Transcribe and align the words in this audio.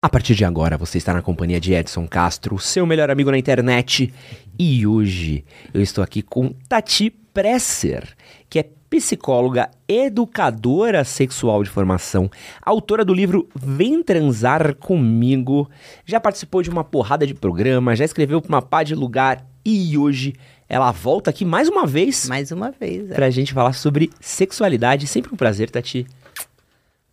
A 0.00 0.08
partir 0.08 0.36
de 0.36 0.44
agora, 0.44 0.78
você 0.78 0.96
está 0.96 1.12
na 1.12 1.20
companhia 1.20 1.58
de 1.58 1.74
Edson 1.74 2.06
Castro, 2.06 2.56
seu 2.56 2.86
melhor 2.86 3.10
amigo 3.10 3.32
na 3.32 3.36
internet. 3.38 4.14
E 4.56 4.86
hoje 4.86 5.44
eu 5.74 5.82
estou 5.82 6.04
aqui 6.04 6.22
com 6.22 6.54
Tati 6.68 7.10
Presser, 7.10 8.14
que 8.48 8.60
é 8.60 8.66
psicóloga, 8.88 9.68
educadora 9.88 11.02
sexual 11.02 11.64
de 11.64 11.70
formação, 11.70 12.30
autora 12.62 13.04
do 13.04 13.12
livro 13.12 13.48
Vem 13.56 14.00
Transar 14.04 14.76
Comigo, 14.76 15.68
já 16.06 16.20
participou 16.20 16.62
de 16.62 16.70
uma 16.70 16.84
porrada 16.84 17.26
de 17.26 17.34
programa, 17.34 17.96
já 17.96 18.04
escreveu 18.04 18.40
para 18.40 18.48
uma 18.50 18.62
pá 18.62 18.84
de 18.84 18.94
lugar 18.94 19.44
e 19.64 19.98
hoje 19.98 20.32
ela 20.68 20.92
volta 20.92 21.30
aqui 21.30 21.44
mais 21.44 21.68
uma 21.68 21.84
vez 21.84 22.28
Mais 22.28 22.52
uma 22.52 22.70
vez. 22.70 23.10
é. 23.10 23.14
pra 23.14 23.30
gente 23.30 23.52
falar 23.52 23.72
sobre 23.72 24.10
sexualidade. 24.20 25.08
Sempre 25.08 25.34
um 25.34 25.36
prazer, 25.36 25.70
Tati. 25.70 26.06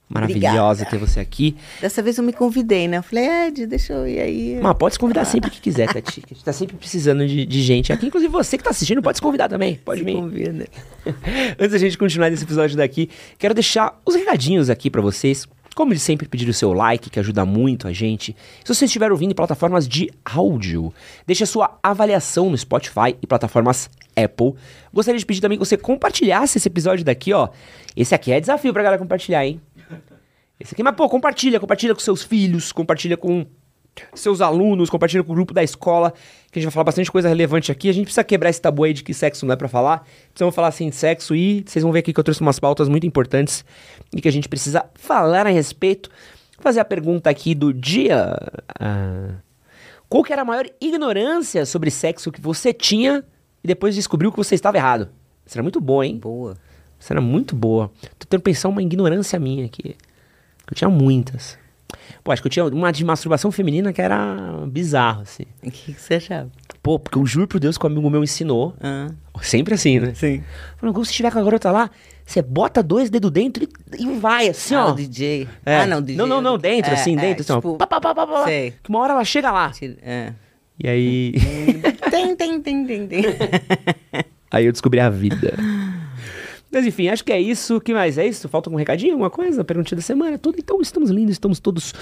Maravilhosa 0.08 0.84
Obrigada. 0.84 0.86
ter 0.86 0.98
você 0.98 1.20
aqui. 1.20 1.56
Dessa 1.82 2.02
vez 2.02 2.18
eu 2.18 2.24
me 2.24 2.32
convidei, 2.32 2.88
né? 2.88 2.98
Eu 2.98 3.04
falei, 3.04 3.26
Ed, 3.48 3.66
deixa 3.66 3.94
eu 3.94 4.08
ir 4.08 4.20
aí. 4.20 4.60
Mas 4.62 4.78
pode 4.78 4.94
se 4.94 5.00
convidar 5.00 5.26
sempre 5.26 5.50
que 5.50 5.60
quiser, 5.60 5.92
Tati. 5.92 6.22
A 6.24 6.34
gente 6.34 6.44
tá 6.44 6.54
sempre 6.54 6.76
precisando 6.78 7.26
de, 7.28 7.44
de 7.46 7.62
gente 7.64 7.92
aqui. 7.92 8.06
Inclusive 8.08 8.32
você 8.32 8.58
que 8.58 8.64
tá 8.64 8.70
assistindo 8.70 9.02
pode 9.02 9.18
se 9.18 9.22
convidar 9.22 9.50
também. 9.50 9.76
Pode 9.84 10.00
Se 10.02 10.06
vir. 10.06 10.14
convida. 10.16 10.68
Antes 11.60 11.72
da 11.72 11.78
gente 11.80 11.98
continuar 11.98 12.30
nesse 12.30 12.44
episódio 12.44 12.78
daqui, 12.78 13.10
quero 13.40 13.54
deixar 13.56 14.00
os 14.06 14.14
recadinhos 14.16 14.70
aqui 14.70 14.90
pra 14.92 15.02
vocês. 15.02 15.48
Como 15.76 15.94
de 15.94 16.00
sempre, 16.00 16.26
pedir 16.28 16.48
o 16.48 16.54
seu 16.54 16.72
like, 16.72 17.10
que 17.10 17.20
ajuda 17.20 17.44
muito 17.44 17.86
a 17.86 17.92
gente. 17.92 18.34
Se 18.64 18.74
você 18.74 18.86
estiver 18.86 19.12
ouvindo 19.12 19.32
em 19.32 19.36
plataformas 19.36 19.86
de 19.86 20.10
áudio, 20.24 20.94
deixe 21.28 21.44
a 21.44 21.48
sua 21.48 21.78
avaliação 21.84 22.50
no 22.50 22.58
Spotify 22.58 23.18
e 23.22 23.28
plataformas 23.28 23.90
Apple. 24.16 24.54
Gostaria 24.94 25.20
de 25.20 25.26
pedir 25.26 25.42
também 25.42 25.58
que 25.58 25.66
você 25.66 25.76
compartilhasse 25.76 26.58
esse 26.58 26.68
episódio 26.70 27.04
daqui, 27.04 27.34
ó. 27.34 27.50
Esse 27.94 28.16
aqui 28.16 28.32
é 28.32 28.40
desafio 28.40 28.72
pra 28.72 28.84
galera 28.84 29.02
compartilhar, 29.02 29.46
hein? 29.46 29.60
Esse 30.60 30.74
aqui, 30.74 30.84
mas 30.84 30.96
pô, 30.96 31.10
compartilha, 31.10 31.60
compartilha 31.60 31.94
com 31.94 32.00
seus 32.00 32.24
filhos, 32.24 32.72
compartilha 32.72 33.18
com 33.18 33.46
seus 34.14 34.42
alunos, 34.42 34.90
compartilha 34.90 35.24
com 35.24 35.32
o 35.32 35.36
grupo 35.36 35.54
da 35.54 35.64
escola, 35.64 36.12
que 36.52 36.60
a 36.60 36.62
gente 36.62 36.66
vai 36.66 36.72
falar 36.72 36.86
bastante 36.86 37.12
coisa 37.12 37.30
relevante 37.30 37.72
aqui. 37.72 37.90
A 37.90 37.94
gente 37.94 38.06
precisa 38.06 38.24
quebrar 38.24 38.50
esse 38.50 38.62
tabu 38.62 38.84
aí 38.84 38.94
de 38.94 39.04
que 39.04 39.14
sexo 39.14 39.46
não 39.46 39.54
é 39.54 39.56
pra 39.56 39.68
falar. 39.68 40.06
Precisamos 40.30 40.56
falar 40.56 40.70
assim 40.70 40.90
de 40.90 40.96
sexo 40.96 41.36
e 41.36 41.64
vocês 41.66 41.84
vão 41.84 41.92
ver 41.92 42.00
aqui 42.00 42.14
que 42.14 42.20
eu 42.20 42.24
trouxe 42.24 42.42
umas 42.42 42.60
pautas 42.60 42.90
muito 42.90 43.06
importantes 43.06 43.64
e 44.14 44.22
que 44.22 44.28
a 44.28 44.32
gente 44.32 44.50
precisa 44.50 44.86
falar 44.96 45.48
a 45.48 45.50
respeito. 45.50 46.10
Vou 46.58 46.64
fazer 46.64 46.80
a 46.80 46.86
pergunta 46.86 47.30
aqui 47.30 47.54
do 47.54 47.74
dia. 47.74 48.36
ah, 48.80 49.36
qual 50.08 50.24
que 50.24 50.32
era 50.32 50.44
a 50.44 50.46
maior 50.46 50.66
ignorância 50.80 51.66
sobre 51.66 51.90
sexo 51.90 52.32
que 52.32 52.40
você 52.40 52.72
tinha 52.72 53.24
e 53.64 53.68
depois 53.68 53.96
descobriu 53.96 54.32
que 54.32 54.38
você 54.38 54.56
estava 54.56 54.78
errado? 54.78 55.10
Isso 55.46 55.56
era 55.58 55.64
muito 55.64 55.82
boa, 55.82 56.06
hein? 56.06 56.18
Boa. 56.18 56.56
Isso 57.00 57.12
era 57.12 57.22
muito 57.22 57.56
boa. 57.56 57.92
Tô 58.18 58.26
tentando 58.26 58.42
pensar 58.42 58.70
uma 58.70 58.82
ignorância 58.82 59.40
minha 59.40 59.66
aqui. 59.66 59.96
Eu 60.70 60.76
tinha 60.76 60.90
muitas. 60.90 61.58
Pô, 62.24 62.32
acho 62.32 62.42
que 62.42 62.48
eu 62.48 62.52
tinha 62.52 62.66
uma 62.66 62.92
de 62.92 63.06
masturbação 63.06 63.52
feminina 63.52 63.94
que 63.94 64.02
era 64.02 64.66
bizarro, 64.68 65.22
assim. 65.22 65.44
O 65.64 65.70
que, 65.72 65.94
que 65.94 66.02
você 66.02 66.16
achava? 66.16 66.50
Pô, 66.82 67.00
porque 67.00 67.18
eu 67.18 67.26
juro 67.26 67.48
por 67.48 67.60
Deus 67.60 67.78
que 67.78 67.86
um 67.86 67.90
amigo 67.90 68.10
meu 68.10 68.24
ensinou. 68.24 68.76
Ah, 68.82 69.10
Sempre 69.42 69.76
assim, 69.76 70.00
né? 70.00 70.14
sim. 70.16 70.44
Falou, 70.78 70.94
quando 70.94 71.06
você 71.06 71.12
estiver 71.12 71.32
com 71.32 71.40
a 71.40 71.44
garota 71.44 71.72
lá, 71.72 71.90
você 72.26 72.42
bota 72.42 72.82
dois 72.82 73.10
dedos 73.10 73.32
dentro 73.32 73.64
e, 73.64 74.04
e 74.04 74.20
vai, 74.20 74.48
assim, 74.50 74.74
Ah, 74.76 74.88
ó. 74.88 74.92
o 74.92 74.96
DJ. 74.96 75.48
É. 75.66 75.78
Ah, 75.82 75.88
não, 75.88 76.02
DJ. 76.02 76.18
Não, 76.18 76.26
não, 76.28 76.42
não, 76.42 76.58
dentro, 76.58 76.92
É, 76.92 76.96
assim, 76.96 77.16
é, 77.18 77.22
dentro, 77.22 77.42
assim, 77.44 77.54
ó. 77.54 77.56
tipo, 77.58 77.78
Pá, 77.78 77.86
pá, 77.88 78.02
pá, 78.02 78.16
pá, 78.16 78.26
pá. 78.28 78.44
sei. 78.46 78.74
Que 78.84 78.90
uma 78.90 79.00
hora 79.00 79.14
ela 79.14 79.24
chega 79.24 79.52
lá. 79.52 79.72
É. 80.02 80.34
E 80.84 80.88
aí. 80.90 81.34
tem, 82.12 82.36
tem, 82.36 82.62
tem, 82.62 82.86
tem, 82.86 83.08
tem. 83.08 83.24
aí 84.52 84.66
eu 84.66 84.72
descobri 84.72 85.00
a 85.00 85.10
vida. 85.10 85.54
Mas 86.76 86.86
enfim, 86.86 87.08
acho 87.08 87.24
que 87.24 87.32
é 87.32 87.40
isso. 87.40 87.78
O 87.78 87.80
que 87.80 87.94
mais? 87.94 88.18
É 88.18 88.28
isso? 88.28 88.50
Falta 88.50 88.68
algum 88.68 88.78
recadinho, 88.78 89.14
alguma 89.14 89.30
coisa? 89.30 89.64
Perguntinha 89.64 89.96
da 89.96 90.02
semana? 90.02 90.38
Tudo. 90.38 90.58
Então 90.60 90.82
estamos 90.82 91.10
lindos, 91.10 91.32
estamos 91.32 91.58
todos 91.58 91.94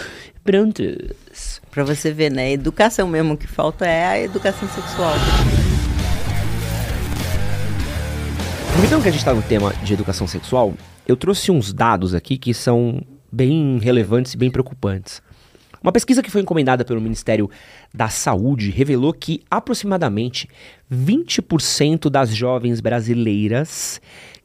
prontos. 0.44 1.62
pra 1.70 1.84
você 1.84 2.12
ver, 2.12 2.32
né? 2.32 2.52
Educação 2.54 3.08
mesmo. 3.08 3.38
Que 3.38 3.46
falta 3.46 3.86
é 3.86 4.04
a 4.04 4.20
educação 4.20 4.68
sexual. 4.70 5.14
Aproveitando 8.70 9.04
que 9.04 9.10
a 9.10 9.12
gente 9.12 9.20
está 9.20 9.36
no 9.36 9.44
tema 9.44 9.72
de 9.84 9.94
educação 9.94 10.26
sexual, 10.26 10.74
eu 11.08 11.16
trouxe 11.16 11.52
uns 11.52 11.72
dados 11.72 12.16
aqui 12.16 12.36
que 12.36 12.52
são 12.52 13.00
bem 13.32 13.78
relevantes 13.78 14.34
e 14.34 14.38
bem 14.38 14.50
preocupantes. 14.50 15.22
Uma 15.84 15.92
pesquisa 15.92 16.24
que 16.24 16.32
foi 16.32 16.42
encomendada 16.42 16.86
pelo 16.86 17.02
Ministério 17.02 17.48
da 17.94 18.08
Saúde 18.08 18.72
revelou 18.72 19.14
que 19.14 19.42
aproximadamente 19.52 20.48
20% 20.92 22.10
das 22.10 22.34
jovens 22.34 22.80
brasileiras 22.80 24.02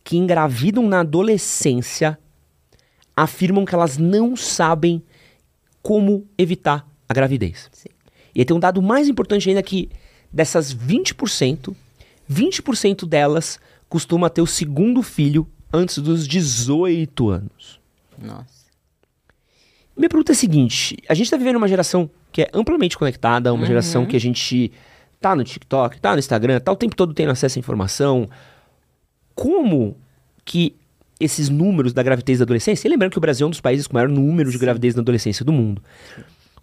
que 0.08 0.16
engravidam 0.16 0.88
na 0.88 1.00
adolescência 1.00 2.18
afirmam 3.14 3.66
que 3.66 3.74
elas 3.74 3.98
não 3.98 4.34
sabem 4.34 5.02
como 5.82 6.26
evitar 6.38 6.88
a 7.06 7.12
gravidez. 7.12 7.68
Sim. 7.70 7.90
E 8.34 8.42
tem 8.42 8.56
um 8.56 8.58
dado 8.58 8.80
mais 8.80 9.06
importante 9.06 9.50
ainda 9.50 9.62
que 9.62 9.90
dessas 10.32 10.74
20%, 10.74 11.76
20% 12.30 13.06
delas 13.06 13.60
costuma 13.86 14.30
ter 14.30 14.40
o 14.40 14.46
segundo 14.46 15.02
filho 15.02 15.46
antes 15.70 15.98
dos 15.98 16.26
18 16.26 17.28
anos. 17.28 17.78
Nossa. 18.16 18.64
Minha 19.94 20.08
pergunta 20.08 20.32
é 20.32 20.34
a 20.34 20.36
seguinte: 20.36 20.96
a 21.06 21.12
gente 21.12 21.30
tá 21.30 21.36
vivendo 21.36 21.56
uma 21.56 21.68
geração 21.68 22.10
que 22.32 22.40
é 22.40 22.50
amplamente 22.54 22.96
conectada, 22.96 23.52
uma 23.52 23.66
geração 23.66 24.06
que 24.06 24.16
a 24.16 24.20
gente 24.20 24.72
tá 25.20 25.36
no 25.36 25.44
TikTok, 25.44 26.00
tá 26.00 26.12
no 26.12 26.18
Instagram, 26.18 26.60
tá 26.60 26.72
o 26.72 26.76
tempo 26.76 26.96
todo 26.96 27.12
tendo 27.12 27.30
acesso 27.30 27.58
à 27.58 27.60
informação. 27.60 28.26
Como 29.38 29.96
que 30.44 30.74
esses 31.20 31.48
números 31.48 31.92
da 31.92 32.02
gravidez 32.02 32.40
da 32.40 32.42
adolescência, 32.42 32.88
e 32.88 32.90
lembrando 32.90 33.12
que 33.12 33.18
o 33.18 33.20
Brasil 33.20 33.44
é 33.44 33.46
um 33.46 33.50
dos 33.50 33.60
países 33.60 33.86
com 33.86 33.92
o 33.92 33.94
maior 33.94 34.08
número 34.08 34.50
de 34.50 34.58
gravidez 34.58 34.96
na 34.96 35.00
adolescência 35.00 35.44
do 35.44 35.52
mundo. 35.52 35.80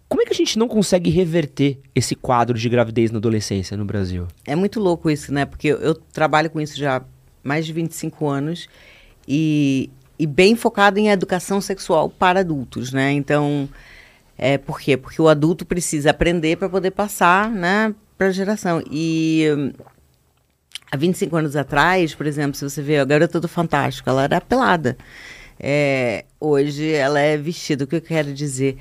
Como 0.06 0.20
é 0.20 0.26
que 0.26 0.32
a 0.32 0.36
gente 0.36 0.58
não 0.58 0.68
consegue 0.68 1.08
reverter 1.08 1.80
esse 1.94 2.14
quadro 2.14 2.58
de 2.58 2.68
gravidez 2.68 3.10
na 3.10 3.16
adolescência 3.16 3.78
no 3.78 3.86
Brasil? 3.86 4.28
É 4.44 4.54
muito 4.54 4.78
louco 4.78 5.08
isso, 5.10 5.32
né? 5.32 5.46
Porque 5.46 5.68
eu, 5.68 5.78
eu 5.78 5.94
trabalho 5.94 6.50
com 6.50 6.60
isso 6.60 6.76
já 6.76 6.98
há 6.98 7.02
mais 7.42 7.64
de 7.64 7.72
25 7.72 8.28
anos 8.28 8.68
e, 9.26 9.88
e 10.18 10.26
bem 10.26 10.54
focado 10.54 10.98
em 10.98 11.08
educação 11.08 11.62
sexual 11.62 12.10
para 12.10 12.40
adultos, 12.40 12.92
né? 12.92 13.10
Então, 13.10 13.70
é 14.36 14.58
por 14.58 14.78
quê? 14.78 14.98
Porque 14.98 15.22
o 15.22 15.28
adulto 15.28 15.64
precisa 15.64 16.10
aprender 16.10 16.56
para 16.56 16.68
poder 16.68 16.90
passar, 16.90 17.50
né, 17.50 17.94
para 18.18 18.26
a 18.26 18.32
geração. 18.32 18.82
E 18.90 19.72
há 20.96 20.98
25 20.98 21.36
anos 21.36 21.54
atrás, 21.54 22.14
por 22.14 22.26
exemplo, 22.26 22.56
se 22.56 22.64
você 22.64 22.82
vê 22.82 22.98
a 22.98 23.04
garota 23.04 23.38
do 23.38 23.46
Fantástico, 23.46 24.08
ela 24.08 24.24
era 24.24 24.40
pelada. 24.40 24.96
É, 25.60 26.24
hoje 26.40 26.90
ela 26.92 27.20
é 27.20 27.36
vestida. 27.36 27.84
O 27.84 27.86
que 27.86 27.96
eu 27.96 28.00
quero 28.00 28.32
dizer? 28.32 28.76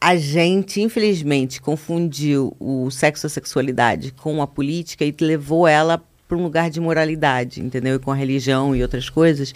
A 0.00 0.16
gente, 0.16 0.80
infelizmente, 0.80 1.60
confundiu 1.60 2.56
o 2.58 2.90
sexo 2.90 3.26
e 3.26 3.28
a 3.28 3.30
sexualidade 3.30 4.12
com 4.12 4.40
a 4.40 4.46
política 4.46 5.04
e 5.04 5.14
levou 5.20 5.66
ela 5.66 6.02
para 6.28 6.36
um 6.36 6.42
lugar 6.42 6.70
de 6.70 6.78
moralidade, 6.78 7.60
entendeu? 7.60 7.96
E 7.96 7.98
com 7.98 8.12
a 8.12 8.14
religião 8.14 8.76
e 8.76 8.82
outras 8.82 9.08
coisas, 9.08 9.54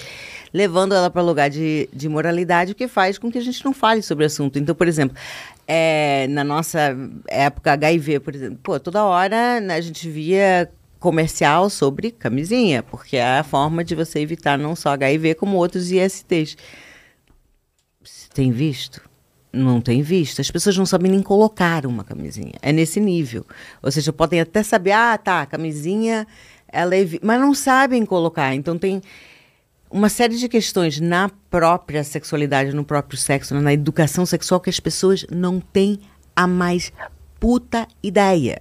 levando 0.53 0.95
ela 0.95 1.11
para 1.11 1.21
lugar 1.23 1.51
de, 1.51 1.89
de 1.93 2.09
moralidade, 2.09 2.73
o 2.73 2.75
que 2.75 2.89
faz 2.89 3.19
com 3.19 3.31
que 3.31 3.37
a 3.37 3.43
gente 3.43 3.63
não 3.65 3.75
fale 3.75 4.01
sobre 4.03 4.25
o 4.25 4.27
assunto. 4.27 4.59
Então, 4.59 4.75
por 4.75 4.89
exemplo, 4.89 5.17
é, 5.69 6.27
na 6.29 6.43
nossa 6.43 6.97
época 7.29 7.73
HIV, 7.73 8.21
por 8.21 8.35
exemplo, 8.35 8.59
pô, 8.63 8.81
toda 8.81 9.05
hora 9.05 9.61
né, 9.61 9.75
a 9.75 9.81
gente 9.81 10.09
via 10.09 10.69
comercial 11.03 11.69
sobre 11.69 12.13
camisinha, 12.13 12.83
porque 12.83 13.17
é 13.17 13.41
a 13.41 13.45
forma 13.45 13.83
de 13.83 13.95
você 13.95 14.21
evitar 14.21 14.57
não 14.57 14.77
só 14.77 14.91
HIV, 14.91 15.35
como 15.35 15.57
outros 15.57 15.91
ISTs. 15.91 16.57
Você 18.03 18.29
tem 18.33 18.53
visto? 18.53 19.03
Não 19.53 19.81
tem 19.81 20.01
visto. 20.01 20.41
As 20.41 20.51
pessoas 20.51 20.77
não 20.79 20.87
sabem 20.87 21.11
nem 21.11 21.21
colocar 21.21 21.85
uma 21.85 22.05
camisinha. 22.05 22.55
É 22.63 22.73
nesse 22.73 23.01
nível. 23.01 23.45
Ou 23.83 23.91
seja, 23.91 24.13
podem 24.13 24.41
até 24.41 24.63
saber, 24.63 24.93
ah, 24.93 25.19
tá, 25.19 25.45
camisinha, 25.45 26.27
ela 26.69 26.97
é. 26.97 27.05
Mas 27.21 27.41
não 27.41 27.53
sabem 27.53 28.07
colocar. 28.07 28.55
Então 28.55 28.79
tem 28.79 29.03
uma 29.91 30.09
série 30.09 30.37
de 30.37 30.49
questões 30.49 31.01
na 31.01 31.31
própria 31.51 32.05
sexualidade, 32.05 32.73
no 32.73 32.85
próprio 32.85 33.19
sexo, 33.19 33.55
na 33.57 33.75
educação 33.75 34.25
sexual 34.25 34.61
que 34.61 34.71
as 34.71 34.81
pessoas 34.81 35.27
não 35.31 35.61
têm 35.61 35.99
a 36.35 36.47
mais 36.47 36.93
puta 37.39 37.89
ideia. 38.03 38.61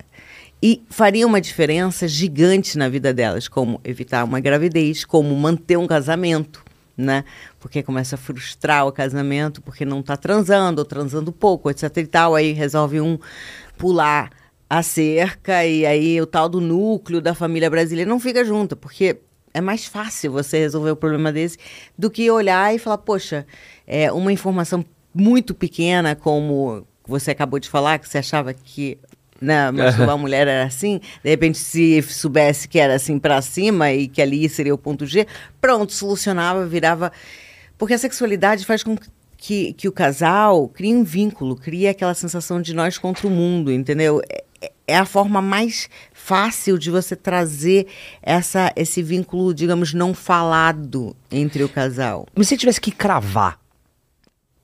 E 0.63 0.83
faria 0.89 1.25
uma 1.25 1.41
diferença 1.41 2.07
gigante 2.07 2.77
na 2.77 2.87
vida 2.87 3.11
delas, 3.11 3.47
como 3.47 3.81
evitar 3.83 4.23
uma 4.23 4.39
gravidez, 4.39 5.03
como 5.03 5.35
manter 5.35 5.77
um 5.77 5.87
casamento, 5.87 6.63
né? 6.95 7.23
Porque 7.59 7.81
começa 7.81 8.15
a 8.15 8.17
frustrar 8.17 8.85
o 8.85 8.91
casamento, 8.91 9.59
porque 9.61 9.83
não 9.83 10.01
está 10.01 10.15
transando, 10.15 10.79
ou 10.79 10.85
transando 10.85 11.31
pouco, 11.31 11.69
etc 11.71 11.97
e 11.97 12.05
tal, 12.05 12.35
aí 12.35 12.51
resolve 12.51 13.01
um 13.01 13.17
pular 13.75 14.29
a 14.69 14.83
cerca 14.83 15.65
e 15.65 15.85
aí 15.85 16.21
o 16.21 16.27
tal 16.27 16.47
do 16.47 16.61
núcleo 16.61 17.19
da 17.19 17.33
família 17.33 17.69
brasileira 17.69 18.09
não 18.09 18.19
fica 18.19 18.45
junto, 18.45 18.77
porque 18.77 19.17
é 19.53 19.59
mais 19.59 19.85
fácil 19.85 20.31
você 20.31 20.59
resolver 20.59 20.91
o 20.91 20.95
problema 20.95 21.31
desse 21.31 21.57
do 21.97 22.09
que 22.09 22.29
olhar 22.29 22.73
e 22.73 22.79
falar, 22.79 22.99
poxa, 22.99 23.45
é 23.85 24.11
uma 24.11 24.31
informação 24.31 24.85
muito 25.13 25.53
pequena, 25.53 26.15
como 26.15 26.85
você 27.05 27.31
acabou 27.31 27.59
de 27.59 27.67
falar, 27.67 27.99
que 27.99 28.07
você 28.07 28.19
achava 28.19 28.53
que 28.53 28.97
né, 29.41 29.71
masturbar 29.71 30.15
a 30.15 30.17
mulher 30.17 30.47
era 30.47 30.63
assim, 30.63 31.01
de 31.23 31.29
repente 31.29 31.57
se 31.57 32.01
soubesse 32.03 32.67
que 32.67 32.79
era 32.79 32.95
assim 32.95 33.17
para 33.17 33.41
cima 33.41 33.91
e 33.91 34.07
que 34.07 34.21
ali 34.21 34.47
seria 34.47 34.73
o 34.73 34.77
ponto 34.77 35.05
G, 35.05 35.25
pronto, 35.59 35.91
solucionava, 35.91 36.65
virava... 36.65 37.11
Porque 37.77 37.95
a 37.95 37.97
sexualidade 37.97 38.63
faz 38.63 38.83
com 38.83 38.95
que, 39.41 39.73
que 39.73 39.87
o 39.87 39.91
casal 39.91 40.67
crie 40.67 40.93
um 40.93 41.03
vínculo, 41.03 41.55
crie 41.55 41.87
aquela 41.87 42.13
sensação 42.13 42.61
de 42.61 42.75
nós 42.75 42.99
contra 42.99 43.25
o 43.25 43.29
mundo, 43.31 43.71
entendeu? 43.71 44.21
É, 44.29 44.43
é 44.87 44.97
a 44.97 45.05
forma 45.05 45.41
mais 45.41 45.89
fácil 46.13 46.77
de 46.77 46.91
você 46.91 47.15
trazer 47.15 47.87
essa, 48.21 48.71
esse 48.75 49.01
vínculo, 49.01 49.51
digamos, 49.53 49.95
não 49.95 50.13
falado 50.13 51.15
entre 51.31 51.63
o 51.63 51.69
casal. 51.69 52.27
Mas 52.35 52.49
se 52.49 52.57
tivesse 52.57 52.79
que 52.79 52.91
cravar, 52.91 53.57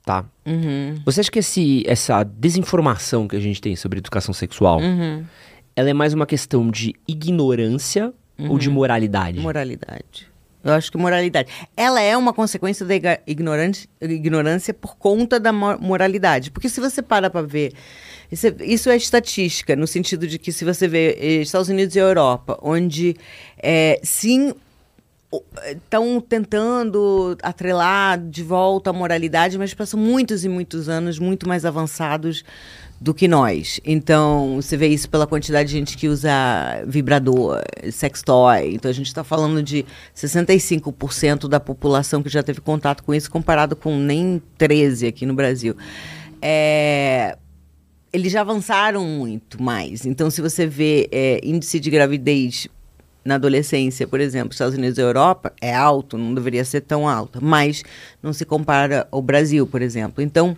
tá? 0.08 0.24
Uhum. 0.46 0.94
Você 1.04 1.20
acha 1.20 1.30
que 1.30 1.38
esse, 1.38 1.82
essa 1.86 2.24
desinformação 2.24 3.28
que 3.28 3.36
a 3.36 3.40
gente 3.40 3.60
tem 3.60 3.76
sobre 3.76 3.98
educação 3.98 4.32
sexual, 4.32 4.80
Uhum. 4.80 5.22
ela 5.76 5.90
é 5.90 5.92
mais 5.92 6.14
uma 6.14 6.24
questão 6.24 6.70
de 6.70 6.94
ignorância 7.06 8.14
ou 8.38 8.52
Uhum. 8.52 8.58
de 8.58 8.70
moralidade? 8.70 9.38
Moralidade. 9.38 10.26
Eu 10.64 10.72
acho 10.72 10.90
que 10.90 10.96
moralidade. 10.96 11.50
Ela 11.76 12.00
é 12.00 12.16
uma 12.16 12.32
consequência 12.32 12.84
da 12.86 12.94
ignorância 13.26 14.74
por 14.74 14.96
conta 14.96 15.38
da 15.38 15.52
mo- 15.52 15.78
moralidade. 15.78 16.50
Porque 16.50 16.68
se 16.70 16.80
você 16.80 17.00
para 17.02 17.28
para 17.30 17.46
ver. 17.46 17.72
Isso 18.32 18.46
é, 18.48 18.54
isso 18.60 18.90
é 18.90 18.96
estatística, 18.96 19.76
no 19.76 19.86
sentido 19.86 20.26
de 20.26 20.38
que 20.38 20.52
se 20.52 20.64
você 20.64 20.88
vê 20.88 21.16
eh, 21.20 21.42
Estados 21.42 21.68
Unidos 21.68 21.94
e 21.96 21.98
Europa, 21.98 22.58
onde 22.62 23.14
eh, 23.62 24.00
sim 24.02 24.52
estão 25.66 26.20
tentando 26.20 27.36
atrelar 27.42 28.18
de 28.18 28.42
volta 28.42 28.90
a 28.90 28.92
moralidade, 28.92 29.58
mas 29.58 29.74
passam 29.74 30.00
muitos 30.00 30.44
e 30.44 30.48
muitos 30.48 30.88
anos 30.88 31.18
muito 31.18 31.46
mais 31.46 31.64
avançados 31.64 32.44
do 33.00 33.14
que 33.14 33.28
nós. 33.28 33.80
Então, 33.84 34.56
você 34.56 34.76
vê 34.76 34.88
isso 34.88 35.08
pela 35.08 35.26
quantidade 35.26 35.68
de 35.68 35.74
gente 35.74 35.96
que 35.96 36.08
usa 36.08 36.30
vibrador, 36.86 37.62
sextoy. 37.92 38.74
Então, 38.74 38.90
a 38.90 38.94
gente 38.94 39.06
está 39.06 39.22
falando 39.22 39.62
de 39.62 39.84
65% 40.16 41.46
da 41.46 41.60
população 41.60 42.22
que 42.22 42.28
já 42.28 42.42
teve 42.42 42.60
contato 42.60 43.04
com 43.04 43.14
isso, 43.14 43.30
comparado 43.30 43.76
com 43.76 43.96
nem 43.96 44.42
13% 44.58 45.08
aqui 45.08 45.26
no 45.26 45.34
Brasil. 45.34 45.76
É, 46.42 47.36
eles 48.12 48.32
já 48.32 48.40
avançaram 48.40 49.04
muito 49.04 49.62
mais. 49.62 50.04
Então, 50.04 50.30
se 50.30 50.40
você 50.40 50.66
vê 50.66 51.08
é, 51.12 51.40
índice 51.44 51.78
de 51.78 51.90
gravidez 51.90 52.66
na 53.28 53.34
adolescência, 53.34 54.08
por 54.08 54.20
exemplo, 54.20 54.52
Estados 54.52 54.74
Unidos 54.74 54.96
e 54.96 55.02
Europa, 55.02 55.52
é 55.60 55.74
alto, 55.74 56.16
não 56.16 56.34
deveria 56.34 56.64
ser 56.64 56.80
tão 56.80 57.06
alto, 57.06 57.44
mas 57.44 57.84
não 58.22 58.32
se 58.32 58.46
compara 58.46 59.06
ao 59.12 59.20
Brasil, 59.20 59.66
por 59.66 59.82
exemplo. 59.82 60.22
Então, 60.22 60.56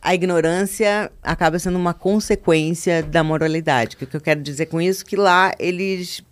a 0.00 0.14
ignorância 0.14 1.10
acaba 1.20 1.58
sendo 1.58 1.76
uma 1.76 1.92
consequência 1.92 3.02
da 3.02 3.24
moralidade. 3.24 3.96
O 3.96 3.98
que 3.98 4.16
eu 4.16 4.20
quero 4.20 4.40
dizer 4.40 4.66
com 4.66 4.80
isso? 4.80 5.04
Que 5.04 5.16
lá 5.16 5.52
eles 5.58 6.22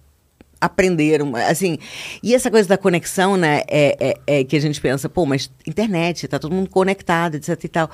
aprenderam, 0.60 1.34
assim, 1.34 1.76
e 2.22 2.34
essa 2.34 2.50
coisa 2.50 2.68
da 2.68 2.78
conexão, 2.78 3.36
né, 3.36 3.62
é, 3.68 4.14
é, 4.26 4.38
é 4.38 4.44
que 4.44 4.56
a 4.56 4.60
gente 4.60 4.80
pensa, 4.80 5.08
pô, 5.08 5.26
mas 5.26 5.50
internet, 5.66 6.26
tá 6.28 6.38
todo 6.38 6.54
mundo 6.54 6.70
conectado, 6.70 7.34
etc 7.34 7.64
e 7.64 7.68
tal. 7.68 7.90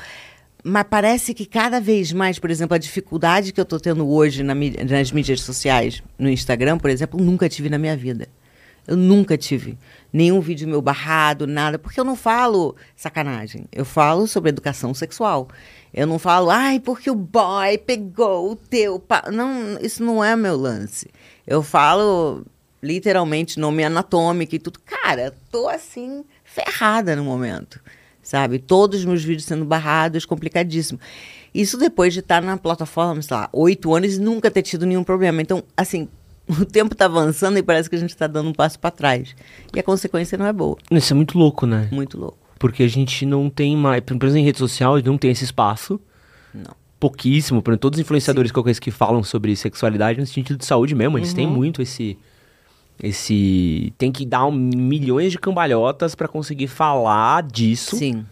Mas 0.63 0.85
parece 0.89 1.33
que 1.33 1.47
cada 1.47 1.81
vez 1.81 2.13
mais, 2.13 2.39
por 2.39 2.51
exemplo, 2.51 2.75
a 2.75 2.79
dificuldade 2.79 3.53
que 3.53 3.61
eu 3.61 3.65
estou 3.65 3.81
tendo 3.81 4.09
hoje 4.09 4.43
na 4.43 4.55
mídia- 4.55 4.85
nas 4.85 5.11
mídias 5.11 5.41
sociais, 5.41 6.03
no 6.19 6.29
Instagram, 6.29 6.79
por 6.79 6.91
exemplo, 6.91 7.21
nunca 7.23 7.49
tive 7.49 7.71
na 7.71 7.79
minha 7.79 7.97
vida. 7.97 8.29
Eu 8.87 8.97
nunca 8.97 9.39
tive 9.39 9.79
nenhum 10.13 10.41
vídeo 10.41 10.67
meu 10.67 10.83
barrado, 10.83 11.47
nada, 11.47 11.79
porque 11.79 12.01
eu 12.01 12.05
não 12.05 12.17
falo 12.17 12.75
sacanagem. 12.97 13.67
Eu 13.71 13.85
falo 13.85 14.27
sobre 14.27 14.49
educação 14.49 14.93
sexual. 14.93 15.49
Eu 15.95 16.07
não 16.07 16.19
falo, 16.19 16.51
ai, 16.51 16.81
porque 16.81 17.11
o 17.11 17.15
boy 17.15 17.79
pegou 17.79 18.51
o 18.51 18.57
teu. 18.57 18.99
Pa... 18.99 19.25
Não, 19.31 19.79
isso 19.81 20.03
não 20.03 20.25
é 20.25 20.35
meu 20.35 20.57
lance. 20.57 21.09
Eu 21.47 21.63
falo 21.63 22.45
literalmente 22.83 23.61
nome 23.61 23.85
anatômico 23.85 24.55
e 24.55 24.59
tudo. 24.59 24.81
Cara, 24.81 25.35
tô 25.51 25.69
assim, 25.69 26.25
ferrada 26.43 27.15
no 27.15 27.25
momento 27.25 27.81
sabe? 28.23 28.59
Todos 28.59 29.01
os 29.01 29.05
meus 29.05 29.23
vídeos 29.25 29.45
sendo 29.45 29.65
barrados, 29.65 30.25
complicadíssimo. 30.25 30.99
Isso 31.55 31.77
depois 31.77 32.13
de 32.13 32.21
estar 32.21 32.43
na 32.43 32.57
plataforma, 32.57 33.21
sei 33.23 33.37
lá, 33.37 33.49
oito 33.53 33.95
anos 33.95 34.17
e 34.17 34.21
nunca 34.21 34.51
ter 34.51 34.63
tido 34.63 34.87
nenhum 34.87 35.03
problema. 35.05 35.43
Então, 35.43 35.63
assim, 35.77 36.09
o 36.49 36.65
tempo 36.65 36.93
está 36.95 37.07
avançando 37.07 37.59
e 37.59 37.63
parece 37.63 37.89
que 37.91 37.97
a 37.97 37.99
gente 37.99 38.11
está 38.11 38.27
dando 38.27 38.51
um 38.51 38.53
passo 38.53 38.79
para 38.79 38.91
trás. 38.91 39.35
E 39.75 39.81
a 39.81 39.83
consequência 39.83 40.39
não 40.39 40.47
é 40.47 40.53
boa. 40.53 40.77
Isso 40.91 41.13
é 41.13 41.17
muito 41.17 41.37
louco, 41.39 41.67
né? 41.67 41.89
Muito 41.91 42.19
louco. 42.19 42.39
Porque 42.59 42.83
a 42.83 42.89
gente 42.89 43.25
não 43.25 43.49
tem 43.49 43.77
mais, 43.77 44.03
pelo 44.03 44.19
menos 44.21 44.37
em 44.37 44.45
rede 44.45 44.59
social, 44.59 44.95
a 44.95 44.99
gente 44.99 45.07
não 45.07 45.17
tem 45.19 45.31
esse 45.31 45.45
espaço. 45.45 45.99
Não. 46.55 46.75
Pouquíssimo, 47.01 47.63
por 47.63 47.71
exemplo, 47.71 47.81
todos 47.81 47.99
os 47.99 48.03
influenciadores 48.05 48.53
qualquer 48.53 48.79
que 48.79 48.91
falam 48.91 49.23
sobre 49.23 49.57
sexualidade 49.57 50.21
no 50.21 50.27
sentido 50.27 50.59
de 50.59 50.67
saúde 50.67 50.95
mesmo, 50.95 51.17
eles 51.17 51.31
Uhum. 51.31 51.35
têm 51.37 51.47
muito 51.47 51.81
esse 51.81 52.19
esse 53.03 53.93
tem 53.99 54.11
que 54.13 54.25
dar 54.27 54.47
um- 54.47 54.53
milhões 54.53 55.33
de 55.33 55.39
cambalhotas 55.39 56.15
pra 56.15 56.29
conseguir 56.29 56.67
falar 56.69 57.43
disso. 57.43 57.97
Sim. 57.97 58.25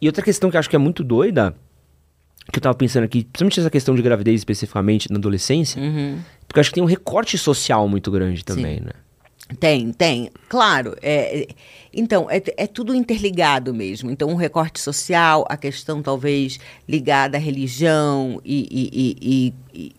E 0.00 0.06
outra 0.06 0.22
questão 0.22 0.50
que 0.50 0.56
eu 0.56 0.60
acho 0.60 0.68
que 0.70 0.76
é 0.76 0.78
muito 0.78 1.04
doida, 1.04 1.54
que 2.52 2.58
eu 2.58 2.62
tava 2.62 2.74
pensando 2.74 3.04
aqui, 3.04 3.24
principalmente 3.24 3.60
essa 3.60 3.70
questão 3.70 3.94
de 3.94 4.02
gravidez 4.02 4.40
especificamente 4.40 5.10
na 5.10 5.18
adolescência, 5.18 5.80
Uhum. 5.80 6.18
porque 6.46 6.58
eu 6.58 6.60
acho 6.60 6.70
que 6.70 6.74
tem 6.74 6.82
um 6.82 6.86
recorte 6.86 7.38
social 7.38 7.88
muito 7.88 8.10
grande 8.10 8.44
também, 8.44 8.80
né? 8.80 8.90
Tem, 9.60 9.92
tem. 9.92 10.30
Claro. 10.48 10.96
é- 11.02 11.42
é- 11.42 11.48
então, 11.92 12.26
é, 12.30 12.42
é 12.56 12.66
tudo 12.66 12.94
interligado 12.94 13.74
mesmo. 13.74 14.10
Então, 14.10 14.30
um 14.30 14.34
recorte 14.34 14.80
social, 14.80 15.44
a 15.48 15.58
questão 15.58 16.00
talvez 16.00 16.58
ligada 16.88 17.36
à 17.36 17.40
religião 17.40 18.40
e. 18.44 18.66
E, 18.70 18.90
e, 19.20 19.54
e, 19.74 19.92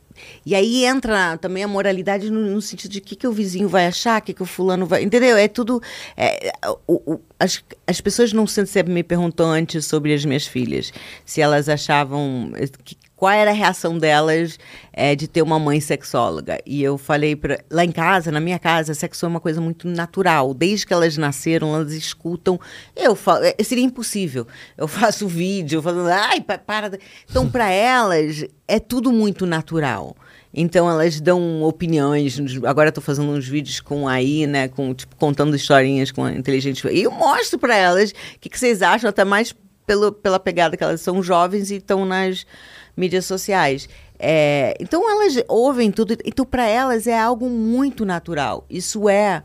e- 0.46 0.54
aí 0.56 0.86
entra 0.86 1.38
também 1.38 1.64
a 1.64 1.68
moralidade 1.68 2.30
no, 2.30 2.40
no 2.42 2.62
sentido 2.62 2.92
de 2.92 3.00
o 3.00 3.02
que, 3.02 3.16
que 3.16 3.28
o 3.28 3.32
vizinho 3.32 3.68
vai 3.70 3.88
achar, 3.88 4.22
o 4.22 4.24
que, 4.24 4.34
que 4.34 4.44
o 4.44 4.46
fulano 4.46 4.86
vai. 4.86 5.04
Entendeu? 5.04 5.36
É 5.38 5.48
tudo. 5.48 5.82
é, 6.18 6.52
o- 6.88 7.14
o- 7.14 7.20
as, 7.40 7.64
as 7.88 8.00
pessoas 8.02 8.32
não 8.34 8.46
sempre 8.48 8.72
sempre 8.72 8.94
me 8.94 9.04
perguntam 9.04 9.50
antes 9.50 9.86
sobre 9.86 10.14
as 10.14 10.24
minhas 10.26 10.46
filhas, 10.48 10.92
se 11.26 11.42
elas 11.42 11.68
achavam. 11.70 12.52
eh, 12.56 12.68
que- 12.84 12.98
qual 13.24 13.32
era 13.32 13.52
a 13.52 13.54
reação 13.54 13.98
delas 13.98 14.60
é, 14.92 15.16
de 15.16 15.30
ter 15.30 15.42
uma 15.42 15.58
mãe 15.58 15.80
sexóloga. 15.80 16.60
E 16.66 16.84
eu 16.84 16.98
falei 16.98 17.40
lá 17.72 17.86
em 17.86 17.92
casa, 17.92 18.34
na 18.34 18.42
minha 18.42 18.60
casa, 18.60 18.94
sexo 18.94 19.26
é 19.26 19.30
uma 19.30 19.40
coisa 19.40 19.62
muito 19.62 19.88
natural. 19.88 20.54
Desde 20.54 20.86
que 20.86 20.92
elas 20.92 21.16
nasceram, 21.16 21.74
elas 21.74 21.94
escutam. 21.94 22.60
Eu 22.94 23.16
falo, 23.16 23.46
é, 23.46 23.56
seria 23.64 23.86
impossível. 23.86 24.46
Eu 24.78 24.90
faço 24.90 25.26
vídeo 25.26 25.82
falando, 25.82 26.10
ai, 26.10 26.42
pa- 26.42 26.58
para. 26.58 26.90
de-". 26.90 27.00
Então, 27.32 27.50
para 27.50 27.70
elas, 27.70 28.44
é 28.68 28.78
tudo 28.78 29.10
muito 29.10 29.46
natural. 29.46 30.18
Então 30.54 30.90
elas 30.90 31.22
dão 31.22 31.64
opiniões. 31.64 32.38
Agora 32.66 32.92
tô 32.92 33.00
fazendo 33.00 33.30
uns 33.30 33.48
vídeos 33.48 33.80
com 33.80 34.06
aí, 34.06 34.46
né, 34.46 34.68
com 34.68 34.94
tipo 34.94 35.16
contando 35.16 35.56
historinhas 35.56 36.12
com 36.12 36.26
a 36.26 36.34
inteligente. 36.34 36.86
E 36.90 37.04
eu 37.04 37.12
mostro 37.12 37.58
para 37.58 37.74
elas 37.74 38.12
o 38.12 38.40
que, 38.42 38.50
que 38.50 38.60
vocês 38.60 38.82
acham, 38.82 39.10
até 39.10 39.24
mais 39.24 39.56
pelo, 39.86 40.12
pela 40.12 40.40
pegada 40.40 40.78
que 40.78 40.84
elas 40.84 41.02
são 41.02 41.22
jovens 41.24 41.72
e 41.72 41.76
estão 41.76 42.06
nas 42.06 42.46
mídias 42.96 43.26
sociais. 43.26 43.90
É, 44.20 44.76
então 44.80 45.10
elas 45.10 45.44
ouvem 45.48 45.92
tudo. 45.92 46.16
Então 46.26 46.46
para 46.46 46.68
elas 46.68 47.08
é 47.08 47.20
algo 47.20 47.50
muito 47.50 48.06
natural. 48.06 48.66
Isso 48.70 49.10
é 49.10 49.44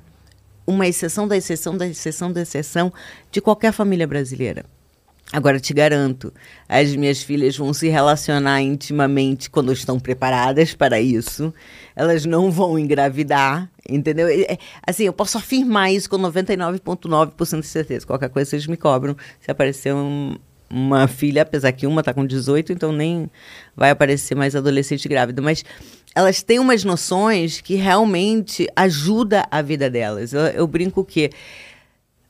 uma 0.66 0.86
exceção 0.86 1.26
da 1.26 1.36
exceção 1.36 1.76
da 1.76 1.86
exceção 1.86 2.30
da 2.30 2.42
exceção 2.42 2.92
de 3.32 3.40
qualquer 3.40 3.72
família 3.72 4.06
brasileira. 4.06 4.64
Agora 5.30 5.60
te 5.60 5.74
garanto, 5.74 6.32
as 6.66 6.96
minhas 6.96 7.22
filhas 7.22 7.54
vão 7.54 7.74
se 7.74 7.88
relacionar 7.88 8.62
intimamente 8.62 9.50
quando 9.50 9.70
estão 9.72 10.00
preparadas 10.00 10.74
para 10.74 10.98
isso. 11.02 11.52
Elas 11.94 12.24
não 12.24 12.50
vão 12.50 12.78
engravidar, 12.78 13.70
entendeu? 13.86 14.26
É, 14.26 14.56
Assim, 14.86 15.04
eu 15.04 15.12
posso 15.12 15.36
afirmar 15.36 15.92
isso 15.92 16.08
com 16.08 16.16
99,9% 16.16 17.60
de 17.60 17.66
certeza. 17.66 18.06
Qualquer 18.06 18.30
coisa 18.30 18.48
vocês 18.48 18.66
me 18.66 18.76
cobram 18.76 19.14
se 19.38 19.50
aparecer 19.50 19.94
um, 19.94 20.34
uma 20.70 21.08
filha, 21.08 21.42
apesar 21.42 21.72
que 21.72 21.86
uma 21.86 22.02
tá 22.02 22.12
com 22.12 22.26
18, 22.26 22.72
então 22.72 22.92
nem 22.92 23.30
vai 23.76 23.90
aparecer 23.90 24.34
mais 24.34 24.54
adolescente 24.54 25.08
grávida, 25.08 25.40
mas 25.40 25.64
elas 26.14 26.42
têm 26.42 26.58
umas 26.58 26.84
noções 26.84 27.60
que 27.60 27.74
realmente 27.74 28.66
ajuda 28.74 29.46
a 29.50 29.62
vida 29.62 29.88
delas. 29.88 30.32
Eu, 30.32 30.40
eu 30.46 30.66
brinco 30.66 31.04
que 31.04 31.30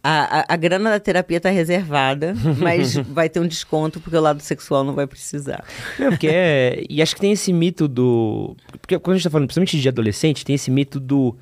a, 0.03 0.41
a, 0.41 0.55
a, 0.55 0.57
grana 0.57 0.91
da 0.91 1.01
terapia 1.01 1.39
está 1.39 1.51
reservada, 1.51 2.35
mas 2.59 2.95
vai 2.95 3.29
ter 3.29 3.41
um 3.41 3.47
desconto 3.47 4.01
porque 4.01 4.17
o 4.17 4.21
lado 4.21 4.41
sexual 4.41 4.85
não 4.85 4.95
vai 4.95 5.07
precisar. 5.07 5.65
Não, 5.99 6.11
porque 6.11 6.29
é, 6.29 6.85
e 6.89 7.03
acho 7.03 7.15
que 7.15 7.21
tem 7.21 7.33
esse 7.33 7.53
mito 7.53 7.89
do. 7.89 8.57
Porque 8.81 8.99
quando 8.99 9.15
a 9.15 9.17
gente 9.17 9.23
está 9.23 9.31
falando, 9.31 9.49
principalmente 9.49 9.81
de 9.81 9.89
adolescente, 9.89 10.45
tem 10.45 10.55
esse 10.55 10.71
mito 10.71 11.01
do. 11.01 11.37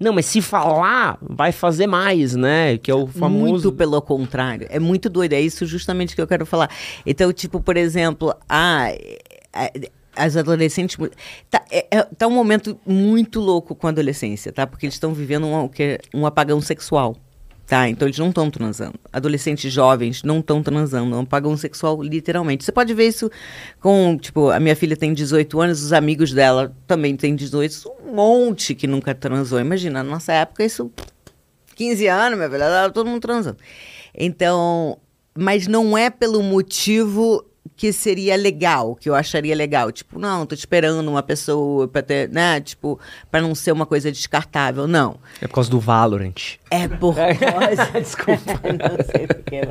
Não, 0.00 0.12
mas 0.12 0.26
se 0.26 0.40
falar, 0.40 1.18
vai 1.20 1.52
fazer 1.52 1.86
mais, 1.86 2.34
né? 2.34 2.78
Que 2.78 2.90
é 2.90 2.94
o 2.94 3.06
famoso. 3.06 3.52
Muito 3.52 3.72
pelo 3.72 4.00
contrário. 4.02 4.66
É 4.70 4.78
muito 4.78 5.08
doido. 5.08 5.34
É 5.34 5.40
isso 5.40 5.66
justamente 5.66 6.14
que 6.14 6.20
eu 6.20 6.26
quero 6.26 6.44
falar. 6.44 6.70
Então, 7.06 7.32
tipo, 7.32 7.60
por 7.60 7.76
exemplo, 7.76 8.34
ah, 8.48 8.88
as 10.16 10.36
adolescentes. 10.36 10.96
Tá, 11.50 11.64
é, 11.70 11.86
é, 11.90 12.02
tá 12.02 12.26
um 12.26 12.30
momento 12.30 12.78
muito 12.86 13.40
louco 13.40 13.74
com 13.74 13.86
a 13.86 13.90
adolescência, 13.90 14.52
tá? 14.52 14.66
Porque 14.66 14.86
eles 14.86 14.94
estão 14.94 15.12
vivendo 15.12 15.46
um, 15.46 15.70
um 16.14 16.26
apagão 16.26 16.60
sexual. 16.60 17.16
Tá, 17.66 17.88
então 17.88 18.06
eles 18.06 18.18
não 18.18 18.28
estão 18.28 18.50
transando. 18.50 18.94
Adolescentes 19.10 19.72
jovens 19.72 20.22
não 20.22 20.40
estão 20.40 20.62
transando, 20.62 21.08
não 21.08 21.24
pagam 21.24 21.56
sexual 21.56 22.02
literalmente. 22.02 22.62
Você 22.62 22.70
pode 22.70 22.92
ver 22.92 23.08
isso 23.08 23.30
com, 23.80 24.18
tipo, 24.18 24.50
a 24.50 24.60
minha 24.60 24.76
filha 24.76 24.96
tem 24.96 25.14
18 25.14 25.60
anos, 25.60 25.82
os 25.82 25.92
amigos 25.92 26.32
dela 26.32 26.76
também 26.86 27.16
têm 27.16 27.34
18, 27.34 27.90
um 28.06 28.14
monte 28.14 28.74
que 28.74 28.86
nunca 28.86 29.14
transou. 29.14 29.58
Imagina, 29.58 30.02
na 30.02 30.10
nossa 30.10 30.32
época 30.32 30.62
isso 30.62 30.90
15 31.74 32.06
anos, 32.06 32.38
minha 32.38 32.50
filha, 32.50 32.90
todo 32.90 33.08
mundo 33.08 33.20
transando. 33.20 33.58
Então, 34.14 34.98
mas 35.36 35.66
não 35.66 35.96
é 35.96 36.10
pelo 36.10 36.42
motivo 36.42 37.44
que 37.76 37.92
seria 37.92 38.36
legal, 38.36 38.94
que 38.94 39.08
eu 39.08 39.14
acharia 39.14 39.54
legal. 39.54 39.90
Tipo, 39.90 40.18
não, 40.18 40.46
tô 40.46 40.54
esperando 40.54 41.06
uma 41.08 41.22
pessoa 41.22 41.88
pra 41.88 42.02
ter, 42.02 42.28
né? 42.28 42.60
Tipo, 42.60 42.98
pra 43.30 43.40
não 43.40 43.54
ser 43.54 43.72
uma 43.72 43.86
coisa 43.86 44.10
descartável. 44.12 44.86
Não. 44.86 45.16
É 45.40 45.46
por 45.46 45.54
causa 45.54 45.70
do 45.70 45.80
Valorant. 45.80 46.56
É 46.70 46.86
por 46.86 47.14
causa. 47.16 47.90
Desculpa, 48.00 48.52
não 48.62 49.04
sei 49.04 49.26
porquê. 49.26 49.62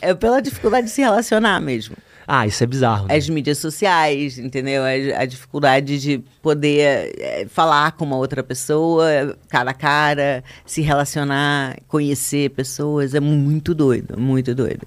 É 0.00 0.14
pela 0.14 0.40
dificuldade 0.40 0.86
de 0.86 0.92
se 0.92 1.02
relacionar 1.02 1.60
mesmo. 1.60 1.96
Ah, 2.26 2.46
isso 2.46 2.62
é 2.62 2.66
bizarro. 2.66 3.08
Né? 3.08 3.16
As 3.16 3.28
mídias 3.28 3.58
sociais, 3.58 4.38
entendeu? 4.38 4.82
A, 4.84 5.22
a 5.22 5.26
dificuldade 5.26 5.98
de 5.98 6.18
poder 6.40 7.12
é, 7.18 7.46
falar 7.48 7.92
com 7.92 8.04
uma 8.04 8.16
outra 8.16 8.42
pessoa, 8.42 9.36
cara 9.48 9.72
a 9.72 9.74
cara, 9.74 10.44
se 10.64 10.80
relacionar, 10.80 11.76
conhecer 11.88 12.50
pessoas. 12.50 13.14
É 13.14 13.20
muito 13.20 13.74
doido, 13.74 14.18
muito 14.18 14.54
doido. 14.54 14.86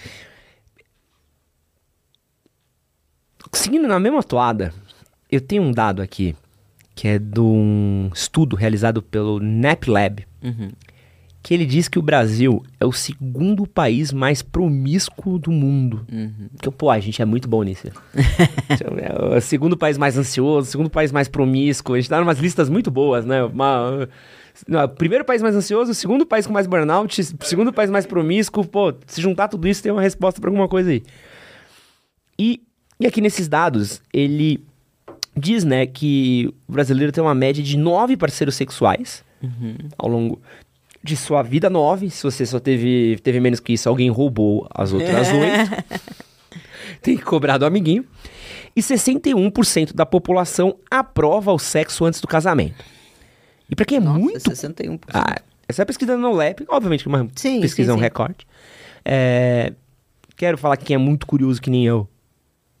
Seguindo 3.53 3.87
na 3.87 3.99
mesma 3.99 4.23
toada, 4.23 4.73
eu 5.29 5.41
tenho 5.41 5.63
um 5.63 5.71
dado 5.71 6.01
aqui, 6.01 6.35
que 6.95 7.07
é 7.07 7.19
de 7.19 7.39
um 7.39 8.09
estudo 8.13 8.55
realizado 8.55 9.01
pelo 9.01 9.39
NAPLab, 9.39 10.25
uhum. 10.41 10.71
que 11.43 11.53
ele 11.53 11.65
diz 11.65 11.87
que 11.87 11.99
o 11.99 12.01
Brasil 12.01 12.63
é 12.79 12.85
o 12.85 12.91
segundo 12.91 13.67
país 13.67 14.13
mais 14.13 14.41
promíscuo 14.41 15.37
do 15.37 15.51
mundo. 15.51 16.05
Uhum. 16.11 16.49
Que, 16.61 16.71
pô, 16.71 16.89
a 16.89 16.99
gente 16.99 17.21
é 17.21 17.25
muito 17.25 17.47
bom 17.47 17.63
nisso. 17.63 17.87
é 18.17 19.37
o 19.37 19.41
segundo 19.41 19.75
país 19.75 19.97
mais 19.97 20.17
ansioso, 20.17 20.67
o 20.67 20.71
segundo 20.71 20.89
país 20.89 21.11
mais 21.11 21.27
promíscuo. 21.27 21.95
A 21.95 21.99
gente 21.99 22.09
dá 22.09 22.21
umas 22.21 22.39
listas 22.39 22.69
muito 22.69 22.89
boas, 22.89 23.25
né? 23.25 23.43
Uma, 23.43 24.07
não, 24.67 24.87
primeiro 24.87 25.25
país 25.25 25.41
mais 25.41 25.55
ansioso, 25.55 25.93
segundo 25.93 26.25
país 26.25 26.47
com 26.47 26.53
mais 26.53 26.67
burnout, 26.67 27.23
segundo 27.41 27.73
país 27.73 27.89
mais 27.89 28.05
promíscuo. 28.05 28.65
Pô, 28.65 28.93
se 29.05 29.21
juntar 29.21 29.47
tudo 29.47 29.67
isso, 29.67 29.83
tem 29.83 29.91
uma 29.91 30.01
resposta 30.01 30.39
para 30.39 30.49
alguma 30.49 30.67
coisa 30.67 30.89
aí. 30.91 31.03
E 32.37 32.61
e 33.01 33.07
aqui 33.07 33.19
nesses 33.19 33.47
dados, 33.47 34.01
ele 34.13 34.63
diz, 35.35 35.63
né, 35.63 35.85
que 35.85 36.53
o 36.67 36.71
brasileiro 36.71 37.11
tem 37.11 37.23
uma 37.23 37.33
média 37.35 37.63
de 37.63 37.77
nove 37.77 38.15
parceiros 38.15 38.55
sexuais 38.55 39.23
uhum. 39.41 39.75
ao 39.97 40.07
longo 40.09 40.41
de 41.03 41.17
sua 41.17 41.41
vida, 41.41 41.69
nove. 41.69 42.09
Se 42.09 42.23
você 42.23 42.45
só 42.45 42.59
teve, 42.59 43.17
teve 43.23 43.39
menos 43.39 43.59
que 43.59 43.73
isso, 43.73 43.89
alguém 43.89 44.09
roubou 44.09 44.67
as 44.73 44.93
outras 44.93 45.29
oito. 45.29 45.83
tem 47.01 47.17
que 47.17 47.23
cobrar 47.23 47.57
do 47.57 47.65
amiguinho. 47.65 48.05
E 48.75 48.81
61% 48.81 49.93
da 49.93 50.05
população 50.05 50.77
aprova 50.89 51.51
o 51.51 51.59
sexo 51.59 52.05
antes 52.05 52.21
do 52.21 52.27
casamento. 52.27 52.85
E 53.69 53.75
para 53.75 53.85
quem 53.85 53.97
é 53.97 54.01
Nossa, 54.01 54.19
muito... 54.19 54.39
61%. 54.39 54.99
Ah, 55.13 55.41
essa 55.67 55.81
é 55.81 55.83
a 55.83 55.85
pesquisa 55.85 56.17
no 56.17 56.33
LEP, 56.33 56.65
obviamente 56.67 57.03
que 57.03 57.07
uma 57.07 57.27
sim, 57.35 57.61
pesquisa 57.61 57.87
sim, 57.87 57.91
é 57.91 57.95
um 57.95 57.97
sim. 57.97 58.03
recorte. 58.03 58.45
É... 59.03 59.73
Quero 60.35 60.57
falar 60.57 60.77
que 60.77 60.85
quem 60.85 60.95
é 60.95 60.97
muito 60.97 61.25
curioso 61.25 61.61
que 61.61 61.69
nem 61.69 61.85
eu, 61.85 62.07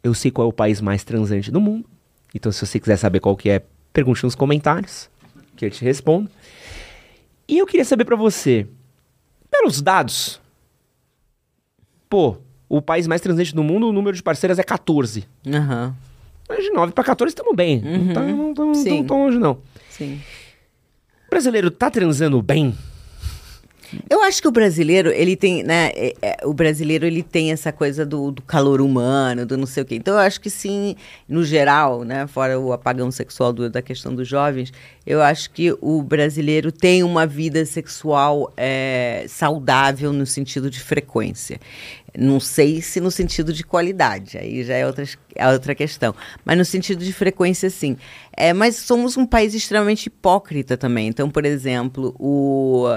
eu 0.03 0.13
sei 0.13 0.31
qual 0.31 0.47
é 0.47 0.49
o 0.49 0.53
país 0.53 0.81
mais 0.81 1.03
transante 1.03 1.51
do 1.51 1.61
mundo. 1.61 1.85
Então, 2.33 2.51
se 2.51 2.65
você 2.65 2.79
quiser 2.79 2.97
saber 2.97 3.19
qual 3.19 3.35
que 3.35 3.49
é, 3.49 3.61
pergunte 3.91 4.23
nos 4.23 4.35
comentários, 4.35 5.09
que 5.55 5.65
eu 5.65 5.69
te 5.69 5.83
respondo. 5.83 6.29
E 7.47 7.57
eu 7.57 7.65
queria 7.65 7.85
saber 7.85 8.05
para 8.05 8.15
você, 8.15 8.67
pelos 9.49 9.81
dados, 9.81 10.39
pô, 12.09 12.37
o 12.69 12.81
país 12.81 13.05
mais 13.05 13.21
transante 13.21 13.53
do 13.53 13.63
mundo, 13.63 13.89
o 13.89 13.93
número 13.93 14.15
de 14.15 14.23
parceiras 14.23 14.57
é 14.57 14.63
14. 14.63 15.27
Aham. 15.47 15.95
Uhum. 16.49 16.57
De 16.57 16.69
9 16.71 16.91
para 16.91 17.03
14 17.03 17.31
estamos 17.31 17.55
bem. 17.55 17.77
Uhum. 17.77 18.13
Não 18.13 18.49
estamos 18.49 18.83
tão, 18.83 19.03
tão 19.05 19.23
longe, 19.23 19.37
não. 19.37 19.57
Sim. 19.89 20.21
O 21.27 21.29
brasileiro 21.29 21.71
tá 21.71 21.89
transando 21.89 22.41
bem? 22.41 22.75
Eu 24.09 24.23
acho 24.23 24.41
que 24.41 24.47
o 24.47 24.51
brasileiro, 24.51 25.09
ele 25.09 25.35
tem, 25.35 25.63
né? 25.63 25.91
É, 25.95 26.15
é, 26.21 26.37
o 26.45 26.53
brasileiro, 26.53 27.05
ele 27.05 27.23
tem 27.23 27.51
essa 27.51 27.71
coisa 27.71 28.05
do, 28.05 28.31
do, 28.31 28.41
calor 28.41 28.81
humano, 28.81 29.45
do 29.45 29.57
não 29.57 29.65
sei 29.65 29.83
o 29.83 29.85
quê. 29.85 29.95
Então, 29.95 30.13
eu 30.13 30.19
acho 30.19 30.39
que 30.39 30.49
sim, 30.49 30.95
no 31.27 31.43
geral, 31.43 32.03
né? 32.03 32.27
Fora 32.27 32.59
o 32.59 32.71
apagão 32.71 33.11
sexual 33.11 33.51
do, 33.51 33.69
da 33.69 33.81
questão 33.81 34.13
dos 34.13 34.27
jovens, 34.27 34.71
eu 35.05 35.21
acho 35.21 35.49
que 35.51 35.75
o 35.81 36.01
brasileiro 36.01 36.71
tem 36.71 37.03
uma 37.03 37.25
vida 37.25 37.65
sexual 37.65 38.51
é, 38.55 39.25
saudável 39.27 40.13
no 40.13 40.25
sentido 40.25 40.69
de 40.69 40.79
frequência. 40.79 41.59
Não 42.17 42.41
sei 42.41 42.81
se 42.81 42.99
no 42.99 43.09
sentido 43.09 43.53
de 43.53 43.63
qualidade, 43.63 44.37
aí 44.37 44.63
já 44.63 44.75
é 44.75 44.85
outra, 44.85 45.05
é 45.33 45.47
outra 45.47 45.73
questão. 45.73 46.13
Mas 46.43 46.57
no 46.57 46.65
sentido 46.65 47.03
de 47.03 47.13
frequência, 47.13 47.69
sim. 47.69 47.95
É, 48.35 48.51
mas 48.51 48.75
somos 48.75 49.15
um 49.15 49.25
país 49.25 49.53
extremamente 49.53 50.07
hipócrita 50.07 50.75
também. 50.75 51.07
Então, 51.07 51.29
por 51.29 51.45
exemplo, 51.45 52.13
o 52.19 52.87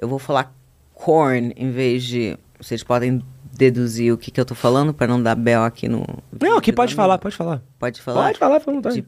eu 0.00 0.08
vou 0.08 0.18
falar 0.18 0.54
corn 0.94 1.52
em 1.56 1.70
vez 1.70 2.02
de. 2.04 2.36
Vocês 2.60 2.82
podem 2.82 3.22
deduzir 3.52 4.12
o 4.12 4.18
que, 4.18 4.30
que 4.30 4.40
eu 4.40 4.44
tô 4.44 4.54
falando 4.54 4.92
para 4.94 5.06
não 5.06 5.22
dar 5.22 5.34
bel 5.34 5.64
aqui 5.64 5.88
no. 5.88 6.04
Não, 6.40 6.56
aqui 6.56 6.72
pode 6.72 6.94
falar, 6.94 7.18
pode 7.18 7.36
falar. 7.36 7.62
Pode 7.78 8.00
falar? 8.00 8.24
Pode 8.24 8.38
falar, 8.38 8.60
fica 8.60 8.70
à 8.70 8.74
vontade. 8.74 9.06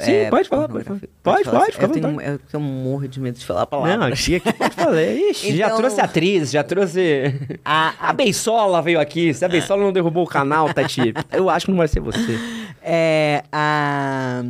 Sim, 0.00 0.12
é, 0.12 0.30
pode 0.30 0.48
falar, 0.48 0.68
pode 0.68 0.84
falar. 0.84 1.00
Pode, 1.00 1.44
pode, 1.44 1.50
pode 1.50 1.72
fica 1.72 1.84
eu 1.84 1.88
tenho, 1.90 2.40
eu 2.52 2.60
morro 2.60 3.06
de 3.06 3.20
medo 3.20 3.38
de 3.38 3.44
falar 3.44 3.62
a 3.62 3.66
palavra. 3.66 3.96
Não, 3.98 4.06
aqui, 4.06 4.36
aqui 4.36 4.52
pode 4.54 4.74
falar. 4.74 5.02
Ixi, 5.02 5.46
então... 5.48 5.58
já 5.58 5.76
trouxe 5.76 6.00
atriz, 6.00 6.50
já 6.50 6.64
trouxe... 6.64 7.58
A, 7.62 7.88
a... 7.88 8.08
a 8.08 8.12
Beisola 8.14 8.80
veio 8.80 8.98
aqui. 8.98 9.34
Se 9.34 9.44
a 9.44 9.48
Beisola 9.48 9.82
não 9.82 9.92
derrubou 9.92 10.24
o 10.24 10.26
canal, 10.26 10.72
Tati, 10.72 11.12
eu 11.30 11.50
acho 11.50 11.66
que 11.66 11.72
não 11.72 11.78
vai 11.78 11.88
ser 11.88 12.00
você. 12.00 12.38
É, 12.84 13.44
a... 13.52 14.42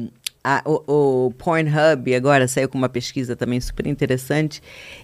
A, 0.45 0.61
o, 0.65 1.27
o 1.27 1.31
Pornhub 1.33 2.15
agora 2.15 2.49
saiu 2.49 2.69
com 2.69 2.77
uma 2.77 2.89
pesquisa 2.89 3.37
também 3.37 3.61
super 3.61 3.87
interessante. 3.87 4.61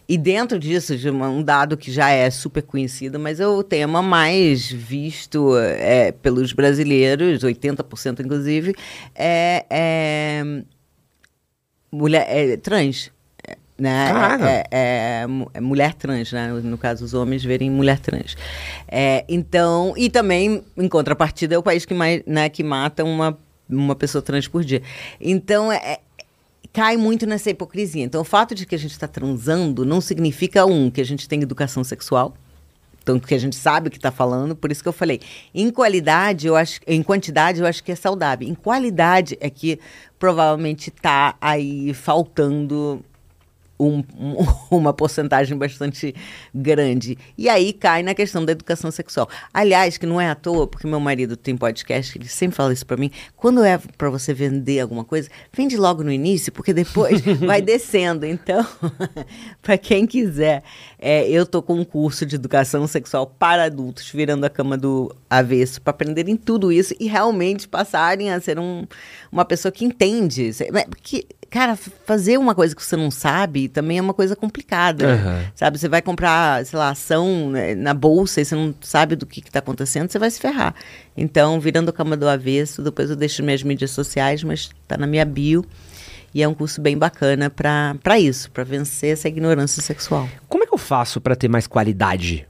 E 0.09 0.19
dentro 0.19 0.59
disso, 0.59 0.97
de 0.97 1.09
uma, 1.09 1.29
um 1.29 1.43
dado 1.43 1.77
que 1.77 1.93
já 1.93 2.11
é 2.11 2.29
super 2.29 2.63
conhecido, 2.63 3.21
mas 3.21 3.39
é 3.39 3.47
o 3.47 3.63
tema 3.63 4.03
mais 4.03 4.71
visto 4.71 5.57
é, 5.57 6.11
pelos 6.11 6.53
brasileiros, 6.53 7.45
80% 7.45 8.21
inclusive, 8.25 8.75
é, 9.15 9.65
é 9.71 10.63
mulher 11.93 12.27
é, 12.29 12.57
trans. 12.57 13.11
Né? 13.79 14.11
É, 14.43 14.65
é, 14.73 15.27
é, 15.55 15.61
mulher 15.61 15.95
trans, 15.95 16.33
né? 16.33 16.49
no 16.49 16.77
caso, 16.77 17.05
os 17.05 17.15
homens 17.15 17.45
verem 17.45 17.71
mulher 17.71 18.01
trans. 18.01 18.37
É, 18.89 19.25
então, 19.29 19.95
e 19.97 20.11
também, 20.11 20.65
em 20.77 20.89
contrapartida, 20.89 21.55
é 21.55 21.59
o 21.59 21.63
país 21.63 21.85
que, 21.85 21.95
mais, 21.95 22.23
né, 22.27 22.49
que 22.49 22.65
mata 22.65 23.05
uma 23.05 23.39
uma 23.69 23.95
pessoa 23.95 24.23
trans 24.23 24.49
por 24.49 24.65
dia. 24.65 24.83
Então, 25.21 25.71
é, 25.71 25.77
é, 25.77 26.01
cai 26.73 26.97
muito 26.97 27.27
nessa 27.27 27.51
hipocrisia. 27.51 28.03
Então, 28.03 28.21
o 28.21 28.25
fato 28.25 28.55
de 28.55 28.67
que 28.67 28.75
a 28.75 28.79
gente 28.79 28.93
está 28.93 29.09
transando 29.09 29.85
não 29.85 30.01
significa, 30.01 30.65
um, 30.65 30.91
que 30.91 31.01
a 31.01 31.05
gente 31.05 31.29
tem 31.29 31.43
educação 31.43 31.85
sexual. 31.85 32.35
tanto 33.05 33.27
que 33.27 33.35
a 33.35 33.39
gente 33.39 33.57
sabe 33.57 33.89
o 33.89 33.91
que 33.91 33.97
está 33.97 34.11
falando, 34.11 34.55
por 34.55 34.71
isso 34.71 34.83
que 34.83 34.89
eu 34.89 34.93
falei. 34.93 35.21
Em 35.55 35.71
qualidade, 35.71 36.47
eu 36.47 36.55
acho, 36.55 36.79
em 36.87 37.03
quantidade, 37.03 37.61
eu 37.61 37.67
acho 37.67 37.83
que 37.83 37.91
é 37.91 37.97
saudável. 37.97 38.47
Em 38.47 38.55
qualidade 38.55 39.37
é 39.41 39.49
que 39.49 39.81
provavelmente 40.19 40.91
está 40.91 41.35
aí 41.41 41.95
faltando 41.95 43.03
um, 43.79 44.03
um, 44.19 44.37
uma 44.77 44.93
porcentagem 44.93 45.57
bastante 45.57 46.15
grande. 46.55 47.17
E 47.37 47.49
aí 47.49 47.73
cai 47.73 48.03
na 48.03 48.15
questão 48.15 48.45
da 48.45 48.53
educação 48.53 48.91
sexual. 48.91 49.29
Aliás, 49.53 49.97
que 49.97 50.07
não 50.07 50.21
é 50.21 50.29
à 50.29 50.35
toa, 50.35 50.67
porque 50.67 50.87
meu 50.87 51.01
marido 51.01 51.37
tem 51.37 51.57
podcast, 51.57 52.19
ele 52.19 52.29
sempre 52.29 52.57
fala 52.57 52.73
isso 52.73 52.85
para 52.85 52.97
mim. 52.97 53.11
Quando 53.37 53.63
é 53.63 53.79
para 53.97 54.11
você 54.11 54.35
vender 54.35 54.81
alguma 54.81 55.05
coisa, 55.05 55.29
vende 55.53 55.77
logo 55.77 56.03
no 56.03 56.11
início, 56.11 56.53
porque 56.53 56.73
depois 56.73 57.21
vai 57.41 57.63
descendo. 57.63 58.27
Então, 58.27 58.67
para 59.63 59.79
quem 59.79 60.07
quiser, 60.07 60.63
é, 60.99 61.29
eu 61.29 61.47
tô 61.47 61.63
com 61.63 61.75
um 61.75 61.85
curso 61.85 62.27
de 62.27 62.35
educação 62.35 62.87
sexual 62.87 63.27
para 63.27 63.65
adultos, 63.65 64.11
virando 64.11 64.45
a 64.45 64.51
cama 64.51 64.77
do 64.77 65.15
avesso, 65.29 65.81
para 65.81 65.91
aprenderem 65.91 66.37
tudo 66.37 66.73
isso 66.73 66.95
e 66.99 67.07
realmente 67.07 67.69
passarem 67.69 68.33
a 68.33 68.41
ser 68.41 68.59
um, 68.59 68.87
uma 69.31 69.45
pessoa 69.45 69.71
que 69.71 69.85
entende. 69.85 70.51
Que, 71.03 71.27
cara, 71.51 71.77
fazer 71.77 72.39
uma 72.39 72.55
coisa 72.55 72.75
que 72.75 72.83
você 72.83 72.97
não 72.97 73.11
sabe 73.11 73.69
também 73.69 73.99
é 73.99 74.03
uma 74.03 74.15
coisa 74.15 74.37
complicada. 74.37 75.15
Uhum. 75.15 75.53
Sabe? 75.55 75.79
Você 75.79 75.89
vai 75.89 76.03
comprar, 76.03 76.65
sei 76.65 76.79
lá, 76.79 76.91
ação 76.91 77.51
né, 77.51 77.75
na 77.75 77.95
bolsa 77.95 78.41
e 78.41 78.45
você 78.45 78.55
não 78.55 78.75
sabe 78.81 79.17
do 79.17 79.27
que 79.27 79.41
está 79.41 79.59
acontecendo, 79.59 80.11
você 80.11 80.19
vai 80.19 80.31
se 80.31 80.41
ferrar. 80.41 80.75
Então, 81.17 81.59
virando 81.59 81.91
a 81.91 81.93
cama 81.93 82.17
do 82.17 82.29
avesso, 82.29 82.83
depois 82.83 83.11
eu 83.11 83.17
deixo 83.17 83.43
minhas 83.43 83.63
mídias 83.63 83.91
sociais, 83.91 84.43
mas 84.45 84.71
está 84.83 84.97
na 84.97 85.07
minha 85.07 85.25
bio. 85.25 85.65
E 86.35 86.43
é 86.43 86.49
um 86.49 86.55
curso 86.55 86.81
bem 86.81 86.97
bacana 86.97 87.49
para 87.49 88.19
isso, 88.19 88.51
para 88.51 88.63
vencer 88.63 89.15
essa 89.15 89.29
ignorância 89.29 89.83
sexual. 89.83 90.29
Como 90.47 90.63
é 90.63 90.67
que 90.67 90.75
eu 90.75 90.79
faço 90.79 91.21
para 91.21 91.35
ter 91.35 91.49
mais 91.49 91.67
qualidade 91.67 92.47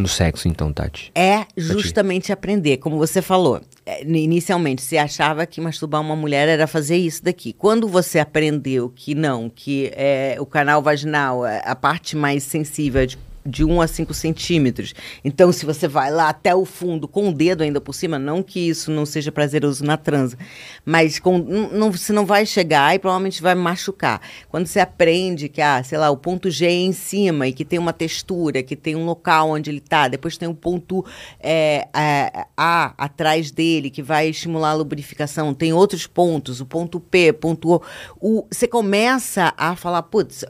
no 0.00 0.08
sexo, 0.08 0.48
então, 0.48 0.72
Tati? 0.72 1.10
É 1.14 1.46
justamente 1.56 2.32
aprender, 2.32 2.78
como 2.78 2.98
você 2.98 3.22
falou. 3.22 3.60
É, 3.86 4.02
inicialmente, 4.02 4.82
você 4.82 4.96
achava 4.96 5.46
que 5.46 5.60
masturbar 5.60 6.00
uma 6.00 6.16
mulher 6.16 6.48
era 6.48 6.66
fazer 6.66 6.96
isso 6.96 7.22
daqui. 7.22 7.52
Quando 7.52 7.86
você 7.86 8.18
aprendeu 8.18 8.90
que 8.94 9.14
não, 9.14 9.48
que 9.48 9.92
é, 9.94 10.36
o 10.38 10.46
canal 10.46 10.82
vaginal, 10.82 11.46
é 11.46 11.62
a 11.64 11.74
parte 11.74 12.16
mais 12.16 12.42
sensível 12.42 13.02
é 13.02 13.06
de 13.06 13.18
de 13.44 13.64
1 13.64 13.80
a 13.80 13.86
5 13.86 14.14
centímetros. 14.14 14.94
Então, 15.24 15.52
se 15.52 15.66
você 15.66 15.86
vai 15.86 16.10
lá 16.10 16.30
até 16.30 16.54
o 16.54 16.64
fundo 16.64 17.06
com 17.06 17.28
o 17.28 17.32
dedo 17.32 17.62
ainda 17.62 17.80
por 17.80 17.94
cima, 17.94 18.18
não 18.18 18.42
que 18.42 18.60
isso 18.60 18.90
não 18.90 19.04
seja 19.04 19.30
prazeroso 19.30 19.84
na 19.84 19.96
transa, 19.96 20.38
mas 20.84 21.18
com, 21.18 21.38
não, 21.38 21.92
você 21.92 22.12
não 22.12 22.24
vai 22.24 22.46
chegar 22.46 22.94
e 22.94 22.98
provavelmente 22.98 23.42
vai 23.42 23.54
machucar. 23.54 24.20
Quando 24.48 24.66
você 24.66 24.80
aprende 24.80 25.48
que, 25.48 25.60
ah, 25.60 25.82
sei 25.82 25.98
lá, 25.98 26.10
o 26.10 26.16
ponto 26.16 26.50
G 26.50 26.66
é 26.66 26.70
em 26.70 26.92
cima 26.92 27.46
e 27.46 27.52
que 27.52 27.64
tem 27.64 27.78
uma 27.78 27.92
textura, 27.92 28.62
que 28.62 28.76
tem 28.76 28.96
um 28.96 29.04
local 29.04 29.50
onde 29.50 29.70
ele 29.70 29.78
está, 29.78 30.08
depois 30.08 30.38
tem 30.38 30.48
o 30.48 30.52
um 30.52 30.54
ponto 30.54 31.04
é, 31.38 31.88
é, 31.94 32.46
A 32.56 32.94
atrás 32.96 33.50
dele, 33.50 33.90
que 33.90 34.02
vai 34.02 34.28
estimular 34.28 34.70
a 34.70 34.74
lubrificação, 34.74 35.52
tem 35.52 35.72
outros 35.72 36.06
pontos, 36.06 36.60
o 36.60 36.66
ponto 36.66 36.98
P, 36.98 37.32
ponto 37.32 37.72
O. 37.72 37.82
o 38.20 38.46
você 38.50 38.66
começa 38.66 39.52
a 39.56 39.76
falar, 39.76 40.02
putz, 40.02 40.44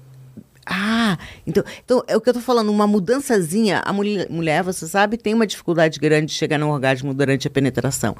ah, 0.66 1.18
então, 1.46 1.62
então 1.84 2.02
é 2.06 2.16
o 2.16 2.20
que 2.20 2.28
eu 2.28 2.34
tô 2.34 2.40
falando, 2.40 2.70
uma 2.70 2.86
mudançazinha. 2.86 3.82
A 3.84 3.92
mulher, 3.92 4.28
mulher, 4.30 4.62
você 4.62 4.86
sabe, 4.86 5.16
tem 5.16 5.34
uma 5.34 5.46
dificuldade 5.46 5.98
grande 5.98 6.26
de 6.26 6.32
chegar 6.32 6.58
no 6.58 6.70
orgasmo 6.70 7.12
durante 7.12 7.46
a 7.46 7.50
penetração. 7.50 8.16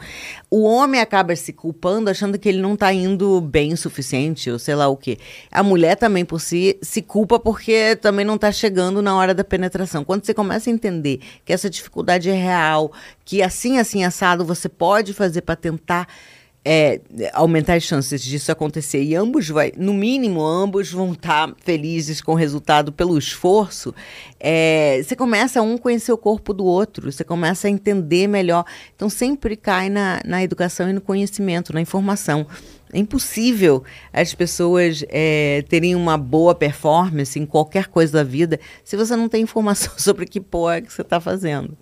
O 0.51 0.65
homem 0.65 1.01
acaba 1.01 1.35
se 1.37 1.53
culpando, 1.53 2.11
achando 2.11 2.39
que 2.39 2.49
ele 2.49 2.61
não 2.61 2.77
tá 2.77 2.93
indo 2.93 3.41
bem 3.41 3.73
o 3.73 3.77
suficiente, 3.77 4.51
ou 4.51 4.59
sei 4.59 4.75
lá 4.75 4.89
o 4.89 4.97
quê. 4.97 5.19
A 5.51 5.63
mulher 5.63 5.97
também, 5.97 6.25
por 6.25 6.41
si, 6.41 6.79
se 6.83 7.01
culpa 7.01 7.39
porque 7.39 7.97
também 7.97 8.25
não 8.25 8.37
tá 8.37 8.53
chegando 8.53 9.01
na 9.01 9.17
hora 9.17 9.33
da 9.33 9.45
penetração. 9.45 10.05
Quando 10.05 10.25
você 10.25 10.35
começa 10.35 10.69
a 10.69 10.73
entender 10.73 11.21
que 11.45 11.53
essa 11.53 11.71
dificuldade 11.71 12.29
é 12.29 12.35
real, 12.35 12.93
que 13.25 13.43
assim, 13.43 13.79
assim, 13.79 14.05
assado, 14.05 14.45
você 14.45 14.69
pode 14.69 15.15
fazer 15.15 15.41
para 15.43 15.57
tentar 15.57 16.07
é, 16.65 17.01
aumentar 17.33 17.75
as 17.75 17.83
chances 17.83 18.23
disso 18.23 18.51
acontecer. 18.51 19.03
E 19.03 19.15
ambos 19.15 19.49
vai, 19.49 19.73
no 19.77 19.93
mínimo, 19.93 20.43
ambos 20.43 20.91
vão 20.91 21.13
estar 21.13 21.49
tá 21.49 21.55
felizes 21.63 22.23
com 22.23 22.33
o 22.33 22.37
resultado 22.37 22.91
pelo 22.91 23.19
esforço. 23.19 23.95
É, 24.41 25.03
você 25.03 25.15
começa 25.15 25.61
a 25.61 25.63
um 25.63 25.77
conhecer 25.77 26.13
o 26.13 26.17
corpo 26.17 26.55
do 26.55 26.65
outro, 26.65 27.13
você 27.13 27.23
começa 27.23 27.69
a 27.69 27.71
entender 27.71 28.27
melhor. 28.27 28.65
Então 28.97 29.11
sempre 29.11 29.57
cai 29.57 29.91
na, 29.91 30.21
na 30.25 30.43
educação 30.43 30.89
e 30.89 30.93
no 30.93 31.01
conhecimento, 31.01 31.75
na 31.75 31.81
informação. 31.81 32.47
É 32.93 32.99
impossível 32.99 33.83
as 34.13 34.33
pessoas 34.35 35.05
é, 35.09 35.65
terem 35.69 35.95
uma 35.97 36.17
boa 36.17 36.55
performance 36.55 37.39
em 37.39 37.45
qualquer 37.45 37.89
coisa 37.89 38.13
da 38.13 38.23
vida 38.23 38.59
se 38.85 38.97
você 38.97 39.17
não 39.17 39.29
tem 39.29 39.43
informação 39.43 39.93
sobre 39.99 40.27
que 40.27 40.41
porra 40.41 40.81
que 40.81 40.93
você 40.93 41.03
está 41.03 41.21
fazendo. 41.21 41.77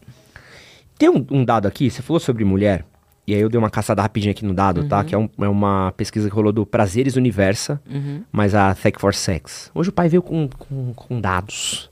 Tem 0.99 1.09
um, 1.09 1.25
um 1.31 1.45
dado 1.45 1.69
aqui, 1.69 1.91
você 1.91 2.01
falou 2.01 2.19
sobre 2.19 2.45
mulher. 2.45 2.85
E 3.33 3.35
aí 3.35 3.41
eu 3.41 3.49
dei 3.49 3.59
uma 3.59 3.71
caçada 3.71 4.03
rapidinha 4.03 4.33
aqui 4.33 4.45
no 4.45 4.53
dado, 4.53 4.81
tá? 4.81 4.83
uhum. 4.83 4.89
tá? 4.89 5.05
Que 5.05 5.15
é, 5.15 5.19
um, 5.19 5.29
é, 5.41 5.49
uma 5.49 5.91
pesquisa 5.97 6.29
que 6.29 6.35
rolou 6.35 6.53
do 6.53 6.67
Prazeres 6.67 7.17
Universa, 7.17 7.81
uhum. 7.91 8.23
mas 8.31 8.55
a 8.55 8.75
Tech 8.75 9.01
for 9.01 9.15
Sex. 9.15 9.71
Hoje 9.75 9.89
o 9.89 9.93
pai 9.93 10.07
veio 10.07 10.21
com, 10.21 10.51
com, 10.59 10.93
com 10.93 11.19
dados. 11.19 11.89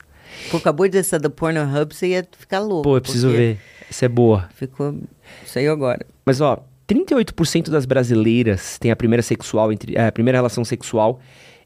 Pô, 0.50 0.58
acabou 0.58 0.86
de 0.86 1.02
ser 1.02 1.18
do 1.18 1.30
Pornhub, 1.30 1.94
você 1.94 2.08
ia 2.08 2.28
ficar 2.38 2.58
louco. 2.60 2.82
Pô, 2.82 2.98
eu 2.98 3.00
preciso 3.00 3.30
ver. 3.30 3.58
Essa 3.88 4.04
é 4.04 4.08
boa. 4.08 4.50
Ficou... 4.54 4.98
Saiu 5.46 5.72
agora. 5.72 6.04
Mas, 6.26 6.42
ó, 6.42 6.62
38% 6.86 7.70
das 7.70 7.86
brasileiras 7.86 8.76
têm 8.78 8.90
a 8.90 8.96
primeira 8.96 9.22
sexual, 9.22 9.72
entre, 9.72 9.96
é, 9.96 10.08
a 10.08 10.12
primeira 10.12 10.36
relação 10.36 10.62
sexual 10.62 11.20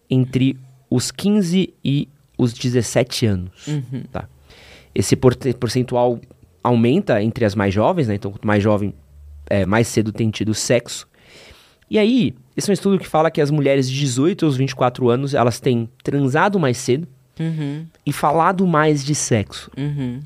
entre 0.08 0.56
os 0.88 1.10
15 1.10 1.74
e 1.84 2.08
os 2.38 2.52
17 2.52 3.26
anos, 3.26 3.66
uhum. 3.66 4.04
tá? 4.12 4.28
Esse 4.94 5.16
percentual 5.16 6.20
aumenta 6.62 7.20
entre 7.20 7.44
as 7.44 7.56
mais 7.56 7.74
jovens, 7.74 8.06
né? 8.06 8.14
Então, 8.14 8.30
quanto 8.30 8.46
mais 8.46 8.62
jovem, 8.62 8.94
é, 9.48 9.66
mais 9.66 9.88
cedo 9.88 10.12
têm 10.12 10.30
tido 10.30 10.54
sexo. 10.54 11.06
E 11.90 11.98
aí, 11.98 12.34
esse 12.56 12.70
é 12.70 12.72
um 12.72 12.74
estudo 12.74 12.98
que 12.98 13.06
fala 13.06 13.30
que 13.30 13.40
as 13.40 13.50
mulheres 13.50 13.88
de 13.90 13.98
18 13.98 14.44
aos 14.46 14.56
24 14.56 15.08
anos, 15.08 15.34
elas 15.34 15.60
têm 15.60 15.88
transado 16.02 16.58
mais 16.58 16.76
cedo 16.78 17.06
uhum. 17.38 17.86
e 18.06 18.12
falado 18.12 18.66
mais 18.66 19.04
de 19.04 19.14
sexo. 19.14 19.70
Uhum. 19.76 20.20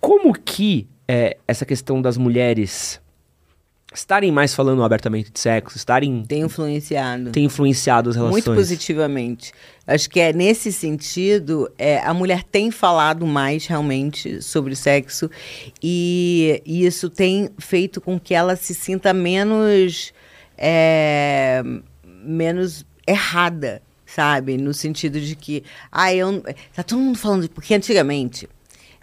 Como 0.00 0.32
que 0.32 0.88
é, 1.06 1.36
essa 1.46 1.66
questão 1.66 2.00
das 2.00 2.16
mulheres 2.16 3.00
estarem 3.92 4.30
mais 4.30 4.54
falando 4.54 4.82
abertamente 4.84 5.30
de 5.30 5.40
sexo, 5.40 5.76
estarem... 5.76 6.24
Tem 6.24 6.42
influenciado. 6.42 7.30
Tem 7.30 7.44
influenciado 7.44 8.10
as 8.10 8.16
relações. 8.16 8.44
Muito 8.44 8.54
positivamente. 8.58 9.52
Acho 9.86 10.08
que 10.08 10.20
é 10.20 10.32
nesse 10.32 10.72
sentido, 10.72 11.70
é, 11.76 11.98
a 11.98 12.14
mulher 12.14 12.44
tem 12.44 12.70
falado 12.70 13.26
mais 13.26 13.66
realmente 13.66 14.40
sobre 14.40 14.76
sexo 14.76 15.28
e, 15.82 16.62
e 16.64 16.86
isso 16.86 17.10
tem 17.10 17.50
feito 17.58 18.00
com 18.00 18.18
que 18.18 18.34
ela 18.34 18.56
se 18.56 18.74
sinta 18.74 19.12
menos... 19.12 20.12
É, 20.56 21.62
menos 22.22 22.84
errada, 23.06 23.82
sabe? 24.06 24.56
No 24.56 24.74
sentido 24.74 25.20
de 25.20 25.34
que, 25.34 25.64
ah, 25.90 26.14
eu, 26.14 26.42
tá 26.74 26.82
todo 26.82 27.00
mundo 27.00 27.18
falando, 27.18 27.48
porque 27.48 27.74
antigamente 27.74 28.48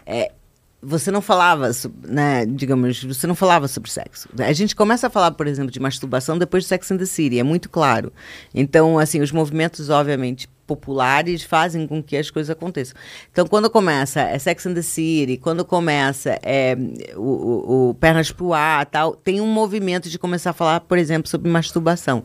é, 0.06 0.32
você 0.80 1.10
não 1.10 1.20
falava, 1.20 1.70
né, 2.06 2.46
digamos, 2.46 3.02
você 3.02 3.26
não 3.26 3.34
falava 3.34 3.66
sobre 3.66 3.90
sexo. 3.90 4.28
A 4.38 4.52
gente 4.52 4.76
começa 4.76 5.08
a 5.08 5.10
falar, 5.10 5.32
por 5.32 5.46
exemplo, 5.46 5.72
de 5.72 5.80
masturbação 5.80 6.38
depois 6.38 6.62
de 6.62 6.68
Sex 6.68 6.90
and 6.92 6.98
the 6.98 7.06
City, 7.06 7.38
é 7.38 7.42
muito 7.42 7.68
claro. 7.68 8.12
Então, 8.54 8.98
assim, 8.98 9.20
os 9.20 9.32
movimentos, 9.32 9.90
obviamente, 9.90 10.48
populares 10.68 11.42
fazem 11.42 11.86
com 11.86 12.02
que 12.02 12.16
as 12.16 12.30
coisas 12.30 12.50
aconteçam. 12.50 12.94
Então, 13.32 13.46
quando 13.46 13.68
começa 13.70 14.20
é 14.20 14.38
Sex 14.38 14.66
and 14.66 14.74
the 14.74 14.82
City, 14.82 15.38
quando 15.38 15.64
começa 15.64 16.38
é, 16.42 16.76
o, 17.16 17.20
o, 17.22 17.88
o 17.88 17.94
Pernas 17.94 18.30
pro 18.30 18.52
Ar, 18.52 18.86
tal, 18.86 19.16
tem 19.16 19.40
um 19.40 19.46
movimento 19.46 20.08
de 20.08 20.18
começar 20.18 20.50
a 20.50 20.52
falar, 20.52 20.80
por 20.80 20.98
exemplo, 20.98 21.28
sobre 21.28 21.50
masturbação. 21.50 22.22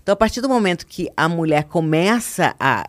Então, 0.00 0.12
a 0.12 0.16
partir 0.16 0.40
do 0.40 0.48
momento 0.48 0.86
que 0.86 1.08
a 1.16 1.28
mulher 1.28 1.64
começa 1.64 2.54
a 2.60 2.88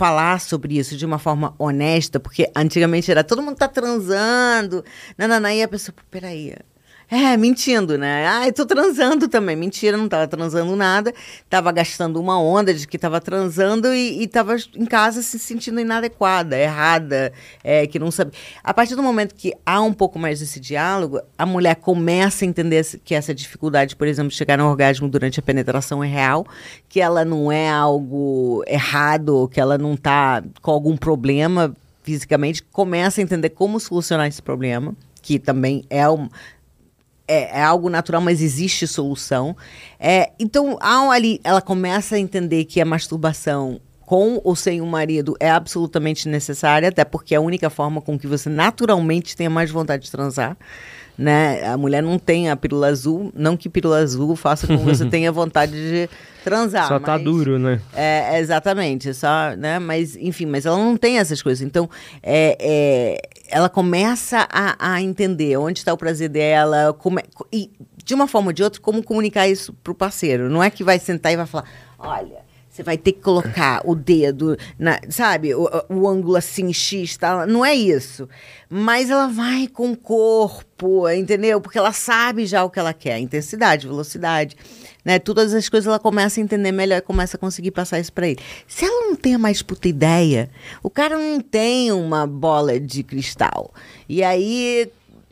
falar 0.00 0.40
sobre 0.40 0.78
isso 0.78 0.96
de 0.96 1.04
uma 1.04 1.18
forma 1.18 1.54
honesta, 1.58 2.18
porque 2.18 2.50
antigamente 2.56 3.10
era 3.10 3.22
todo 3.22 3.42
mundo 3.42 3.58
tá 3.58 3.68
transando, 3.68 4.82
nananã, 5.18 5.52
e 5.52 5.62
a 5.62 5.68
pessoa, 5.68 5.94
peraí, 6.10 6.54
é, 7.10 7.36
mentindo, 7.36 7.98
né? 7.98 8.24
Ai, 8.24 8.52
tô 8.52 8.64
transando 8.64 9.26
também. 9.26 9.56
Mentira, 9.56 9.96
não 9.96 10.08
tava 10.08 10.28
transando 10.28 10.76
nada. 10.76 11.12
Tava 11.48 11.72
gastando 11.72 12.20
uma 12.20 12.40
onda 12.40 12.72
de 12.72 12.86
que 12.86 12.96
tava 12.96 13.20
transando 13.20 13.92
e, 13.92 14.22
e 14.22 14.28
tava 14.28 14.54
em 14.76 14.86
casa 14.86 15.20
se 15.20 15.36
sentindo 15.36 15.80
inadequada, 15.80 16.56
errada, 16.56 17.32
é, 17.64 17.84
que 17.84 17.98
não 17.98 18.12
sabe. 18.12 18.30
A 18.62 18.72
partir 18.72 18.94
do 18.94 19.02
momento 19.02 19.34
que 19.34 19.52
há 19.66 19.80
um 19.80 19.92
pouco 19.92 20.20
mais 20.20 20.38
desse 20.38 20.60
diálogo, 20.60 21.20
a 21.36 21.44
mulher 21.44 21.74
começa 21.74 22.44
a 22.44 22.48
entender 22.48 22.86
que 23.04 23.12
essa 23.12 23.34
dificuldade, 23.34 23.96
por 23.96 24.06
exemplo, 24.06 24.30
de 24.30 24.36
chegar 24.36 24.56
no 24.56 24.68
orgasmo 24.68 25.08
durante 25.08 25.40
a 25.40 25.42
penetração 25.42 26.04
é 26.04 26.06
real, 26.06 26.46
que 26.88 27.00
ela 27.00 27.24
não 27.24 27.50
é 27.50 27.68
algo 27.68 28.62
errado, 28.68 29.48
que 29.52 29.60
ela 29.60 29.76
não 29.76 29.96
tá 29.96 30.44
com 30.62 30.70
algum 30.70 30.96
problema 30.96 31.74
fisicamente, 32.04 32.62
começa 32.62 33.20
a 33.20 33.24
entender 33.24 33.50
como 33.50 33.80
solucionar 33.80 34.28
esse 34.28 34.40
problema, 34.40 34.94
que 35.20 35.38
também 35.38 35.84
é 35.90 36.08
um 36.08 36.28
é, 37.30 37.58
é, 37.58 37.62
algo 37.62 37.88
natural, 37.88 38.20
mas 38.20 38.42
existe 38.42 38.88
solução. 38.88 39.56
É, 40.00 40.32
então, 40.38 40.76
ali, 40.82 41.40
ela 41.44 41.62
começa 41.62 42.16
a 42.16 42.18
entender 42.18 42.64
que 42.64 42.80
a 42.80 42.84
masturbação 42.84 43.80
com 44.00 44.40
ou 44.42 44.56
sem 44.56 44.80
o 44.80 44.86
marido 44.86 45.36
é 45.38 45.48
absolutamente 45.48 46.28
necessária, 46.28 46.88
até 46.88 47.04
porque 47.04 47.32
é 47.32 47.38
a 47.38 47.40
única 47.40 47.70
forma 47.70 48.00
com 48.00 48.18
que 48.18 48.26
você 48.26 48.50
naturalmente 48.50 49.36
tenha 49.36 49.48
mais 49.48 49.70
vontade 49.70 50.02
de 50.02 50.10
transar. 50.10 50.56
Né? 51.20 51.62
A 51.66 51.76
mulher 51.76 52.02
não 52.02 52.18
tem 52.18 52.48
a 52.48 52.56
pílula 52.56 52.86
azul, 52.88 53.30
não 53.34 53.54
que 53.54 53.68
pílula 53.68 53.98
azul 53.98 54.34
faça 54.34 54.66
com 54.66 54.78
que 54.78 54.84
você 54.84 55.04
tenha 55.10 55.30
vontade 55.30 55.72
de 55.72 56.08
transar. 56.42 56.88
Só 56.88 56.98
tá 56.98 57.12
mas- 57.12 57.22
duro, 57.24 57.58
né? 57.58 57.78
é, 57.94 58.38
exatamente, 58.40 59.12
só, 59.12 59.54
né? 59.54 59.78
Mas, 59.78 60.16
enfim, 60.16 60.46
mas 60.46 60.64
ela 60.64 60.78
não 60.78 60.96
tem 60.96 61.18
essas 61.18 61.42
coisas. 61.42 61.60
Então, 61.60 61.90
é, 62.22 62.56
é, 62.58 63.20
ela 63.50 63.68
começa 63.68 64.48
a, 64.50 64.94
a 64.94 65.02
entender 65.02 65.58
onde 65.58 65.80
está 65.80 65.92
o 65.92 65.96
prazer 65.98 66.30
dela, 66.30 66.94
como 66.94 67.18
é- 67.20 67.24
e 67.52 67.70
de 68.02 68.14
uma 68.14 68.26
forma 68.26 68.46
ou 68.48 68.52
de 68.54 68.62
outra, 68.62 68.80
como 68.80 69.02
comunicar 69.02 69.46
isso 69.46 69.74
pro 69.84 69.94
parceiro. 69.94 70.48
Não 70.48 70.62
é 70.62 70.70
que 70.70 70.82
vai 70.82 70.98
sentar 70.98 71.32
e 71.32 71.36
vai 71.36 71.44
falar, 71.44 71.64
olha. 71.98 72.48
Você 72.80 72.84
vai 72.84 72.96
ter 72.96 73.12
que 73.12 73.20
colocar 73.20 73.82
o 73.84 73.94
dedo, 73.94 74.56
na, 74.78 74.98
sabe, 75.10 75.54
o, 75.54 75.68
o 75.90 76.08
ângulo 76.08 76.36
assim, 76.36 76.72
X, 76.72 77.18
tá? 77.18 77.46
não 77.46 77.62
é 77.62 77.74
isso. 77.74 78.26
Mas 78.70 79.10
ela 79.10 79.26
vai 79.26 79.66
com 79.66 79.92
o 79.92 79.96
corpo, 79.96 81.06
entendeu? 81.10 81.60
Porque 81.60 81.76
ela 81.76 81.92
sabe 81.92 82.46
já 82.46 82.64
o 82.64 82.70
que 82.70 82.78
ela 82.78 82.94
quer, 82.94 83.18
intensidade, 83.18 83.86
velocidade 83.86 84.56
né? 85.04 85.18
Todas 85.18 85.54
as 85.54 85.68
coisas 85.68 85.86
ela 85.86 85.98
começa 85.98 86.40
a 86.40 86.42
entender 86.42 86.72
melhor 86.72 86.98
e 86.98 87.02
começa 87.02 87.36
a 87.36 87.40
conseguir 87.40 87.70
passar 87.70 87.98
isso 87.98 88.12
pra 88.12 88.28
ele. 88.28 88.38
Se 88.66 88.84
ela 88.84 89.08
não 89.08 89.16
tem 89.16 89.34
a 89.34 89.38
mais 89.38 89.62
puta 89.62 89.88
ideia, 89.88 90.50
o 90.82 90.90
cara 90.90 91.18
não 91.18 91.40
tem 91.40 91.92
uma 91.92 92.26
bola 92.26 92.78
de 92.78 93.02
cristal. 93.02 93.72
E 94.08 94.22
aí, 94.22 94.90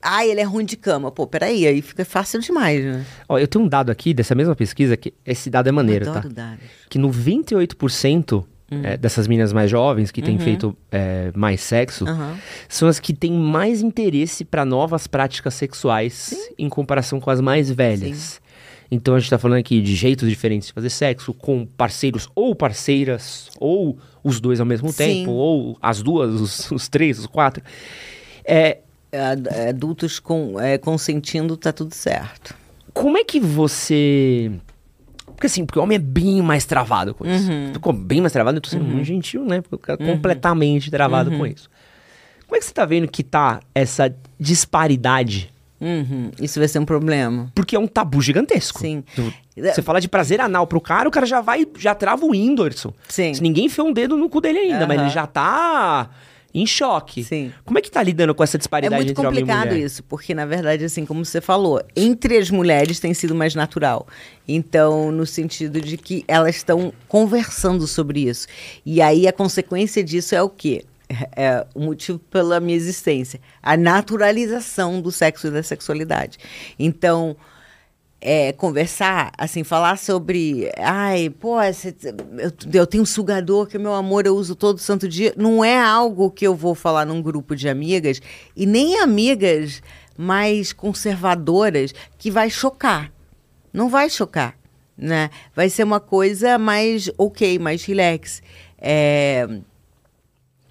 ai, 0.08 0.30
ele 0.30 0.40
é 0.40 0.44
ruim 0.44 0.64
de 0.64 0.76
cama. 0.76 1.10
Pô, 1.10 1.26
peraí, 1.26 1.66
aí 1.66 1.82
fica 1.82 2.04
fácil 2.04 2.40
demais, 2.40 2.84
né? 2.84 3.04
Ó, 3.28 3.38
eu 3.38 3.46
tenho 3.46 3.64
um 3.64 3.68
dado 3.68 3.90
aqui 3.90 4.14
dessa 4.14 4.34
mesma 4.34 4.56
pesquisa, 4.56 4.96
que 4.96 5.12
esse 5.24 5.50
dado 5.50 5.68
é 5.68 5.72
maneiro, 5.72 6.08
Adoro 6.08 6.28
tá? 6.28 6.34
dados. 6.46 6.64
Que 6.88 6.98
98% 6.98 8.44
Hum. 8.70 8.82
é, 8.84 8.98
dessas 8.98 9.26
meninas 9.26 9.50
mais 9.50 9.70
jovens 9.70 10.10
que 10.10 10.20
têm 10.20 10.38
feito 10.38 10.76
é, 10.92 11.32
mais 11.34 11.62
sexo 11.62 12.04
Uhum. 12.04 12.34
São 12.68 12.86
as 12.86 13.00
que 13.00 13.14
têm 13.14 13.32
mais 13.32 13.80
interesse 13.80 14.44
para 14.44 14.62
novas 14.62 15.06
práticas 15.06 15.54
sexuais 15.54 16.34
em 16.58 16.68
comparação 16.68 17.18
com 17.18 17.30
as 17.30 17.40
mais 17.40 17.70
velhas. 17.70 18.42
Então 18.90 19.14
a 19.14 19.18
gente 19.20 19.30
tá 19.30 19.38
falando 19.38 19.58
aqui 19.60 19.80
de 19.80 19.94
jeitos 19.94 20.28
diferentes 20.28 20.68
de 20.68 20.74
fazer 20.74 20.90
sexo, 20.90 21.32
com 21.32 21.64
parceiros 21.64 22.28
ou 22.34 22.54
parceiras, 22.54 23.48
ou 23.58 23.98
os 24.22 24.38
dois 24.38 24.60
ao 24.60 24.66
mesmo 24.66 24.90
Sim. 24.90 24.96
tempo, 24.96 25.30
ou 25.30 25.78
as 25.80 26.02
duas, 26.02 26.38
os, 26.38 26.70
os 26.70 26.88
três, 26.88 27.18
os 27.18 27.26
quatro. 27.26 27.62
É, 28.44 28.78
Adultos 29.68 30.18
com, 30.20 30.60
é, 30.60 30.76
consentindo, 30.78 31.56
tá 31.56 31.72
tudo 31.72 31.94
certo. 31.94 32.54
como 32.92 33.16
é 33.16 33.24
que 33.24 33.40
você. 33.40 34.50
Porque 35.26 35.46
assim, 35.46 35.64
porque 35.64 35.78
o 35.78 35.82
homem 35.82 35.96
é 35.96 36.00
bem 36.00 36.42
mais 36.42 36.64
travado 36.64 37.14
com 37.14 37.24
isso. 37.24 37.50
Uhum. 37.50 37.72
Com- 37.80 37.92
bem 37.92 38.20
mais 38.20 38.32
travado, 38.32 38.58
eu 38.58 38.60
tô 38.60 38.68
sendo 38.68 38.84
muito 38.84 39.04
gentil, 39.06 39.44
né? 39.44 39.60
Porque 39.60 39.76
o 39.76 39.78
cara 39.78 40.02
é 40.02 40.06
completamente 40.06 40.90
travado 40.90 41.30
Uhum. 41.30 41.38
com 41.38 41.46
isso. 41.46 41.70
Como 42.46 42.56
é 42.56 42.58
que 42.58 42.64
você 42.64 42.72
tá 42.72 42.84
vendo 42.84 43.06
que 43.06 43.22
tá 43.22 43.60
essa 43.74 44.12
disparidade? 44.40 45.52
Uhum. 45.80 46.32
Isso 46.40 46.58
vai 46.58 46.66
ser 46.66 46.80
um 46.80 46.84
problema. 46.84 47.52
Porque 47.54 47.76
é 47.76 47.78
um 47.78 47.86
tabu 47.86 48.20
gigantesco. 48.20 48.80
Sim. 48.80 49.04
Tu- 49.14 49.32
Você 49.56 49.80
fala 49.80 50.00
de 50.00 50.08
prazer 50.08 50.40
anal 50.40 50.66
pro 50.66 50.80
cara, 50.80 51.08
o 51.08 51.12
cara 51.12 51.24
já 51.26 51.40
vai, 51.40 51.64
já 51.78 51.94
trava 51.94 52.24
o 52.24 52.30
Whindersson. 52.30 52.92
Sim. 53.08 53.32
Se 53.32 53.40
ninguém 53.42 53.66
enfiou 53.66 53.86
um 53.86 53.92
dedo 53.92 54.16
no 54.16 54.28
cu 54.28 54.40
dele 54.40 54.58
ainda, 54.58 54.86
mas 54.88 55.00
ele 55.00 55.10
já 55.10 55.24
tá 55.26 56.10
em 56.54 56.66
choque. 56.66 57.22
Sim. 57.24 57.52
Como 57.64 57.78
é 57.78 57.82
que 57.82 57.90
tá 57.90 58.02
lidando 58.02 58.34
com 58.34 58.42
essa 58.42 58.56
É 58.56 58.58
disparidade 58.58 58.96
muito 58.96 59.10
entre 59.10 59.26
homem 59.26 59.40
e 59.40 59.42
complicado 59.42 59.68
mulher? 59.70 59.84
isso, 59.84 60.02
porque 60.04 60.34
na 60.34 60.46
verdade, 60.46 60.84
assim, 60.84 61.04
como 61.04 61.24
você 61.24 61.40
falou, 61.40 61.82
entre 61.94 62.36
as 62.36 62.50
mulheres 62.50 62.98
tem 62.98 63.12
sido 63.14 63.34
mais 63.34 63.54
natural. 63.54 64.06
Então, 64.46 65.12
no 65.12 65.26
sentido 65.26 65.80
de 65.80 65.96
que 65.96 66.24
elas 66.26 66.56
estão 66.56 66.92
conversando 67.06 67.86
sobre 67.86 68.28
isso. 68.28 68.46
E 68.84 69.00
aí 69.02 69.28
a 69.28 69.32
consequência 69.32 70.02
disso 70.02 70.34
é 70.34 70.42
o 70.42 70.48
quê? 70.48 70.84
É 71.34 71.66
o 71.74 71.80
motivo 71.80 72.18
pela 72.18 72.60
minha 72.60 72.76
existência. 72.76 73.40
A 73.62 73.76
naturalização 73.76 75.00
do 75.00 75.10
sexo 75.10 75.46
e 75.46 75.50
da 75.50 75.62
sexualidade. 75.62 76.38
Então, 76.78 77.36
é, 78.20 78.52
conversar, 78.52 79.32
assim, 79.38 79.62
falar 79.62 79.96
sobre. 79.98 80.70
Ai, 80.78 81.30
pô, 81.30 81.60
esse- 81.62 81.94
eu, 82.38 82.52
eu 82.72 82.86
tenho 82.86 83.02
um 83.02 83.06
sugador 83.06 83.66
que, 83.66 83.78
meu 83.78 83.94
amor, 83.94 84.26
eu 84.26 84.34
uso 84.36 84.54
todo 84.54 84.78
santo 84.78 85.08
dia. 85.08 85.32
Não 85.36 85.64
é 85.64 85.78
algo 85.78 86.30
que 86.30 86.46
eu 86.46 86.54
vou 86.54 86.74
falar 86.74 87.04
num 87.04 87.22
grupo 87.22 87.54
de 87.54 87.68
amigas, 87.68 88.20
e 88.56 88.66
nem 88.66 89.00
amigas 89.00 89.82
mais 90.16 90.72
conservadoras, 90.72 91.94
que 92.18 92.30
vai 92.30 92.50
chocar. 92.50 93.12
Não 93.72 93.88
vai 93.88 94.10
chocar, 94.10 94.56
né? 94.96 95.30
Vai 95.54 95.68
ser 95.70 95.84
uma 95.84 96.00
coisa 96.00 96.58
mais 96.58 97.08
ok, 97.16 97.58
mais 97.58 97.84
relax. 97.84 98.42
É, 98.78 99.46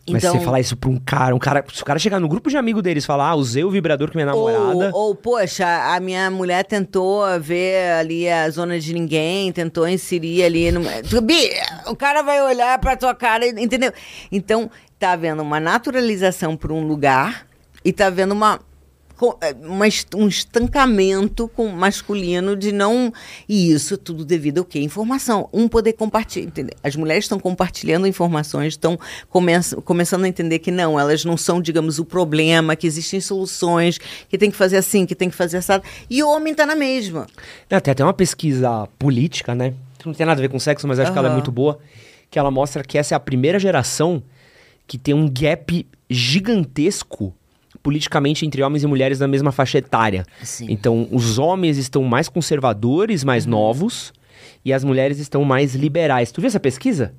Mas 0.10 0.24
se 0.24 0.30
você 0.30 0.40
falar 0.40 0.60
isso 0.60 0.78
pra 0.78 0.90
um 0.90 0.98
cara, 0.98 1.36
um 1.36 1.40
cara. 1.40 1.64
Se 1.74 1.82
o 1.82 1.86
cara 1.86 2.00
chegar 2.00 2.20
no 2.20 2.28
grupo 2.28 2.50
de 2.50 2.58
amigo 2.58 2.82
deles 2.82 3.04
e 3.04 3.08
falar, 3.08 3.30
ah, 3.30 3.36
usei 3.36 3.64
o 3.64 3.70
vibrador 3.70 4.10
com 4.10 4.18
minha 4.18 4.26
namorada. 4.26 4.92
Ou, 4.94 5.08
ou, 5.08 5.16
poxa, 5.16 5.66
a 5.94 6.00
minha 6.00 6.30
mulher 6.32 6.64
tentou 6.64 7.24
ver 7.40 7.92
ali 8.00 8.30
a 8.30 8.50
zona 8.50 8.80
de 8.80 8.94
ninguém, 8.94 9.52
tentou 9.52 9.88
inserir 9.88 10.44
ali 10.44 10.72
no. 10.72 10.82
Bi, 11.22 11.50
o 11.88 11.96
cara 11.96 12.22
vai 12.22 12.42
olhar 12.42 12.80
pra 12.80 12.96
tua 12.96 13.14
cara, 13.14 13.46
entendeu? 13.48 13.92
Então, 14.32 14.70
tá 14.98 15.12
havendo 15.12 15.42
uma 15.42 15.60
naturalização 15.60 16.56
por 16.56 16.72
um 16.72 16.86
lugar 16.86 17.46
e 17.84 17.92
tá 17.92 18.08
havendo 18.08 18.34
uma. 18.34 18.60
É, 19.42 19.54
uma 19.66 19.88
est- 19.88 20.14
um 20.16 20.28
estancamento 20.28 21.48
com 21.50 21.68
masculino 21.70 22.56
de 22.56 22.72
não. 22.72 23.12
E 23.50 23.72
isso 23.72 23.98
tudo 23.98 24.24
devido 24.24 24.60
ao 24.60 24.66
quê? 24.66 24.80
Informação. 24.80 25.50
Um 25.52 25.68
poder 25.68 25.94
compartilhar. 25.94 26.52
As 26.84 26.96
mulheres 26.96 27.26
estão 27.26 27.40
compartilhando 27.40 28.06
informações, 28.06 28.74
estão 28.74 29.00
começa, 29.30 29.76
começando 29.82 30.24
a 30.26 30.28
entender 30.28 30.60
que 30.60 30.70
não, 30.72 31.00
elas 31.00 31.26
não 31.26 31.36
são, 31.38 31.62
digamos, 31.62 32.00
o 32.00 32.06
problema, 32.06 32.76
que 32.76 32.86
existem 32.86 33.20
soluções, 33.20 33.98
que 34.30 34.38
tem 34.38 34.52
que 34.52 34.58
fazer 34.58 34.78
assim, 34.78 35.06
que 35.06 35.16
tem 35.16 35.30
que 35.30 35.36
fazer 35.36 35.58
assado. 35.58 35.84
E 36.10 36.22
o 36.22 36.30
homem 36.30 36.52
está 36.52 36.66
na 36.66 36.76
mesma. 36.76 37.26
Não, 37.70 37.80
tem 37.80 37.92
até 37.92 38.04
uma 38.04 38.14
pesquisa 38.14 38.88
política, 39.00 39.56
né? 39.56 39.74
Que 39.98 40.06
não 40.06 40.14
tem 40.14 40.26
nada 40.26 40.40
a 40.40 40.42
ver 40.42 40.50
com 40.50 40.60
sexo, 40.60 40.88
mas 40.88 41.00
acho 41.00 41.12
que 41.12 41.18
ela 41.18 41.30
é 41.30 41.34
muito 41.34 41.52
boa. 41.52 41.80
Que 42.30 42.38
ela 42.38 42.52
mostra 42.52 42.84
que 42.84 42.98
essa 42.98 43.14
é 43.14 43.18
a 43.18 43.20
primeira 43.20 43.58
geração 43.58 44.22
que 44.86 44.98
tem 44.98 45.14
um 45.14 45.28
gap 45.30 45.86
gigantesco 46.10 47.34
politicamente 47.88 48.46
entre 48.46 48.62
homens 48.62 48.84
e 48.84 48.88
mulheres 48.88 49.18
na 49.18 49.30
mesma 49.30 49.50
faixa 49.50 49.78
etária. 49.78 50.26
Sim. 50.44 50.68
Então, 50.70 51.08
os 51.10 51.40
homens 51.40 51.78
estão 51.78 52.04
mais 52.04 52.28
conservadores, 52.28 53.24
mais 53.24 53.46
Uhum. 53.46 53.52
novos, 53.52 54.12
e 54.66 54.74
as 54.74 54.84
mulheres 54.84 55.20
estão 55.20 55.46
mais 55.46 55.74
liberais. 55.74 56.30
Tu 56.30 56.42
viu 56.42 56.50
essa 56.50 56.60
pesquisa? 56.60 57.14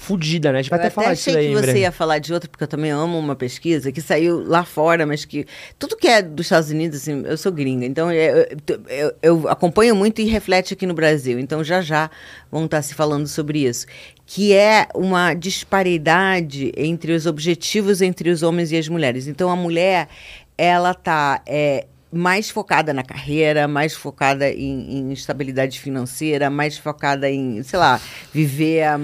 Fudida, 0.00 0.52
né? 0.52 0.60
A 0.60 0.62
gente 0.62 0.70
vai 0.70 0.78
até 0.78 0.86
até 0.88 0.94
falar 0.94 1.12
disso 1.14 1.28
achei 1.30 1.34
daí, 1.34 1.46
que 1.46 1.52
em 1.52 1.72
você 1.72 1.78
ia 1.80 1.92
falar 1.92 2.18
de 2.18 2.32
outra, 2.32 2.48
porque 2.48 2.62
eu 2.64 2.68
também 2.68 2.90
amo 2.90 3.18
uma 3.18 3.34
pesquisa 3.34 3.90
que 3.90 4.00
saiu 4.00 4.44
lá 4.46 4.64
fora, 4.64 5.04
mas 5.04 5.24
que. 5.24 5.44
Tudo 5.78 5.96
que 5.96 6.06
é 6.06 6.22
dos 6.22 6.46
Estados 6.46 6.70
Unidos, 6.70 6.98
assim, 7.02 7.22
eu 7.26 7.36
sou 7.36 7.50
gringa, 7.52 7.84
então 7.84 8.10
eu, 8.12 8.36
eu- 8.66 8.80
eu- 8.88 9.12
eu 9.22 9.48
acompanho 9.48 9.94
muito 9.96 10.20
e 10.20 10.24
reflete 10.26 10.72
aqui 10.72 10.86
no 10.86 10.94
Brasil. 10.94 11.38
Então 11.38 11.62
já 11.64 11.80
já 11.82 12.10
vão 12.50 12.64
estar 12.66 12.80
se 12.82 12.94
falando 12.94 13.26
sobre 13.26 13.66
isso. 13.66 13.86
Que 14.24 14.52
é 14.54 14.86
uma 14.94 15.34
disparidade 15.34 16.72
entre 16.76 17.12
os 17.12 17.26
objetivos 17.26 18.00
entre 18.02 18.30
os 18.30 18.42
homens 18.42 18.70
e 18.72 18.76
as 18.76 18.88
mulheres. 18.88 19.26
Então 19.26 19.50
a 19.50 19.56
mulher, 19.56 20.08
ela 20.56 20.94
tá. 20.94 21.42
é, 21.46 21.86
mais 22.10 22.48
focada 22.48 22.94
na 22.94 23.02
carreira, 23.02 23.68
mais 23.68 23.92
focada 23.92 24.48
em, 24.50 24.96
em 24.98 25.12
estabilidade 25.12 25.78
financeira, 25.78 26.48
mais 26.48 26.78
focada 26.78 27.28
em, 27.30 27.62
sei 27.62 27.78
lá, 27.78 28.00
viver. 28.32 28.82
a- 28.84 28.98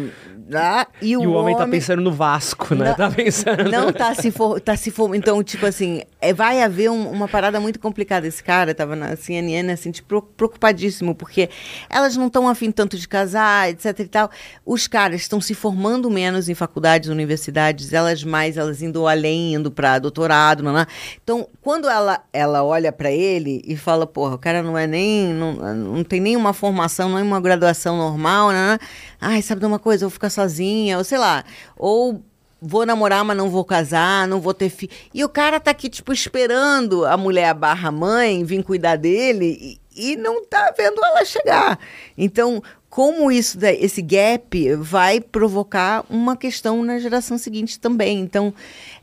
ah, 0.52 0.86
e, 1.00 1.12
E 1.12 1.16
o 1.16 1.32
homem 1.32 1.56
tá 1.56 1.66
pensando 1.66 2.02
no 2.02 2.12
Vasco, 2.12 2.74
né? 2.74 2.88
Não- 2.88 2.94
tá 2.94 3.10
pensando. 3.10 3.70
Não 3.70 3.92
tá 3.92 4.14
se 4.14 4.30
for, 4.30 4.60
tá 4.60 4.76
se 4.76 4.90
for, 4.90 5.14
então 5.14 5.42
tipo 5.42 5.64
assim, 5.66 6.02
é, 6.20 6.32
vai 6.32 6.62
haver 6.62 6.90
um- 6.90 7.10
uma 7.10 7.26
parada 7.28 7.58
muito 7.60 7.78
complicada. 7.80 8.26
Esse 8.26 8.42
cara 8.42 8.74
tava 8.74 8.94
na 8.96 9.16
CNN 9.16 9.70
assim, 9.72 9.90
tipo, 9.90 10.20
preocupadíssimo 10.36 11.14
porque 11.14 11.48
elas 11.88 12.16
não 12.16 12.26
estão 12.26 12.48
afim 12.48 12.70
tanto 12.70 12.98
de 12.98 13.06
casar, 13.08 13.70
etc 13.70 13.98
e 14.00 14.04
tal. 14.06 14.30
Os 14.66 14.86
caras 14.86 15.20
estão 15.22 15.40
se 15.40 15.54
formando 15.54 16.10
menos 16.10 16.48
em 16.48 16.54
faculdades, 16.54 17.08
universidades, 17.08 17.92
elas 17.92 18.22
mais, 18.24 18.56
elas 18.56 18.82
indo 18.82 19.06
além, 19.06 19.54
indo 19.54 19.70
para 19.70 19.98
doutorado, 19.98 20.62
não, 20.62 20.72
não. 20.72 20.86
Então, 21.22 21.48
quando 21.62 21.88
ela 21.88 22.20
ela 22.32 22.62
olha 22.64 22.92
para 22.92 23.10
ele 23.10 23.62
e 23.66 23.76
fala, 23.76 24.06
porra, 24.06 24.34
o 24.34 24.38
cara 24.38 24.62
não 24.62 24.76
é 24.76 24.86
nem 24.86 25.32
não, 25.32 25.52
não 25.74 26.04
tem 26.04 26.20
nenhuma 26.20 26.52
formação, 26.52 27.08
não 27.08 27.18
é 27.18 27.22
uma 27.22 27.40
graduação 27.40 27.96
normal, 27.96 28.52
não, 28.52 28.72
não. 28.72 28.78
Ai, 29.20 29.40
sabe 29.40 29.60
de 29.60 29.66
uma 29.66 29.78
coisa, 29.78 30.04
eu 30.04 30.08
vou 30.08 30.12
ficar 30.14 30.28
sozinha, 30.34 30.98
ou 30.98 31.04
sei 31.04 31.18
lá, 31.18 31.44
ou 31.76 32.22
vou 32.60 32.86
namorar, 32.86 33.24
mas 33.24 33.36
não 33.36 33.50
vou 33.50 33.64
casar, 33.64 34.26
não 34.26 34.40
vou 34.40 34.54
ter 34.54 34.70
filho. 34.70 34.92
E 35.12 35.22
o 35.22 35.28
cara 35.28 35.60
tá 35.60 35.70
aqui, 35.70 35.88
tipo, 35.88 36.12
esperando 36.12 37.04
a 37.04 37.16
mulher 37.16 37.52
barra 37.54 37.90
mãe 37.90 38.42
vir 38.42 38.62
cuidar 38.62 38.96
dele 38.96 39.78
e, 39.94 40.12
e 40.12 40.16
não 40.16 40.44
tá 40.44 40.72
vendo 40.76 41.04
ela 41.04 41.24
chegar. 41.24 41.78
Então, 42.16 42.62
como 42.88 43.30
isso, 43.30 43.58
esse 43.60 44.00
gap 44.00 44.76
vai 44.76 45.20
provocar 45.20 46.04
uma 46.08 46.36
questão 46.36 46.82
na 46.82 46.98
geração 46.98 47.36
seguinte 47.36 47.78
também. 47.78 48.20
Então, 48.20 48.54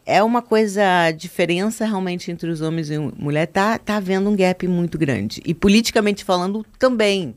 é 0.05 0.23
uma 0.23 0.41
coisa, 0.41 0.81
a 1.07 1.11
diferença 1.11 1.85
realmente 1.85 2.31
entre 2.31 2.49
os 2.49 2.61
homens 2.61 2.89
e 2.89 2.97
mulher 2.97 3.47
tá, 3.47 3.77
tá 3.77 3.97
havendo 3.97 4.29
um 4.29 4.35
gap 4.35 4.67
muito 4.67 4.97
grande. 4.97 5.41
E 5.45 5.53
politicamente 5.53 6.23
falando 6.23 6.65
também. 6.79 7.35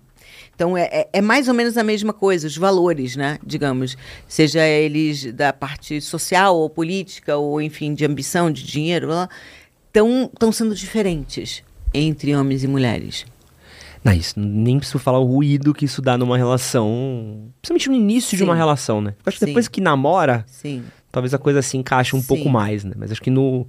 Então 0.54 0.76
é, 0.76 0.82
é, 0.84 1.08
é 1.12 1.20
mais 1.20 1.48
ou 1.48 1.54
menos 1.54 1.76
a 1.76 1.82
mesma 1.82 2.12
coisa, 2.12 2.46
os 2.46 2.56
valores, 2.56 3.16
né? 3.16 3.38
Digamos, 3.44 3.96
seja 4.28 4.64
eles 4.66 5.32
da 5.32 5.52
parte 5.52 6.00
social 6.00 6.56
ou 6.56 6.70
política, 6.70 7.36
ou 7.36 7.60
enfim, 7.60 7.94
de 7.94 8.04
ambição, 8.04 8.50
de 8.50 8.64
dinheiro, 8.64 9.08
estão 9.86 10.52
sendo 10.52 10.74
diferentes 10.74 11.62
entre 11.92 12.34
homens 12.34 12.64
e 12.64 12.68
mulheres. 12.68 13.24
Não, 14.02 14.12
isso, 14.12 14.38
nem 14.38 14.78
preciso 14.78 14.98
falar 14.98 15.18
o 15.18 15.24
ruído 15.24 15.72
que 15.72 15.86
isso 15.86 16.02
dá 16.02 16.18
numa 16.18 16.36
relação. 16.36 17.50
Principalmente 17.62 17.88
no 17.88 17.94
início 17.94 18.30
Sim. 18.30 18.36
de 18.36 18.44
uma 18.44 18.54
relação, 18.54 19.00
né? 19.00 19.14
Eu 19.24 19.30
acho 19.30 19.38
que 19.38 19.44
Sim. 19.44 19.46
depois 19.46 19.66
que 19.66 19.80
namora, 19.80 20.44
Sim. 20.46 20.84
talvez 21.10 21.32
a 21.32 21.38
coisa 21.38 21.62
se 21.62 21.78
encaixe 21.78 22.14
um 22.14 22.20
Sim. 22.20 22.26
pouco 22.26 22.48
mais, 22.50 22.84
né? 22.84 22.92
Mas 22.96 23.10
acho 23.10 23.22
que 23.22 23.30
no, 23.30 23.66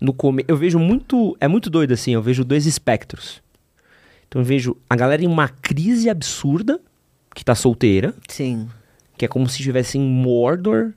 no 0.00 0.12
começo. 0.12 0.46
Eu 0.48 0.56
vejo 0.56 0.78
muito. 0.78 1.36
É 1.40 1.48
muito 1.48 1.68
doido 1.68 1.92
assim, 1.92 2.14
eu 2.14 2.22
vejo 2.22 2.44
dois 2.44 2.64
espectros. 2.64 3.42
Então 4.32 4.40
eu 4.40 4.46
vejo 4.46 4.74
a 4.88 4.96
galera 4.96 5.22
em 5.22 5.26
uma 5.26 5.46
crise 5.46 6.08
absurda, 6.08 6.80
que 7.34 7.44
tá 7.44 7.54
solteira, 7.54 8.14
Sim. 8.26 8.66
que 9.18 9.26
é 9.26 9.28
como 9.28 9.46
se 9.46 9.58
estivesse 9.58 9.98
em 9.98 10.00
Mordor. 10.00 10.94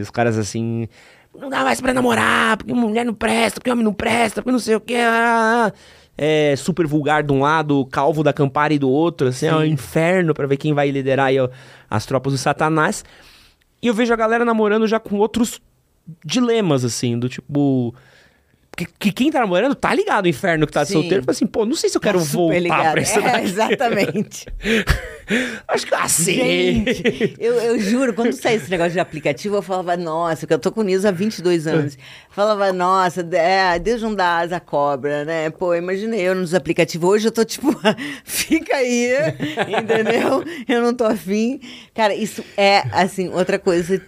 Os 0.00 0.10
caras 0.10 0.38
assim. 0.38 0.86
Não 1.36 1.50
dá 1.50 1.64
mais 1.64 1.80
pra 1.80 1.92
namorar, 1.92 2.56
porque 2.56 2.72
mulher 2.72 3.04
não 3.04 3.14
presta, 3.14 3.58
porque 3.58 3.72
homem 3.72 3.84
não 3.84 3.92
presta, 3.92 4.40
porque 4.40 4.52
não 4.52 4.60
sei 4.60 4.76
o 4.76 4.80
que. 4.80 4.94
É 6.16 6.54
super 6.56 6.86
vulgar 6.86 7.24
de 7.24 7.32
um 7.32 7.40
lado, 7.40 7.84
calvo 7.86 8.22
da 8.22 8.32
Campari 8.32 8.78
do 8.78 8.88
outro, 8.88 9.26
assim, 9.26 9.46
é 9.46 9.56
um 9.56 9.62
Sim. 9.62 9.70
inferno 9.72 10.32
pra 10.32 10.46
ver 10.46 10.56
quem 10.56 10.72
vai 10.72 10.88
liderar 10.88 11.26
aí, 11.26 11.40
ó, 11.40 11.48
as 11.90 12.06
tropas 12.06 12.32
do 12.32 12.38
Satanás. 12.38 13.04
E 13.82 13.88
eu 13.88 13.94
vejo 13.94 14.12
a 14.12 14.16
galera 14.16 14.44
namorando 14.44 14.86
já 14.86 15.00
com 15.00 15.16
outros 15.18 15.60
dilemas, 16.24 16.84
assim, 16.84 17.18
do 17.18 17.28
tipo. 17.28 17.92
Que, 18.78 18.86
que 18.96 19.10
quem 19.10 19.28
tá 19.32 19.40
namorando 19.40 19.74
tá 19.74 19.92
ligado 19.92 20.26
ao 20.26 20.30
inferno 20.30 20.64
que 20.64 20.72
tá 20.72 20.84
Sim. 20.84 20.92
solteiro. 20.92 21.24
Fala 21.24 21.32
assim, 21.32 21.46
pô, 21.48 21.66
não 21.66 21.74
sei 21.74 21.90
se 21.90 21.96
eu 21.96 22.00
quero 22.00 22.20
Tá 22.20 22.24
voltar 22.26 22.60
ligado. 22.60 22.92
pra 22.92 23.00
isso 23.02 23.18
É, 23.18 23.22
daqui. 23.22 23.44
exatamente. 23.46 24.46
Acho 25.66 25.84
que 25.86 25.94
assim. 25.96 26.34
Gente, 26.34 27.34
eu, 27.40 27.54
eu 27.54 27.78
juro, 27.80 28.14
quando 28.14 28.32
saiu 28.34 28.56
esse 28.58 28.70
negócio 28.70 28.92
de 28.92 29.00
aplicativo, 29.00 29.56
eu 29.56 29.62
falava, 29.62 29.96
nossa, 29.96 30.42
porque 30.42 30.54
eu 30.54 30.58
tô 30.60 30.70
com 30.70 30.80
o 30.80 30.84
Nilson 30.84 31.08
há 31.08 31.10
22 31.10 31.66
anos. 31.66 31.98
Falava, 32.30 32.72
nossa, 32.72 33.20
é, 33.32 33.78
Deus 33.80 34.00
não 34.00 34.14
dá 34.14 34.38
asa 34.38 34.56
à 34.56 34.60
cobra, 34.60 35.24
né? 35.24 35.50
Pô, 35.50 35.74
imaginei 35.74 36.20
eu 36.20 36.34
nos 36.36 36.54
aplicativos. 36.54 37.10
Hoje 37.10 37.26
eu 37.28 37.32
tô 37.32 37.44
tipo, 37.44 37.74
fica 38.24 38.76
aí, 38.76 39.08
entendeu? 39.68 40.44
Eu 40.68 40.82
não 40.82 40.94
tô 40.94 41.04
afim. 41.04 41.60
Cara, 41.92 42.14
isso 42.14 42.44
é, 42.56 42.84
assim, 42.92 43.28
outra 43.30 43.58
coisa 43.58 44.00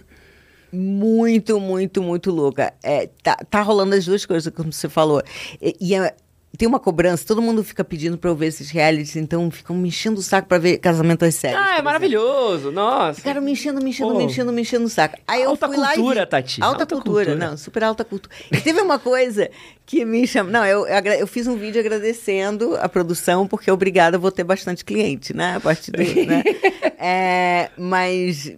muito, 0.71 1.59
muito, 1.59 2.01
muito 2.01 2.31
louca. 2.31 2.73
É, 2.83 3.09
tá, 3.23 3.35
tá 3.49 3.61
rolando 3.61 3.95
as 3.95 4.05
duas 4.05 4.25
coisas, 4.25 4.51
como 4.53 4.71
você 4.71 4.87
falou. 4.89 5.21
E, 5.61 5.75
e 5.79 5.95
é- 5.95 6.15
tem 6.57 6.67
uma 6.67 6.79
cobrança, 6.79 7.25
todo 7.25 7.41
mundo 7.41 7.63
fica 7.63 7.81
pedindo 7.83 8.17
pra 8.17 8.29
eu 8.29 8.35
ver 8.35 8.47
esses 8.47 8.69
realities, 8.69 9.15
então 9.15 9.49
ficam 9.49 9.75
me 9.75 9.87
enchendo 9.87 10.19
o 10.19 10.23
saco 10.23 10.49
pra 10.49 10.57
ver 10.57 10.79
casamento 10.79 11.23
às 11.23 11.33
séries. 11.35 11.57
Ah, 11.57 11.77
é 11.77 11.81
maravilhoso, 11.81 12.71
nossa. 12.71 13.15
Ficaram 13.15 13.41
me 13.41 13.51
enchendo, 13.53 13.81
me 13.81 13.89
enchendo, 13.89 14.11
Pô. 14.11 14.17
me 14.17 14.25
enchendo, 14.25 14.51
me 14.51 14.61
enchendo 14.61 14.85
o 14.85 14.89
saco. 14.89 15.17
Aí 15.27 15.43
Alta 15.43 15.65
eu 15.65 15.69
fui 15.69 15.77
lá 15.77 15.93
e 15.93 15.95
cultura. 15.95 16.27
Tati, 16.27 16.61
Alta, 16.61 16.83
alta 16.83 16.95
cultura, 16.95 17.25
cultura. 17.25 17.49
não, 17.49 17.57
super 17.57 17.83
alta 17.85 18.03
cultura. 18.03 18.35
E 18.51 18.59
teve 18.59 18.81
uma 18.81 18.99
coisa 18.99 19.49
que 19.85 20.03
me 20.03 20.27
chama. 20.27 20.51
Não, 20.51 20.65
eu, 20.65 20.85
eu, 20.85 21.25
fiz 21.25 21.47
um 21.47 21.55
vídeo 21.55 21.79
agradecendo 21.79 22.75
a 22.81 22.89
produção, 22.89 23.47
porque 23.47 23.71
obrigada, 23.71 24.17
vou 24.17 24.31
ter 24.31 24.43
bastante 24.43 24.83
cliente, 24.83 25.33
né? 25.33 25.55
A 25.55 25.59
partir 25.59 25.91
do. 25.91 25.99
Né? 25.99 26.43
É, 27.03 27.71
mas. 27.77 28.53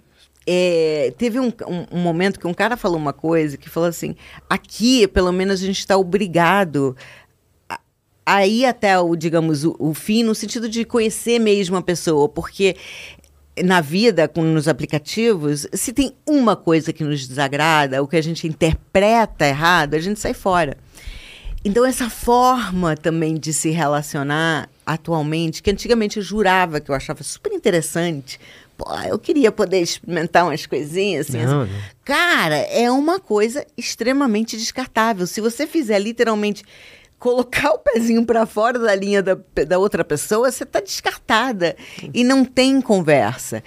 É, 0.46 1.14
teve 1.18 1.40
um, 1.40 1.48
um- 1.68 1.86
um 1.92 2.00
momento 2.00 2.40
que 2.40 2.48
um 2.48 2.54
cara 2.54 2.76
falou 2.78 2.98
uma 2.98 3.14
coisa 3.14 3.58
que 3.58 3.70
falou 3.70 3.88
assim: 3.90 4.16
aqui, 4.50 5.08
pelo 5.08 5.32
menos, 5.32 5.62
a 5.62 5.66
gente 5.66 5.80
está 5.80 5.98
obrigado 5.98 6.96
a- 7.70 7.80
a 8.26 8.46
ir 8.48 8.66
até 8.66 9.00
o, 9.00 9.16
digamos, 9.16 9.64
o, 9.64 9.76
o 9.80 9.94
fim, 9.94 10.24
no 10.24 10.36
sentido 10.36 10.68
de 10.68 10.84
conhecer 10.86 11.40
mesmo 11.40 11.76
a 11.78 11.82
pessoa, 11.82 12.28
porque 12.28 12.76
na 13.64 13.82
vida, 13.82 14.28
com, 14.28 14.42
nos 14.42 14.68
aplicativos, 14.68 15.68
se 15.74 15.94
tem 15.94 16.14
uma 16.28 16.56
coisa 16.56 16.92
que 16.92 17.04
nos 17.04 17.28
desagrada, 17.28 18.02
o 18.02 18.08
que 18.08 18.16
a 18.18 18.22
gente 18.24 18.48
interpreta 18.48 19.46
errado, 19.48 19.94
a 19.94 20.00
gente 20.00 20.20
sai 20.20 20.34
fora. 20.34 20.76
Então, 21.66 21.86
essa 21.86 22.10
forma 22.10 22.98
também 22.98 23.36
de 23.36 23.54
se 23.54 23.70
relacionar 23.70 24.70
atualmente, 24.86 25.64
que 25.64 25.72
antigamente 25.72 26.18
eu 26.18 26.24
jurava 26.24 26.82
que 26.82 26.92
eu 26.92 26.96
achava 26.96 27.24
super 27.24 27.54
interessante, 27.54 28.38
pô, 28.78 28.86
eu 29.08 29.18
queria 29.20 29.52
poder 29.52 29.82
experimentar 29.82 30.46
umas 30.46 30.66
coisinhas 30.66 31.30
assim. 31.30 31.44
Não, 31.44 31.62
assim. 31.62 31.72
não. 31.72 31.80
Cara, 32.04 32.56
é 32.56 32.90
uma 32.92 33.20
coisa 33.20 33.66
extremamente 33.78 34.58
descartável. 34.58 35.26
Se 35.26 35.40
você 35.40 35.66
fizer 35.66 36.00
literalmente 36.00 36.64
colocar 37.24 37.72
o 37.72 37.80
pezinho 37.80 38.26
para 38.26 38.46
fora 38.46 38.78
da 38.78 38.94
linha 38.94 39.24
da, 39.24 39.38
da 39.66 39.80
outra 39.80 40.04
pessoa, 40.04 40.52
você 40.52 40.64
está 40.64 40.82
descartada 40.82 41.74
e 42.14 42.22
não 42.22 42.44
tem 42.44 42.82
conversa. 42.82 43.64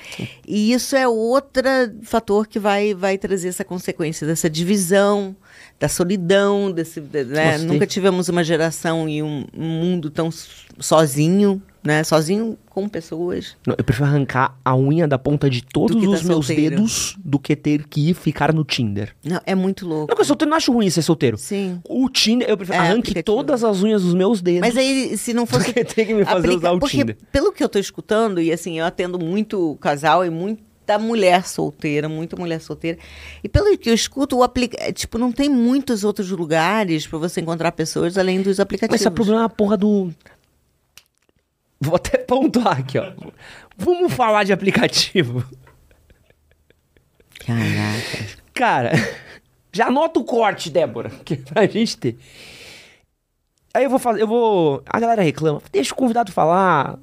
E 0.47 0.75
isso 0.75 0.95
é 0.95 1.09
outro 1.09 1.63
fator 2.03 2.47
que 2.47 2.59
vai, 2.59 2.93
vai 2.93 3.17
trazer 3.17 3.49
essa 3.49 3.65
consequência 3.65 4.27
dessa 4.27 4.51
divisão, 4.51 5.35
da 5.79 5.89
solidão, 5.89 6.73
desse, 6.73 7.01
de- 7.01 7.25
né? 7.25 7.59
Nunca 7.59 7.87
tivemos 7.87 8.29
uma 8.29 8.43
geração 8.43 9.09
e 9.09 9.23
um, 9.23 9.45
um 9.57 9.67
mundo 9.69 10.09
tão 10.11 10.31
sozinho, 10.79 11.61
né? 11.83 12.03
Sozinho 12.05 12.57
com 12.69 12.89
pessoas. 12.89 13.57
Não, 13.67 13.75
eu 13.79 13.85
prefiro 13.85 14.07
arrancar 14.07 14.57
a 14.65 14.77
unha 14.77 15.07
da 15.09 15.19
ponta 15.19 15.49
de 15.49 15.63
todos 15.63 15.97
que 15.97 16.03
tá 16.07 16.11
os 16.13 16.23
meus 16.23 16.47
solteiro. 16.47 16.77
dedos 16.77 17.17
do 17.25 17.39
que 17.39 17.55
ter 17.57 17.87
que 17.87 18.11
ir 18.11 18.15
ficar 18.15 18.53
no 18.53 18.65
Tinder. 18.65 19.15
Não, 19.25 19.41
é 19.47 19.55
muito 19.55 19.87
louco. 19.87 20.13
Não, 20.13 20.19
eu 20.21 20.25
solteiro 20.25 20.51
não 20.51 20.57
acho 20.57 20.73
ruim 20.73 20.91
ser 20.91 21.03
solteiro. 21.03 21.37
Sim. 21.39 21.81
O 21.89 22.09
Tinder, 22.09 22.49
eu 22.49 22.57
prefiro 22.57 22.77
É, 22.77 22.81
arranque 22.81 23.11
aplicativo. 23.11 23.37
todas 23.37 23.65
as 23.65 23.83
unhas 23.83 24.03
dos 24.03 24.15
meus 24.15 24.41
dedos. 24.43 24.61
Mas 24.61 24.77
aí, 24.77 25.17
se 25.17 25.33
não 25.33 25.45
fosse. 25.47 25.67
Porque 25.67 25.85
tem 25.85 26.07
que 26.07 26.15
me 26.15 26.25
fazer 26.25 26.51
usar 26.51 26.73
o 26.73 26.79
porque, 26.79 26.99
Tinder. 26.99 27.17
Pelo 27.33 27.53
que 27.53 27.63
eu 27.65 27.69
tô 27.69 27.79
escutando, 27.79 28.41
e 28.41 28.53
assim, 28.53 28.79
eu 28.79 28.85
atendo 28.85 29.19
muito 29.19 29.77
casal 29.81 30.25
e 30.25 30.31
muita 30.87 30.99
mulher 30.99 31.45
solteira, 31.45 32.09
muita 32.09 32.37
mulher 32.37 32.61
solteira. 32.61 32.99
E 33.43 33.49
pelo 33.49 33.77
que 33.77 33.91
eu 33.91 33.95
escuto, 33.95 34.37
o 34.37 34.43
aplica... 34.43 34.93
tipo, 34.93 35.19
não 35.19 35.33
tem 35.33 35.49
muitos 35.49 36.05
outros 36.05 36.31
lugares 36.31 37.07
para 37.07 37.19
você 37.19 37.41
encontrar 37.41 37.73
pessoas 37.73 38.17
além 38.17 38.41
dos 38.41 38.61
aplicativos. 38.61 38.93
Mas 38.93 39.01
esse 39.01 39.09
é 39.09 39.11
o 39.11 39.15
problema 39.15 39.45
a 39.45 39.49
porra 39.49 39.77
do. 39.77 40.13
Vou 41.81 41.97
até 41.97 42.19
pontuar 42.19 42.79
aqui, 42.79 42.99
ó. 42.99 43.13
Vamos 43.77 44.13
falar 44.13 44.45
de 44.45 44.53
aplicativo. 44.53 45.45
Caraca. 47.45 48.37
Cara, 48.55 48.93
já 49.73 49.89
anota 49.89 50.21
o 50.21 50.25
corte, 50.25 50.71
Débora, 50.71 51.11
que 51.25 51.35
é 51.35 51.37
pra 51.37 51.67
gente 51.67 51.97
ter. 51.97 52.17
Aí 53.75 53.85
eu 53.85 53.91
vou 53.91 53.99
fazer, 53.99 54.23
eu 54.23 54.27
vou. 54.27 54.83
A 54.87 54.99
galera 54.99 55.23
reclama, 55.23 55.61
deixa 55.73 55.93
o 55.93 55.97
convidado 55.97 56.33
falar. 56.33 56.99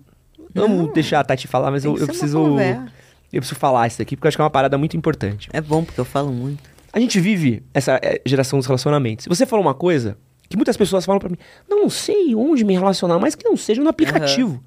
Vamos 0.55 0.93
deixar 0.93 1.19
a 1.19 1.23
Tati 1.23 1.47
falar, 1.47 1.71
mas 1.71 1.83
eu, 1.83 1.97
eu 1.97 2.07
preciso. 2.07 2.39
conversa. 2.39 2.92
Eu 3.33 3.41
preciso 3.41 3.59
falar 3.59 3.87
isso 3.87 4.01
aqui, 4.01 4.15
porque 4.15 4.27
eu 4.27 4.29
acho 4.29 4.37
que 4.37 4.41
é 4.41 4.45
uma 4.45 4.49
parada 4.51 4.77
muito 4.77 4.95
importante. 4.95 5.49
É 5.51 5.59
bom, 5.59 5.83
porque 5.83 5.99
eu 5.99 6.05
falo 6.05 6.31
muito. 6.31 6.61
A 6.93 6.99
gente 6.99 7.19
vive 7.19 7.63
essa 7.73 7.99
é, 8.03 8.21
geração 8.25 8.59
dos 8.59 8.67
relacionamentos. 8.67 9.25
Você 9.27 9.45
falou 9.45 9.65
uma 9.65 9.73
coisa 9.73 10.15
que 10.47 10.55
muitas 10.55 10.77
pessoas 10.77 11.03
falam 11.03 11.19
pra 11.19 11.29
mim: 11.29 11.37
não, 11.67 11.89
sei 11.89 12.35
onde 12.35 12.63
me 12.63 12.73
relacionar, 12.73 13.17
mas 13.17 13.33
que 13.33 13.43
não 13.43 13.57
seja 13.57 13.81
no 13.81 13.89
aplicativo. 13.89 14.63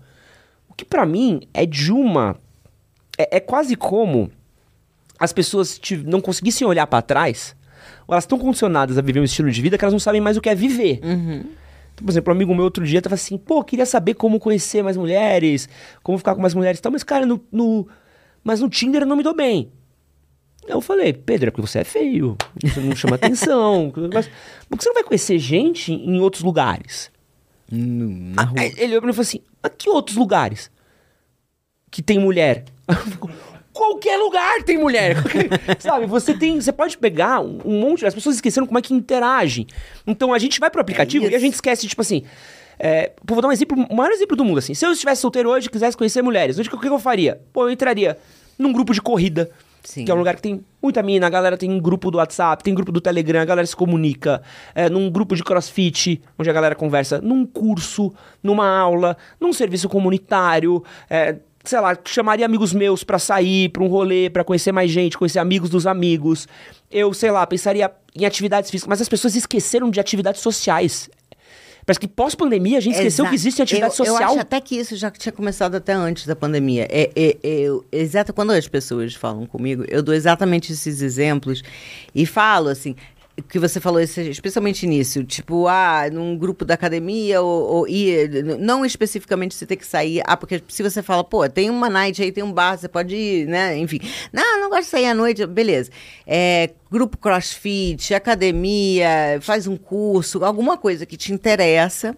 O 0.68 0.74
que 0.74 0.84
pra 0.84 1.06
mim 1.06 1.42
é 1.54 1.64
de 1.64 1.92
uma. 1.92 2.36
É, 3.16 3.36
é 3.36 3.40
quase 3.40 3.76
como 3.76 4.30
as 5.18 5.32
pessoas 5.32 5.78
te- 5.78 5.96
não 5.96 6.20
conseguissem 6.20 6.66
olhar 6.66 6.86
pra 6.88 7.00
trás, 7.00 7.54
ou 8.06 8.12
elas 8.14 8.24
estão 8.24 8.36
condicionadas 8.38 8.98
a 8.98 9.00
viver 9.00 9.20
um 9.20 9.24
estilo 9.24 9.50
de 9.50 9.62
vida 9.62 9.78
que 9.78 9.84
elas 9.84 9.92
não 9.94 10.00
sabem 10.00 10.20
mais 10.20 10.36
o 10.36 10.40
que 10.40 10.48
é 10.50 10.54
viver. 10.54 10.98
Então, 11.94 12.04
por 12.04 12.10
exemplo, 12.10 12.30
um 12.32 12.36
amigo 12.36 12.54
meu 12.54 12.64
outro 12.64 12.84
dia 12.84 13.00
tava 13.00 13.14
assim, 13.14 13.38
pô, 13.38 13.64
queria 13.64 13.86
saber 13.86 14.12
como 14.14 14.38
conhecer 14.38 14.82
mais 14.82 14.96
mulheres, 14.98 15.66
como 16.02 16.18
ficar 16.18 16.34
com 16.34 16.42
mais 16.42 16.52
mulheres 16.52 16.78
e 16.78 16.82
tal, 16.82 16.92
mas, 16.92 17.02
cara, 17.02 17.24
no, 17.24 17.42
no- 17.50 17.88
mas 18.46 18.60
no 18.60 18.70
Tinder 18.70 19.02
eu 19.02 19.06
não 19.08 19.16
me 19.16 19.24
dou 19.24 19.34
bem. 19.34 19.72
Eu 20.68 20.80
falei, 20.80 21.12
Pedro, 21.12 21.48
é 21.48 21.50
porque 21.50 21.66
você 21.66 21.80
é 21.80 21.84
feio, 21.84 22.36
você 22.62 22.78
não 22.78 22.94
chama 22.94 23.16
atenção, 23.16 23.92
mas 24.14 24.30
porque 24.68 24.84
você 24.84 24.88
não 24.88 24.94
vai 24.94 25.02
conhecer 25.02 25.36
gente 25.36 25.92
em 25.92 26.20
outros 26.20 26.44
lugares. 26.44 27.10
Na 27.68 28.44
rua. 28.44 28.60
Aí 28.60 28.72
ele 28.76 28.92
olhou 28.92 29.00
pra 29.00 29.06
mim 29.08 29.10
e 29.10 29.14
falou 29.14 29.26
assim, 29.26 29.40
mas 29.60 29.72
que 29.76 29.90
outros 29.90 30.16
lugares 30.16 30.70
que 31.90 32.00
tem 32.00 32.20
mulher? 32.20 32.64
Qualquer 33.72 34.16
lugar 34.16 34.62
tem 34.62 34.78
mulher. 34.78 35.16
Sabe, 35.80 36.06
você 36.06 36.32
tem. 36.32 36.58
Você 36.60 36.72
pode 36.72 36.96
pegar 36.96 37.40
um, 37.40 37.58
um 37.64 37.80
monte. 37.80 38.06
As 38.06 38.14
pessoas 38.14 38.36
esqueceram 38.36 38.66
como 38.66 38.78
é 38.78 38.82
que 38.82 38.94
interagem. 38.94 39.66
Então 40.06 40.32
a 40.32 40.38
gente 40.38 40.58
vai 40.58 40.70
pro 40.70 40.80
aplicativo 40.80 41.26
É 41.26 41.30
e 41.30 41.34
a 41.34 41.38
gente 41.38 41.54
esquece, 41.54 41.86
tipo 41.86 42.00
assim. 42.00 42.22
É, 42.78 43.12
pô, 43.26 43.34
vou 43.34 43.42
dar 43.42 43.48
um 43.48 43.52
exemplo, 43.52 43.86
o 43.90 43.94
maior 43.94 44.12
exemplo 44.12 44.36
do 44.36 44.44
mundo, 44.44 44.58
assim. 44.58 44.72
Se 44.72 44.86
eu 44.86 44.92
estivesse 44.92 45.20
solteiro 45.20 45.50
hoje 45.50 45.66
e 45.66 45.70
quisesse 45.70 45.96
conhecer 45.96 46.22
mulheres, 46.22 46.58
hoje, 46.58 46.70
o 46.72 46.78
que 46.78 46.88
eu 46.88 46.98
faria? 46.98 47.40
Pô, 47.52 47.64
eu 47.64 47.70
entraria 47.70 48.16
num 48.58 48.72
grupo 48.72 48.92
de 48.92 49.00
corrida. 49.00 49.50
Sim. 49.82 50.04
Que 50.04 50.10
é 50.10 50.14
um 50.14 50.18
lugar 50.18 50.34
que 50.34 50.42
tem 50.42 50.64
muita 50.82 51.00
mina, 51.00 51.28
a 51.28 51.30
galera 51.30 51.56
tem 51.56 51.80
grupo 51.80 52.10
do 52.10 52.18
WhatsApp, 52.18 52.62
tem 52.62 52.74
grupo 52.74 52.90
do 52.90 53.00
Telegram, 53.00 53.40
a 53.40 53.44
galera 53.44 53.66
se 53.66 53.76
comunica. 53.76 54.42
É, 54.74 54.90
num 54.90 55.08
grupo 55.08 55.36
de 55.36 55.44
crossfit, 55.44 56.20
onde 56.36 56.50
a 56.50 56.52
galera 56.52 56.74
conversa, 56.74 57.20
num 57.20 57.46
curso, 57.46 58.12
numa 58.42 58.68
aula, 58.68 59.16
num 59.40 59.52
serviço 59.52 59.88
comunitário. 59.88 60.82
é, 61.08 61.36
sei 61.66 61.80
lá, 61.80 61.96
chamaria 62.04 62.46
amigos 62.46 62.72
meus 62.72 63.02
pra 63.04 63.18
sair, 63.18 63.68
pra 63.68 63.82
um 63.82 63.88
rolê, 63.88 64.30
pra 64.30 64.44
conhecer 64.44 64.72
mais 64.72 64.90
gente, 64.90 65.18
conhecer 65.18 65.38
amigos 65.38 65.68
dos 65.68 65.86
amigos. 65.86 66.48
Eu, 66.90 67.12
sei 67.12 67.30
lá, 67.30 67.46
pensaria 67.46 67.90
em 68.14 68.24
atividades 68.24 68.70
físicas, 68.70 68.88
mas 68.88 69.00
as 69.00 69.08
pessoas 69.08 69.34
esqueceram 69.34 69.90
de 69.90 70.00
atividades 70.00 70.40
sociais. 70.40 71.10
Parece 71.86 72.00
que 72.00 72.08
pós-pandemia 72.08 72.78
a 72.78 72.80
gente 72.80 72.94
esqueceu 72.94 73.22
Exato. 73.22 73.28
que 73.28 73.34
existe 73.36 73.62
atividade 73.62 73.92
eu, 73.92 73.96
social. 73.96 74.20
Eu 74.20 74.26
acho 74.26 74.38
até 74.40 74.60
que 74.60 74.76
isso 74.76 74.96
já 74.96 75.08
tinha 75.08 75.32
começado 75.32 75.76
até 75.76 75.92
antes 75.92 76.26
da 76.26 76.34
pandemia. 76.34 76.88
É, 76.90 77.10
é, 77.14 77.36
é, 77.44 77.68
exato 77.92 78.32
quando 78.32 78.50
as 78.50 78.66
pessoas 78.66 79.14
falam 79.14 79.46
comigo, 79.46 79.84
eu 79.86 80.02
dou 80.02 80.12
exatamente 80.12 80.72
esses 80.72 81.00
exemplos 81.00 81.62
e 82.12 82.26
falo 82.26 82.68
assim. 82.68 82.96
Que 83.48 83.58
você 83.58 83.78
falou, 83.78 84.00
especialmente 84.00 84.86
nisso, 84.86 85.22
tipo, 85.22 85.68
ah, 85.68 86.08
num 86.10 86.38
grupo 86.38 86.64
da 86.64 86.72
academia, 86.72 87.42
ou, 87.42 87.74
ou 87.74 87.88
ir, 87.88 88.42
não 88.58 88.84
especificamente 88.84 89.54
você 89.54 89.66
ter 89.66 89.76
que 89.76 89.86
sair, 89.86 90.22
ah, 90.24 90.38
porque 90.38 90.62
se 90.68 90.82
você 90.82 91.02
fala, 91.02 91.22
pô, 91.22 91.46
tem 91.46 91.68
uma 91.68 91.90
night 91.90 92.22
aí, 92.22 92.32
tem 92.32 92.42
um 92.42 92.50
bar, 92.50 92.78
você 92.78 92.88
pode 92.88 93.14
ir, 93.14 93.46
né, 93.46 93.76
enfim. 93.76 94.00
Não, 94.32 94.60
não 94.60 94.70
gosto 94.70 94.84
de 94.84 94.88
sair 94.88 95.06
à 95.06 95.14
noite, 95.14 95.44
beleza. 95.46 95.90
É, 96.26 96.70
grupo 96.90 97.18
crossfit, 97.18 98.14
academia, 98.14 99.38
faz 99.42 99.66
um 99.66 99.76
curso, 99.76 100.42
alguma 100.42 100.78
coisa 100.78 101.04
que 101.04 101.16
te 101.18 101.30
interessa, 101.30 102.16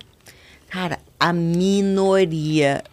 Cara, 0.69 0.99
a 1.19 1.33
minoria 1.33 2.85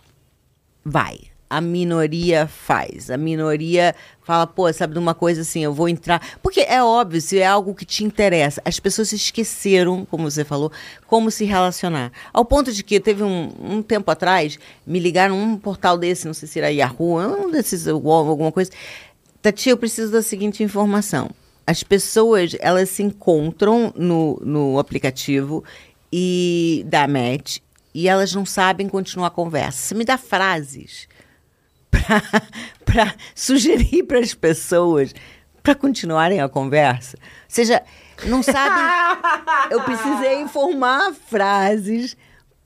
vai. 0.84 1.20
A 1.56 1.62
minoria 1.62 2.48
faz. 2.48 3.10
A 3.10 3.16
minoria 3.16 3.96
fala, 4.22 4.46
pô, 4.46 4.72
sabe 4.74 4.92
de 4.92 5.00
uma 5.00 5.14
coisa 5.14 5.40
assim, 5.40 5.64
eu 5.64 5.74
vou 5.74 5.88
entrar. 5.88 6.22
Porque 6.44 6.60
é 6.60 6.84
óbvio, 6.84 7.22
se 7.22 7.40
é 7.40 7.48
algo 7.48 7.74
que 7.74 7.86
te 7.86 8.04
interessa. 8.04 8.62
As 8.66 8.78
pessoas 8.78 9.08
se 9.08 9.16
esqueceram, 9.16 10.04
como 10.04 10.30
você 10.30 10.44
falou, 10.44 10.70
como 11.08 11.32
se 11.32 11.46
relacionar. 11.46 12.12
Ao 12.34 12.44
ponto 12.44 12.74
de 12.74 12.84
que 12.84 13.00
teve 13.00 13.24
um, 13.24 13.54
um 13.58 13.82
tempo 13.82 14.12
atrás, 14.12 14.60
me 14.86 15.00
ligaram 15.00 15.42
um 15.42 15.58
portal 15.58 15.98
desse, 15.98 16.28
não 16.28 16.34
sei 16.34 16.46
se 16.46 16.60
era 16.60 16.70
Yahoo, 16.70 17.20
um 17.20 17.50
desses, 17.50 17.88
alguma 17.88 18.52
coisa. 18.52 18.70
Tati, 19.42 19.70
eu 19.70 19.78
preciso 19.78 20.12
da 20.12 20.22
seguinte 20.22 20.62
informação. 20.62 21.30
As 21.66 21.84
pessoas, 21.84 22.54
elas 22.60 22.90
se 22.90 23.02
encontram 23.02 23.94
no, 23.96 24.42
no 24.44 24.78
aplicativo 24.78 25.64
e 26.12 26.84
da 26.86 27.08
match 27.08 27.60
e 27.94 28.10
elas 28.10 28.36
não 28.36 28.46
sabem 28.46 28.90
continuar 28.90 29.28
a 29.28 29.32
conversa. 29.32 29.82
Você 29.82 29.96
me 29.96 30.04
dá 30.04 30.18
frases 30.18 31.08
para 32.86 33.14
sugerir 33.36 34.04
para 34.04 34.20
as 34.20 34.34
pessoas 34.34 35.14
para 35.64 35.76
continuarem 35.76 36.40
a 36.42 36.48
conversa. 36.48 37.18
Ou 37.20 37.30
seja, 37.48 37.82
não 38.26 38.44
sabem. 38.44 38.84
eu 39.72 39.82
precisei 39.82 40.40
informar 40.42 41.14
frases 41.14 42.16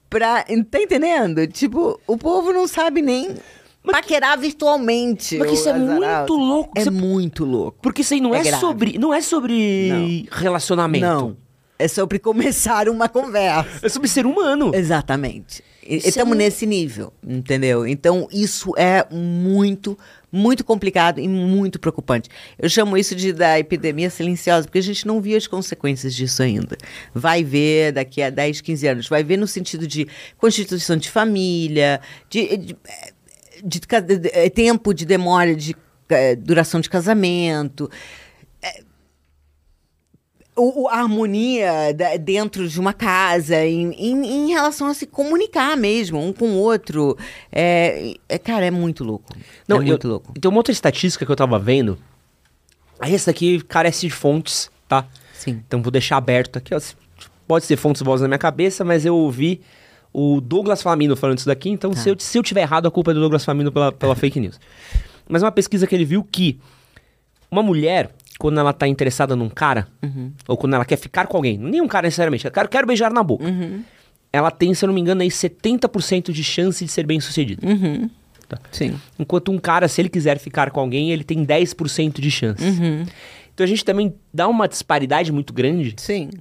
para. 0.09 0.43
Tá 0.43 0.81
entendendo? 0.81 1.47
Tipo, 1.47 1.99
o 2.05 2.17
povo 2.17 2.51
não 2.51 2.67
sabe 2.67 3.01
nem 3.01 3.35
paquerar 3.83 4.37
virtualmente. 4.37 5.37
Mas 5.37 5.47
que 5.49 5.55
isso 5.55 5.69
é 5.69 5.73
muito 5.73 6.33
louco. 6.33 6.71
É 6.75 6.83
Você- 6.83 6.89
muito 6.89 7.45
louco. 7.45 7.77
Porque 7.81 8.01
isso 8.01 8.13
aí 8.13 8.21
não 8.21 8.35
É 8.35 8.39
é, 8.47 8.57
sobre. 8.57 8.97
Não 8.97 9.13
é 9.13 9.21
sobre 9.21 10.27
relacionamento. 10.31 11.05
Não. 11.05 11.48
É 11.79 11.87
sobre 11.87 12.19
começar 12.19 12.89
uma 12.89 13.07
conversa. 13.07 13.85
É 13.85 13.89
sobre 13.89 14.09
ser 14.09 14.25
humano. 14.25 14.71
Exatamente. 14.75 15.63
É 15.81 15.95
Estamos 15.95 16.37
nesse 16.37 16.65
nível, 16.65 17.11
entendeu? 17.25 17.87
Então, 17.87 18.27
isso 18.31 18.73
é 18.77 19.07
muito, 19.09 19.97
muito 20.31 20.63
complicado 20.63 21.19
e 21.19 21.27
muito 21.27 21.79
preocupante. 21.79 22.29
Eu 22.59 22.69
chamo 22.69 22.95
isso 22.97 23.15
de 23.15 23.31
da 23.33 23.57
epidemia 23.57 24.09
silenciosa, 24.09 24.67
porque 24.67 24.77
a 24.77 24.83
gente 24.83 25.07
não 25.07 25.19
viu 25.21 25.35
as 25.37 25.47
consequências 25.47 26.13
disso 26.13 26.43
ainda. 26.43 26.77
Vai 27.13 27.43
ver 27.43 27.93
daqui 27.93 28.21
a 28.21 28.29
10, 28.29 28.61
15 28.61 28.87
anos. 28.87 29.07
Vai 29.09 29.23
ver 29.23 29.37
no 29.37 29.47
sentido 29.47 29.87
de 29.87 30.05
constituição 30.37 30.95
de 30.97 31.09
família, 31.09 32.01
de, 32.29 32.57
de, 32.57 32.75
de 33.63 33.79
de- 33.79 34.17
de- 34.19 34.49
tempo 34.51 34.93
de 34.93 35.05
demora 35.05 35.55
de 35.55 35.75
eh, 36.09 36.35
duração 36.35 36.79
de 36.81 36.89
casamento 36.89 37.89
o, 40.60 40.84
o- 40.84 40.88
a 40.88 40.95
harmonia 41.00 41.93
da- 41.93 42.17
dentro 42.17 42.67
de 42.67 42.80
uma 42.80 42.93
casa, 42.93 43.65
em, 43.65 43.91
em, 43.93 44.26
em 44.26 44.50
relação 44.52 44.88
a 44.88 44.93
se 44.93 45.08
comunicar 45.08 45.76
mesmo, 45.78 46.19
um 46.24 46.32
com 46.34 46.50
o 46.50 46.58
outro. 46.58 47.17
É, 47.52 48.13
é- 48.28 48.38
cara, 48.38 48.65
é 48.65 48.72
muito 48.72 49.04
louco. 49.04 49.34
Não, 49.67 49.78
é 49.78 49.86
muito 49.86 50.06
eu, 50.08 50.12
louco. 50.12 50.34
Tem 50.39 50.50
uma 50.50 50.58
outra 50.58 50.72
estatística 50.72 51.26
que 51.26 51.32
eu 51.32 51.36
tava 51.36 51.58
vendo. 51.58 51.98
Aí 53.00 53.15
essa 53.15 53.32
aqui 53.32 53.62
carece 53.62 54.02
de 54.08 54.10
fontes, 54.13 54.69
tá? 54.88 55.08
Sim. 55.34 55.62
Então 55.65 55.82
vou 55.82 55.91
deixar 55.91 56.17
aberto 56.17 56.58
aqui, 56.58 56.76
ó. 56.76 56.80
Pode 57.48 57.65
ser 57.65 57.78
fontes 57.78 58.02
vozes 58.02 58.22
na 58.22 58.28
minha 58.28 58.38
cabeça, 58.38 58.84
mas 58.84 59.06
eu 59.06 59.15
ouvi 59.15 59.62
o 60.13 60.41
Douglas 60.41 60.82
Flamino 60.82 61.15
falando 61.15 61.38
isso 61.38 61.48
daqui, 61.48 61.69
então 61.69 61.91
Tá. 61.91 61.98
se, 62.00 62.10
eu, 62.10 62.15
se 62.19 62.38
eu 62.38 62.43
tiver 62.43 62.62
errado, 62.62 62.88
a 62.88 62.91
culpa 62.91 63.12
é 63.12 63.13
do 63.13 63.19
Douglas 63.22 63.45
Flamino 63.45 63.72
pela, 63.72 63.91
pela 63.91 64.13
fake 64.17 64.39
news. 64.39 64.60
Mas 65.28 65.41
uma 65.43 65.52
pesquisa 65.52 65.88
que 65.88 65.95
ele 65.95 66.06
viu 66.06 66.24
que 66.24 66.60
uma 67.50 67.63
mulher, 67.63 68.12
quando 68.39 68.60
ela 68.60 68.73
tá 68.73 68.88
interessada 68.88 69.36
num 69.36 69.49
cara, 69.49 69.88
Uhum. 70.02 70.32
ou 70.47 70.58
quando 70.58 70.73
ela 70.73 70.86
quer 70.86 70.95
ficar 70.97 71.28
com 71.28 71.38
alguém, 71.38 71.58
nem 71.58 71.82
um 71.82 71.88
cara 71.88 72.08
necessariamente, 72.08 72.45
eu 72.45 72.52
quero, 72.52 72.67
quero 72.69 72.88
beijar 72.88 73.12
na 73.13 73.21
boca, 73.21 73.43
Uhum. 73.45 73.84
ela 74.34 74.49
tem, 74.49 74.73
se 74.73 74.84
eu 74.84 74.88
não 74.88 74.93
me 74.95 75.02
engano, 75.02 75.21
aí 75.21 75.30
70% 75.30 76.32
de 76.32 76.43
chance 76.43 76.84
de 76.84 76.89
ser 76.89 77.06
bem 77.06 77.19
sucedida. 77.19 77.67
Uhum. 77.67 78.10
Sim. 78.71 78.99
Enquanto 79.19 79.52
um 79.52 79.60
cara, 79.60 79.88
se 79.88 80.02
ele 80.02 80.10
quiser 80.10 80.39
ficar 80.39 80.71
com 80.71 80.80
alguém, 80.80 81.12
ele 81.12 81.23
tem 81.23 81.45
10% 81.45 82.19
de 82.19 82.32
chance. 82.32 82.63
Uhum. 82.63 83.06
Então 83.54 83.63
a 83.63 83.67
gente 83.67 83.86
também 83.86 84.15
dá 84.34 84.47
uma 84.47 84.67
disparidade 84.67 85.32
muito 85.32 85.54
grande. 85.54 85.93
Sim. 85.97 86.32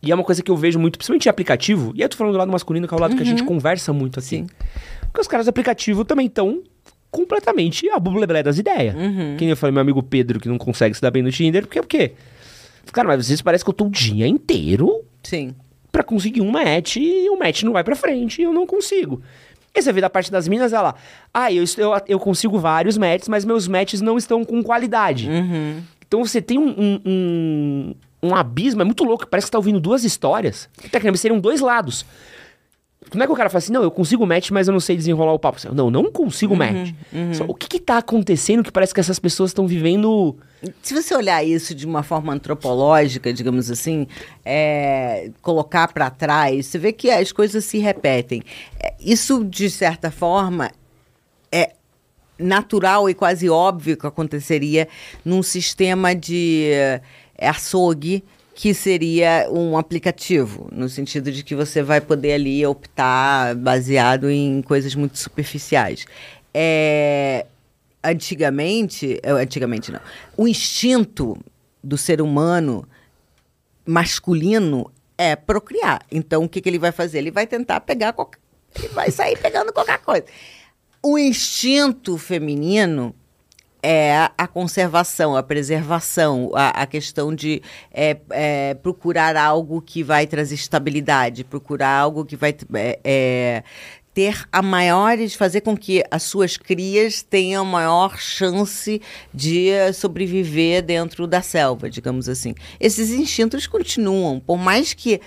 E 0.00 0.12
é 0.12 0.14
uma 0.14 0.22
coisa 0.22 0.40
que 0.42 0.50
eu 0.50 0.56
vejo 0.56 0.78
muito, 0.78 0.98
principalmente 0.98 1.26
em 1.26 1.30
aplicativo. 1.30 1.92
E 1.96 2.02
eu 2.02 2.08
tô 2.08 2.16
falando 2.16 2.34
do 2.34 2.38
lado 2.38 2.52
masculino, 2.52 2.86
que 2.86 2.94
é 2.94 2.96
o 2.96 3.00
lado 3.00 3.16
que 3.16 3.22
a 3.22 3.26
gente 3.26 3.42
conversa 3.42 3.92
muito 3.92 4.20
aqui. 4.20 4.28
Sim. 4.28 4.46
Porque 5.00 5.20
os 5.20 5.26
caras 5.26 5.46
do 5.46 5.48
aplicativo 5.48 6.04
também 6.04 6.26
estão 6.26 6.62
completamente 7.14 7.88
a 7.90 7.98
bubleblé 8.00 8.42
das 8.42 8.58
ideias. 8.58 8.92
Uhum. 8.92 9.36
Quem 9.38 9.48
eu 9.48 9.56
falei, 9.56 9.72
meu 9.72 9.80
amigo 9.80 10.02
Pedro, 10.02 10.40
que 10.40 10.48
não 10.48 10.58
consegue 10.58 10.96
se 10.96 11.00
dar 11.00 11.12
bem 11.12 11.22
no 11.22 11.30
Tinder, 11.30 11.62
porque 11.62 11.78
o 11.78 11.84
quê? 11.84 12.12
Cara, 12.92 13.06
mas 13.06 13.20
às 13.20 13.28
vezes 13.28 13.40
parece 13.40 13.62
que 13.62 13.70
eu 13.70 13.74
tô 13.74 13.86
o 13.86 13.90
dia 13.90 14.26
inteiro 14.26 15.04
Sim. 15.22 15.54
pra 15.92 16.02
conseguir 16.02 16.40
um 16.40 16.50
match 16.50 16.96
e 16.96 17.30
o 17.30 17.38
match 17.38 17.62
não 17.62 17.72
vai 17.72 17.84
pra 17.84 17.94
frente 17.94 18.40
e 18.40 18.44
eu 18.44 18.52
não 18.52 18.66
consigo. 18.66 19.22
E 19.72 19.80
você 19.80 19.92
vê 19.92 20.00
da 20.00 20.10
parte 20.10 20.30
das 20.30 20.48
minas, 20.48 20.72
ela, 20.72 20.96
ah, 21.32 21.52
eu, 21.52 21.64
eu, 21.78 21.92
eu 22.08 22.18
consigo 22.18 22.58
vários 22.58 22.98
matches, 22.98 23.28
mas 23.28 23.44
meus 23.44 23.68
matches 23.68 24.00
não 24.00 24.18
estão 24.18 24.44
com 24.44 24.60
qualidade. 24.62 25.28
Uhum. 25.28 25.82
Então 26.06 26.24
você 26.24 26.42
tem 26.42 26.58
um, 26.58 26.68
um, 26.68 27.00
um, 27.06 27.94
um 28.24 28.34
abismo, 28.34 28.82
é 28.82 28.84
muito 28.84 29.04
louco, 29.04 29.26
parece 29.26 29.46
que 29.46 29.52
tá 29.52 29.58
ouvindo 29.58 29.78
duas 29.78 30.04
histórias. 30.04 30.68
Tecnicamente 30.82 31.20
seriam 31.20 31.38
dois 31.38 31.60
lados. 31.60 32.04
Não 33.12 33.22
é 33.22 33.26
que 33.26 33.32
o 33.32 33.36
cara 33.36 33.50
fala 33.50 33.58
assim, 33.58 33.72
não, 33.72 33.82
eu 33.82 33.90
consigo 33.90 34.26
match, 34.26 34.50
mas 34.50 34.66
eu 34.66 34.72
não 34.72 34.80
sei 34.80 34.96
desenrolar 34.96 35.32
o 35.32 35.38
papo. 35.38 35.58
Não, 35.72 35.90
não 35.90 36.10
consigo 36.10 36.56
match. 36.56 36.92
Só, 37.32 37.44
o 37.44 37.54
que 37.54 37.68
que 37.68 37.78
tá 37.78 37.98
acontecendo 37.98 38.62
que 38.62 38.72
parece 38.72 38.94
que 38.94 39.00
essas 39.00 39.18
pessoas 39.18 39.50
estão 39.50 39.66
vivendo... 39.66 40.36
Se 40.82 40.94
você 40.94 41.14
olhar 41.14 41.44
isso 41.44 41.74
de 41.74 41.86
uma 41.86 42.02
forma 42.02 42.32
antropológica, 42.32 43.32
digamos 43.32 43.70
assim, 43.70 44.06
é, 44.44 45.30
colocar 45.42 45.92
para 45.92 46.08
trás, 46.08 46.66
você 46.66 46.78
vê 46.78 46.92
que 46.92 47.10
as 47.10 47.30
coisas 47.30 47.64
se 47.64 47.78
repetem. 47.78 48.42
É, 48.80 48.94
Isso, 48.98 49.44
de 49.44 49.68
certa 49.68 50.10
forma, 50.10 50.70
é 51.52 51.72
natural 52.38 53.08
e 53.08 53.14
quase 53.14 53.48
óbvio 53.48 53.96
que 53.96 54.06
aconteceria 54.06 54.88
num 55.24 55.42
sistema 55.42 56.14
de 56.14 56.70
é, 56.72 57.00
açougue 57.38 58.24
que 58.54 58.72
seria 58.72 59.48
um 59.50 59.76
aplicativo, 59.76 60.68
no 60.70 60.88
sentido 60.88 61.32
de 61.32 61.42
que 61.42 61.54
você 61.54 61.82
vai 61.82 62.00
poder 62.00 62.34
ali 62.34 62.64
optar 62.64 63.54
baseado 63.56 64.30
em 64.30 64.62
coisas 64.62 64.94
muito 64.94 65.18
superficiais. 65.18 66.06
É, 66.52 67.46
antigamente, 68.02 69.18
eh, 69.22 69.30
antigamente 69.32 69.90
não, 69.90 70.00
o 70.36 70.46
instinto 70.46 71.36
do 71.82 71.98
ser 71.98 72.22
humano 72.22 72.88
masculino 73.84 74.90
é 75.18 75.34
procriar. 75.34 76.02
Então, 76.10 76.44
o 76.44 76.48
que, 76.48 76.60
que 76.60 76.68
ele 76.68 76.78
vai 76.78 76.92
fazer? 76.92 77.18
Ele 77.18 77.30
vai 77.30 77.46
tentar 77.46 77.80
pegar 77.80 78.12
qualquer... 78.12 78.38
Ele 78.76 78.88
vai 78.88 79.10
sair 79.10 79.36
pegando 79.38 79.72
qualquer 79.72 79.98
coisa. 79.98 80.24
O 81.02 81.18
instinto 81.18 82.16
feminino 82.16 83.14
é 83.84 84.30
a 84.38 84.46
conservação, 84.48 85.36
a 85.36 85.42
preservação, 85.42 86.50
a, 86.54 86.70
a 86.70 86.86
questão 86.86 87.34
de 87.34 87.60
é, 87.92 88.16
é, 88.30 88.74
procurar 88.74 89.36
algo 89.36 89.82
que 89.82 90.02
vai 90.02 90.26
trazer 90.26 90.54
estabilidade, 90.54 91.44
procurar 91.44 91.98
algo 91.98 92.24
que 92.24 92.34
vai 92.34 92.56
é, 92.72 92.98
é, 93.04 93.62
ter 94.14 94.48
a 94.50 94.62
maiores, 94.62 95.34
fazer 95.34 95.60
com 95.60 95.76
que 95.76 96.02
as 96.10 96.22
suas 96.22 96.56
crias 96.56 97.20
tenham 97.20 97.62
a 97.62 97.68
maior 97.68 98.18
chance 98.18 99.02
de 99.34 99.68
sobreviver 99.92 100.82
dentro 100.82 101.26
da 101.26 101.42
selva, 101.42 101.90
digamos 101.90 102.26
assim. 102.26 102.54
Esses 102.80 103.10
instintos 103.10 103.66
continuam, 103.66 104.40
por 104.40 104.56
mais 104.56 104.94
que 104.94 105.20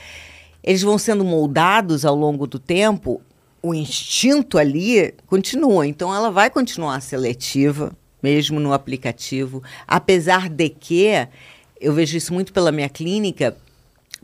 eles 0.63 0.81
vão 0.81 0.97
sendo 0.97 1.23
moldados 1.23 2.05
ao 2.05 2.15
longo 2.15 2.47
do 2.47 2.57
tempo, 2.57 3.21
o 3.61 3.75
instinto 3.75 4.57
ali 4.57 5.13
continua. 5.27 5.86
Então 5.86 6.13
ela 6.13 6.31
vai 6.31 6.49
continuar 6.49 6.99
seletiva, 7.01 7.95
mesmo 8.28 8.59
no 8.59 8.73
aplicativo, 8.73 9.63
apesar 9.88 10.49
de 10.49 10.67
que 10.67 11.07
eu 11.80 11.93
vejo 11.93 12.17
isso 12.17 12.34
muito 12.34 12.51
pela 12.51 12.73
minha 12.73 12.89
clínica. 12.89 13.55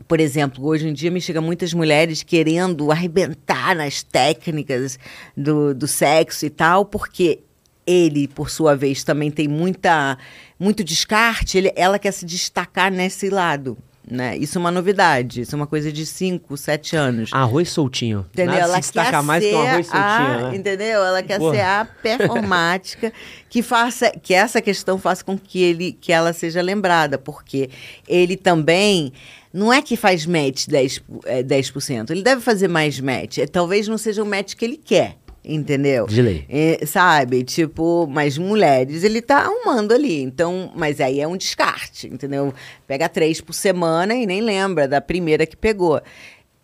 Por 0.06 0.20
exemplo, 0.20 0.66
hoje 0.66 0.86
em 0.86 0.92
dia 0.92 1.10
me 1.10 1.22
chegam 1.22 1.42
muitas 1.42 1.72
mulheres 1.72 2.22
querendo 2.22 2.90
arrebentar 2.92 3.74
nas 3.74 4.02
técnicas 4.02 4.98
do, 5.34 5.74
do 5.74 5.86
sexo 5.86 6.44
e 6.44 6.50
tal, 6.50 6.84
porque 6.84 7.40
ele, 7.86 8.28
por 8.28 8.50
sua 8.50 8.76
vez, 8.76 9.02
também 9.02 9.30
tem 9.30 9.48
muita, 9.48 10.18
muito 10.60 10.84
descarte, 10.84 11.56
ele, 11.56 11.72
ela 11.74 11.98
quer 11.98 12.12
se 12.12 12.26
destacar 12.26 12.92
nesse 12.92 13.30
lado. 13.30 13.78
Né? 14.08 14.36
Isso 14.36 14.58
é 14.58 14.60
uma 14.60 14.70
novidade, 14.70 15.42
isso 15.42 15.54
é 15.54 15.56
uma 15.56 15.66
coisa 15.66 15.90
de 15.90 16.04
5, 16.04 16.56
7 16.56 16.96
anos. 16.96 17.30
Arroz 17.32 17.70
soltinho. 17.70 18.26
Entendeu? 18.32 18.52
Nada 18.54 18.64
Ela 18.64 18.74
se 18.74 18.80
destaca 18.80 19.10
quer 19.10 19.22
mais 19.22 19.42
ser 19.42 19.50
que 19.50 19.56
um 19.56 19.66
arroz 19.66 19.86
soltinho, 19.86 20.04
a, 20.04 20.50
né? 20.50 20.56
entendeu? 20.56 21.04
Ela 21.04 21.22
quer 21.22 21.38
Porra. 21.38 21.54
ser 21.54 21.60
a 21.60 21.88
performática 22.02 23.12
que 23.48 23.62
faça 23.62 24.10
que 24.10 24.34
essa 24.34 24.60
questão 24.60 24.98
faça 24.98 25.24
com 25.24 25.38
que 25.38 25.62
ele 25.62 25.92
que 25.92 26.12
ela 26.12 26.32
seja 26.32 26.60
lembrada, 26.60 27.16
porque 27.16 27.70
ele 28.06 28.36
também 28.36 29.12
não 29.52 29.72
é 29.72 29.80
que 29.80 29.96
faz 29.96 30.26
match 30.26 30.66
10, 30.66 31.02
é, 31.26 31.42
10%, 31.42 32.10
ele 32.10 32.22
deve 32.22 32.40
fazer 32.40 32.68
mais 32.68 32.98
match. 32.98 33.38
É, 33.38 33.46
talvez 33.46 33.86
não 33.88 33.96
seja 33.96 34.22
o 34.22 34.26
match 34.26 34.54
que 34.54 34.64
ele 34.64 34.76
quer, 34.76 35.16
entendeu? 35.44 36.06
De 36.06 36.22
lei. 36.22 36.46
É, 36.48 36.84
sabe? 36.86 37.44
Tipo, 37.44 38.06
mas 38.06 38.38
mulheres 38.38 39.04
ele 39.04 39.20
tá 39.20 39.38
arrumando 39.38 39.92
ali. 39.92 40.22
Então, 40.22 40.72
mas 40.74 41.00
aí 41.00 41.20
é 41.20 41.28
um 41.28 41.36
descarte, 41.36 42.06
entendeu? 42.06 42.54
Pega 42.86 43.08
três 43.08 43.40
por 43.40 43.52
semana 43.52 44.14
e 44.14 44.26
nem 44.26 44.40
lembra 44.40 44.88
da 44.88 45.00
primeira 45.00 45.44
que 45.46 45.56
pegou. 45.56 46.00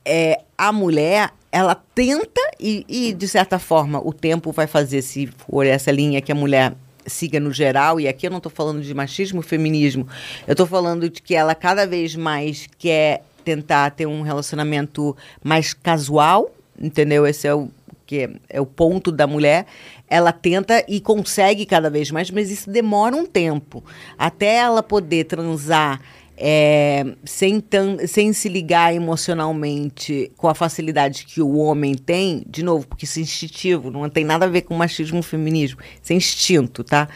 É, 0.04 0.40
a 0.56 0.72
mulher, 0.72 1.30
ela 1.52 1.74
tenta 1.74 2.40
e, 2.58 2.84
e, 2.88 3.12
de 3.12 3.28
certa 3.28 3.58
forma, 3.58 4.00
o 4.04 4.12
tempo 4.12 4.50
vai 4.52 4.66
fazer, 4.66 5.02
se 5.02 5.26
for 5.26 5.66
essa 5.66 5.90
linha 5.90 6.20
que 6.20 6.32
a 6.32 6.34
mulher 6.34 6.72
siga 7.06 7.40
no 7.40 7.52
geral, 7.52 7.98
e 7.98 8.06
aqui 8.06 8.26
eu 8.26 8.30
não 8.30 8.38
estou 8.38 8.52
falando 8.52 8.82
de 8.82 8.94
machismo, 8.94 9.42
feminismo, 9.42 10.06
eu 10.46 10.52
estou 10.52 10.66
falando 10.66 11.08
de 11.08 11.20
que 11.20 11.34
ela 11.34 11.54
cada 11.54 11.86
vez 11.86 12.14
mais 12.14 12.68
quer 12.78 13.22
tentar 13.44 13.90
ter 13.90 14.06
um 14.06 14.22
relacionamento 14.22 15.16
mais 15.42 15.74
casual, 15.74 16.54
entendeu? 16.80 17.26
Esse 17.26 17.48
é 17.48 17.54
o 17.54 17.68
que 18.10 18.28
é 18.48 18.60
o 18.60 18.66
ponto 18.66 19.12
da 19.12 19.24
mulher. 19.24 19.66
Ela 20.08 20.32
tenta 20.32 20.84
e 20.88 21.00
consegue 21.00 21.64
cada 21.64 21.88
vez 21.88 22.10
mais, 22.10 22.28
mas 22.28 22.50
isso 22.50 22.68
demora 22.68 23.14
um 23.14 23.24
tempo 23.24 23.84
até 24.18 24.56
ela 24.56 24.82
poder 24.82 25.26
transar 25.26 26.00
é, 26.36 27.04
sem, 27.24 27.60
tan, 27.60 28.04
sem 28.08 28.32
se 28.32 28.48
ligar 28.48 28.92
emocionalmente 28.92 30.32
com 30.36 30.48
a 30.48 30.56
facilidade 30.56 31.24
que 31.24 31.40
o 31.40 31.56
homem 31.58 31.94
tem, 31.94 32.42
de 32.48 32.64
novo, 32.64 32.88
porque 32.88 33.04
isso 33.04 33.20
é 33.20 33.22
instintivo, 33.22 33.92
não 33.92 34.08
tem 34.08 34.24
nada 34.24 34.46
a 34.46 34.48
ver 34.48 34.62
com 34.62 34.74
machismo 34.74 35.22
feminismo, 35.22 35.78
isso 36.02 36.12
é 36.12 36.16
instinto, 36.16 36.82
tá? 36.82 37.08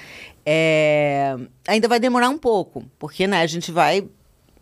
É, 0.47 1.35
ainda 1.67 1.89
vai 1.89 1.99
demorar 1.99 2.29
um 2.29 2.39
pouco, 2.39 2.85
porque 3.01 3.27
né, 3.27 3.41
a 3.41 3.47
gente 3.47 3.73
vai. 3.73 4.07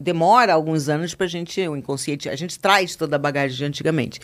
Demora 0.01 0.55
alguns 0.55 0.89
anos 0.89 1.15
pra 1.15 1.29
gente, 1.29 1.61
o 1.69 1.77
inconsciente, 1.77 2.29
a 2.29 2.35
gente 2.35 2.59
traz 2.59 2.97
toda 2.97 3.15
a 3.15 3.19
bagagem 3.19 3.57
de 3.57 3.65
antigamente. 3.65 4.21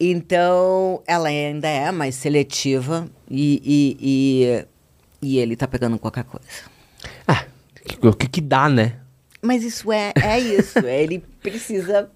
Então, 0.00 1.02
ela 1.06 1.28
ainda 1.28 1.68
é 1.68 1.92
mais 1.92 2.14
seletiva 2.14 3.06
e, 3.30 3.60
e, 3.62 4.64
e, 5.22 5.28
e 5.34 5.38
ele 5.38 5.54
tá 5.54 5.68
pegando 5.68 5.98
qualquer 5.98 6.24
coisa. 6.24 6.46
Ah, 7.28 7.44
o 8.02 8.12
que, 8.14 8.26
que 8.26 8.40
dá, 8.40 8.66
né? 8.66 8.94
Mas 9.42 9.62
isso 9.62 9.92
é, 9.92 10.12
é 10.16 10.38
isso. 10.38 10.78
é, 10.78 11.02
ele 11.02 11.22
precisa 11.42 12.10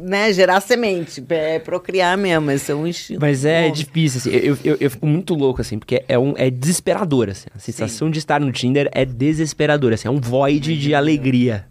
né, 0.00 0.32
gerar 0.32 0.60
semente, 0.60 1.24
é, 1.28 1.60
procriar 1.60 2.16
mesmo. 2.18 2.50
Esse 2.50 2.72
é 2.72 2.74
um 2.74 2.86
instinto. 2.86 3.20
Mas 3.20 3.44
é 3.44 3.70
difícil, 3.70 4.18
assim. 4.18 4.30
Eu, 4.30 4.58
eu, 4.64 4.76
eu 4.80 4.90
fico 4.90 5.06
muito 5.06 5.34
louco, 5.34 5.60
assim, 5.60 5.78
porque 5.78 6.04
é, 6.08 6.18
um, 6.18 6.34
é 6.36 6.50
desesperador, 6.50 7.28
assim. 7.28 7.48
A 7.54 7.58
sensação 7.58 8.10
de 8.10 8.18
estar 8.18 8.40
no 8.40 8.50
Tinder 8.50 8.88
é 8.92 9.04
desesperadora, 9.04 9.94
assim. 9.94 10.08
É 10.08 10.10
um 10.10 10.20
void 10.20 10.76
de 10.76 10.94
alegria. 10.94 11.66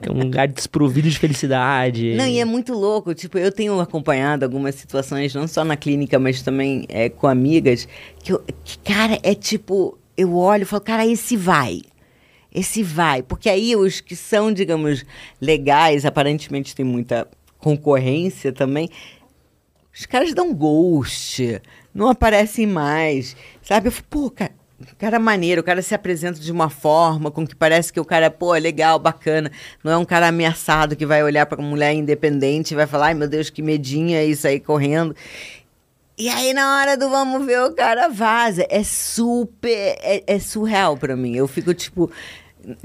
É 0.00 0.10
um 0.10 0.18
lugar 0.18 0.48
desprovido 0.48 1.08
de 1.08 1.18
felicidade. 1.18 2.14
Não, 2.14 2.26
e 2.26 2.38
é 2.38 2.44
muito 2.44 2.72
louco. 2.72 3.14
Tipo, 3.14 3.38
eu 3.38 3.50
tenho 3.50 3.78
acompanhado 3.80 4.44
algumas 4.44 4.74
situações, 4.74 5.34
não 5.34 5.46
só 5.46 5.64
na 5.64 5.76
clínica, 5.76 6.18
mas 6.18 6.42
também 6.42 6.86
é, 6.88 7.08
com 7.08 7.26
amigas, 7.26 7.88
que, 8.22 8.32
eu, 8.32 8.42
que, 8.64 8.78
cara, 8.78 9.18
é 9.22 9.34
tipo, 9.34 9.98
eu 10.16 10.36
olho 10.36 10.62
e 10.62 10.66
falo, 10.66 10.82
cara, 10.82 11.06
esse 11.06 11.36
vai. 11.36 11.82
Esse 12.54 12.82
vai. 12.82 13.22
Porque 13.22 13.48
aí 13.48 13.74
os 13.74 14.00
que 14.00 14.14
são, 14.14 14.52
digamos, 14.52 15.04
legais, 15.40 16.04
aparentemente 16.04 16.74
tem 16.74 16.84
muita 16.84 17.26
concorrência 17.58 18.52
também. 18.52 18.88
Os 19.92 20.06
caras 20.06 20.34
dão 20.34 20.52
ghost, 20.52 21.60
não 21.94 22.08
aparecem 22.08 22.66
mais. 22.66 23.36
Sabe? 23.62 23.88
Eu 23.88 23.92
falo, 23.92 24.06
pô, 24.10 24.30
cara. 24.30 24.63
O 24.80 24.96
cara 24.96 25.16
é 25.16 25.18
maneiro, 25.18 25.60
o 25.60 25.64
cara 25.64 25.80
se 25.80 25.94
apresenta 25.94 26.40
de 26.40 26.50
uma 26.50 26.68
forma 26.68 27.30
com 27.30 27.46
que 27.46 27.54
parece 27.54 27.92
que 27.92 28.00
o 28.00 28.04
cara, 28.04 28.30
pô, 28.30 28.54
é 28.54 28.60
legal, 28.60 28.98
bacana. 28.98 29.50
Não 29.82 29.92
é 29.92 29.96
um 29.96 30.04
cara 30.04 30.28
ameaçado 30.28 30.96
que 30.96 31.06
vai 31.06 31.22
olhar 31.22 31.48
uma 31.52 31.68
mulher 31.68 31.92
independente 31.92 32.72
e 32.72 32.76
vai 32.76 32.86
falar, 32.86 33.06
ai 33.06 33.14
meu 33.14 33.28
Deus, 33.28 33.50
que 33.50 33.62
medinha 33.62 34.18
é 34.18 34.24
isso 34.24 34.46
aí 34.46 34.58
correndo. 34.58 35.14
E 36.16 36.28
aí, 36.28 36.52
na 36.54 36.76
hora 36.76 36.96
do 36.96 37.10
vamos 37.10 37.44
ver, 37.44 37.60
o 37.62 37.72
cara 37.72 38.08
vaza. 38.08 38.64
É 38.70 38.84
super. 38.84 39.96
É, 40.00 40.22
é 40.26 40.38
surreal 40.38 40.96
para 40.96 41.16
mim. 41.16 41.34
Eu 41.34 41.48
fico, 41.48 41.74
tipo. 41.74 42.10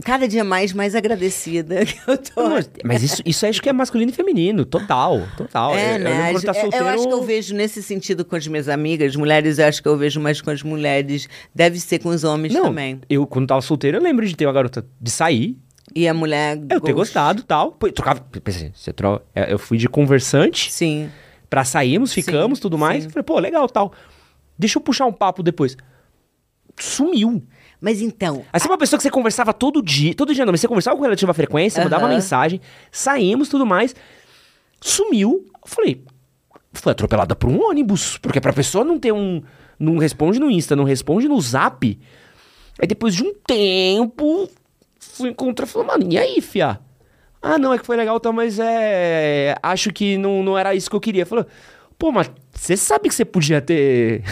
Cada 0.04 0.28
dia 0.28 0.44
mais, 0.44 0.74
mais 0.74 0.94
agradecida 0.96 1.84
que 1.86 1.98
eu 2.08 2.18
tô. 2.18 2.50
Mas, 2.50 2.70
mas 2.84 3.04
isso, 3.04 3.22
isso 3.26 3.46
acho 3.46 3.62
que 3.62 3.70
é 3.70 3.74
masculino 3.74 4.12
e 4.12 4.14
feminino, 4.14 4.66
total, 4.66 5.22
total. 5.38 5.74
É, 5.76 5.96
eu, 5.96 6.00
né? 6.00 6.32
eu, 6.34 6.42
tá 6.42 6.52
Eu- 6.52 6.62
solteiro, 6.62 6.86
eu 6.86 6.90
acho 6.90 7.08
que 7.08 7.14
eu 7.14 7.24
vejo 7.24 7.56
nesse 7.56 7.82
sentido 7.84 8.24
com 8.26 8.36
as 8.36 8.46
minhas 8.48 8.68
amigas, 8.70 9.16
mulheres, 9.16 9.60
eu 9.60 9.66
acho 9.66 9.82
que 9.82 9.88
eu 9.88 9.98
vejo 9.98 10.20
mais 10.20 10.42
com 10.42 10.50
as 10.50 10.62
mulheres. 10.64 11.28
Deve 11.54 11.80
ser 11.80 12.00
com 12.00 12.10
os 12.10 12.24
homens 12.24 12.54
Não, 12.54 12.64
também. 12.64 13.00
eu 13.10 13.26
quando 13.28 13.48
tava 13.48 13.62
solteiro, 13.62 13.98
eu 13.98 14.02
lembro 14.02 14.26
de 14.28 14.36
ter 14.36 14.46
uma 14.46 14.54
garota 14.54 14.86
de 15.00 15.10
sair, 15.12 15.58
E 15.96 16.08
a 16.08 16.14
mulher. 16.14 16.58
eu 16.58 16.68
ter 16.82 16.94
ghost. 16.94 16.94
gostado 16.94 17.44
tal. 17.44 17.72
Pô, 17.72 17.92
trocava. 17.92 18.20
Pensei, 18.44 18.72
você 18.76 18.92
tro... 18.94 19.22
é, 19.34 19.52
Eu 19.54 19.58
fui 19.60 19.78
de 19.78 19.88
conversante 19.88 20.72
Sim. 20.72 21.10
pra 21.50 21.64
sairmos, 21.64 22.14
ficamos, 22.14 22.60
Sim, 22.60 22.62
tudo 22.64 22.78
mais. 22.78 23.04
sim. 23.04 23.10
Falei, 23.10 23.24
pô, 23.24 23.40
legal 23.40 23.68
tal. 23.70 23.94
Deixa 24.58 24.78
eu 24.78 24.82
puxar 24.82 25.06
um 25.06 25.14
papo 25.14 25.42
depois. 25.42 25.76
Sumiu. 26.78 27.44
Mas 27.82 28.02
então. 28.02 28.46
Assim, 28.52 28.68
uma 28.68 28.78
pessoa 28.78 28.98
que 28.98 29.04
você 29.04 29.10
conversava 29.10 29.54
todo 29.54 29.82
dia, 29.82 30.14
todo 30.14 30.34
dia 30.34 30.46
não, 30.46 30.52
mas 30.52 30.60
você 30.62 30.68
conversava 30.68 30.98
com 30.98 31.04
relativa 31.04 31.34
frequência, 31.34 31.82
mandava 31.84 32.06
Aham. 32.06 32.14
mensagem, 32.14 32.60
saímos, 32.92 33.48
tudo 33.48 33.66
mais. 33.66 33.96
Sumiu. 34.82 35.46
Eu 35.54 35.68
falei, 35.68 36.04
foi 36.74 36.92
atropelada 36.92 37.36
por 37.36 37.50
um 37.50 37.62
ônibus. 37.70 38.18
Porque 38.18 38.42
pra 38.42 38.54
pessoa 38.54 38.84
não 38.84 39.00
ter 39.00 39.12
um. 39.12 39.42
Não 39.80 39.98
responde 39.98 40.40
no 40.40 40.52
Insta, 40.52 40.76
não 40.76 40.84
responde 40.84 41.28
no 41.28 41.40
Zap. 41.40 41.98
Aí 42.82 42.88
depois 42.88 43.16
de 43.16 43.24
um 43.24 43.34
tempo, 43.34 44.50
fui 45.00 45.30
encontrar 45.30 45.66
e 45.66 45.70
falei, 45.70 45.88
mano, 45.88 46.12
e 46.12 46.18
aí, 46.18 46.42
fia? 46.42 46.80
Ah, 47.42 47.58
não, 47.58 47.74
é 47.74 47.78
que 47.78 47.86
foi 47.86 47.96
legal, 47.96 48.20
tá, 48.20 48.32
mas 48.32 48.60
é. 48.60 49.56
Acho 49.64 49.94
que 49.94 50.18
não, 50.18 50.44
não 50.44 50.58
era 50.58 50.76
isso 50.76 50.90
que 50.90 50.96
eu 50.96 51.00
queria. 51.00 51.26
Falei, 51.26 51.46
pô, 51.98 52.12
mas 52.12 52.30
você 52.54 52.76
sabe 52.76 53.08
que 53.08 53.16
você 53.16 53.24
podia 53.24 53.62
ter. 53.62 54.24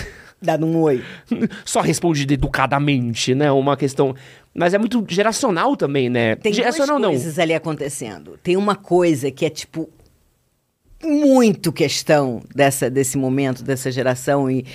Dado 0.41 0.65
um 0.65 0.77
oi. 0.81 1.03
só 1.65 1.81
respondido 1.81 2.33
educadamente, 2.33 3.33
né? 3.33 3.51
Uma 3.51 3.75
questão. 3.75 4.15
Mas 4.53 4.73
é 4.73 4.77
muito 4.77 5.03
geracional 5.07 5.75
também, 5.75 6.09
né? 6.09 6.35
Tem 6.35 6.53
geracional 6.53 6.97
duas 6.97 7.01
não. 7.01 7.09
coisas 7.09 7.39
ali 7.39 7.53
acontecendo. 7.53 8.39
Tem 8.41 8.55
uma 8.55 8.75
coisa 8.75 9.31
que 9.31 9.45
é 9.45 9.49
tipo 9.49 9.89
muito 11.03 11.71
questão 11.71 12.41
dessa 12.55 12.89
desse 12.89 13.17
momento 13.17 13.63
dessa 13.63 13.91
geração 13.91 14.49
e 14.49 14.65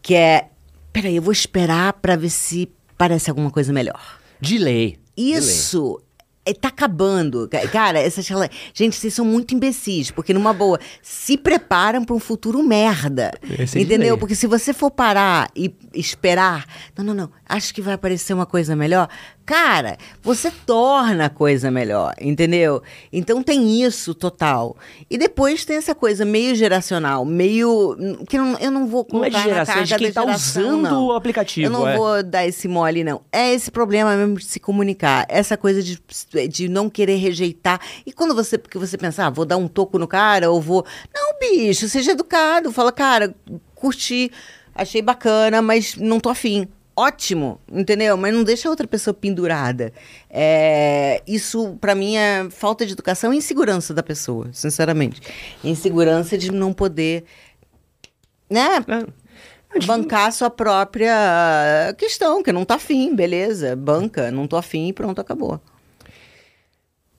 que 0.00 0.14
é, 0.14 0.48
peraí, 0.92 1.16
eu 1.16 1.22
vou 1.22 1.32
esperar 1.32 1.94
pra 1.94 2.14
ver 2.14 2.30
se 2.30 2.68
parece 2.98 3.30
alguma 3.30 3.50
coisa 3.50 3.72
melhor. 3.72 4.20
De 4.40 4.58
lei. 4.58 4.98
Isso 5.16 6.00
tá 6.52 6.68
acabando. 6.68 7.48
Ca- 7.48 7.66
Cara, 7.68 7.98
essas 7.98 8.26
rela- 8.28 8.50
gente, 8.74 8.96
vocês 8.96 9.14
são 9.14 9.24
muito 9.24 9.54
imbecis, 9.54 10.10
porque 10.10 10.34
numa 10.34 10.52
boa, 10.52 10.78
se 11.00 11.38
preparam 11.38 12.04
pra 12.04 12.14
um 12.14 12.18
futuro 12.20 12.62
merda. 12.62 13.30
Esse 13.58 13.78
é 13.78 13.80
de 13.80 13.86
entendeu? 13.86 14.14
lei. 14.14 14.20
Porque 14.20 14.34
se 14.34 14.46
você 14.46 14.74
for 14.74 14.90
parar 14.90 15.48
e 15.56 15.72
esperar, 15.94 16.66
não, 16.96 17.04
não, 17.04 17.14
não, 17.14 17.30
acho 17.48 17.72
que 17.72 17.80
vai 17.80 17.94
aparecer 17.94 18.34
uma 18.34 18.44
coisa 18.46 18.74
melhor. 18.76 19.08
Cara, 19.46 19.98
você 20.22 20.50
torna 20.50 21.26
a 21.26 21.28
coisa 21.28 21.70
melhor, 21.70 22.14
entendeu? 22.18 22.82
Então 23.12 23.42
tem 23.42 23.82
isso 23.82 24.14
total. 24.14 24.74
E 25.10 25.18
depois 25.18 25.66
tem 25.66 25.76
essa 25.76 25.94
coisa 25.94 26.24
meio 26.24 26.54
geracional, 26.54 27.26
meio 27.26 27.94
que 28.26 28.38
não, 28.38 28.56
eu 28.58 28.70
não 28.70 28.86
vou 28.86 29.06
Não 29.12 29.22
é 29.22 29.28
colocar 29.28 29.38
de 29.38 29.44
geração, 29.44 29.74
é 29.76 29.82
de 29.82 29.96
quem 29.96 30.12
tá 30.12 30.22
geração, 30.22 30.62
usando 30.62 30.82
não. 30.82 31.06
o 31.08 31.12
aplicativo, 31.12 31.66
Eu 31.66 31.70
não 31.70 31.86
é. 31.86 31.94
vou 31.94 32.22
dar 32.22 32.46
esse 32.46 32.66
mole, 32.66 33.04
não. 33.04 33.20
É 33.30 33.52
esse 33.52 33.70
problema 33.70 34.16
mesmo 34.16 34.38
de 34.38 34.46
se 34.46 34.58
comunicar. 34.58 35.26
Essa 35.28 35.58
coisa 35.58 35.82
de, 35.82 36.00
de 36.48 36.68
não 36.68 36.88
querer 36.88 37.16
rejeitar. 37.16 37.80
E 38.06 38.12
quando 38.12 38.34
você, 38.34 38.56
porque 38.56 38.78
você 38.78 38.96
pensa, 38.96 39.26
ah, 39.26 39.30
vou 39.30 39.44
dar 39.44 39.58
um 39.58 39.68
toco 39.68 39.98
no 39.98 40.08
cara, 40.08 40.50
ou 40.50 40.58
vou. 40.58 40.86
Não, 41.14 41.38
bicho, 41.38 41.86
seja 41.86 42.12
educado. 42.12 42.72
Fala, 42.72 42.90
cara, 42.90 43.34
curti, 43.74 44.32
achei 44.74 45.02
bacana, 45.02 45.60
mas 45.60 45.96
não 45.96 46.18
tô 46.18 46.30
afim. 46.30 46.66
Ótimo, 46.96 47.60
entendeu? 47.70 48.16
Mas 48.16 48.32
não 48.32 48.44
deixa 48.44 48.68
a 48.68 48.70
outra 48.70 48.86
pessoa 48.86 49.12
pendurada. 49.12 49.92
É, 50.30 51.22
isso, 51.26 51.76
pra 51.80 51.94
mim, 51.94 52.16
é 52.16 52.48
falta 52.50 52.86
de 52.86 52.92
educação 52.92 53.34
e 53.34 53.38
insegurança 53.38 53.92
da 53.92 54.02
pessoa, 54.02 54.48
sinceramente. 54.52 55.20
Insegurança 55.64 56.38
de 56.38 56.52
não 56.52 56.72
poder, 56.72 57.24
né? 58.48 58.84
bancar 59.86 60.28
a 60.28 60.30
sua 60.30 60.50
própria 60.50 61.94
questão, 61.98 62.42
que 62.42 62.52
não 62.52 62.64
tá 62.64 62.76
afim, 62.76 63.14
beleza, 63.14 63.74
banca, 63.74 64.30
não 64.30 64.46
tô 64.46 64.56
afim 64.56 64.88
e 64.88 64.92
pronto, 64.92 65.20
acabou. 65.20 65.60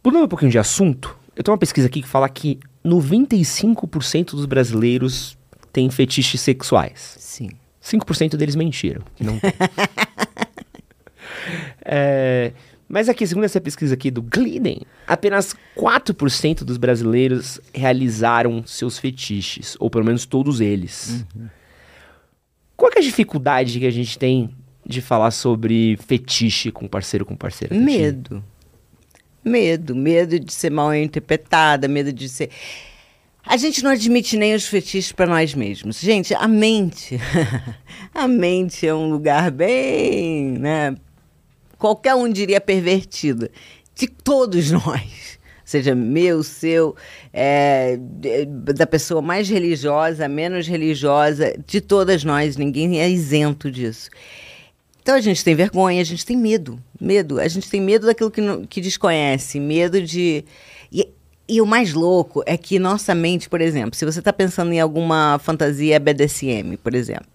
Mudando 0.02 0.24
um 0.24 0.28
pouquinho 0.30 0.52
de 0.52 0.60
assunto, 0.60 1.18
eu 1.36 1.44
tenho 1.44 1.54
uma 1.54 1.60
pesquisa 1.60 1.88
aqui 1.88 2.02
que 2.02 2.08
fala 2.08 2.30
que 2.30 2.60
95% 2.86 4.32
dos 4.32 4.46
brasileiros 4.46 5.38
têm 5.74 5.90
fetiches 5.90 6.40
sexuais. 6.40 7.16
Sim. 7.20 7.50
5% 7.86 8.36
deles 8.36 8.56
mentiram. 8.56 9.02
Não 9.20 9.40
tem. 9.40 9.54
É, 11.88 12.52
Mas 12.88 13.10
aqui, 13.10 13.26
segundo 13.28 13.44
essa 13.44 13.62
pesquisa 13.62 13.94
aqui 13.94 14.10
do 14.10 14.22
Glidden, 14.22 14.82
apenas 15.06 15.56
4% 15.78 16.64
dos 16.64 16.78
brasileiros 16.78 17.60
realizaram 17.74 18.64
seus 18.66 18.98
fetiches, 18.98 19.76
ou 19.80 19.90
pelo 19.90 20.06
menos 20.06 20.26
todos 20.26 20.62
eles. 20.62 21.26
Qual 22.76 22.92
que 22.92 22.98
é 22.98 23.02
a 23.02 23.06
dificuldade 23.06 23.80
que 23.80 23.86
a 23.86 23.92
gente 23.92 24.18
tem 24.18 24.50
de 24.86 25.02
falar 25.02 25.32
sobre 25.32 25.98
fetiche 26.08 26.72
com 26.72 26.88
parceiro 26.88 27.26
com 27.26 27.36
parceira? 27.36 27.76
Medo. 27.76 28.44
Medo. 29.44 29.96
Medo 29.96 30.40
de 30.40 30.52
ser 30.52 30.72
mal 30.72 30.94
interpretada, 30.96 31.88
medo 31.88 32.12
de 32.12 32.28
ser. 32.28 32.50
A 33.46 33.58
gente 33.58 33.84
não 33.84 33.92
admite 33.92 34.36
nem 34.36 34.56
os 34.56 34.66
fetiches 34.66 35.12
para 35.12 35.28
nós 35.28 35.54
mesmos. 35.54 36.00
Gente, 36.00 36.34
a 36.34 36.48
mente. 36.48 37.20
a 38.14 38.28
mente 38.28 38.88
é 38.88 38.94
um 38.94 39.10
lugar 39.10 39.52
bem. 39.52 40.58
Né, 40.58 40.96
qualquer 41.78 42.16
um 42.16 42.28
diria 42.28 42.60
pervertido. 42.60 43.50
De 43.94 44.08
todos 44.08 44.72
nós. 44.72 45.36
Seja 45.64 45.96
meu, 45.96 46.44
seu, 46.44 46.96
é, 47.34 47.98
da 48.76 48.86
pessoa 48.86 49.20
mais 49.20 49.50
religiosa, 49.50 50.28
menos 50.28 50.68
religiosa, 50.68 51.56
de 51.66 51.82
todas 51.82 52.24
nós, 52.24 52.56
ninguém 52.56 53.02
é 53.02 53.10
isento 53.10 53.72
disso. 53.72 54.12
Então 55.02 55.16
a 55.16 55.22
gente 55.22 55.44
tem 55.44 55.56
vergonha, 55.56 56.02
a 56.02 56.04
gente 56.04 56.26
tem 56.26 56.38
medo. 56.38 56.80
Medo. 57.00 57.40
A 57.40 57.48
gente 57.48 57.70
tem 57.70 57.82
medo 57.82 58.06
daquilo 58.06 58.32
que, 58.32 58.42
que 58.68 58.82
desconhece, 58.82 59.60
medo 59.60 60.02
de. 60.02 60.44
E, 61.48 61.62
o 61.62 61.66
mais 61.66 61.94
louco 61.94 62.44
é 62.46 62.58
que 62.58 62.80
nossa 62.80 63.14
mente, 63.14 63.48
por 63.48 63.62
exemplo, 63.62 63.96
se 63.96 64.04
você 64.04 64.20
está 64.20 64.34
pensando 64.34 64.74
em 64.74 64.80
alguma 64.80 65.40
fantasia 65.44 66.00
BDSM, 66.00 66.76
por 66.84 66.96
exemplo, 66.96 67.28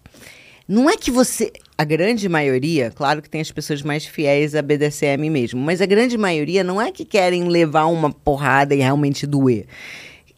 não 0.66 0.88
é 0.88 0.96
que 0.96 1.10
você. 1.10 1.52
A 1.76 1.84
grande 1.84 2.28
maioria, 2.28 2.92
claro 2.94 3.22
que 3.22 3.30
tem 3.30 3.40
as 3.40 3.50
pessoas 3.50 3.82
mais 3.82 4.04
fiéis 4.04 4.54
a 4.54 4.62
BDSM 4.62 5.30
mesmo, 5.30 5.60
mas 5.60 5.80
a 5.80 5.86
grande 5.86 6.18
maioria 6.18 6.62
não 6.62 6.80
é 6.80 6.92
que 6.92 7.04
querem 7.04 7.48
levar 7.48 7.86
uma 7.86 8.12
porrada 8.12 8.74
e 8.74 8.78
realmente 8.78 9.26
doer. 9.26 9.66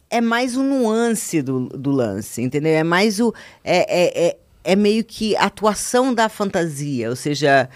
É 0.09 0.21
mais 0.21 0.55
o 0.55 0.63
nuance 0.63 1.41
do, 1.41 1.67
do 1.67 1.91
lance, 1.91 2.41
entendeu? 2.41 2.71
É 2.73 2.83
mais 2.83 3.19
o. 3.19 3.33
É, 3.63 3.77
é, 4.03 4.27
é, 4.27 4.37
é 4.63 4.75
meio 4.75 5.03
que 5.03 5.35
a 5.35 5.45
atuação 5.45 6.13
da 6.13 6.29
fantasia, 6.29 7.09
ou 7.09 7.15
seja. 7.15 7.69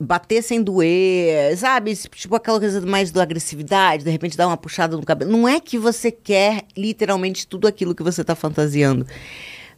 Bater 0.00 0.42
sem 0.42 0.62
doer, 0.62 1.56
sabe? 1.58 1.94
Tipo 1.94 2.36
aquela 2.36 2.58
coisa 2.58 2.80
mais 2.86 3.10
da 3.10 3.22
agressividade, 3.22 4.04
de 4.04 4.10
repente 4.10 4.36
dar 4.36 4.46
uma 4.46 4.56
puxada 4.56 4.96
no 4.96 5.04
cabelo. 5.04 5.30
Não 5.30 5.46
é 5.46 5.60
que 5.60 5.78
você 5.78 6.10
quer 6.10 6.64
literalmente 6.76 7.46
tudo 7.46 7.68
aquilo 7.68 7.94
que 7.94 8.02
você 8.02 8.22
está 8.22 8.34
fantasiando, 8.34 9.06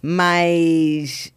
mas 0.01 1.33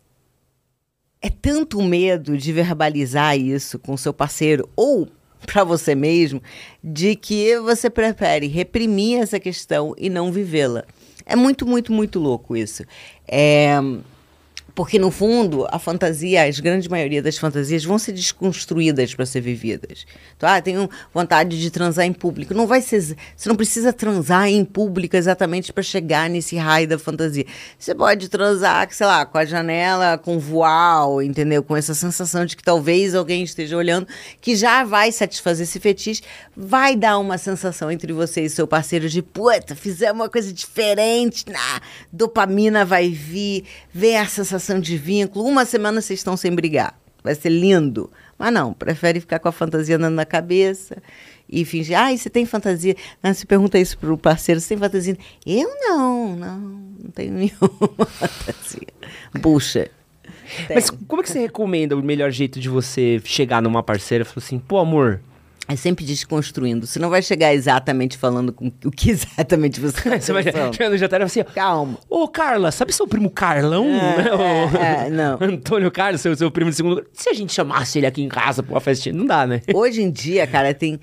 é 1.21 1.29
tanto 1.29 1.81
medo 1.81 2.37
de 2.37 2.53
verbalizar 2.53 3.35
isso 3.35 3.79
com 3.79 3.97
seu 3.97 4.13
parceiro 4.13 4.69
ou 4.75 5.09
para 5.45 5.63
você 5.63 5.95
mesmo, 5.95 6.41
de 6.83 7.15
que 7.15 7.57
você 7.59 7.89
prefere 7.89 8.47
reprimir 8.47 9.21
essa 9.21 9.39
questão 9.39 9.93
e 9.97 10.09
não 10.09 10.31
vivê-la. 10.31 10.83
É 11.25 11.35
muito, 11.35 11.65
muito, 11.65 11.91
muito 11.91 12.19
louco 12.19 12.55
isso. 12.55 12.83
É, 13.27 13.77
porque, 14.75 14.99
no 14.99 15.09
fundo, 15.09 15.65
a 15.71 15.79
fantasia, 15.79 16.43
as 16.43 16.59
grande 16.59 16.89
maioria 16.89 17.23
das 17.23 17.37
fantasias 17.37 17.85
vão 17.85 17.97
ser 17.97 18.11
desconstruídas 18.11 19.15
para 19.15 19.25
ser 19.25 19.39
vividas. 19.39 20.05
Então, 20.35 20.49
ah, 20.49 20.61
tenho 20.61 20.89
vontade 21.13 21.57
de 21.57 21.71
transar 21.71 22.05
em 22.05 22.11
público. 22.11 22.53
Não 22.53 22.67
vai 22.67 22.81
ser. 22.81 23.15
Você 23.37 23.47
não 23.47 23.55
precisa 23.55 23.93
transar 23.93 24.49
em 24.49 24.65
público 24.65 25.15
exatamente 25.15 25.71
para 25.71 25.81
chegar 25.81 26.29
nesse 26.29 26.57
raio 26.57 26.89
da 26.89 26.99
fantasia. 26.99 27.45
Você 27.79 27.95
pode 27.95 28.27
transar, 28.27 28.85
sei 28.91 29.07
lá, 29.07 29.25
com 29.25 29.37
a 29.37 29.45
janela, 29.45 30.17
com 30.17 30.37
voal, 30.37 31.21
entendeu? 31.21 31.63
Com 31.63 31.77
essa 31.77 31.93
sensação 31.93 32.45
de 32.45 32.57
que 32.57 32.63
talvez 32.63 33.15
alguém 33.15 33.43
esteja 33.43 33.77
olhando, 33.77 34.05
que 34.41 34.57
já 34.57 34.83
vai 34.83 35.09
satisfazer 35.09 35.63
esse 35.63 35.79
fetiche, 35.79 36.21
vai 36.55 36.97
dar 36.97 37.17
uma 37.17 37.37
sensação 37.37 37.89
entre 37.89 38.11
você 38.11 38.41
e 38.41 38.49
seu 38.49 38.67
parceiro 38.67 39.07
de, 39.07 39.21
puta, 39.21 39.73
fizemos 39.73 40.21
uma 40.21 40.29
coisa 40.29 40.51
diferente, 40.51 41.45
na 41.49 41.81
dopamina 42.11 42.83
vai 42.83 43.09
vir, 43.09 43.63
vem 43.93 44.17
a 44.17 44.27
sensação 44.27 44.64
de 44.79 44.97
vínculo. 44.97 45.45
Uma 45.45 45.65
semana 45.65 46.01
vocês 46.01 46.19
estão 46.19 46.35
sem 46.35 46.53
brigar. 46.53 46.97
Vai 47.23 47.33
ser 47.33 47.49
lindo. 47.49 48.09
Mas 48.37 48.53
não, 48.53 48.73
prefere 48.73 49.19
ficar 49.19 49.39
com 49.39 49.47
a 49.47 49.51
fantasia 49.51 49.95
andando 49.95 50.13
na 50.15 50.25
cabeça 50.25 50.97
e 51.49 51.63
fingir. 51.65 51.97
Ah, 51.97 52.15
você 52.15 52.29
tem 52.29 52.45
fantasia? 52.45 52.95
Ah, 53.23 53.33
você 53.33 53.45
pergunta 53.45 53.79
isso 53.79 53.97
pro 53.97 54.17
parceiro, 54.17 54.59
você 54.59 54.69
tem 54.69 54.77
fantasia? 54.77 55.17
Eu 55.45 55.69
não, 55.79 56.35
não, 56.35 56.59
não 56.59 57.11
tenho 57.11 57.33
nenhuma 57.37 58.05
fantasia. 58.05 58.87
Puxa. 59.41 59.89
Mas 60.73 60.89
como 60.89 61.21
é 61.21 61.23
que 61.23 61.31
você 61.31 61.39
recomenda 61.39 61.95
o 61.95 62.03
melhor 62.03 62.29
jeito 62.29 62.59
de 62.59 62.69
você 62.69 63.19
chegar 63.23 63.61
numa 63.61 63.81
parceira 63.81 64.23
e 64.23 64.25
falar 64.25 64.45
assim, 64.45 64.59
pô, 64.59 64.77
amor, 64.77 65.21
É 65.67 65.75
sempre 65.75 66.05
desconstruindo. 66.05 66.85
Você 66.85 66.99
não 66.99 67.09
vai 67.09 67.21
chegar 67.21 67.53
exatamente 67.53 68.17
falando 68.17 68.53
com 68.53 68.71
o 68.85 68.91
que 68.91 69.09
exatamente 69.11 69.79
você 69.79 69.97
está 69.97 70.19
você 70.19 70.31
vai 70.33 70.43
chegando 70.43 70.91
no 70.91 70.97
jantar 70.97 71.21
e 71.21 71.23
assim, 71.23 71.43
Calma. 71.43 71.97
Ô, 72.09 72.27
Carla, 72.27 72.71
sabe 72.71 72.93
seu 72.93 73.07
primo 73.07 73.29
Carlão? 73.31 73.85
né? 73.85 74.25
O- 74.33 74.77
é, 74.77 75.09
não. 75.09 75.37
Antônio 75.41 75.89
Carlos, 75.89 76.21
seu, 76.21 76.35
seu 76.35 76.51
primo 76.51 76.69
de 76.69 76.75
segundo. 76.75 76.95
grau. 76.97 77.07
Se 77.13 77.29
a 77.29 77.33
gente 77.33 77.51
chamasse 77.51 77.97
ele 77.97 78.05
aqui 78.05 78.21
em 78.21 78.29
casa 78.29 78.61
pra 78.61 78.73
uma 78.73 78.79
festinha, 78.79 79.13
não 79.15 79.25
dá, 79.25 79.47
né? 79.47 79.61
Hoje 79.73 80.01
em 80.01 80.11
dia, 80.11 80.45
cara, 80.45 80.73
tem. 80.73 80.99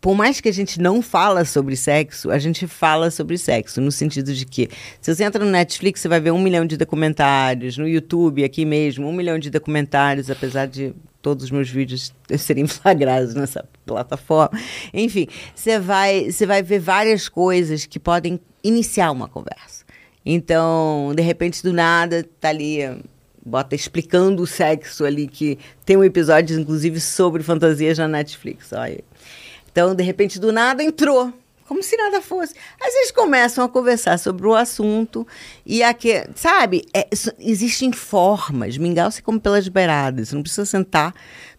Por 0.00 0.14
mais 0.14 0.40
que 0.40 0.48
a 0.48 0.52
gente 0.52 0.80
não 0.80 1.00
fala 1.02 1.44
sobre 1.44 1.74
sexo, 1.74 2.30
a 2.30 2.38
gente 2.38 2.66
fala 2.66 3.10
sobre 3.10 3.36
sexo, 3.38 3.80
no 3.80 3.90
sentido 3.90 4.32
de 4.34 4.44
que 4.44 4.68
se 5.00 5.12
você 5.14 5.24
entra 5.24 5.44
no 5.44 5.50
Netflix, 5.50 6.00
você 6.00 6.08
vai 6.08 6.20
ver 6.20 6.30
um 6.32 6.40
milhão 6.40 6.66
de 6.66 6.76
documentários, 6.76 7.76
no 7.78 7.88
YouTube, 7.88 8.44
aqui 8.44 8.64
mesmo, 8.64 9.08
um 9.08 9.12
milhão 9.12 9.38
de 9.38 9.50
documentários, 9.50 10.30
apesar 10.30 10.66
de 10.66 10.94
todos 11.26 11.46
os 11.46 11.50
meus 11.50 11.68
vídeos 11.68 12.14
serem 12.38 12.68
flagrados 12.68 13.34
nessa 13.34 13.68
plataforma. 13.84 14.56
Enfim, 14.94 15.26
você 15.52 15.76
vai, 15.76 16.30
você 16.30 16.46
vai 16.46 16.62
ver 16.62 16.78
várias 16.78 17.28
coisas 17.28 17.84
que 17.84 17.98
podem 17.98 18.38
iniciar 18.62 19.10
uma 19.10 19.26
conversa. 19.26 19.84
Então, 20.24 21.12
de 21.16 21.22
repente, 21.24 21.64
do 21.64 21.72
nada, 21.72 22.24
tá 22.40 22.50
ali 22.50 22.78
bota 23.44 23.74
explicando 23.74 24.42
o 24.42 24.46
sexo 24.46 25.04
ali, 25.04 25.26
que 25.26 25.58
tem 25.84 25.96
um 25.96 26.04
episódio, 26.04 26.58
inclusive, 26.58 27.00
sobre 27.00 27.42
fantasias 27.42 27.98
na 27.98 28.06
Netflix. 28.06 28.72
Olha. 28.72 29.02
Então, 29.70 29.92
de 29.94 30.04
repente, 30.04 30.38
do 30.38 30.52
nada, 30.52 30.82
entrou. 30.82 31.32
Como 31.66 31.82
se 31.82 31.96
nada 31.96 32.22
fosse. 32.22 32.54
Às 32.80 32.92
vezes 32.92 33.10
começam 33.10 33.64
a 33.64 33.68
conversar 33.68 34.18
sobre 34.18 34.46
o 34.46 34.54
assunto 34.54 35.26
e 35.64 35.82
aqui, 35.82 36.24
sabe, 36.34 36.84
é, 36.94 37.08
existem 37.40 37.92
formas. 37.92 38.78
Mingau 38.78 39.10
se 39.10 39.22
come 39.22 39.40
pelas 39.40 39.66
beiradas. 39.66 40.28
Você 40.28 40.34
não 40.36 40.42
precisa 40.42 40.64
sentar 40.64 41.12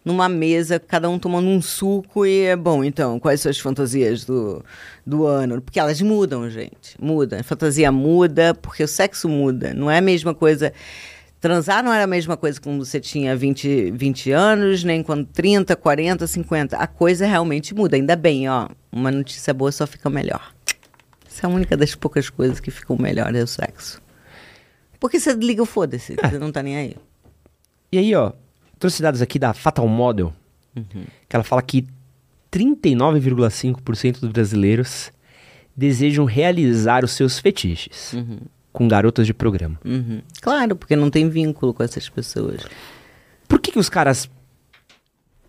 numa 0.04 0.28
mesa, 0.28 0.80
cada 0.80 1.10
um 1.10 1.18
tomando 1.18 1.48
um 1.48 1.60
suco 1.60 2.24
e 2.24 2.44
é 2.44 2.56
bom, 2.56 2.82
então, 2.82 3.20
quais 3.20 3.42
são 3.42 3.50
as 3.50 3.58
fantasias 3.58 4.24
do, 4.24 4.64
do 5.04 5.26
ano? 5.26 5.60
Porque 5.60 5.78
elas 5.78 6.00
mudam, 6.00 6.48
gente. 6.48 6.96
Muda. 6.98 7.40
A 7.40 7.42
fantasia 7.42 7.92
muda, 7.92 8.54
porque 8.54 8.82
o 8.82 8.88
sexo 8.88 9.28
muda. 9.28 9.74
Não 9.74 9.90
é 9.90 9.98
a 9.98 10.02
mesma 10.02 10.34
coisa. 10.34 10.72
Transar 11.40 11.84
não 11.84 11.92
era 11.92 12.04
a 12.04 12.06
mesma 12.06 12.36
coisa 12.36 12.60
quando 12.60 12.84
você 12.84 12.98
tinha 12.98 13.36
20, 13.36 13.92
20 13.92 14.32
anos, 14.32 14.82
nem 14.82 15.02
quando 15.02 15.24
30, 15.26 15.76
40, 15.76 16.26
50. 16.26 16.76
A 16.76 16.86
coisa 16.86 17.26
realmente 17.26 17.74
muda. 17.74 17.96
Ainda 17.96 18.16
bem, 18.16 18.48
ó. 18.48 18.68
Uma 18.90 19.10
notícia 19.10 19.54
boa 19.54 19.70
só 19.70 19.86
fica 19.86 20.10
melhor. 20.10 20.52
Essa 21.26 21.46
é 21.46 21.50
a 21.50 21.52
única 21.52 21.76
das 21.76 21.94
poucas 21.94 22.28
coisas 22.28 22.58
que 22.58 22.70
ficam 22.70 22.96
melhor, 22.98 23.32
é 23.32 23.42
o 23.42 23.46
sexo. 23.46 24.02
Porque 24.98 25.20
você 25.20 25.32
liga 25.34 25.62
o 25.62 25.66
foda-se, 25.66 26.16
você 26.16 26.38
não 26.38 26.50
tá 26.50 26.60
nem 26.60 26.76
aí. 26.76 26.96
E 27.92 27.98
aí, 27.98 28.14
ó, 28.16 28.32
trouxe 28.78 29.00
dados 29.00 29.22
aqui 29.22 29.38
da 29.38 29.54
Fatal 29.54 29.86
Model, 29.86 30.32
que 31.28 31.36
ela 31.36 31.44
fala 31.44 31.62
que 31.62 31.86
39,5% 32.50 34.20
dos 34.20 34.30
brasileiros 34.30 35.12
desejam 35.76 36.24
realizar 36.24 37.04
os 37.04 37.12
seus 37.12 37.38
fetiches 37.38 38.14
com 38.78 38.86
garotas 38.86 39.26
de 39.26 39.34
programa. 39.34 39.76
Uhum. 39.84 40.22
Claro, 40.40 40.76
porque 40.76 40.94
não 40.94 41.10
tem 41.10 41.28
vínculo 41.28 41.74
com 41.74 41.82
essas 41.82 42.08
pessoas. 42.08 42.60
Por 43.48 43.58
que, 43.60 43.72
que 43.72 43.78
os 43.80 43.88
caras 43.88 44.30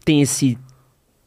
têm 0.04 0.20
esse 0.24 0.58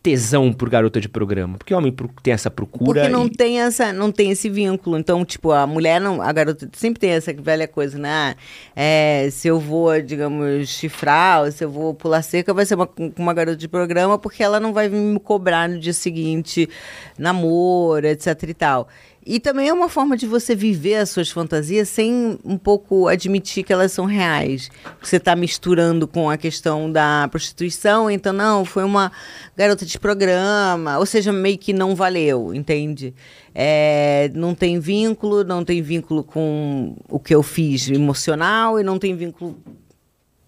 tesão 0.02 0.52
por 0.52 0.68
garota 0.68 1.00
de 1.00 1.08
programa? 1.08 1.56
Porque 1.56 1.72
o 1.72 1.78
homem 1.78 1.94
tem 2.24 2.34
essa 2.34 2.50
procura. 2.50 3.02
Porque 3.02 3.08
não 3.08 3.26
e- 3.26 3.30
tem 3.30 3.60
essa, 3.60 3.92
não 3.92 4.10
tem 4.10 4.32
esse 4.32 4.50
vínculo. 4.50 4.98
Então, 4.98 5.24
tipo, 5.24 5.52
a 5.52 5.64
mulher 5.64 6.00
não, 6.00 6.20
a 6.20 6.32
garota 6.32 6.68
sempre 6.72 6.98
tem 6.98 7.10
essa 7.10 7.32
velha 7.32 7.68
coisa, 7.68 7.96
né? 7.96 8.10
Ah, 8.10 8.36
É, 8.74 9.28
se 9.30 9.46
eu 9.46 9.60
vou, 9.60 10.02
digamos, 10.02 10.68
chifrar, 10.70 11.44
ou 11.44 11.52
se 11.52 11.62
eu 11.64 11.70
vou 11.70 11.94
pular 11.94 12.22
cerca, 12.22 12.52
vai 12.52 12.66
ser 12.66 12.74
uma, 12.74 12.86
com 12.88 13.12
uma 13.16 13.32
garota 13.32 13.56
de 13.56 13.68
programa, 13.68 14.18
porque 14.18 14.42
ela 14.42 14.58
não 14.58 14.72
vai 14.72 14.88
me 14.88 15.20
cobrar 15.20 15.68
no 15.68 15.78
dia 15.78 15.92
seguinte, 15.92 16.68
namoro, 17.16 18.04
etc 18.08 18.42
e 18.48 18.54
tal. 18.54 18.88
E 19.24 19.38
também 19.38 19.68
é 19.68 19.72
uma 19.72 19.88
forma 19.88 20.16
de 20.16 20.26
você 20.26 20.54
viver 20.54 20.96
as 20.96 21.10
suas 21.10 21.30
fantasias 21.30 21.88
sem 21.88 22.38
um 22.44 22.58
pouco 22.58 23.06
admitir 23.06 23.62
que 23.62 23.72
elas 23.72 23.92
são 23.92 24.04
reais. 24.04 24.68
Você 25.00 25.16
está 25.16 25.36
misturando 25.36 26.08
com 26.08 26.28
a 26.28 26.36
questão 26.36 26.90
da 26.90 27.28
prostituição, 27.30 28.10
então 28.10 28.32
não, 28.32 28.64
foi 28.64 28.82
uma 28.82 29.12
garota 29.56 29.86
de 29.86 29.96
programa, 29.96 30.98
ou 30.98 31.06
seja, 31.06 31.32
meio 31.32 31.56
que 31.56 31.72
não 31.72 31.94
valeu, 31.94 32.52
entende? 32.52 33.14
É, 33.54 34.28
não 34.34 34.56
tem 34.56 34.80
vínculo, 34.80 35.44
não 35.44 35.64
tem 35.64 35.80
vínculo 35.80 36.24
com 36.24 36.96
o 37.08 37.20
que 37.20 37.34
eu 37.34 37.44
fiz 37.44 37.88
emocional 37.90 38.80
e 38.80 38.82
não 38.82 38.98
tem 38.98 39.14
vínculo 39.14 39.56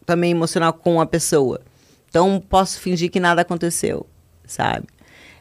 também 0.05 0.33
emocional 0.33 0.72
com 0.72 1.01
a 1.01 1.07
pessoa. 1.07 1.61
Então 2.09 2.43
posso 2.49 2.81
fingir 2.81 3.11
que 3.11 3.20
nada 3.20 3.43
aconteceu. 3.43 4.07
sabe? 4.47 4.87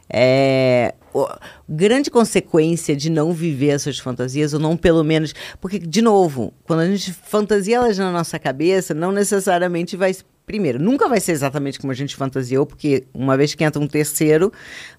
É, 0.08 0.94
o- 1.14 1.26
grande 1.68 2.10
consequência 2.10 2.94
de 2.94 3.10
não 3.10 3.32
viver 3.32 3.72
as 3.72 3.82
suas 3.82 3.98
fantasias, 3.98 4.52
ou 4.52 4.60
não 4.60 4.76
pelo 4.76 5.02
menos. 5.02 5.34
Porque, 5.60 5.78
de 5.78 6.02
novo, 6.02 6.52
quando 6.64 6.80
a 6.80 6.86
gente 6.86 7.12
fantasia 7.12 7.76
elas 7.76 7.98
na 7.98 8.12
nossa 8.12 8.38
cabeça, 8.38 8.92
não 8.94 9.10
necessariamente 9.12 9.96
vai. 9.96 10.14
Primeiro, 10.46 10.78
nunca 10.78 11.08
vai 11.08 11.20
ser 11.20 11.32
exatamente 11.32 11.78
como 11.78 11.90
a 11.90 11.94
gente 11.94 12.14
fantasiou, 12.14 12.66
porque 12.66 13.04
uma 13.14 13.34
vez 13.34 13.54
que 13.54 13.64
entra 13.64 13.80
um 13.80 13.86
terceiro, 13.86 14.52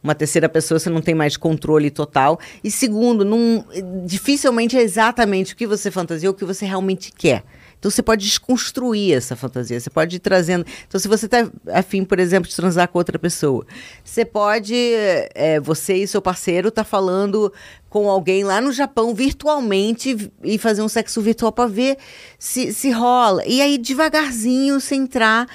uma 0.03 0.15
terceira 0.15 0.49
pessoa, 0.49 0.79
você 0.79 0.89
não 0.89 1.01
tem 1.01 1.13
mais 1.13 1.37
controle 1.37 1.91
total. 1.91 2.39
E 2.63 2.71
segundo, 2.71 3.23
não, 3.23 3.63
dificilmente 4.07 4.75
é 4.75 4.81
exatamente 4.81 5.53
o 5.53 5.55
que 5.55 5.67
você 5.67 5.91
fantasiou, 5.91 6.33
o 6.33 6.35
que 6.35 6.43
você 6.45 6.65
realmente 6.65 7.11
quer. 7.15 7.43
Então 7.86 7.91
você 7.91 8.01
pode 8.01 8.25
desconstruir 8.25 9.13
essa 9.13 9.36
fantasia, 9.36 9.79
você 9.79 9.91
pode 9.91 10.15
ir 10.15 10.19
trazendo. 10.19 10.65
Então, 10.88 10.99
se 10.99 11.07
você 11.07 11.27
está 11.27 11.47
afim, 11.71 12.03
por 12.03 12.19
exemplo, 12.19 12.49
de 12.49 12.55
transar 12.55 12.88
com 12.88 12.97
outra 12.97 13.19
pessoa, 13.19 13.63
você 14.03 14.25
pode. 14.25 14.73
é, 14.75 15.59
você 15.59 15.93
e 15.93 16.07
seu 16.07 16.19
parceiro 16.19 16.71
tá 16.71 16.83
falando 16.83 17.53
com 17.88 18.09
alguém 18.09 18.43
lá 18.43 18.59
no 18.59 18.71
Japão 18.71 19.13
virtualmente 19.13 20.31
e 20.43 20.57
fazer 20.57 20.81
um 20.81 20.88
sexo 20.88 21.21
virtual 21.21 21.51
para 21.51 21.69
ver 21.69 21.97
se, 22.39 22.73
se 22.73 22.89
rola. 22.89 23.45
E 23.45 23.61
aí, 23.61 23.77
devagarzinho, 23.77 24.81
você 24.81 24.95
entrar 24.95 25.47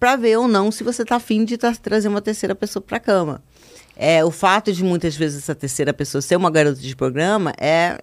para 0.00 0.16
ver 0.16 0.38
ou 0.38 0.48
não 0.48 0.72
se 0.72 0.82
você 0.82 1.04
tá 1.04 1.16
afim 1.16 1.44
de 1.44 1.58
tra- 1.58 1.74
trazer 1.74 2.08
uma 2.08 2.22
terceira 2.22 2.54
pessoa 2.54 2.82
para 2.82 2.98
cama. 2.98 3.42
É, 3.94 4.24
o 4.24 4.30
fato 4.30 4.72
de 4.72 4.82
muitas 4.82 5.14
vezes 5.14 5.42
essa 5.42 5.54
terceira 5.54 5.92
pessoa 5.92 6.22
ser 6.22 6.36
uma 6.36 6.50
garota 6.50 6.80
de 6.80 6.96
programa 6.96 7.52
é 7.60 7.98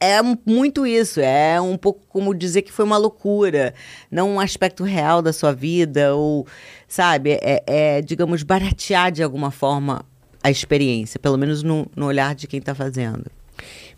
é 0.00 0.20
muito 0.46 0.86
isso, 0.86 1.20
é 1.20 1.60
um 1.60 1.76
pouco 1.76 2.00
como 2.08 2.34
dizer 2.34 2.62
que 2.62 2.72
foi 2.72 2.84
uma 2.84 2.96
loucura, 2.96 3.74
não 4.10 4.34
um 4.34 4.40
aspecto 4.40 4.84
real 4.84 5.20
da 5.20 5.32
sua 5.32 5.52
vida, 5.52 6.14
ou, 6.14 6.46
sabe, 6.86 7.32
é, 7.42 7.62
é, 7.66 8.02
digamos, 8.02 8.42
baratear 8.42 9.10
de 9.10 9.22
alguma 9.22 9.50
forma 9.50 10.04
a 10.42 10.50
experiência, 10.50 11.18
pelo 11.18 11.36
menos 11.36 11.62
no, 11.62 11.86
no 11.96 12.06
olhar 12.06 12.34
de 12.34 12.46
quem 12.46 12.60
está 12.60 12.74
fazendo. 12.74 13.26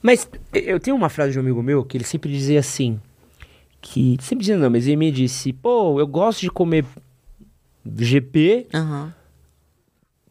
Mas 0.03 0.29
eu 0.55 0.81
tenho 0.81 0.97
uma 0.97 1.11
frase 1.11 1.33
de 1.33 1.39
um 1.39 1.43
amigo 1.43 1.63
meu 1.63 1.85
que 1.85 1.97
ele 1.97 2.05
sempre 2.05 2.31
dizia 2.31 2.61
assim, 2.61 2.99
que 3.81 4.17
sempre 4.21 4.41
dizia 4.41 4.57
não, 4.57 4.71
mas 4.71 4.87
ele 4.87 4.97
me 4.97 5.11
disse, 5.13 5.53
pô, 5.53 6.01
eu 6.01 6.07
gosto 6.07 6.41
de 6.41 6.51
comer 6.51 6.85
GP 7.85 8.69
Aham. 8.73 9.15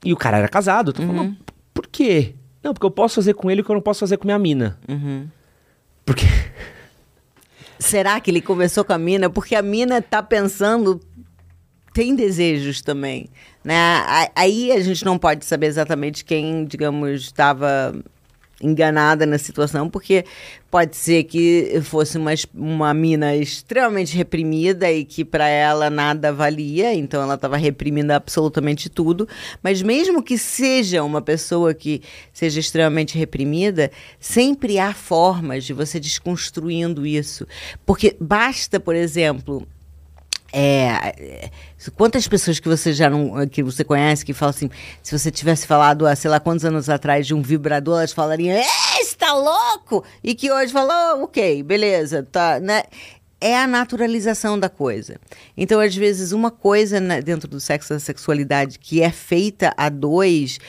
e 0.03 0.13
o 0.13 0.17
cara 0.17 0.37
era 0.37 0.47
casado. 0.47 0.93
Tu 0.93 1.03
falou, 1.03 1.31
por 1.73 1.87
quê? 1.87 2.35
Não, 2.63 2.73
porque 2.73 2.85
eu 2.85 2.91
posso 2.91 3.15
fazer 3.15 3.33
com 3.33 3.49
ele 3.49 3.61
o 3.61 3.63
que 3.63 3.71
eu 3.71 3.75
não 3.75 3.81
posso 3.81 3.99
fazer 4.01 4.17
com 4.17 4.25
minha 4.25 4.39
mina. 4.39 4.79
Porque 6.09 6.25
Será 7.77 8.19
que 8.19 8.31
ele 8.31 8.41
começou 8.41 8.83
com 8.83 8.93
a 8.93 8.97
mina? 8.97 9.29
Porque 9.29 9.53
a 9.53 9.61
mina 9.61 10.01
tá 10.01 10.23
pensando, 10.23 10.99
tem 11.93 12.15
desejos 12.15 12.81
também, 12.81 13.29
né? 13.63 14.03
Aí 14.35 14.71
a 14.71 14.79
gente 14.79 15.05
não 15.05 15.19
pode 15.19 15.45
saber 15.45 15.67
exatamente 15.67 16.25
quem, 16.25 16.65
digamos, 16.65 17.21
estava 17.21 17.93
enganada 18.61 19.25
na 19.25 19.37
situação, 19.37 19.89
porque 19.89 20.25
pode 20.69 20.95
ser 20.95 21.23
que 21.23 21.79
fosse 21.83 22.17
uma, 22.17 22.31
uma 22.53 22.93
mina 22.93 23.35
extremamente 23.35 24.15
reprimida 24.15 24.91
e 24.91 25.03
que 25.03 25.25
para 25.25 25.47
ela 25.47 25.89
nada 25.89 26.31
valia, 26.31 26.93
então 26.93 27.21
ela 27.21 27.35
estava 27.35 27.57
reprimindo 27.57 28.11
absolutamente 28.11 28.89
tudo. 28.89 29.27
Mas 29.63 29.81
mesmo 29.81 30.21
que 30.21 30.37
seja 30.37 31.03
uma 31.03 31.21
pessoa 31.21 31.73
que 31.73 32.01
seja 32.33 32.59
extremamente 32.59 33.17
reprimida, 33.17 33.91
sempre 34.19 34.77
há 34.77 34.93
formas 34.93 35.63
de 35.63 35.73
você 35.73 35.99
desconstruindo 35.99 37.05
isso. 37.05 37.47
Porque 37.85 38.15
basta, 38.19 38.79
por 38.79 38.95
exemplo, 38.95 39.67
é, 40.51 41.13
é, 41.17 41.49
quantas 41.95 42.27
pessoas 42.27 42.59
que 42.59 42.67
você 42.67 42.93
já 42.93 43.09
não 43.09 43.47
que 43.47 43.61
você 43.61 43.83
conhece 43.83 44.25
que 44.25 44.33
falam 44.33 44.51
assim, 44.51 44.69
se 45.01 45.17
você 45.17 45.29
tivesse 45.31 45.67
falado 45.67 46.05
há 46.07 46.15
sei 46.15 46.29
lá 46.29 46.39
quantos 46.39 46.65
anos 46.65 46.89
atrás 46.89 47.27
de 47.27 47.33
um 47.33 47.41
vibrador, 47.41 47.99
elas 47.99 48.11
falariam, 48.11 48.59
está 49.01 49.33
louco! 49.33 50.03
E 50.23 50.33
que 50.33 50.51
hoje 50.51 50.71
falou, 50.71 51.23
ok, 51.23 51.63
beleza, 51.63 52.27
tá, 52.31 52.59
né? 52.59 52.83
É 53.41 53.57
a 53.57 53.65
naturalização 53.65 54.59
da 54.59 54.67
coisa. 54.67 55.17
Então, 55.55 55.79
às 55.79 55.95
vezes, 55.95 56.33
uma 56.33 56.51
coisa 56.51 56.99
né, 56.99 57.21
dentro 57.21 57.47
do 57.47 57.57
sexo 57.57 57.93
da 57.93 57.99
sexualidade 57.99 58.77
que 58.77 59.01
é 59.01 59.11
feita 59.11 59.73
a 59.77 59.87
dois 59.87 60.59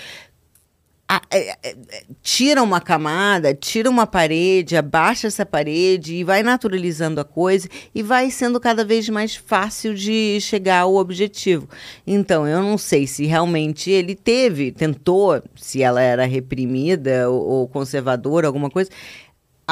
a- 1.13 1.23
é- 1.29 1.57
é- 1.65 1.77
tira 2.23 2.63
uma 2.63 2.81
camada, 2.81 3.53
tira 3.53 3.91
uma 3.91 4.07
parede, 4.07 4.77
abaixa 4.77 5.27
essa 5.27 5.45
parede 5.45 6.15
e 6.15 6.23
vai 6.23 6.41
naturalizando 6.45 7.21
a 7.21 7.25
coisa 7.25 7.69
e 7.93 8.01
vai 8.01 8.31
sendo 8.31 8.61
cada 8.61 8.85
vez 8.85 9.09
mais 9.09 9.35
fácil 9.35 9.93
de 9.93 10.39
chegar 10.41 10.83
ao 10.83 10.95
objetivo. 10.95 11.69
Então, 12.07 12.47
eu 12.47 12.63
não 12.63 12.79
sei 12.79 13.09
se 13.09 13.27
realmente 13.27 13.91
ele 13.91 14.15
teve, 14.15 14.71
tentou, 14.71 15.43
se 15.57 15.83
ela 15.83 16.01
era 16.01 16.25
reprimida 16.27 17.29
ou, 17.29 17.45
ou 17.45 17.69
conservadora, 17.69 18.47
alguma 18.47 18.71
coisa, 18.71 18.89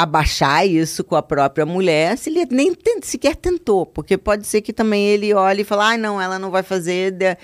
abaixar 0.03 0.64
isso 0.64 1.03
com 1.03 1.16
a 1.16 1.22
própria 1.22 1.66
mulher, 1.66 2.16
se 2.16 2.30
ele 2.30 2.46
nem 2.51 2.72
sequer 3.03 3.34
tentou, 3.34 3.84
porque 3.84 4.16
pode 4.16 4.46
ser 4.46 4.61
que 4.61 4.72
também 4.72 5.07
ele 5.07 5.34
olhe 5.34 5.62
e 5.62 5.64
fale, 5.64 5.82
ah, 5.82 5.99
não, 5.99 6.20
ela 6.20 6.38
não 6.38 6.53
vai 6.53 6.62
fazer. 6.62 7.11
de-". 7.11 7.36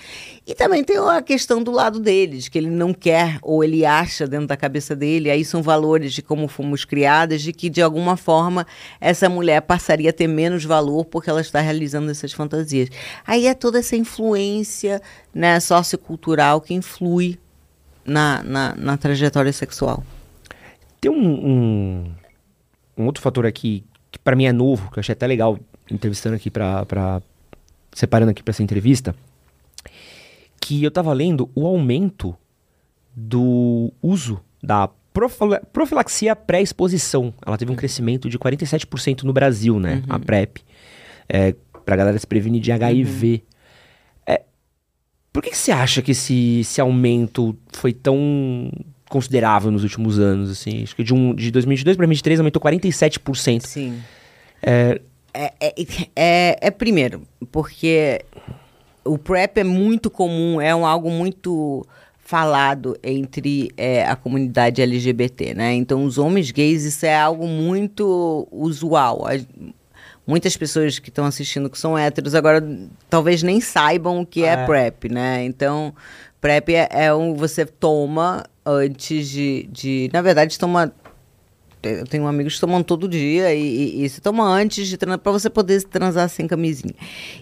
E 0.47 0.55
também 0.55 0.81
tem 0.81 0.97
a 0.97 1.21
questão 1.21 1.61
do 1.61 1.69
lado 1.69 1.99
dele, 1.99 2.37
de 2.37 2.49
que 2.49 2.57
ele 2.57 2.69
não 2.69 2.93
quer, 2.93 3.39
ou 3.41 3.61
ele 3.61 3.85
acha 3.85 4.25
dentro 4.25 4.47
da 4.47 4.55
cabeça 4.55 4.95
dele, 4.95 5.29
aí 5.29 5.43
são 5.43 5.61
valores 5.61 6.13
de 6.13 6.21
como 6.21 6.47
fomos 6.47 6.85
criadas, 6.85 7.41
de 7.41 7.51
que 7.51 7.69
de 7.69 7.81
alguma 7.81 8.15
forma 8.15 8.65
essa 9.01 9.27
mulher 9.27 9.61
passaria 9.61 10.11
a 10.11 10.13
ter 10.13 10.27
menos 10.27 10.63
valor 10.63 11.03
porque 11.03 11.29
ela 11.29 11.41
está 11.41 11.59
realizando 11.59 12.09
essas 12.09 12.31
fantasias. 12.31 12.89
Aí 13.27 13.47
é 13.47 13.53
toda 13.53 13.79
essa 13.79 13.97
influência 13.97 15.01
né, 15.33 15.59
sociocultural 15.59 16.61
que 16.61 16.73
influi 16.73 17.37
na, 18.05 18.41
na, 18.43 18.75
na 18.75 18.97
trajetória 18.97 19.51
sexual. 19.51 20.03
tem 21.01 21.11
um, 21.11 21.15
um, 21.17 22.11
um 22.97 23.05
outro 23.05 23.21
fator 23.21 23.45
aqui 23.45 23.83
que 24.11 24.19
pra 24.19 24.35
mim 24.35 24.45
é 24.45 24.51
novo, 24.53 24.89
que 24.91 24.97
eu 24.97 25.01
achei 25.01 25.13
até 25.13 25.27
legal 25.27 25.59
entrevistando 25.91 26.35
aqui 26.35 26.49
pra, 26.49 26.85
pra 26.85 27.21
separando 27.93 28.31
aqui 28.31 28.41
pra 28.41 28.51
essa 28.51 28.63
entrevista, 28.63 29.15
que 30.59 30.83
eu 30.83 30.89
tava 30.91 31.13
lendo 31.13 31.49
o 31.53 31.65
aumento 31.67 32.35
do 33.15 33.91
uso 34.01 34.41
da 34.61 34.89
profila- 35.13 35.61
profilaxia 35.71 36.35
pré-exposição. 36.35 37.33
Ela 37.45 37.57
teve 37.57 37.71
um 37.71 37.75
crescimento 37.75 38.29
de 38.29 38.37
47% 38.39 39.23
no 39.23 39.31
Brasil, 39.33 39.79
né? 39.79 40.03
A 40.09 40.19
PrEP. 40.19 40.57
É, 41.29 41.55
pra 41.85 41.95
galera 41.95 42.17
se 42.17 42.25
prevenir 42.27 42.61
de 42.61 42.71
HIV. 42.71 43.43
É, 44.25 44.41
por 45.31 45.41
que, 45.43 45.51
que 45.51 45.57
você 45.57 45.71
acha 45.71 46.01
que 46.01 46.11
esse, 46.11 46.59
esse 46.61 46.81
aumento 46.81 47.55
foi 47.73 47.93
tão 47.93 48.71
considerável 49.09 49.71
nos 49.71 49.83
últimos 49.83 50.19
anos, 50.19 50.49
assim? 50.49 50.83
Acho 50.83 50.95
que 50.95 51.03
de, 51.03 51.13
um, 51.13 51.33
de 51.33 51.51
2022 51.51 51.95
para 51.97 52.05
2023 52.05 52.39
aumentou 52.39 52.61
47%. 52.61 53.61
Sim. 53.65 53.99
É, 54.61 54.99
é, 55.33 55.53
é, 56.15 56.57
é 56.61 56.71
primeiro, 56.71 57.21
porque 57.51 58.23
o 59.03 59.17
PrEP 59.17 59.57
é 59.59 59.63
muito 59.63 60.09
comum, 60.09 60.59
é 60.59 60.75
um, 60.75 60.85
algo 60.85 61.09
muito 61.11 61.85
falado 62.17 62.97
entre 63.03 63.69
é, 63.77 64.03
a 64.05 64.15
comunidade 64.15 64.81
LGBT, 64.81 65.53
né? 65.53 65.73
Então, 65.75 66.03
os 66.03 66.17
homens 66.17 66.49
gays, 66.49 66.83
isso 66.83 67.05
é 67.05 67.15
algo 67.15 67.45
muito 67.47 68.47
usual. 68.51 69.27
As- 69.27 69.45
muitas 70.25 70.57
pessoas 70.57 70.97
que 70.97 71.09
estão 71.09 71.25
assistindo 71.25 71.69
que 71.69 71.77
são 71.77 71.95
héteros 71.95 72.33
agora 72.33 72.67
talvez 73.07 73.43
nem 73.43 73.61
saibam 73.61 74.21
o 74.21 74.25
que 74.25 74.43
é, 74.43 74.53
É. 74.53 74.65
PrEP, 74.65 75.09
né? 75.09 75.43
Então, 75.45 75.93
PrEP 76.41 76.69
é, 76.73 76.87
é 76.89 77.13
um 77.13 77.35
você 77.35 77.63
toma 77.63 78.43
antes 78.65 79.29
de, 79.29 79.69
de 79.71 80.09
na 80.11 80.21
verdade 80.21 80.57
toma 80.57 80.93
eu 81.83 82.05
tenho 82.05 82.25
amigos 82.25 82.55
que 82.55 82.61
tomam 82.61 82.81
todo 82.81 83.07
dia 83.07 83.53
e, 83.53 83.61
e, 83.61 84.05
e 84.05 84.09
se 84.09 84.19
toma 84.19 84.43
antes 84.43 84.87
de 84.87 84.97
transar 84.97 85.19
para 85.19 85.31
você 85.31 85.49
poder 85.49 85.83
transar 85.83 86.27
sem 86.29 86.47
camisinha. 86.47 86.95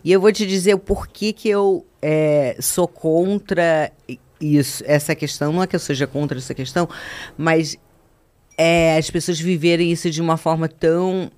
E 0.03 0.11
eu 0.11 0.19
vou 0.19 0.31
te 0.33 0.45
dizer 0.45 0.73
o 0.73 0.79
porquê 0.79 1.31
que 1.31 1.47
eu 1.47 1.85
é, 2.01 2.57
sou 2.59 2.85
contra 2.85 3.89
isso, 4.41 4.83
essa 4.85 5.15
questão. 5.15 5.53
Não 5.53 5.63
é 5.63 5.67
que 5.67 5.75
eu 5.75 5.79
seja 5.79 6.05
contra 6.05 6.37
essa 6.37 6.53
questão, 6.53 6.89
mas 7.37 7.77
é, 8.57 8.97
as 8.97 9.09
pessoas 9.09 9.39
viverem 9.39 9.91
isso 9.91 10.09
de 10.09 10.21
uma 10.21 10.35
forma 10.35 10.67
tão 10.67 11.31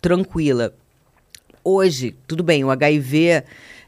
tranquila. 0.00 0.74
Hoje, 1.64 2.14
tudo 2.26 2.44
bem, 2.44 2.62
o 2.62 2.70
HIV, 2.70 3.42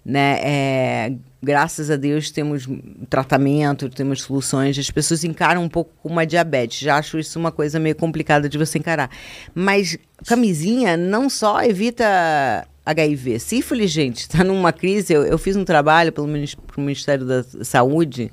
né, 0.04 0.40
é, 0.42 1.12
graças 1.42 1.90
a 1.90 1.96
Deus 1.96 2.30
temos 2.30 2.66
tratamento, 3.08 3.88
temos 3.88 4.22
soluções, 4.22 4.78
as 4.78 4.90
pessoas 4.90 5.24
encaram 5.24 5.62
um 5.62 5.68
pouco 5.68 5.92
como 6.02 6.14
uma 6.14 6.26
diabetes. 6.26 6.78
Já 6.80 6.96
acho 6.96 7.18
isso 7.18 7.38
uma 7.38 7.52
coisa 7.52 7.78
meio 7.78 7.94
complicada 7.96 8.48
de 8.48 8.58
você 8.58 8.78
encarar. 8.78 9.10
Mas 9.54 9.96
camisinha 10.26 10.96
não 10.96 11.28
só 11.30 11.62
evita 11.62 12.66
HIV. 12.84 13.38
Sífilis, 13.38 13.90
gente, 13.90 14.18
está 14.22 14.42
numa 14.42 14.72
crise. 14.72 15.12
Eu, 15.12 15.24
eu 15.24 15.38
fiz 15.38 15.56
um 15.56 15.64
trabalho 15.64 16.12
pelo 16.12 16.26
Ministério 16.76 17.24
da 17.26 17.42
Saúde, 17.62 18.32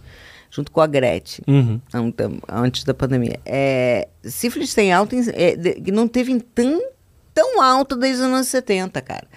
junto 0.49 0.71
com 0.71 0.79
a 0.81 0.87
Gretchen, 0.87 1.43
Uhum. 1.47 1.81
ant- 1.93 2.41
antes 2.49 2.83
da 2.85 2.93
pandemia. 2.93 3.39
É, 3.45 4.07
sífilis 4.23 4.73
tem 4.73 4.93
alta. 4.93 5.15
é, 5.33 5.55
não 5.91 6.07
teve 6.07 6.39
tão 6.39 6.81
tão 7.33 7.61
alto 7.61 7.97
desde 7.97 8.21
os 8.21 8.27
anos 8.29 8.47
70, 8.47 9.01
cara. 9.01 9.27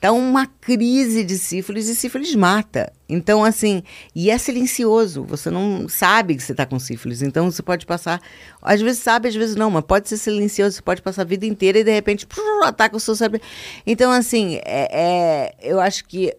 Tá 0.00 0.12
uma 0.12 0.46
crise 0.46 1.24
de 1.24 1.36
sífilis 1.36 1.88
e 1.88 1.94
sífilis 1.94 2.32
mata. 2.36 2.92
Então, 3.08 3.42
assim, 3.42 3.82
e 4.14 4.30
é 4.30 4.38
silencioso. 4.38 5.24
Você 5.24 5.50
não 5.50 5.88
sabe 5.88 6.36
que 6.36 6.42
você 6.42 6.52
está 6.52 6.64
com 6.64 6.78
sífilis. 6.78 7.20
Então, 7.20 7.50
você 7.50 7.62
pode 7.62 7.84
passar. 7.84 8.20
Às 8.62 8.80
vezes 8.80 9.02
sabe, 9.02 9.28
às 9.28 9.34
vezes 9.34 9.56
não, 9.56 9.70
mas 9.70 9.82
pode 9.84 10.08
ser 10.08 10.16
silencioso. 10.16 10.76
Você 10.76 10.82
pode 10.82 11.02
passar 11.02 11.22
a 11.22 11.24
vida 11.24 11.46
inteira 11.46 11.80
e 11.80 11.84
de 11.84 11.90
repente 11.90 12.26
prrr, 12.26 12.64
ataca 12.64 12.96
o 12.96 13.00
seu 13.00 13.16
cérebro. 13.16 13.40
Então, 13.84 14.12
assim, 14.12 14.60
é, 14.64 14.88
é, 14.92 15.54
eu 15.60 15.80
acho 15.80 16.04
que 16.04 16.32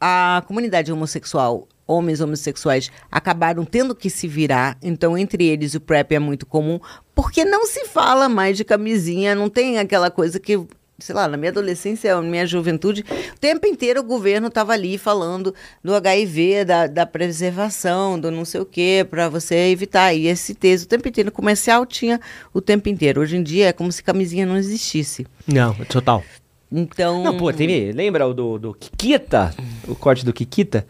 a 0.00 0.42
comunidade 0.48 0.92
homossexual, 0.92 1.68
homens 1.86 2.20
homossexuais, 2.20 2.90
acabaram 3.12 3.64
tendo 3.64 3.94
que 3.94 4.10
se 4.10 4.26
virar. 4.26 4.76
Então, 4.82 5.16
entre 5.16 5.44
eles, 5.44 5.72
o 5.74 5.80
PrEP 5.80 6.16
é 6.16 6.18
muito 6.18 6.46
comum, 6.46 6.80
porque 7.14 7.44
não 7.44 7.64
se 7.64 7.84
fala 7.84 8.28
mais 8.28 8.56
de 8.56 8.64
camisinha, 8.64 9.36
não 9.36 9.48
tem 9.48 9.78
aquela 9.78 10.10
coisa 10.10 10.40
que 10.40 10.66
sei 11.00 11.14
lá, 11.14 11.28
na 11.28 11.36
minha 11.36 11.50
adolescência, 11.50 12.16
na 12.16 12.22
minha 12.22 12.44
juventude, 12.44 13.04
o 13.34 13.38
tempo 13.38 13.66
inteiro 13.66 14.00
o 14.00 14.04
governo 14.04 14.48
estava 14.48 14.72
ali 14.72 14.98
falando 14.98 15.54
do 15.82 15.94
HIV, 15.94 16.64
da, 16.64 16.86
da 16.88 17.06
preservação, 17.06 18.18
do 18.18 18.32
não 18.32 18.44
sei 18.44 18.60
o 18.60 18.66
quê, 18.66 19.06
para 19.08 19.28
você 19.28 19.70
evitar 19.70 20.12
ISTs. 20.12 20.82
O 20.82 20.88
tempo 20.88 21.06
inteiro. 21.08 21.28
No 21.28 21.32
comercial 21.32 21.86
tinha 21.86 22.20
o 22.52 22.60
tempo 22.60 22.88
inteiro. 22.88 23.20
Hoje 23.20 23.36
em 23.36 23.42
dia 23.42 23.68
é 23.68 23.72
como 23.72 23.92
se 23.92 24.02
camisinha 24.02 24.44
não 24.44 24.56
existisse. 24.56 25.24
Não, 25.46 25.72
total. 25.84 26.24
Então. 26.70 27.22
Não, 27.22 27.36
pô, 27.36 27.52
tem, 27.52 27.92
lembra 27.92 28.26
o 28.26 28.34
do, 28.34 28.58
do 28.58 28.74
Kikita? 28.74 29.54
O 29.86 29.94
corte 29.94 30.24
do 30.24 30.32
Kikita? 30.32 30.84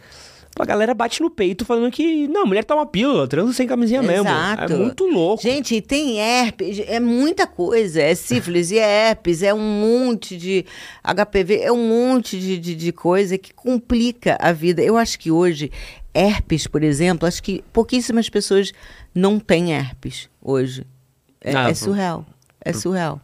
A 0.59 0.65
galera 0.65 0.95
bate 0.95 1.23
no 1.23 1.31
peito 1.31 1.65
falando 1.65 1.91
que, 1.91 2.27
não, 2.29 2.47
mulher 2.47 2.65
toma 2.65 2.85
pílula, 2.87 3.27
transa 3.29 3.53
sem 3.53 3.67
camisinha 3.67 4.01
Exato. 4.01 4.63
mesmo. 4.63 4.75
É 4.75 4.85
muito 4.85 5.07
louco. 5.07 5.43
Gente, 5.43 5.81
tem 5.81 6.19
herpes, 6.19 6.83
é 6.87 6.99
muita 7.01 7.47
coisa. 7.47 8.03
É 8.03 8.15
sífilis 8.15 8.71
e 8.71 8.79
é 8.79 9.11
herpes, 9.11 9.43
é 9.43 9.55
um 9.55 9.61
monte 9.61 10.37
de 10.37 10.65
HPV, 11.03 11.61
é 11.61 11.73
um 11.73 11.89
monte 11.89 12.39
de, 12.39 12.59
de, 12.59 12.75
de 12.75 12.93
coisa 12.93 13.39
que 13.39 13.55
complica 13.55 14.37
a 14.41 14.53
vida. 14.53 14.83
Eu 14.83 14.97
acho 14.97 15.19
que 15.19 15.31
hoje, 15.31 15.71
herpes, 16.15 16.67
por 16.67 16.83
exemplo, 16.83 17.27
acho 17.27 17.43
que 17.43 17.63
pouquíssimas 17.73 18.29
pessoas 18.29 18.73
não 19.15 19.39
têm 19.39 19.73
herpes 19.73 20.29
hoje. 20.43 20.87
É, 21.41 21.55
Ah, 21.55 21.71
é 21.71 21.75
surreal. 21.75 22.27
É 22.65 22.73
surreal. 22.73 23.21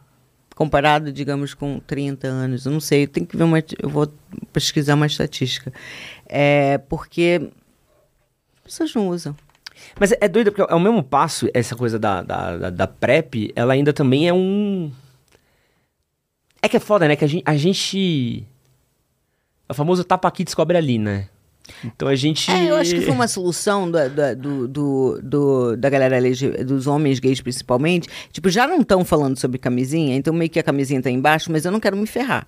Comparado, 0.55 1.13
digamos, 1.13 1.53
com 1.53 1.81
30 1.81 2.29
anos. 2.29 2.65
Eu 2.65 2.71
não 2.73 2.81
sei, 2.81 3.09
tenho 3.09 3.27
que 3.27 3.37
ver 3.37 3.43
uma. 3.43 3.59
Eu 3.59 3.89
vou 3.89 4.07
pesquisar 4.53 4.95
uma 4.95 5.07
estatística. 5.07 5.73
É 6.37 6.79
porque 6.79 7.49
as 8.57 8.63
pessoas 8.65 8.93
não 8.95 9.09
usam. 9.09 9.37
Mas 10.01 10.13
é 10.21 10.27
doido, 10.29 10.51
porque 10.51 10.73
é 10.73 10.75
o 10.75 10.81
mesmo 10.81 11.01
passo, 11.03 11.49
essa 11.55 11.77
coisa 11.77 11.97
da, 11.97 12.23
da, 12.23 12.57
da, 12.57 12.71
da 12.71 12.87
PrEP, 12.89 13.53
ela 13.55 13.73
ainda 13.75 13.93
também 13.93 14.27
é 14.29 14.33
um. 14.33 14.91
É 16.61 16.69
que 16.69 16.77
é 16.77 16.81
foda, 16.81 17.07
né? 17.07 17.15
Que 17.15 17.25
a 17.25 17.29
gente. 17.29 17.43
A 17.47 17.57
gente... 17.57 18.45
É 19.69 19.73
o 19.73 19.75
famoso 19.75 20.03
tapa 20.03 20.27
aqui 20.27 20.43
descobre 20.45 20.77
ali, 20.77 20.99
né? 20.99 21.29
Então 21.85 22.09
a 22.09 22.15
gente. 22.17 22.51
É, 22.51 22.71
eu 22.71 22.77
acho 22.77 22.95
que 22.95 23.01
foi 23.03 23.15
uma 23.15 23.29
solução 23.29 23.91
da, 23.91 24.09
da, 24.09 24.35
do, 24.35 24.67
do, 24.67 25.21
do- 25.23 25.77
da 25.77 25.89
galera 25.89 26.19
dos 26.65 26.87
homens 26.87 27.21
gays 27.21 27.41
principalmente. 27.41 28.09
Tipo, 28.33 28.51
já 28.51 28.67
não 28.67 28.81
estão 28.81 29.05
falando 29.05 29.39
sobre 29.39 29.57
camisinha, 29.59 30.17
então 30.17 30.35
meio 30.35 30.51
que 30.51 30.59
a 30.59 30.63
camisinha 30.65 31.01
tá 31.01 31.11
embaixo, 31.11 31.51
mas 31.53 31.65
eu 31.65 31.71
não 31.73 31.81
quero 31.81 31.97
me 31.97 32.07
ferrar. 32.07 32.47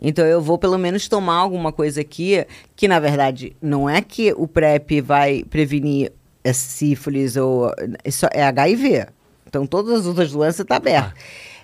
Então 0.00 0.24
eu 0.26 0.40
vou 0.40 0.58
pelo 0.58 0.76
menos 0.78 1.08
tomar 1.08 1.36
alguma 1.36 1.72
coisa 1.72 2.00
aqui, 2.02 2.44
que 2.74 2.86
na 2.86 2.98
verdade 3.00 3.56
não 3.62 3.88
é 3.88 4.00
que 4.02 4.32
o 4.36 4.46
PrEP 4.46 5.00
vai 5.00 5.42
prevenir 5.48 6.12
é 6.44 6.52
sífilis 6.52 7.36
ou 7.36 7.72
é, 8.04 8.10
só- 8.10 8.28
é 8.32 8.42
HIV. 8.44 9.06
Então 9.46 9.66
todas 9.66 10.00
as 10.00 10.06
outras 10.06 10.30
doenças 10.32 10.64
tá 10.66 10.76
aberto. 10.76 11.14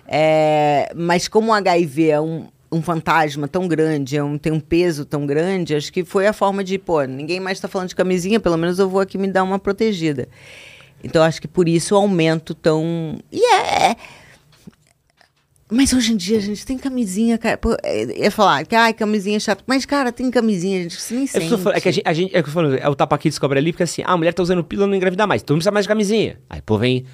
É, 0.07 0.91
mas 0.95 1.27
como 1.27 1.51
o 1.51 1.53
HIV 1.53 2.09
é 2.09 2.19
um, 2.19 2.47
um 2.71 2.81
fantasma 2.81 3.47
tão 3.47 3.67
grande, 3.67 4.17
é 4.17 4.23
um, 4.23 4.37
tem 4.37 4.51
um 4.51 4.59
peso 4.59 5.05
tão 5.05 5.25
grande, 5.25 5.75
acho 5.75 5.93
que 5.93 6.03
foi 6.03 6.27
a 6.27 6.33
forma 6.33 6.63
de, 6.63 6.77
pô, 6.77 7.01
ninguém 7.03 7.39
mais 7.39 7.57
está 7.57 7.67
falando 7.67 7.89
de 7.89 7.95
camisinha, 7.95 8.39
pelo 8.39 8.57
menos 8.57 8.79
eu 8.79 8.89
vou 8.89 8.99
aqui 8.99 9.17
me 9.17 9.27
dar 9.27 9.43
uma 9.43 9.59
protegida. 9.59 10.27
Então 11.03 11.21
acho 11.23 11.41
que 11.41 11.47
por 11.47 11.67
isso 11.69 11.95
o 11.95 11.97
aumento 11.97 12.53
tão. 12.53 13.17
E 13.31 13.41
é. 13.53 13.95
Mas 15.73 15.91
hoje 15.93 16.13
em 16.13 16.17
dia 16.17 16.37
a 16.37 16.41
gente 16.41 16.65
tem 16.65 16.77
camisinha, 16.77 17.37
cara. 17.37 17.57
Pô, 17.57 17.75
é- 17.83 18.19
ia 18.23 18.31
falar 18.31 18.65
que 18.65 18.75
ai, 18.75 18.93
camisinha 18.93 19.37
é 19.37 19.39
chato. 19.39 19.63
Mas, 19.65 19.85
cara, 19.85 20.11
tem 20.11 20.29
camisinha, 20.29 20.83
gente, 20.83 20.99
você 20.99 21.13
nem 21.15 21.23
É, 21.23 21.27
sente. 21.27 21.49
tô 21.49 21.57
falando, 21.57 21.77
é 21.77 21.81
que 21.81 21.89
a 21.89 21.91
gente, 21.91 22.03
a 22.07 22.13
gente- 22.13 22.35
é 22.35 22.43
que 22.43 22.49
eu 22.49 22.53
falando, 22.53 22.75
é 22.77 22.87
o 22.87 22.95
tapa 22.95 23.15
aqui 23.15 23.29
descobre 23.29 23.57
ali, 23.59 23.71
porque 23.71 23.83
assim, 23.83 24.01
ah, 24.05 24.11
a 24.13 24.17
mulher 24.17 24.33
tá 24.33 24.43
usando 24.43 24.63
pílula 24.63 24.87
não 24.87 24.95
engravida 24.95 25.25
mais, 25.25 25.41
então 25.41 25.55
não 25.55 25.59
precisa 25.59 25.71
mais 25.71 25.85
de 25.85 25.87
camisinha. 25.89 26.39
Aí, 26.49 26.61
pô, 26.61 26.77
vem 26.77 27.05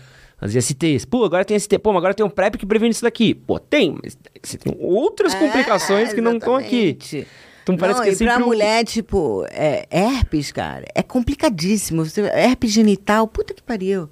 as 0.41 0.53
ISTs. 0.55 1.05
Pô, 1.05 1.23
agora 1.25 1.43
tem 1.45 1.57
ST. 1.59 1.77
Pô, 1.79 1.91
mas 1.91 1.97
agora 1.99 2.13
tem 2.13 2.25
um 2.25 2.29
PrEP 2.29 2.57
que 2.57 2.65
previne 2.65 2.91
isso 2.91 3.03
daqui. 3.03 3.33
Pô, 3.33 3.59
tem, 3.59 3.97
mas 4.03 4.17
você 4.41 4.57
tem 4.57 4.75
outras 4.79 5.33
complicações 5.35 6.13
que 6.13 6.21
não 6.21 6.37
estão 6.37 6.55
aqui. 6.55 6.97
É. 7.13 7.25
Então 7.63 7.77
parece 7.77 7.99
não, 7.99 8.03
que 8.05 8.09
é 8.09 8.15
pra 8.15 8.17
sempre 8.31 8.43
o- 8.43 8.47
mulher, 8.47 8.83
tipo, 8.83 9.45
é, 9.51 9.85
herpes, 9.91 10.51
cara, 10.51 10.85
é 10.95 11.03
complicadíssimo. 11.03 12.03
Você, 12.03 12.21
herpes 12.21 12.71
genital, 12.71 13.27
puta 13.27 13.53
que 13.53 13.61
pariu. 13.61 14.09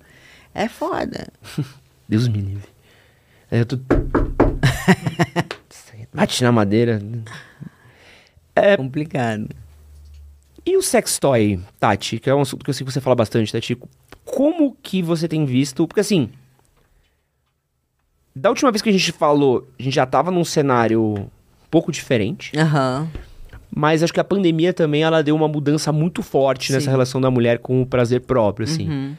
É 0.54 0.68
foda. 0.68 1.28
Deus 2.08 2.28
me 2.28 2.40
livre. 2.40 2.77
É, 3.52 3.62
eu 3.62 3.66
tô... 3.66 3.78
Bate 6.14 6.44
na 6.44 6.52
madeira. 6.52 7.02
É 8.56 8.76
complicado. 8.76 9.50
E 10.66 10.76
o 10.76 10.82
sextoy, 10.82 11.60
Tati, 11.80 12.20
que 12.20 12.30
é 12.30 12.36
um 12.36 12.42
assunto 12.42 12.64
que 12.64 12.70
eu 12.70 12.74
sei 12.74 12.86
que 12.86 12.92
você 12.92 13.00
fala 13.00 13.16
bastante, 13.16 13.52
Tati. 13.52 13.78
Como 14.26 14.76
que 14.82 15.02
você 15.02 15.28
tem 15.28 15.46
visto? 15.46 15.88
Porque 15.88 16.02
assim. 16.02 16.30
Da 18.36 18.50
última 18.50 18.72
vez 18.72 18.82
que 18.82 18.90
a 18.90 18.92
gente 18.92 19.12
falou, 19.12 19.68
a 19.80 19.84
gente 19.84 19.94
já 19.96 20.06
tava 20.06 20.30
num 20.30 20.44
cenário 20.44 21.02
um 21.02 21.30
pouco 21.72 21.92
diferente. 21.92 22.52
Aham. 22.58 23.10
Mas 23.74 24.02
acho 24.02 24.14
que 24.14 24.20
a 24.20 24.24
pandemia 24.24 24.74
também 24.74 25.04
ela 25.04 25.22
deu 25.22 25.36
uma 25.36 25.48
mudança 25.48 25.92
muito 25.92 26.24
forte 26.24 26.72
nessa 26.72 26.86
Sim. 26.86 26.92
relação 26.92 27.22
da 27.22 27.30
mulher 27.30 27.60
com 27.60 27.82
o 27.82 27.86
prazer 27.86 28.22
próprio, 28.22 28.66
assim. 28.66 28.90
Uhum. 28.90 29.16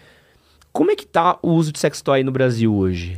Como 0.73 0.91
é 0.91 0.97
que 0.97 1.07
tá 1.07 1.39
o 1.43 1.53
uso 1.53 1.73
de 1.73 1.79
sextoy 1.79 2.23
no 2.23 2.33
Brasil 2.33 2.75
hoje? 2.75 3.17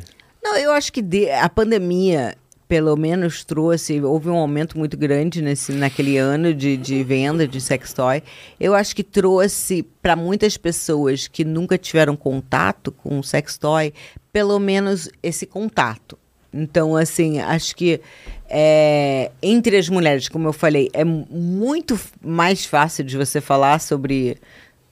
Não, 0.51 0.57
eu 0.59 0.73
acho 0.73 0.93
que 0.93 1.01
de- 1.01 1.31
a 1.31 1.49
pandemia, 1.49 2.35
pelo 2.67 2.97
menos, 2.97 3.45
trouxe. 3.45 4.01
Houve 4.01 4.29
um 4.29 4.35
aumento 4.37 4.77
muito 4.77 4.97
grande 4.97 5.41
nesse, 5.41 5.71
naquele 5.73 6.17
ano 6.19 6.53
de, 6.53 6.77
de 6.77 7.05
venda 7.05 7.47
de 7.47 7.61
sextoy. 7.61 8.21
Eu 8.59 8.75
acho 8.75 8.95
que 8.97 9.05
trouxe 9.05 9.85
para 10.03 10.17
muitas 10.17 10.57
pessoas 10.57 11.29
que 11.29 11.45
nunca 11.45 11.79
tiveram 11.79 12.17
contato 12.17 12.91
com 12.91 13.23
sextoy, 13.23 13.93
pelo 14.33 14.59
menos 14.59 15.09
esse 15.23 15.47
contato. 15.47 16.19
Então, 16.53 16.97
assim, 16.97 17.39
acho 17.39 17.77
que 17.77 18.01
é, 18.49 19.31
entre 19.41 19.77
as 19.77 19.89
mulheres, 19.89 20.29
como 20.29 20.49
eu 20.49 20.53
falei, 20.53 20.91
é 20.93 21.05
mu- 21.05 21.29
muito 21.31 21.97
mais 22.21 22.65
fácil 22.65 23.05
de 23.05 23.17
você 23.17 23.41
falar 23.41 23.79
sobre 23.81 24.37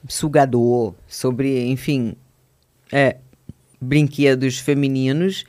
sugador, 0.07 0.93
sobre, 1.05 1.67
enfim, 1.69 2.15
é, 2.93 3.17
brinquedos 3.79 4.59
femininos. 4.59 5.45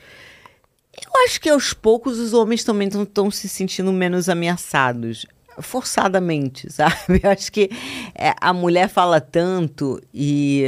Eu 0.97 1.25
acho 1.25 1.41
que 1.41 1.49
aos 1.49 1.73
poucos 1.73 2.19
os 2.19 2.33
homens 2.33 2.65
também 2.65 2.89
estão 2.89 3.31
se 3.31 3.49
sentindo 3.49 3.93
menos 3.93 4.29
ameaçados. 4.29 5.27
Forçadamente, 5.61 6.71
sabe? 6.73 7.21
Eu 7.23 7.31
acho 7.31 7.51
que 7.53 7.71
é, 8.15 8.35
a 8.41 8.53
mulher 8.53 8.89
fala 8.89 9.21
tanto 9.21 10.01
e. 10.13 10.65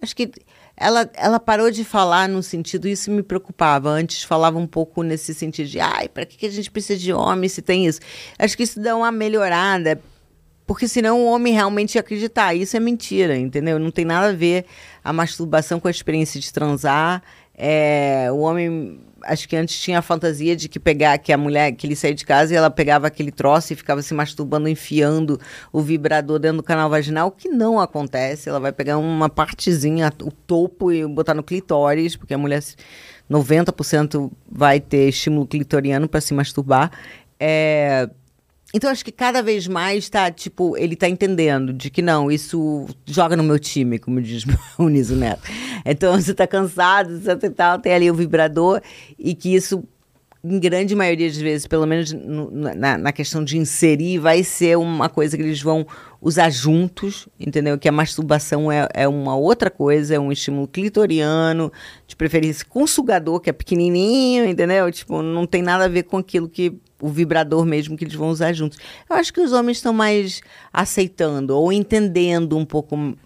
Acho 0.00 0.14
que 0.14 0.30
ela, 0.76 1.10
ela 1.14 1.40
parou 1.40 1.70
de 1.70 1.84
falar 1.84 2.28
no 2.28 2.42
sentido, 2.42 2.86
isso 2.86 3.10
me 3.10 3.22
preocupava. 3.22 3.88
Antes 3.88 4.22
falava 4.22 4.58
um 4.58 4.66
pouco 4.66 5.02
nesse 5.02 5.34
sentido 5.34 5.68
de, 5.68 5.80
ai, 5.80 6.08
para 6.08 6.26
que, 6.26 6.36
que 6.36 6.46
a 6.46 6.50
gente 6.50 6.70
precisa 6.70 6.98
de 6.98 7.12
homem 7.12 7.48
se 7.48 7.62
tem 7.62 7.86
isso? 7.86 8.00
Acho 8.38 8.56
que 8.56 8.62
isso 8.62 8.78
dá 8.78 8.94
uma 8.94 9.10
melhorada, 9.10 10.00
porque 10.66 10.88
senão 10.88 11.20
o 11.20 11.26
homem 11.26 11.54
realmente 11.54 11.94
ia 11.94 12.00
acreditar. 12.00 12.54
Isso 12.54 12.76
é 12.76 12.80
mentira, 12.80 13.36
entendeu? 13.36 13.78
Não 13.78 13.90
tem 13.90 14.04
nada 14.04 14.28
a 14.28 14.32
ver 14.32 14.64
a 15.04 15.12
masturbação 15.12 15.78
com 15.78 15.86
a 15.86 15.90
experiência 15.90 16.40
de 16.40 16.52
transar. 16.52 17.22
É, 17.56 18.28
o 18.32 18.38
homem, 18.38 19.00
acho 19.22 19.48
que 19.48 19.56
antes 19.56 19.78
tinha 19.78 20.00
a 20.00 20.02
fantasia 20.02 20.56
de 20.56 20.68
que 20.68 20.80
pegar 20.80 21.16
que 21.18 21.32
a 21.32 21.38
mulher, 21.38 21.72
que 21.72 21.86
ele 21.86 21.94
saía 21.94 22.14
de 22.14 22.26
casa 22.26 22.52
e 22.52 22.56
ela 22.56 22.68
pegava 22.68 23.06
aquele 23.06 23.30
troço 23.30 23.72
e 23.72 23.76
ficava 23.76 24.02
se 24.02 24.12
masturbando, 24.12 24.68
enfiando 24.68 25.40
o 25.72 25.80
vibrador 25.80 26.40
dentro 26.40 26.58
do 26.58 26.62
canal 26.64 26.90
vaginal, 26.90 27.28
o 27.28 27.30
que 27.30 27.48
não 27.48 27.78
acontece. 27.78 28.48
Ela 28.48 28.58
vai 28.58 28.72
pegar 28.72 28.98
uma 28.98 29.28
partezinha, 29.28 30.12
o 30.20 30.32
topo 30.32 30.90
e 30.90 31.06
botar 31.06 31.32
no 31.32 31.44
clitóris, 31.44 32.16
porque 32.16 32.34
a 32.34 32.38
mulher 32.38 32.62
90% 33.30 34.30
vai 34.50 34.80
ter 34.80 35.08
estímulo 35.08 35.46
clitoriano 35.46 36.08
para 36.08 36.20
se 36.20 36.34
masturbar. 36.34 36.90
É, 37.38 38.10
então, 38.74 38.90
acho 38.90 39.04
que 39.04 39.12
cada 39.12 39.42
vez 39.42 39.66
mais 39.66 40.08
tá, 40.08 40.30
tipo, 40.30 40.76
ele 40.76 40.96
tá 40.96 41.08
entendendo 41.08 41.72
de 41.72 41.88
que 41.88 42.02
não, 42.02 42.30
isso 42.30 42.86
joga 43.06 43.36
no 43.36 43.42
meu 43.42 43.58
time, 43.58 43.98
como 43.98 44.20
diz 44.20 44.44
o 44.76 44.88
Niso 44.88 45.16
Neto. 45.16 45.42
Então, 45.84 46.20
você 46.20 46.34
tá 46.34 46.46
cansado, 46.46 47.18
você 47.18 47.36
tá, 47.36 47.50
tal, 47.50 47.78
tem 47.78 47.92
ali 47.94 48.10
o 48.10 48.14
vibrador, 48.14 48.80
e 49.18 49.34
que 49.34 49.54
isso 49.54 49.82
em 50.44 50.60
grande 50.60 50.94
maioria 50.94 51.26
das 51.26 51.38
vezes, 51.38 51.66
pelo 51.66 51.86
menos 51.86 52.12
no- 52.12 52.50
na, 52.52 52.96
na 52.96 53.12
questão 53.12 53.42
de 53.42 53.58
inserir, 53.58 54.18
vai 54.18 54.44
ser 54.44 54.76
uma 54.78 55.08
coisa 55.08 55.36
que 55.36 55.42
eles 55.42 55.60
vão 55.60 55.84
usar 56.20 56.50
juntos, 56.50 57.28
entendeu? 57.38 57.76
Que 57.78 57.88
a 57.88 57.92
masturbação 57.92 58.70
é, 58.70 58.86
é 58.94 59.08
uma 59.08 59.34
outra 59.36 59.70
coisa, 59.70 60.14
é 60.14 60.20
um 60.20 60.30
estímulo 60.30 60.68
clitoriano, 60.68 61.72
de 62.06 62.14
preferência 62.14 62.64
com 62.68 62.86
sugador, 62.86 63.40
que 63.40 63.50
é 63.50 63.52
pequenininho, 63.52 64.44
entendeu? 64.44 64.90
Tipo, 64.92 65.20
não 65.20 65.46
tem 65.46 65.62
nada 65.62 65.84
a 65.86 65.88
ver 65.88 66.04
com 66.04 66.18
aquilo 66.18 66.48
que 66.48 66.72
o 67.00 67.08
vibrador 67.08 67.64
mesmo 67.64 67.96
que 67.96 68.04
eles 68.04 68.14
vão 68.14 68.28
usar 68.28 68.52
juntos. 68.52 68.78
Eu 69.08 69.16
acho 69.16 69.32
que 69.32 69.40
os 69.40 69.52
homens 69.52 69.78
estão 69.78 69.92
mais 69.92 70.40
aceitando 70.72 71.56
ou 71.56 71.72
entendendo 71.72 72.56
um 72.56 72.64
pouco 72.64 73.16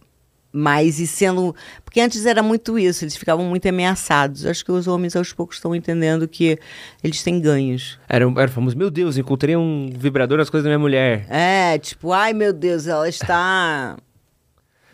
mais 0.52 0.98
e 0.98 1.06
sendo. 1.06 1.54
Porque 1.84 2.00
antes 2.00 2.26
era 2.26 2.42
muito 2.42 2.78
isso, 2.78 3.04
eles 3.04 3.16
ficavam 3.16 3.44
muito 3.44 3.68
ameaçados. 3.68 4.44
Acho 4.46 4.64
que 4.64 4.72
os 4.72 4.86
homens 4.86 5.14
aos 5.14 5.32
poucos 5.32 5.56
estão 5.56 5.74
entendendo 5.74 6.26
que 6.26 6.58
eles 7.02 7.22
têm 7.22 7.40
ganhos. 7.40 7.98
Era, 8.08 8.24
era 8.24 8.48
famoso, 8.48 8.76
meu 8.76 8.90
Deus, 8.90 9.16
encontrei 9.16 9.56
um 9.56 9.90
vibrador 9.94 10.38
nas 10.38 10.50
coisas 10.50 10.64
da 10.64 10.70
minha 10.70 10.78
mulher. 10.78 11.26
É, 11.28 11.78
tipo, 11.78 12.12
ai 12.12 12.32
meu 12.32 12.52
Deus, 12.52 12.86
ela 12.86 13.08
está 13.08 13.96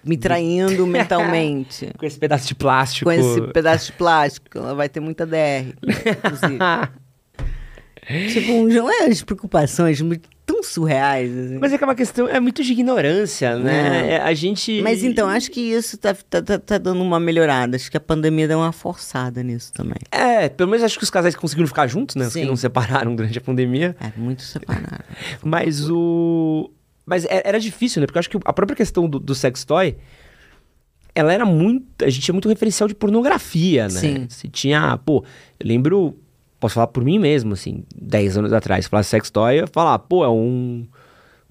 me 0.05 0.16
traindo 0.18 0.87
mentalmente. 0.87 1.91
Com 1.99 2.07
esse 2.07 2.18
pedaço 2.18 2.47
de 2.49 2.55
plástico. 2.55 3.05
Com 3.05 3.12
esse 3.12 3.41
pedaço 3.53 3.87
de 3.87 3.93
plástico, 3.93 4.59
ela 4.59 4.74
vai 4.74 4.89
ter 4.89 5.01
muita 5.01 5.24
DR, 5.27 5.74
inclusive. 5.83 6.59
tipo, 8.32 8.68
não 8.68 8.90
é 8.90 9.07
as 9.07 9.22
preocupações 9.22 10.01
muito, 10.01 10.28
tão 10.47 10.62
surreais. 10.62 11.36
assim. 11.36 11.59
Mas 11.59 11.72
é 11.72 11.78
que 11.78 11.82
é 11.84 11.86
uma 11.86 11.94
questão, 11.94 12.28
é 12.28 12.38
muito 12.38 12.62
de 12.62 12.72
ignorância, 12.72 13.57
né? 13.59 14.12
É. 14.14 14.20
A 14.20 14.32
gente... 14.32 14.80
Mas 14.80 15.03
então, 15.03 15.28
acho 15.28 15.51
que 15.51 15.61
isso 15.61 15.99
tá, 15.99 16.14
tá, 16.14 16.40
tá, 16.40 16.59
tá 16.59 16.78
dando 16.78 17.03
uma 17.03 17.18
melhorada. 17.18 17.76
Acho 17.76 17.90
que 17.90 17.97
a 17.97 18.01
pandemia 18.01 18.47
deu 18.47 18.59
uma 18.59 18.72
forçada 18.72 19.42
nisso 19.42 19.72
também. 19.72 19.99
É, 20.11 20.49
pelo 20.49 20.70
menos 20.70 20.84
acho 20.84 20.97
que 20.97 21.05
os 21.05 21.11
casais 21.11 21.34
conseguiram 21.34 21.66
ficar 21.66 21.86
juntos, 21.88 22.14
né? 22.14 22.26
Os 22.26 22.32
que 22.32 22.40
Sim. 22.40 22.47
não 22.47 22.57
separaram 22.57 23.14
durante 23.16 23.36
a 23.36 23.40
pandemia. 23.40 23.97
É, 24.01 24.18
muito 24.18 24.42
separado. 24.42 25.05
Mas 25.44 25.90
o. 25.90 26.70
Mas 27.05 27.24
é- 27.24 27.42
era 27.44 27.59
difícil, 27.59 28.01
né? 28.01 28.07
Porque 28.07 28.18
eu 28.18 28.20
acho 28.20 28.30
que 28.30 28.38
a 28.44 28.53
própria 28.53 28.76
questão 28.76 29.09
do, 29.09 29.18
do 29.18 29.34
sex 29.34 29.64
toy. 29.64 29.97
Ela 31.14 31.32
era 31.32 31.47
muito. 31.47 32.05
A 32.05 32.11
gente 32.11 32.22
tinha 32.22 32.34
muito 32.34 32.49
referencial 32.49 32.86
de 32.86 32.94
pornografia, 32.94 33.84
né? 33.84 33.88
Sim. 34.01 34.26
Se 34.28 34.49
tinha. 34.49 34.97
Pô, 34.99 35.24
eu 35.59 35.66
lembro. 35.66 36.18
Posso 36.59 36.75
falar 36.75 36.87
por 36.89 37.05
mim 37.05 37.19
mesmo, 37.19 37.53
assim, 37.53 37.85
10 37.95 38.39
anos 38.39 38.53
atrás. 38.53 38.87
Falar 38.87 39.03
sex 39.03 39.31
toy, 39.31 39.61
eu 39.61 39.69
falar, 39.69 39.99
pô, 40.01 40.25
é 40.25 40.29
um. 40.29 40.87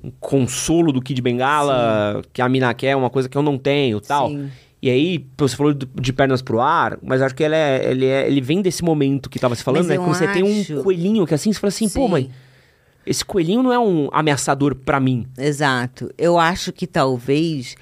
Um 0.03 0.12
consolo 0.20 0.91
do 0.91 1.01
Kid 1.01 1.20
Bengala 1.20 2.22
que 2.32 2.39
a 2.41 2.47
mina 2.47 2.72
quer, 2.76 2.95
uma 2.95 3.10
coisa 3.10 3.28
que 3.28 3.36
eu 3.36 3.41
não 3.41 3.58
tenho 3.58 3.99
tal. 3.99 4.30
Sim. 4.30 4.51
E 4.80 4.89
aí, 4.89 5.18
pô, 5.18 5.47
você 5.47 5.56
falou 5.56 5.74
de, 5.74 6.14
pernas 6.14 6.43
pro 6.43 6.60
ar, 6.62 6.99
mas 7.01 7.24
acho 7.24 7.34
que 7.34 7.41
ele, 7.41 7.56
é, 7.56 7.89
ele, 7.89 8.06
é, 8.06 8.28
ele 8.28 8.39
vem 8.41 8.62
desse 8.62 8.84
momento 8.84 9.30
que 9.32 9.39
tava 9.39 9.56
se 9.56 9.64
falando, 9.64 9.88
Mas 9.88 9.97
né? 9.97 9.97
Quando 9.97 10.14
você 10.16 10.28
tem 10.28 10.43
um 10.43 10.62
acho- 10.62 10.84
coelhinho 10.84 11.26
que 11.26 11.34
assim, 11.34 11.51
você 11.51 11.60
fala 11.60 11.70
assim, 11.70 11.89
pô, 11.89 12.01
Sim. 12.06 12.08
mãe, 12.08 12.30
esse 13.03 13.26
coelhinho 13.26 13.64
não 13.64 13.74
é 13.74 13.80
um 13.80 14.08
ameaçador 14.12 14.76
pra 14.76 14.99
mim. 14.99 15.26
Exato. 15.39 16.12
Eu 16.20 16.38
acho 16.38 16.72
que 16.72 16.86
talvez 16.86 17.76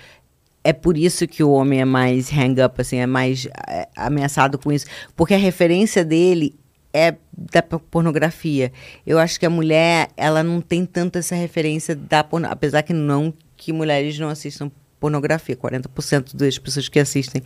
é 0.64 0.72
por 0.72 0.96
isso 0.98 1.28
que 1.28 1.44
o 1.44 1.52
homem 1.52 1.82
é 1.82 1.86
mais 1.86 2.32
hang 2.32 2.62
up, 2.64 2.80
assim, 2.80 2.98
é 2.98 3.08
mais 3.08 3.48
é, 3.68 3.90
ameaçado 3.98 4.58
com 4.58 4.72
isso. 4.72 4.86
Porque 5.14 5.34
a 5.34 5.38
referência 5.38 6.06
dele 6.06 6.56
é 6.94 7.16
da 7.34 7.62
pornografia. 7.62 8.72
Eu 9.06 9.18
acho 9.18 9.40
que 9.40 9.46
a 9.46 9.50
mulher, 9.50 10.10
ela 10.16 10.44
não 10.44 10.62
tem 10.62 10.86
tanto 10.86 11.18
essa 11.18 11.36
referência 11.36 11.96
da 11.96 12.24
pornografia. 12.24 12.54
Apesar 12.54 12.84
que 12.84 12.94
não 12.94 13.34
que 13.58 13.74
mulheres 13.74 14.20
não 14.20 14.30
assistam 14.30 14.70
pornografia. 15.04 15.54
40% 15.54 16.34
das 16.34 16.58
pessoas 16.58 16.88
que 16.88 16.98
assistem 16.98 17.44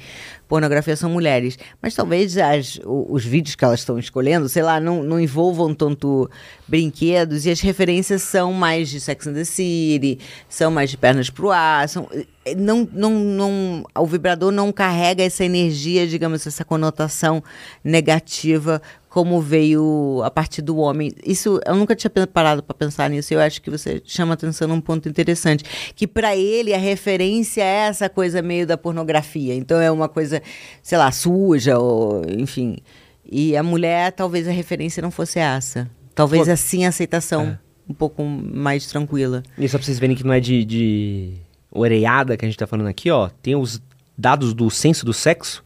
pornografia 0.47 0.95
são 0.95 1.09
mulheres. 1.09 1.57
Mas 1.81 1.95
talvez 1.95 2.37
as, 2.37 2.79
os 2.85 3.25
vídeos 3.25 3.55
que 3.55 3.65
elas 3.65 3.79
estão 3.79 3.97
escolhendo, 3.97 4.47
sei 4.47 4.61
lá, 4.61 4.79
não, 4.79 5.01
não 5.01 5.19
envolvam 5.19 5.73
tanto 5.73 6.29
brinquedos 6.67 7.47
e 7.47 7.49
as 7.49 7.59
referências 7.59 8.21
são 8.21 8.53
mais 8.53 8.89
de 8.89 9.01
Sex 9.01 9.25
and 9.25 9.33
the 9.33 9.43
City, 9.43 10.19
são 10.47 10.69
mais 10.69 10.91
de 10.91 10.97
pernas 10.97 11.31
pro 11.31 11.49
ar, 11.49 11.89
são, 11.89 12.07
eh, 12.45 12.53
não, 12.55 12.87
não, 12.93 13.11
não, 13.11 13.83
o 13.95 14.05
vibrador 14.05 14.51
não 14.51 14.71
carrega 14.71 15.23
essa 15.23 15.43
energia, 15.43 16.05
digamos, 16.05 16.45
essa 16.45 16.63
conotação 16.63 17.43
negativa 17.83 18.79
como 19.17 19.41
veio 19.41 20.21
a 20.23 20.29
partir 20.29 20.61
do 20.61 20.77
homem. 20.77 21.11
Isso 21.25 21.59
eu 21.65 21.75
nunca 21.75 21.95
tinha 21.95 22.11
parado 22.31 22.61
para 22.61 22.75
pensar 22.75 23.09
nisso. 23.09 23.33
Eu 23.33 23.39
acho 23.39 23.59
que 23.59 23.67
você 23.67 23.99
chama 24.05 24.35
atenção 24.35 24.67
num 24.67 24.79
ponto 24.79 25.09
interessante, 25.09 25.63
que 25.95 26.05
para 26.05 26.35
ele 26.35 26.71
a 26.71 26.77
referência 26.77 27.63
é 27.63 27.87
essa 27.87 28.09
coisa 28.09 28.43
meio 28.43 28.67
da 28.67 28.77
pornografia. 28.77 29.55
Então 29.55 29.81
é 29.81 29.89
uma 29.89 30.07
coisa, 30.07 30.39
sei 30.83 30.99
lá, 30.99 31.11
suja 31.11 31.79
ou 31.79 32.21
enfim. 32.29 32.77
E 33.25 33.57
a 33.57 33.63
mulher 33.63 34.11
talvez 34.11 34.47
a 34.47 34.51
referência 34.51 35.01
não 35.01 35.09
fosse 35.09 35.39
essa. 35.39 35.89
Talvez 36.13 36.45
Pô, 36.45 36.51
assim 36.51 36.85
a 36.85 36.89
aceitação 36.89 37.57
um 37.89 37.95
pouco 37.95 38.23
mais 38.23 38.85
tranquila. 38.85 39.41
E 39.57 39.67
só 39.67 39.79
pra 39.79 39.85
vocês 39.85 39.97
verem 39.97 40.15
que 40.15 40.23
não 40.23 40.33
é 40.33 40.39
de, 40.39 40.63
de 40.63 41.33
orelhada 41.71 42.37
que 42.37 42.45
a 42.45 42.47
gente 42.47 42.59
tá 42.59 42.67
falando 42.67 42.85
aqui, 42.85 43.09
ó. 43.09 43.31
Tem 43.41 43.55
os 43.55 43.81
dados 44.15 44.53
do 44.53 44.69
censo 44.69 45.03
do 45.03 45.13
sexo, 45.13 45.65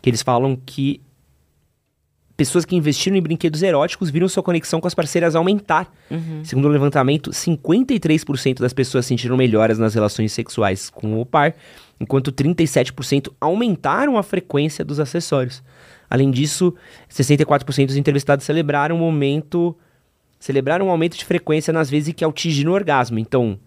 que 0.00 0.08
eles 0.08 0.22
falam 0.22 0.54
que 0.54 1.00
pessoas 2.38 2.64
que 2.64 2.76
investiram 2.76 3.16
em 3.16 3.20
brinquedos 3.20 3.64
eróticos 3.64 4.10
viram 4.10 4.28
sua 4.28 4.44
conexão 4.44 4.80
com 4.80 4.86
as 4.86 4.94
parceiras 4.94 5.34
aumentar. 5.34 5.92
Segundo 6.44 6.66
o 6.66 6.68
levantamento, 6.68 7.32
53% 7.32 8.60
das 8.60 8.72
pessoas 8.72 9.06
sentiram 9.06 9.36
melhoras 9.36 9.76
nas 9.76 9.92
relações 9.92 10.32
sexuais 10.32 10.88
com 10.88 11.20
o 11.20 11.26
par, 11.26 11.56
enquanto 11.98 12.30
37% 12.30 13.32
aumentaram 13.40 14.16
a 14.16 14.22
frequência 14.22 14.84
dos 14.84 15.00
acessórios. 15.00 15.64
Além 16.08 16.30
disso, 16.30 16.72
64% 17.10 17.86
dos 17.86 17.96
entrevistados 17.96 18.46
celebraram 18.46 18.94
um 18.94 19.00
momento 19.00 19.76
celebraram 20.38 20.86
um 20.86 20.90
aumento 20.90 21.18
de 21.18 21.24
frequência 21.24 21.72
nas 21.72 21.90
vezes 21.90 22.14
que 22.14 22.24
atingiram 22.24 22.70
o 22.70 22.74
orgasmo. 22.76 23.18
Então, 23.18 23.58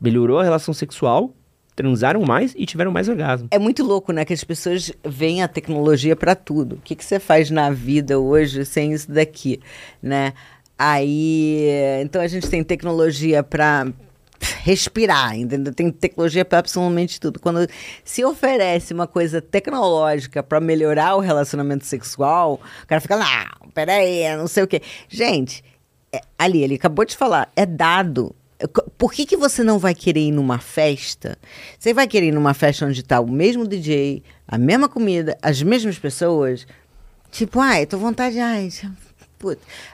melhorou 0.00 0.38
a 0.38 0.42
relação 0.42 0.72
sexual, 0.72 1.34
transaram 1.76 2.22
mais 2.22 2.54
e 2.56 2.64
tiveram 2.64 2.90
mais 2.90 3.08
orgasmo. 3.08 3.48
É 3.50 3.58
muito 3.58 3.84
louco, 3.84 4.10
né? 4.10 4.24
Que 4.24 4.32
as 4.32 4.42
pessoas 4.42 4.90
veem 5.04 5.42
a 5.42 5.48
tecnologia 5.48 6.16
para 6.16 6.34
tudo. 6.34 6.76
O 6.76 6.80
que, 6.82 6.96
que 6.96 7.04
você 7.04 7.20
faz 7.20 7.50
na 7.50 7.70
vida 7.70 8.18
hoje 8.18 8.64
sem 8.64 8.94
isso 8.94 9.12
daqui, 9.12 9.60
né? 10.02 10.32
Aí, 10.78 11.68
então 12.02 12.20
a 12.20 12.26
gente 12.26 12.48
tem 12.48 12.64
tecnologia 12.64 13.42
para 13.42 13.86
respirar, 14.62 15.36
entendeu? 15.36 15.72
Tem 15.72 15.90
tecnologia 15.90 16.44
para 16.44 16.58
absolutamente 16.58 17.20
tudo. 17.20 17.38
Quando 17.40 17.66
se 18.04 18.24
oferece 18.24 18.92
uma 18.92 19.06
coisa 19.06 19.40
tecnológica 19.40 20.42
para 20.42 20.60
melhorar 20.60 21.16
o 21.16 21.20
relacionamento 21.20 21.86
sexual, 21.86 22.60
o 22.82 22.86
cara 22.86 23.00
fica, 23.00 23.16
não, 23.16 23.70
peraí, 23.70 24.36
não 24.36 24.46
sei 24.46 24.64
o 24.64 24.66
quê. 24.66 24.82
Gente, 25.08 25.62
é- 26.12 26.20
ali, 26.38 26.62
ele 26.62 26.74
acabou 26.74 27.04
de 27.04 27.16
falar, 27.16 27.50
é 27.56 27.64
dado. 27.64 28.34
Por 28.96 29.12
que, 29.12 29.26
que 29.26 29.36
você 29.36 29.62
não 29.62 29.78
vai 29.78 29.94
querer 29.94 30.20
ir 30.20 30.32
numa 30.32 30.58
festa? 30.58 31.36
Você 31.78 31.92
vai 31.92 32.08
querer 32.08 32.28
ir 32.28 32.32
numa 32.32 32.54
festa 32.54 32.86
onde 32.86 33.00
está 33.00 33.20
o 33.20 33.30
mesmo 33.30 33.66
DJ, 33.66 34.22
a 34.48 34.56
mesma 34.56 34.88
comida, 34.88 35.36
as 35.42 35.62
mesmas 35.62 35.98
pessoas? 35.98 36.66
Tipo, 37.30 37.60
ai, 37.60 37.84
tô 37.84 37.98
vontade, 37.98 38.38
ai, 38.38 38.70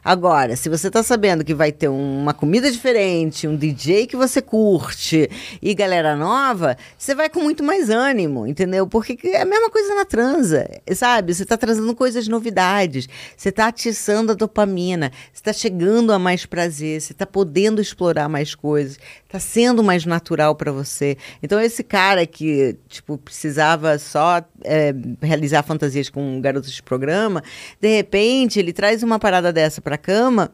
Agora, 0.05 0.55
se 0.55 0.69
você 0.69 0.91
tá 0.91 1.03
sabendo 1.03 1.45
que 1.45 1.53
vai 1.53 1.73
ter 1.73 1.89
uma 1.89 2.33
comida 2.33 2.71
diferente, 2.71 3.49
um 3.49 3.57
DJ 3.57 4.07
que 4.07 4.17
você 4.17 4.41
curte 4.41 5.29
e 5.61 5.75
galera 5.75 6.15
nova, 6.15 6.77
você 6.97 7.15
vai 7.15 7.29
com 7.29 7.41
muito 7.41 7.63
mais 7.63 7.91
ânimo, 7.91 8.47
entendeu? 8.47 8.87
Porque 8.87 9.17
que 9.17 9.29
é 9.29 9.43
a 9.43 9.45
mesma 9.45 9.69
coisa 9.69 9.95
na 9.95 10.05
transa, 10.05 10.69
sabe? 10.95 11.35
Você 11.35 11.45
tá 11.45 11.57
trazendo 11.57 11.95
coisas 11.95 12.29
novidades, 12.29 13.09
você 13.37 13.51
tá 13.51 13.67
atiçando 13.67 14.33
a 14.33 14.35
dopamina, 14.35 15.11
você 15.33 15.43
tá 15.43 15.53
chegando 15.53 16.13
a 16.13 16.19
mais 16.19 16.47
prazer, 16.47 17.01
você 17.01 17.13
tá 17.13 17.27
podendo 17.27 17.81
explorar 17.81 18.29
mais 18.29 18.55
coisas, 18.55 18.99
tá 19.29 19.41
sendo 19.41 19.83
mais 19.83 20.07
natural 20.07 20.55
para 20.55 20.71
você. 20.71 21.17
Então 21.43 21.61
esse 21.61 21.83
cara 21.83 22.25
que, 22.27 22.77
tipo, 22.89 23.19
precisava 23.19 23.99
só 23.99 24.43
é, 24.63 24.95
realizar 25.21 25.65
fantasias 25.65 26.09
com 26.09 26.41
garotos 26.41 26.71
de 26.71 26.83
programa, 26.83 27.43
de 27.81 27.97
repente 27.97 28.59
ele 28.61 28.73
traz 28.73 29.03
uma 29.03 29.19
parada 29.19 29.32
dessa 29.41 29.81
pra 29.81 29.97
cama 29.97 30.51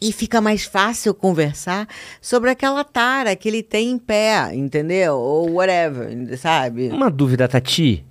e 0.00 0.10
fica 0.12 0.40
mais 0.40 0.64
fácil 0.64 1.14
conversar 1.14 1.86
sobre 2.20 2.50
aquela 2.50 2.82
tara 2.82 3.36
que 3.36 3.48
ele 3.48 3.62
tem 3.62 3.90
em 3.92 3.98
pé, 3.98 4.52
entendeu? 4.52 5.14
Ou 5.14 5.52
whatever, 5.52 6.36
sabe? 6.38 6.88
Uma 6.88 7.08
dúvida, 7.10 7.46
Tati. 7.46 8.04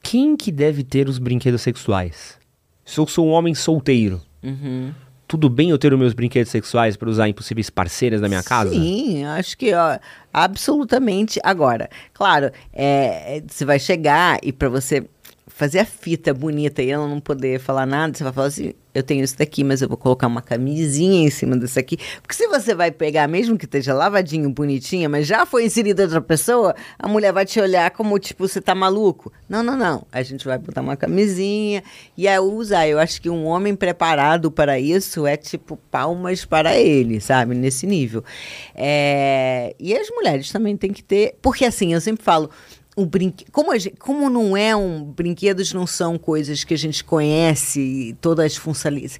Quem 0.00 0.36
que 0.36 0.52
deve 0.52 0.84
ter 0.84 1.08
os 1.08 1.18
brinquedos 1.18 1.62
sexuais? 1.62 2.38
Se 2.84 2.98
eu 3.00 3.06
sou 3.06 3.26
um 3.26 3.30
homem 3.30 3.54
solteiro, 3.54 4.20
Uhum. 4.42 4.92
tudo 5.26 5.48
bem 5.48 5.70
eu 5.70 5.78
ter 5.78 5.92
os 5.92 5.98
meus 5.98 6.12
brinquedos 6.12 6.50
sexuais 6.50 6.96
para 6.96 7.08
usar 7.08 7.28
em 7.28 7.32
possíveis 7.32 7.70
parceiras 7.70 8.20
da 8.20 8.28
minha 8.28 8.42
casa? 8.42 8.70
Sim, 8.70 9.24
acho 9.24 9.56
que 9.56 9.72
ó, 9.74 9.98
absolutamente. 10.32 11.40
Agora, 11.42 11.88
claro, 12.12 12.50
é, 12.72 13.42
você 13.46 13.64
vai 13.64 13.78
chegar 13.78 14.38
e 14.42 14.52
para 14.52 14.68
você 14.68 15.04
fazer 15.54 15.80
a 15.80 15.84
fita 15.84 16.32
bonita 16.32 16.82
e 16.82 16.90
ela 16.90 17.06
não 17.06 17.20
poder 17.20 17.60
falar 17.60 17.86
nada, 17.86 18.16
você 18.16 18.24
vai 18.24 18.32
falar 18.32 18.46
assim: 18.48 18.72
eu 18.94 19.02
tenho 19.02 19.24
isso 19.24 19.36
daqui, 19.38 19.64
mas 19.64 19.80
eu 19.80 19.88
vou 19.88 19.96
colocar 19.96 20.26
uma 20.26 20.42
camisinha 20.42 21.26
em 21.26 21.30
cima 21.30 21.56
desse 21.56 21.78
aqui. 21.78 21.98
Porque 22.20 22.34
se 22.34 22.46
você 22.48 22.74
vai 22.74 22.90
pegar, 22.90 23.26
mesmo 23.28 23.56
que 23.56 23.64
esteja 23.64 23.94
lavadinho, 23.94 24.50
bonitinha, 24.50 25.08
mas 25.08 25.26
já 25.26 25.46
foi 25.46 25.64
inserida 25.64 26.02
outra 26.02 26.20
pessoa, 26.20 26.74
a 26.98 27.08
mulher 27.08 27.32
vai 27.32 27.46
te 27.46 27.60
olhar 27.60 27.90
como 27.90 28.18
tipo, 28.18 28.46
você 28.46 28.60
tá 28.60 28.74
maluco. 28.74 29.32
Não, 29.48 29.62
não, 29.62 29.76
não. 29.76 30.06
A 30.10 30.22
gente 30.22 30.44
vai 30.44 30.58
botar 30.58 30.80
uma 30.80 30.96
camisinha 30.96 31.82
e 32.16 32.26
é 32.26 32.40
usar. 32.40 32.88
Eu 32.88 32.98
acho 32.98 33.20
que 33.20 33.30
um 33.30 33.44
homem 33.46 33.74
preparado 33.74 34.50
para 34.50 34.78
isso 34.78 35.26
é 35.26 35.36
tipo 35.36 35.76
palmas 35.90 36.44
para 36.44 36.76
ele, 36.76 37.20
sabe? 37.20 37.54
Nesse 37.54 37.86
nível. 37.86 38.24
É... 38.74 39.74
E 39.78 39.94
as 39.94 40.08
mulheres 40.10 40.50
também 40.50 40.76
têm 40.76 40.92
que 40.92 41.02
ter. 41.02 41.36
Porque 41.40 41.64
assim, 41.64 41.94
eu 41.94 42.00
sempre 42.00 42.24
falo 42.24 42.50
o 42.96 43.06
brinque... 43.06 43.44
como, 43.50 43.76
gente... 43.78 43.96
como 43.96 44.28
não 44.28 44.56
é 44.56 44.74
um. 44.76 45.04
Brinquedos 45.04 45.72
não 45.72 45.86
são 45.86 46.18
coisas 46.18 46.64
que 46.64 46.74
a 46.74 46.78
gente 46.78 47.02
conhece, 47.02 48.16
todas 48.20 48.46
as 48.46 48.56
funcionalidades. 48.56 49.18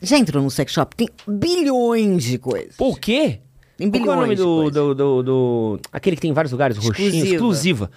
Já 0.00 0.18
entrou 0.18 0.42
no 0.42 0.50
sex 0.50 0.72
shop? 0.72 0.94
Tem 0.96 1.08
bilhões 1.26 2.24
de 2.24 2.38
coisas. 2.38 2.74
O 2.78 2.94
quê? 2.94 3.40
Tem 3.76 3.90
Qual 3.90 4.02
que 4.02 4.08
é 4.08 4.12
o 4.12 4.16
nome 4.16 4.34
bilhões 4.36 4.70
de 4.72 4.78
do, 4.78 4.94
do, 4.94 4.94
do, 4.94 5.22
do- 5.22 5.80
Aquele 5.92 6.14
que 6.16 6.22
tem 6.22 6.30
em 6.30 6.34
vários 6.34 6.52
lugares, 6.52 6.76
roxinho, 6.76 7.24
Exclusiva. 7.26 7.90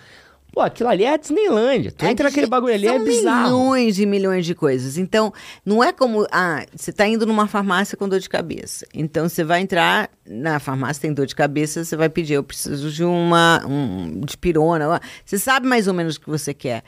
Pô, 0.58 0.62
aquilo 0.62 0.90
ali 0.90 1.04
é 1.04 1.14
a 1.14 1.18
Disneylândia. 1.18 1.92
Tu 1.92 2.04
É 2.04 2.10
entra 2.10 2.30
naquele 2.30 2.48
bagulho 2.48 2.74
ali, 2.74 2.88
é 2.88 2.98
bizarro. 2.98 3.44
milhões 3.44 4.00
e 4.00 4.08
milhões 4.08 4.44
de 4.44 4.56
coisas. 4.56 4.98
Então, 4.98 5.32
não 5.64 5.84
é 5.84 5.94
como. 5.94 6.26
Ah, 6.32 6.66
você 6.76 6.90
está 6.90 7.08
indo 7.08 7.28
numa 7.28 7.46
farmácia 7.46 7.96
com 7.96 8.10
dor 8.10 8.20
de 8.20 8.28
cabeça. 8.28 8.84
Então, 8.92 9.30
você 9.30 9.44
vai 9.44 9.62
entrar 9.62 10.10
na 10.26 10.60
farmácia, 10.60 11.00
tem 11.00 11.14
dor 11.14 11.28
de 11.28 11.36
cabeça, 11.36 11.84
você 11.86 11.96
vai 11.96 12.10
pedir, 12.10 12.34
eu 12.34 12.44
preciso 12.44 12.90
de 12.90 13.04
uma. 13.04 13.64
Um, 13.68 14.22
de 14.22 14.36
pirona. 14.36 15.00
Você 15.24 15.38
sabe 15.38 15.68
mais 15.68 15.88
ou 15.88 15.94
menos 15.94 16.16
o 16.16 16.22
que 16.22 16.28
você 16.28 16.56
quer. 16.56 16.84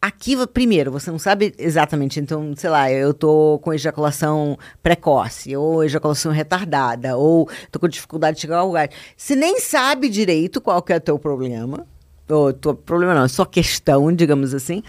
Aqui, 0.00 0.44
primeiro, 0.48 0.90
você 0.90 1.08
não 1.08 1.18
sabe 1.20 1.54
exatamente. 1.56 2.18
Então, 2.18 2.52
sei 2.56 2.70
lá, 2.70 2.90
eu 2.90 3.14
tô 3.14 3.60
com 3.62 3.72
ejaculação 3.72 4.58
precoce, 4.82 5.56
ou 5.56 5.84
ejaculação 5.84 6.32
retardada, 6.32 7.16
ou 7.16 7.48
tô 7.70 7.78
com 7.78 7.86
dificuldade 7.86 8.34
de 8.34 8.40
chegar 8.40 8.58
ao 8.58 8.66
lugar. 8.66 8.88
Você 9.16 9.36
nem 9.36 9.60
sabe 9.60 10.08
direito 10.08 10.60
qual 10.60 10.82
que 10.82 10.92
é 10.92 10.96
o 10.96 11.00
teu 11.00 11.20
problema. 11.20 11.86
Ou 12.32 12.52
teu 12.52 12.74
problema 12.74 13.14
não, 13.14 13.24
é 13.24 13.28
só 13.28 13.44
questão, 13.44 14.12
digamos 14.12 14.54
assim. 14.54 14.82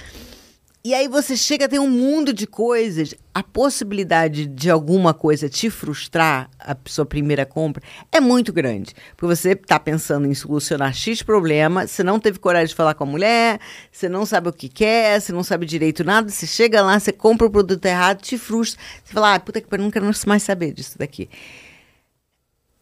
E 0.86 0.94
aí 0.94 1.08
você 1.08 1.38
chega 1.38 1.64
a 1.64 1.68
ter 1.70 1.80
um 1.80 1.90
mundo 1.90 2.34
de 2.34 2.46
coisas. 2.46 3.16
A 3.34 3.42
possibilidade 3.42 4.46
de 4.46 4.70
alguma 4.70 5.14
coisa 5.14 5.48
te 5.48 5.70
frustrar, 5.70 6.50
a 6.60 6.76
sua 6.86 7.06
primeira 7.06 7.46
compra, 7.46 7.82
é 8.12 8.20
muito 8.20 8.52
grande. 8.52 8.94
Porque 9.16 9.34
você 9.34 9.52
está 9.52 9.80
pensando 9.80 10.28
em 10.28 10.34
solucionar 10.34 10.94
X 10.94 11.24
problema, 11.24 11.88
você 11.88 12.04
não 12.04 12.20
teve 12.20 12.38
coragem 12.38 12.68
de 12.68 12.76
falar 12.76 12.96
com 12.96 13.06
a 13.06 13.08
mulher, 13.08 13.62
você 13.90 14.10
não 14.10 14.26
sabe 14.26 14.50
o 14.50 14.54
que 14.54 14.68
quer, 14.68 15.22
você 15.22 15.32
não 15.32 15.42
sabe 15.42 15.66
direito 15.66 16.04
nada, 16.04 16.30
você 16.30 16.46
chega 16.46 16.82
lá, 16.82 17.00
você 17.00 17.14
compra 17.14 17.48
o 17.48 17.50
produto 17.50 17.86
errado, 17.86 18.22
te 18.22 18.38
frustra. 18.38 18.82
Você 19.06 19.14
fala, 19.14 19.36
ah, 19.36 19.40
puta 19.40 19.62
que 19.62 19.68
pariu, 19.68 19.86
não 19.86 19.92
quero 19.92 20.10
mais 20.28 20.44
saber 20.44 20.74
disso 20.74 20.98
daqui. 20.98 21.30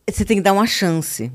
Você 0.10 0.26
tem 0.26 0.38
que 0.38 0.44
dar 0.44 0.54
uma 0.54 0.66
chance. 0.66 1.32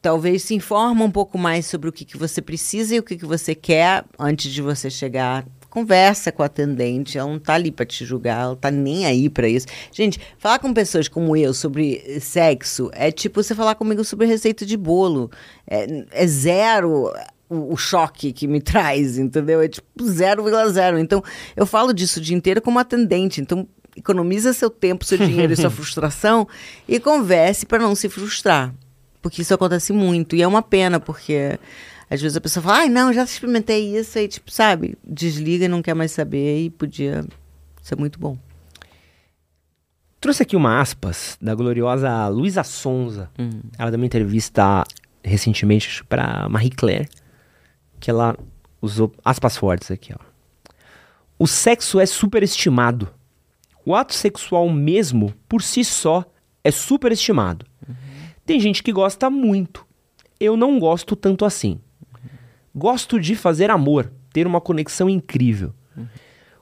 Talvez 0.00 0.42
se 0.42 0.54
informa 0.54 1.04
um 1.04 1.10
pouco 1.10 1.36
mais 1.36 1.66
sobre 1.66 1.88
o 1.88 1.92
que, 1.92 2.04
que 2.04 2.16
você 2.16 2.40
precisa 2.40 2.94
e 2.94 2.98
o 2.98 3.02
que, 3.02 3.16
que 3.16 3.26
você 3.26 3.54
quer 3.54 4.04
antes 4.18 4.52
de 4.52 4.62
você 4.62 4.88
chegar. 4.88 5.44
Conversa 5.68 6.32
com 6.32 6.42
a 6.42 6.46
atendente, 6.46 7.18
ela 7.18 7.28
não 7.28 7.38
tá 7.38 7.54
ali 7.54 7.70
para 7.70 7.84
te 7.84 8.04
julgar, 8.04 8.42
ela 8.42 8.56
tá 8.56 8.70
nem 8.70 9.06
aí 9.06 9.28
para 9.28 9.48
isso. 9.48 9.66
Gente, 9.92 10.18
falar 10.38 10.58
com 10.60 10.72
pessoas 10.72 11.08
como 11.08 11.36
eu 11.36 11.52
sobre 11.52 12.20
sexo 12.20 12.90
é 12.92 13.10
tipo 13.10 13.42
você 13.42 13.54
falar 13.54 13.74
comigo 13.74 14.02
sobre 14.04 14.26
receita 14.26 14.64
de 14.64 14.76
bolo. 14.76 15.30
É, 15.66 16.04
é 16.12 16.26
zero 16.26 17.12
o, 17.48 17.74
o 17.74 17.76
choque 17.76 18.32
que 18.32 18.46
me 18.46 18.60
traz, 18.62 19.18
entendeu? 19.18 19.60
É 19.60 19.68
tipo 19.68 19.86
0,0. 20.02 20.98
Então, 20.98 21.22
eu 21.56 21.66
falo 21.66 21.92
disso 21.92 22.20
o 22.20 22.22
dia 22.22 22.36
inteiro 22.36 22.62
como 22.62 22.78
atendente. 22.78 23.40
Então, 23.40 23.66
economiza 23.96 24.52
seu 24.52 24.70
tempo, 24.70 25.04
seu 25.04 25.18
dinheiro 25.18 25.52
e 25.52 25.56
sua 25.56 25.70
frustração 25.70 26.46
e 26.86 27.00
converse 27.00 27.66
para 27.66 27.80
não 27.80 27.94
se 27.94 28.08
frustrar. 28.08 28.72
Porque 29.20 29.42
isso 29.42 29.54
acontece 29.54 29.92
muito. 29.92 30.36
E 30.36 30.42
é 30.42 30.46
uma 30.46 30.62
pena, 30.62 31.00
porque 31.00 31.58
às 32.10 32.20
vezes 32.20 32.36
a 32.36 32.40
pessoa 32.40 32.62
fala, 32.62 32.78
ai, 32.78 32.88
não, 32.88 33.12
já 33.12 33.24
experimentei 33.24 33.96
isso, 33.96 34.18
aí, 34.18 34.28
tipo, 34.28 34.50
sabe, 34.50 34.96
desliga 35.04 35.66
e 35.66 35.68
não 35.68 35.82
quer 35.82 35.94
mais 35.94 36.10
saber, 36.12 36.64
e 36.64 36.70
podia 36.70 37.24
ser 37.82 37.96
muito 37.96 38.18
bom. 38.18 38.38
Trouxe 40.20 40.42
aqui 40.42 40.56
uma 40.56 40.80
aspas 40.80 41.36
da 41.40 41.54
gloriosa 41.54 42.26
Luísa 42.28 42.64
Sonza. 42.64 43.30
Ela 43.78 43.90
deu 43.90 44.00
uma 44.00 44.06
entrevista 44.06 44.84
recentemente 45.22 46.02
para 46.04 46.48
Marie 46.48 46.70
Claire, 46.70 47.08
que 48.00 48.10
ela 48.10 48.36
usou 48.80 49.12
aspas 49.24 49.56
fortes 49.56 49.90
aqui, 49.90 50.12
ó. 50.12 50.28
O 51.38 51.46
sexo 51.46 52.00
é 52.00 52.06
superestimado. 52.06 53.08
O 53.84 53.94
ato 53.94 54.12
sexual 54.12 54.68
mesmo, 54.68 55.32
por 55.48 55.62
si 55.62 55.84
só, 55.84 56.24
é 56.64 56.70
superestimado. 56.70 57.64
Tem 58.48 58.58
gente 58.58 58.82
que 58.82 58.90
gosta 58.90 59.28
muito. 59.28 59.86
Eu 60.40 60.56
não 60.56 60.78
gosto 60.78 61.14
tanto 61.14 61.44
assim. 61.44 61.78
Gosto 62.74 63.20
de 63.20 63.36
fazer 63.36 63.70
amor, 63.70 64.10
ter 64.32 64.46
uma 64.46 64.58
conexão 64.58 65.06
incrível. 65.06 65.74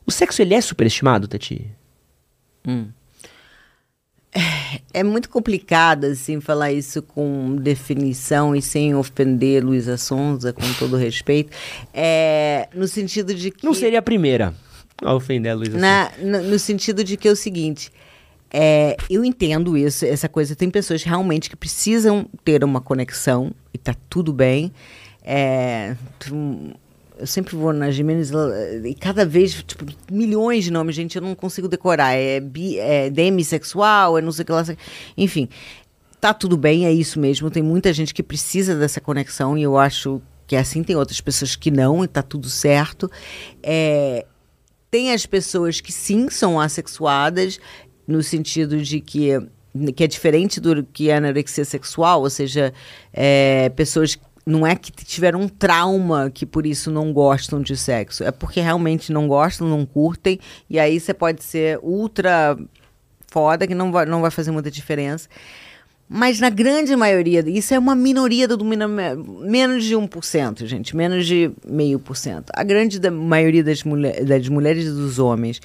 O 0.04 0.10
sexo 0.10 0.42
ele 0.42 0.52
é 0.52 0.60
superestimado, 0.60 1.28
Tati? 1.28 1.70
É 4.92 5.04
muito 5.04 5.28
complicado, 5.28 6.06
assim, 6.06 6.40
falar 6.40 6.72
isso 6.72 7.02
com 7.02 7.54
definição 7.54 8.56
e 8.56 8.60
sem 8.60 8.92
ofender 8.96 9.64
Luísa 9.64 9.96
Sonza, 9.96 10.52
com 10.52 10.72
todo 10.80 10.96
respeito. 10.96 11.56
É, 11.94 12.68
no 12.74 12.88
sentido 12.88 13.32
de 13.32 13.52
que... 13.52 13.64
Não 13.64 13.72
seria 13.72 14.00
a 14.00 14.02
primeira 14.02 14.52
a 15.04 15.14
ofender 15.14 15.52
a 15.52 15.54
Luísa 15.54 15.78
no, 16.20 16.42
no 16.42 16.58
sentido 16.58 17.04
de 17.04 17.16
que 17.16 17.28
é 17.28 17.30
o 17.30 17.36
seguinte, 17.36 17.92
é, 18.50 18.96
eu 19.10 19.24
entendo 19.24 19.76
isso, 19.76 20.04
essa 20.04 20.28
coisa. 20.28 20.54
Tem 20.56 20.70
pessoas 20.70 21.02
realmente 21.02 21.50
que 21.50 21.56
precisam 21.56 22.26
ter 22.44 22.62
uma 22.64 22.80
conexão 22.80 23.52
e 23.72 23.78
tá 23.78 23.94
tudo 24.08 24.32
bem. 24.32 24.72
É, 25.22 25.96
tu- 26.18 26.72
eu 27.18 27.26
sempre 27.26 27.56
vou 27.56 27.72
na 27.72 27.90
Jimenez 27.90 28.30
e 28.84 28.94
cada 28.94 29.24
vez, 29.24 29.54
tipo, 29.62 29.86
milhões 30.12 30.64
de 30.64 30.70
nomes, 30.70 30.94
gente, 30.94 31.16
eu 31.16 31.22
não 31.22 31.34
consigo 31.34 31.66
decorar. 31.66 32.12
É, 32.12 32.38
bi, 32.40 32.78
é 32.78 33.08
demissexual, 33.10 34.18
é 34.18 34.20
não 34.20 34.30
sei 34.32 34.42
o 34.42 34.46
que 34.46 34.52
lá. 34.52 34.64
Enfim, 35.16 35.48
tá 36.20 36.34
tudo 36.34 36.56
bem, 36.56 36.86
é 36.86 36.92
isso 36.92 37.18
mesmo. 37.18 37.50
Tem 37.50 37.62
muita 37.62 37.92
gente 37.92 38.12
que 38.14 38.22
precisa 38.22 38.74
dessa 38.76 39.00
conexão 39.00 39.56
e 39.56 39.62
eu 39.62 39.76
acho 39.78 40.20
que 40.46 40.54
é 40.54 40.58
assim. 40.60 40.82
Tem 40.84 40.94
outras 40.94 41.20
pessoas 41.20 41.56
que 41.56 41.70
não 41.70 42.04
e 42.04 42.08
tá 42.08 42.22
tudo 42.22 42.48
certo. 42.50 43.10
É, 43.62 44.26
tem 44.90 45.12
as 45.12 45.26
pessoas 45.26 45.80
que 45.80 45.92
sim 45.92 46.28
são 46.30 46.60
assexuadas, 46.60 47.58
no 48.06 48.22
sentido 48.22 48.80
de 48.80 49.00
que, 49.00 49.30
que 49.94 50.04
é 50.04 50.06
diferente 50.06 50.60
do 50.60 50.84
que 50.84 51.10
a 51.10 51.18
anorexia 51.18 51.64
sexual, 51.64 52.22
ou 52.22 52.30
seja, 52.30 52.72
é, 53.12 53.68
pessoas 53.70 54.18
não 54.46 54.64
é 54.64 54.76
que 54.76 54.92
tiveram 54.92 55.40
um 55.40 55.48
trauma 55.48 56.30
que 56.30 56.46
por 56.46 56.64
isso 56.64 56.88
não 56.90 57.12
gostam 57.12 57.60
de 57.60 57.76
sexo, 57.76 58.22
é 58.22 58.30
porque 58.30 58.60
realmente 58.60 59.12
não 59.12 59.26
gostam, 59.26 59.68
não 59.68 59.84
curtem, 59.84 60.38
e 60.70 60.78
aí 60.78 61.00
você 61.00 61.12
pode 61.12 61.42
ser 61.42 61.80
ultra 61.82 62.56
foda, 63.26 63.66
que 63.66 63.74
não 63.74 63.90
vai, 63.90 64.06
não 64.06 64.20
vai 64.20 64.30
fazer 64.30 64.52
muita 64.52 64.70
diferença. 64.70 65.28
Mas 66.08 66.38
na 66.38 66.48
grande 66.48 66.94
maioria, 66.94 67.42
isso 67.48 67.74
é 67.74 67.78
uma 67.78 67.96
minoria 67.96 68.46
do 68.46 68.64
menos 68.64 69.84
de 69.84 69.96
1%, 69.96 70.64
gente, 70.64 70.94
menos 70.94 71.26
de 71.26 71.50
meio 71.68 71.98
por 71.98 72.16
cento. 72.16 72.52
A 72.54 72.62
grande 72.62 73.00
da 73.00 73.10
maioria 73.10 73.64
das, 73.64 73.82
mulher, 73.82 74.24
das 74.24 74.48
mulheres 74.48 74.86
e 74.86 74.90
dos 74.90 75.18
homens 75.18 75.60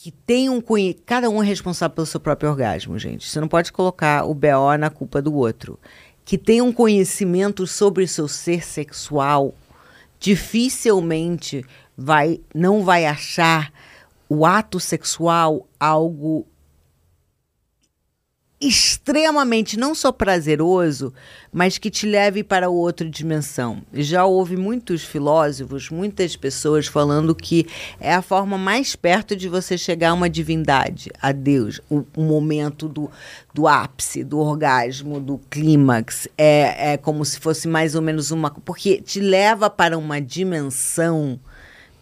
que 0.00 0.12
tem 0.12 0.48
um 0.48 0.62
cada 1.04 1.28
um 1.28 1.42
é 1.42 1.46
responsável 1.46 1.92
pelo 1.92 2.06
seu 2.06 2.20
próprio 2.20 2.50
orgasmo, 2.50 2.96
gente. 2.96 3.28
Você 3.28 3.40
não 3.40 3.48
pode 3.48 3.72
colocar 3.72 4.24
o 4.24 4.32
BO 4.32 4.76
na 4.78 4.90
culpa 4.90 5.20
do 5.20 5.34
outro. 5.34 5.76
Que 6.24 6.38
tem 6.38 6.62
um 6.62 6.72
conhecimento 6.72 7.66
sobre 7.66 8.04
o 8.04 8.08
seu 8.08 8.28
ser 8.28 8.64
sexual, 8.64 9.52
dificilmente 10.20 11.64
vai 11.96 12.40
não 12.54 12.84
vai 12.84 13.06
achar 13.06 13.72
o 14.28 14.46
ato 14.46 14.78
sexual 14.78 15.66
algo 15.80 16.46
extremamente 18.60 19.78
não 19.78 19.94
só 19.94 20.10
prazeroso, 20.10 21.12
mas 21.52 21.78
que 21.78 21.90
te 21.90 22.06
leve 22.06 22.42
para 22.42 22.68
outra 22.68 23.08
dimensão. 23.08 23.82
Já 23.92 24.24
houve 24.24 24.56
muitos 24.56 25.04
filósofos, 25.04 25.90
muitas 25.90 26.34
pessoas 26.34 26.86
falando 26.86 27.34
que 27.34 27.66
é 28.00 28.12
a 28.12 28.22
forma 28.22 28.58
mais 28.58 28.96
perto 28.96 29.36
de 29.36 29.48
você 29.48 29.78
chegar 29.78 30.10
a 30.10 30.14
uma 30.14 30.28
divindade, 30.28 31.10
a 31.22 31.30
Deus, 31.30 31.80
o, 31.88 32.04
o 32.16 32.22
momento 32.22 32.88
do, 32.88 33.08
do 33.54 33.68
ápice, 33.68 34.24
do 34.24 34.38
orgasmo, 34.38 35.20
do 35.20 35.38
clímax. 35.50 36.26
É, 36.36 36.92
é 36.92 36.96
como 36.96 37.24
se 37.24 37.38
fosse 37.38 37.68
mais 37.68 37.94
ou 37.94 38.02
menos 38.02 38.32
uma. 38.32 38.50
Porque 38.50 39.00
te 39.00 39.20
leva 39.20 39.70
para 39.70 39.96
uma 39.96 40.20
dimensão 40.20 41.38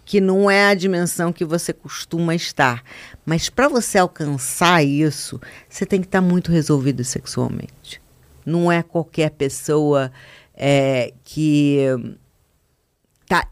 que 0.07 0.21
não 0.21 0.49
é 0.49 0.69
a 0.69 0.75
dimensão 0.75 1.33
que 1.33 1.45
você 1.45 1.73
costuma 1.73 2.35
estar. 2.35 2.83
Mas 3.27 3.51
para 3.51 3.69
você 3.69 3.99
alcançar 3.99 4.83
isso, 4.83 5.41
você 5.69 5.85
tem 5.85 6.01
que 6.01 6.07
estar 6.07 6.21
muito 6.21 6.53
resolvido 6.53 7.03
sexualmente. 7.03 8.01
Não 8.47 8.71
é 8.71 8.85
qualquer 8.85 9.31
pessoa 9.31 10.13
é, 10.55 11.13
que 11.25 11.81
tá 13.29 13.45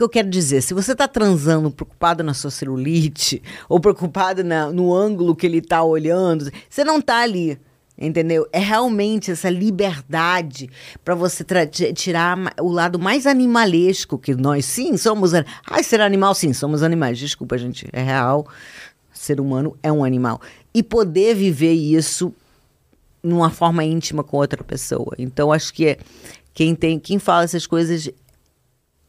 que 0.00 0.04
eu 0.04 0.08
quero 0.08 0.30
dizer? 0.30 0.62
Se 0.62 0.72
você 0.72 0.92
está 0.92 1.06
transando 1.06 1.70
preocupado 1.70 2.22
na 2.22 2.32
sua 2.32 2.50
celulite, 2.50 3.42
ou 3.68 3.78
preocupado 3.78 4.42
na, 4.42 4.72
no 4.72 4.94
ângulo 4.94 5.36
que 5.36 5.46
ele 5.46 5.58
está 5.58 5.82
olhando, 5.82 6.50
você 6.70 6.82
não 6.82 7.00
está 7.00 7.18
ali. 7.18 7.60
Entendeu? 8.00 8.48
É 8.50 8.58
realmente 8.58 9.30
essa 9.30 9.50
liberdade 9.50 10.70
para 11.04 11.14
você 11.14 11.44
tirar 11.94 12.38
o 12.58 12.70
lado 12.70 12.98
mais 12.98 13.26
animalesco 13.26 14.18
que 14.18 14.34
nós, 14.34 14.64
sim, 14.64 14.96
somos. 14.96 15.32
Ai, 15.34 15.82
ser 15.82 16.00
animal, 16.00 16.34
sim, 16.34 16.54
somos 16.54 16.82
animais. 16.82 17.18
Desculpa, 17.18 17.58
gente, 17.58 17.86
é 17.92 18.02
real. 18.02 18.46
Ser 19.12 19.38
humano 19.38 19.76
é 19.82 19.92
um 19.92 20.02
animal. 20.02 20.40
E 20.72 20.82
poder 20.82 21.34
viver 21.34 21.74
isso 21.74 22.32
numa 23.22 23.50
forma 23.50 23.84
íntima 23.84 24.24
com 24.24 24.38
outra 24.38 24.64
pessoa. 24.64 25.14
Então, 25.18 25.52
acho 25.52 25.74
que 25.74 25.98
quem 26.54 26.74
tem, 26.74 26.98
quem 26.98 27.18
fala 27.18 27.44
essas 27.44 27.66
coisas 27.66 28.08
é 28.08 28.14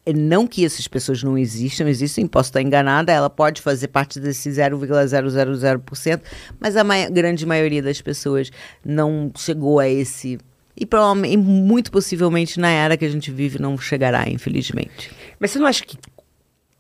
não 0.08 0.48
que 0.48 0.66
essas 0.66 0.88
pessoas 0.88 1.22
não 1.22 1.38
existam, 1.38 1.88
existem, 1.88 2.26
posso 2.28 2.50
estar 2.50 2.62
enganada, 2.62 3.12
ela 3.12 3.30
pode 3.30 3.62
fazer 3.62 3.88
parte 3.90 4.20
desse 4.20 4.50
0,000%, 4.50 6.22
mas 6.60 6.76
a 6.76 6.84
ma 6.84 7.08
grande 7.10 7.46
maioria 7.46 7.84
das 7.84 8.02
pessoas 8.02 8.52
não 8.84 9.32
chegou 9.38 9.80
a 9.80 9.88
esse. 9.88 10.40
E, 10.76 10.86
provavelmente, 10.86 11.38
muito 11.38 11.92
possivelmente 11.92 12.60
na 12.60 12.70
era 12.70 12.98
que 12.98 13.06
a 13.06 13.10
gente 13.10 13.30
vive 13.30 13.60
não 13.60 13.78
chegará, 13.78 14.28
infelizmente. 14.28 15.12
Mas 15.40 15.52
você 15.52 15.60
não 15.60 15.68
acha 15.68 15.86
que, 15.86 15.98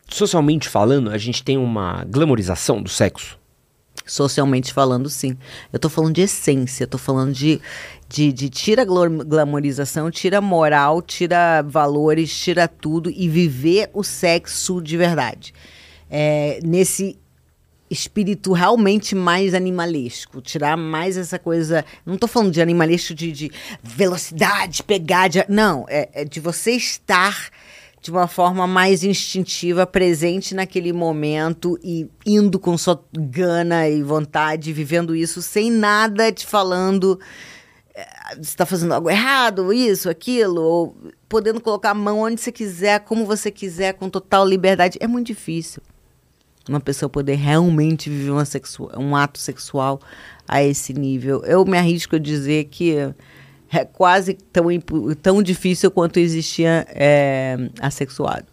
socialmente 0.08 0.68
falando, 0.68 1.12
a 1.12 1.18
gente 1.18 1.44
tem 1.44 1.58
uma 1.58 2.04
glamorização 2.06 2.82
do 2.82 2.90
sexo? 2.90 3.41
Socialmente 4.06 4.74
falando, 4.74 5.10
sim. 5.10 5.38
Eu 5.72 5.80
tô 5.80 5.90
falando 5.90 6.16
de 6.16 6.22
essência, 6.22 6.88
tô 6.88 6.98
falando 6.98 7.34
de, 7.34 7.62
de, 8.10 8.34
de 8.34 8.50
tira 8.50 8.84
glamorização, 8.84 10.10
tira 10.10 10.42
moral, 10.42 11.02
tira 11.02 11.62
valores, 11.62 12.36
tira 12.36 12.68
tudo 12.68 13.10
e 13.10 13.30
viver 13.30 13.90
o 13.94 14.04
sexo 14.04 14.82
de 14.82 14.98
verdade. 14.98 15.54
É, 16.10 16.60
nesse 16.64 17.18
espírito 17.92 18.54
realmente 18.54 19.14
mais 19.14 19.54
animalesco, 19.54 20.42
tirar 20.42 20.78
mais 20.78 21.18
essa 21.18 21.38
coisa. 21.38 21.84
Não 22.06 22.16
estou 22.16 22.28
falando 22.28 22.52
de 22.52 22.62
animalesco 22.62 23.14
de, 23.14 23.32
de 23.34 23.52
velocidade, 23.84 24.82
pegar, 24.82 25.28
de, 25.28 25.44
não, 25.50 25.86
é, 25.90 26.10
é 26.14 26.26
de 26.26 26.40
você 26.40 26.72
estar 26.72 27.50
de 28.02 28.10
uma 28.10 28.28
forma 28.28 28.66
mais 28.66 29.04
instintiva, 29.04 29.86
presente 29.86 30.56
naquele 30.56 30.92
momento 30.92 31.78
e 31.84 32.10
indo 32.26 32.58
com 32.58 32.76
sua 32.78 33.02
gana 33.14 33.88
e 33.88 34.02
vontade, 34.02 34.74
vivendo 34.74 35.16
isso 35.16 35.42
sem 35.42 35.70
nada 35.70 36.32
te 36.32 36.46
falando 36.46 37.20
eh, 37.94 38.08
você 38.36 38.42
está 38.42 38.66
fazendo 38.66 38.94
algo 38.94 39.10
errado, 39.10 39.72
isso, 39.72 40.10
aquilo, 40.10 40.62
ou 40.62 40.98
podendo 41.30 41.62
colocar 41.62 41.92
a 41.92 41.94
mão 41.94 42.22
onde 42.22 42.42
você 42.42 42.52
quiser, 42.52 43.02
como 43.02 43.24
você 43.26 43.52
quiser, 43.52 43.94
com 43.94 44.10
total 44.10 44.48
liberdade. 44.48 44.98
É 45.00 45.08
muito 45.08 45.28
difícil 45.28 45.84
uma 46.70 46.80
pessoa 46.80 47.10
poder 47.10 47.36
realmente 47.36 48.10
viver 48.10 48.32
um 48.98 49.16
ato 49.16 49.40
sexual 49.40 50.00
a 50.48 50.64
esse 50.64 50.94
nível. 50.94 51.44
Eu 51.44 51.66
me 51.66 51.78
arrisco 51.78 52.16
a 52.16 52.20
dizer 52.20 52.66
que 52.66 53.14
é 53.72 53.86
quase 53.86 54.34
tão, 54.34 54.66
tão 55.22 55.42
difícil 55.42 55.90
quanto 55.90 56.20
existia 56.20 56.86
é, 56.90 57.70
assexuado. 57.80 58.46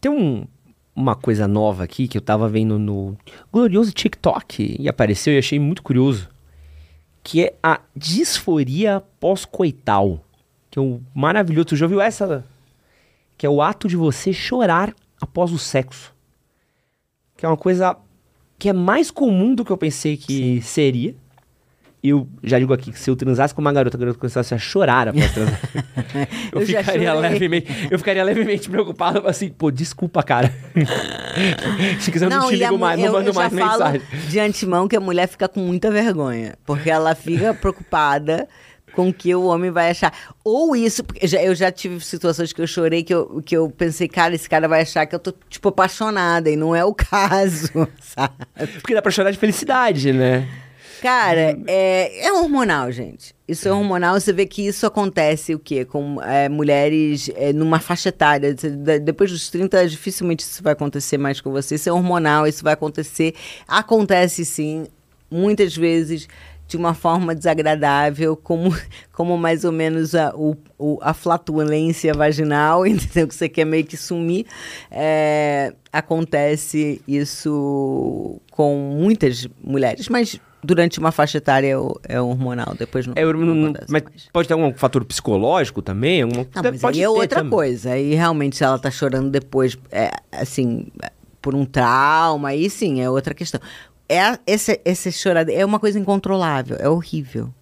Tem 0.00 0.10
um, 0.10 0.46
uma 0.94 1.14
coisa 1.14 1.46
nova 1.46 1.84
aqui 1.84 2.08
que 2.08 2.18
eu 2.18 2.22
tava 2.22 2.48
vendo 2.48 2.78
no 2.78 3.16
glorioso 3.52 3.92
TikTok 3.92 4.76
e 4.78 4.88
apareceu 4.88 5.32
e 5.34 5.38
achei 5.38 5.58
muito 5.58 5.82
curioso, 5.82 6.28
que 7.22 7.44
é 7.44 7.54
a 7.62 7.80
disforia 7.94 9.02
pós-coital, 9.20 10.24
que 10.70 10.78
é 10.78 10.82
um 10.82 11.00
maravilhoso. 11.14 11.66
Tu 11.66 11.76
já 11.76 11.86
ouviu 11.86 12.00
essa? 12.00 12.44
Que 13.38 13.46
é 13.46 13.50
o 13.50 13.62
ato 13.62 13.86
de 13.86 13.96
você 13.96 14.32
chorar 14.32 14.94
após 15.20 15.52
o 15.52 15.58
sexo. 15.58 16.12
Que 17.36 17.46
é 17.46 17.48
uma 17.48 17.56
coisa 17.56 17.96
que 18.58 18.68
é 18.68 18.72
mais 18.72 19.10
comum 19.10 19.54
do 19.54 19.64
que 19.64 19.70
eu 19.70 19.78
pensei 19.78 20.16
que 20.16 20.56
Sim. 20.56 20.60
seria 20.60 21.14
eu 22.02 22.26
já 22.42 22.58
digo 22.58 22.72
aqui 22.72 22.90
que 22.90 22.98
se 22.98 23.10
eu 23.10 23.16
transasse 23.16 23.54
com 23.54 23.60
uma 23.60 23.72
garota, 23.72 23.96
a 23.96 24.00
garota 24.00 24.18
começasse 24.18 24.54
a 24.54 24.58
chorar 24.58 25.08
após 25.08 25.32
transar, 25.32 25.60
eu, 26.50 26.60
eu 26.60 26.66
ficaria 26.66 27.12
levemente, 27.12 27.88
eu 27.90 27.98
ficaria 27.98 28.24
levemente 28.24 28.70
preocupado, 28.70 29.28
assim, 29.28 29.50
pô, 29.50 29.70
desculpa, 29.70 30.22
cara. 30.22 30.52
se 32.00 32.10
quiser, 32.10 32.30
não, 32.30 32.40
não 32.40 32.48
te 32.48 32.56
ligo 32.56 32.78
mais, 32.78 32.98
não 32.98 33.12
mando 33.12 33.34
mais 33.34 33.52
mensagem. 33.52 34.00
De 34.28 34.40
antemão 34.40 34.88
que 34.88 34.96
a 34.96 35.00
mulher 35.00 35.28
fica 35.28 35.46
com 35.46 35.60
muita 35.60 35.90
vergonha, 35.90 36.54
porque 36.64 36.90
ela 36.90 37.14
fica 37.14 37.52
preocupada 37.60 38.48
com 38.94 39.12
que 39.12 39.34
o 39.34 39.44
homem 39.44 39.70
vai 39.70 39.90
achar. 39.90 40.12
Ou 40.42 40.74
isso, 40.74 41.04
porque 41.04 41.26
já, 41.26 41.40
eu 41.42 41.54
já 41.54 41.70
tive 41.70 42.00
situações 42.00 42.50
que 42.52 42.62
eu 42.62 42.66
chorei, 42.66 43.04
que 43.04 43.14
eu, 43.14 43.42
que 43.44 43.54
eu 43.54 43.70
pensei, 43.70 44.08
cara, 44.08 44.34
esse 44.34 44.48
cara 44.48 44.66
vai 44.66 44.82
achar 44.82 45.04
que 45.04 45.14
eu 45.14 45.18
tô, 45.18 45.34
tipo, 45.50 45.68
apaixonada, 45.68 46.48
e 46.50 46.56
não 46.56 46.74
é 46.74 46.82
o 46.82 46.94
caso, 46.94 47.68
sabe? 48.00 48.34
Porque 48.80 48.94
dá 48.94 49.02
pra 49.02 49.12
chorar 49.12 49.30
de 49.30 49.38
felicidade, 49.38 50.14
né? 50.14 50.48
Cara, 51.00 51.58
é, 51.66 52.26
é 52.26 52.32
hormonal, 52.32 52.92
gente. 52.92 53.34
Isso 53.48 53.66
é 53.66 53.72
hormonal. 53.72 54.20
Você 54.20 54.32
vê 54.32 54.46
que 54.46 54.66
isso 54.66 54.86
acontece 54.86 55.54
o 55.54 55.58
quê? 55.58 55.84
Com 55.84 56.22
é, 56.22 56.48
mulheres 56.48 57.30
é, 57.36 57.52
numa 57.52 57.80
faixa 57.80 58.10
etária. 58.10 58.54
Depois 59.02 59.30
dos 59.30 59.48
30, 59.48 59.88
dificilmente 59.88 60.44
isso 60.44 60.62
vai 60.62 60.74
acontecer 60.74 61.16
mais 61.16 61.40
com 61.40 61.50
você. 61.50 61.76
Isso 61.76 61.88
é 61.88 61.92
hormonal, 61.92 62.46
isso 62.46 62.62
vai 62.62 62.74
acontecer. 62.74 63.34
Acontece 63.66 64.44
sim, 64.44 64.86
muitas 65.30 65.74
vezes 65.74 66.28
de 66.68 66.76
uma 66.76 66.94
forma 66.94 67.34
desagradável, 67.34 68.36
como, 68.36 68.72
como 69.12 69.36
mais 69.36 69.64
ou 69.64 69.72
menos 69.72 70.14
a, 70.14 70.32
o, 70.36 70.56
a 71.00 71.12
flatulência 71.12 72.14
vaginal, 72.14 72.84
entendeu? 72.86 73.26
Que 73.26 73.34
você 73.34 73.48
quer 73.48 73.64
meio 73.64 73.84
que 73.84 73.96
sumir. 73.96 74.46
É, 74.90 75.72
acontece 75.92 77.02
isso 77.08 78.38
com 78.50 78.76
muitas 78.76 79.48
mulheres, 79.62 80.08
mas 80.08 80.38
durante 80.62 80.98
uma 80.98 81.10
faixa 81.10 81.38
etária 81.38 81.68
é, 81.68 82.14
é 82.14 82.20
hormonal, 82.20 82.74
depois 82.78 83.06
não. 83.06 83.14
É, 83.16 83.24
não, 83.24 83.54
não 83.54 83.72
mas 83.88 84.02
mais. 84.02 84.28
pode 84.32 84.48
ter 84.48 84.54
algum 84.54 84.72
fator 84.74 85.04
psicológico 85.04 85.82
também? 85.82 86.22
Alguma, 86.22 86.46
não, 86.54 86.62
mas 86.62 86.80
pode 86.80 86.98
aí 86.98 87.04
é 87.04 87.08
outra 87.08 87.38
também. 87.38 87.50
coisa. 87.50 87.92
Aí 87.92 88.14
realmente, 88.14 88.56
se 88.56 88.64
ela 88.64 88.78
tá 88.78 88.90
chorando 88.90 89.30
depois, 89.30 89.76
é, 89.90 90.10
assim, 90.32 90.86
por 91.40 91.54
um 91.54 91.64
trauma, 91.64 92.50
aí 92.50 92.68
sim, 92.68 93.00
é 93.00 93.08
outra 93.08 93.34
questão. 93.34 93.60
É, 94.08 94.38
esse, 94.46 94.80
esse 94.84 95.12
chorar 95.12 95.48
é 95.48 95.64
uma 95.64 95.78
coisa 95.78 95.98
incontrolável, 95.98 96.76
é 96.78 96.88
horrível. 96.88 97.52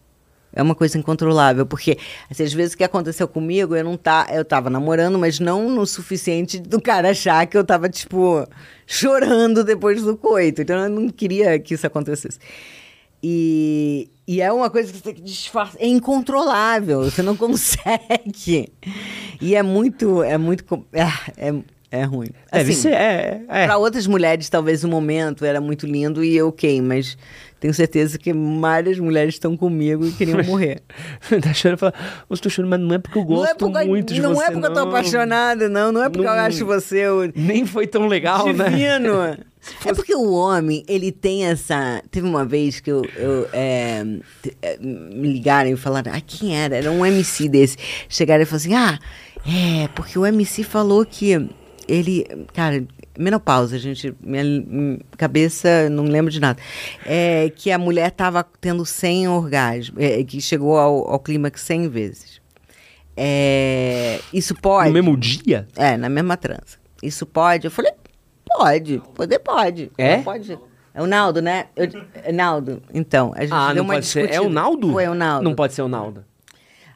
É 0.51 0.63
uma 0.63 0.75
coisa 0.75 0.97
incontrolável, 0.99 1.67
porque 1.67 1.99
assim, 2.31 2.43
às 2.43 2.53
vezes 2.53 2.73
o 2.73 2.79
que 2.79 2.83
aconteceu 2.83 3.29
comigo, 3.29 3.77
eu 3.77 3.85
não 3.85 3.97
tá, 3.99 4.27
eu 4.33 4.45
tava 4.45 4.71
namorando, 4.71 5.19
mas 5.19 5.39
não 5.39 5.69
no 5.69 5.87
suficiente 5.87 6.59
do 6.59 6.81
cara 6.81 7.11
achar 7.11 7.47
que 7.47 7.57
eu 7.57 7.63
tava 7.63 7.89
tipo 7.89 8.49
chorando 8.87 9.63
depois 9.63 10.03
do 10.03 10.17
coito. 10.17 10.63
Então 10.63 10.77
eu 10.79 10.89
não 10.89 11.11
queria 11.11 11.59
que 11.59 11.75
isso 11.75 11.87
acontecesse. 11.87 12.39
E, 13.23 14.09
e 14.27 14.41
é 14.41 14.53
uma 14.53 14.71
coisa 14.71 14.93
que 14.93 14.99
você 14.99 15.05
tem 15.05 15.15
que 15.15 15.23
disfarçar. 15.23 15.81
É 15.81 15.87
incontrolável, 15.87 17.05
você 17.05 17.23
não 17.23 17.35
consegue. 17.37 18.73
E 19.41 19.55
é 19.55 19.63
muito. 19.63 20.23
É 20.23 20.39
muito. 20.39 20.65
É, 20.93 21.49
é, 21.49 21.55
é 21.91 22.05
ruim. 22.05 22.29
Assim, 22.53 22.73
ser, 22.73 22.93
é, 22.93 23.43
é. 23.49 23.67
Para 23.67 23.79
outras 23.79 24.07
mulheres, 24.07 24.49
talvez 24.49 24.85
o 24.85 24.89
momento 24.89 25.45
era 25.45 25.61
muito 25.61 25.87
lindo 25.87 26.23
e 26.23 26.41
ok, 26.43 26.81
mas 26.83 27.17
tenho 27.61 27.75
certeza 27.75 28.19
que 28.19 28.33
várias 28.33 28.99
mulheres 28.99 29.35
estão 29.35 29.57
comigo 29.57 30.07
e 30.07 30.13
queriam 30.13 30.43
morrer. 30.45 30.83
tá 31.43 31.53
chorando 31.53 31.79
e 31.79 31.81
fala, 31.81 31.95
eu 32.29 32.35
estou 32.35 32.51
chorando, 32.51 32.71
mas 32.71 32.81
não 32.81 32.95
é 32.95 32.99
porque 32.99 33.19
eu 33.19 33.25
gosto 33.25 33.43
não 33.43 33.51
é 33.51 33.55
porque, 33.55 33.89
muito 33.89 34.15
de 34.15 34.23
não 34.23 34.35
você. 34.35 34.45
É 34.45 34.51
não 34.51 34.51
é 34.51 34.53
porque 34.53 34.67
eu 34.67 34.75
tô 34.75 34.89
apaixonada, 34.89 35.69
não. 35.69 35.93
Não 35.93 36.05
é 36.05 36.09
porque 36.09 36.27
não, 36.27 36.35
eu 36.35 36.41
acho 36.41 36.65
você. 36.65 36.99
Eu... 36.99 37.33
Nem 37.35 37.67
foi 37.67 37.87
tão 37.87 38.07
legal, 38.07 38.45
divino. 38.47 38.65
né? 38.65 38.71
Divino. 38.71 39.49
É 39.85 39.93
porque 39.93 40.15
o 40.15 40.33
homem, 40.33 40.83
ele 40.89 41.13
tem 41.13 41.45
essa. 41.45 42.03
Teve 42.11 42.27
uma 42.27 42.45
vez 42.45 42.81
que 42.81 42.91
eu, 42.91 43.03
eu 43.17 43.47
é, 43.53 44.03
é, 44.63 44.79
me 44.79 45.33
ligaram 45.33 45.71
e 45.71 45.77
falaram: 45.77 46.13
ah, 46.15 46.21
quem 46.21 46.57
era? 46.57 46.77
Era 46.77 46.91
um 46.91 47.05
MC 47.05 47.49
desse. 47.49 47.77
Chegaram 48.09 48.43
e 48.43 48.47
falaram 48.47 48.65
assim: 48.65 48.75
ah, 48.75 48.99
é, 49.47 49.89
porque 49.89 50.19
o 50.19 50.25
MC 50.25 50.63
falou 50.63 51.05
que 51.05 51.49
ele. 51.87 52.25
Cara, 52.55 52.83
menopausa, 53.19 53.79
gente. 53.79 54.15
Minha, 54.21 54.45
minha 54.45 54.99
cabeça 55.17 55.91
não 55.91 56.05
lembro 56.05 56.31
de 56.31 56.41
nada. 56.41 56.59
É 57.05 57.51
que 57.55 57.71
a 57.71 57.79
mulher 57.79 58.09
estava 58.09 58.47
tendo 58.61 58.87
100 58.87 59.29
orgasmos, 59.29 60.03
é, 60.03 60.23
que 60.23 60.41
chegou 60.41 60.79
ao, 60.79 61.11
ao 61.11 61.19
clímax 61.19 61.61
100 61.63 61.89
vezes. 61.89 62.41
É, 63.17 64.21
isso 64.33 64.55
pode. 64.55 64.89
No 64.89 64.95
mesmo 64.95 65.17
dia? 65.17 65.67
É, 65.77 65.97
na 65.97 66.09
mesma 66.09 66.37
trança. 66.37 66.79
Isso 67.03 67.27
pode? 67.27 67.67
Eu 67.67 67.71
falei, 67.71 67.93
Pode, 68.49 69.03
poder 69.15 69.39
pode. 69.39 69.93
É? 69.99 70.19
Pode. 70.19 70.59
É 70.95 71.03
o 71.03 71.07
Naldo, 71.07 71.41
né? 71.41 71.67
Eu, 71.77 71.87
Naldo. 72.33 72.83
Então, 72.93 73.33
a 73.37 73.43
gente 73.43 73.53
ah, 73.53 73.69
deu 73.69 73.77
não 73.77 73.85
uma 73.85 73.95
pode 73.95 74.07
ser. 74.07 74.33
É 74.33 74.41
o 74.41 74.49
Naldo? 74.49 74.91
Foi 74.91 75.07
o 75.07 75.15
Naldo. 75.15 75.45
Não 75.45 75.55
pode 75.55 75.75
ser 75.75 75.83
o 75.83 75.89
Naldo. 75.89 76.25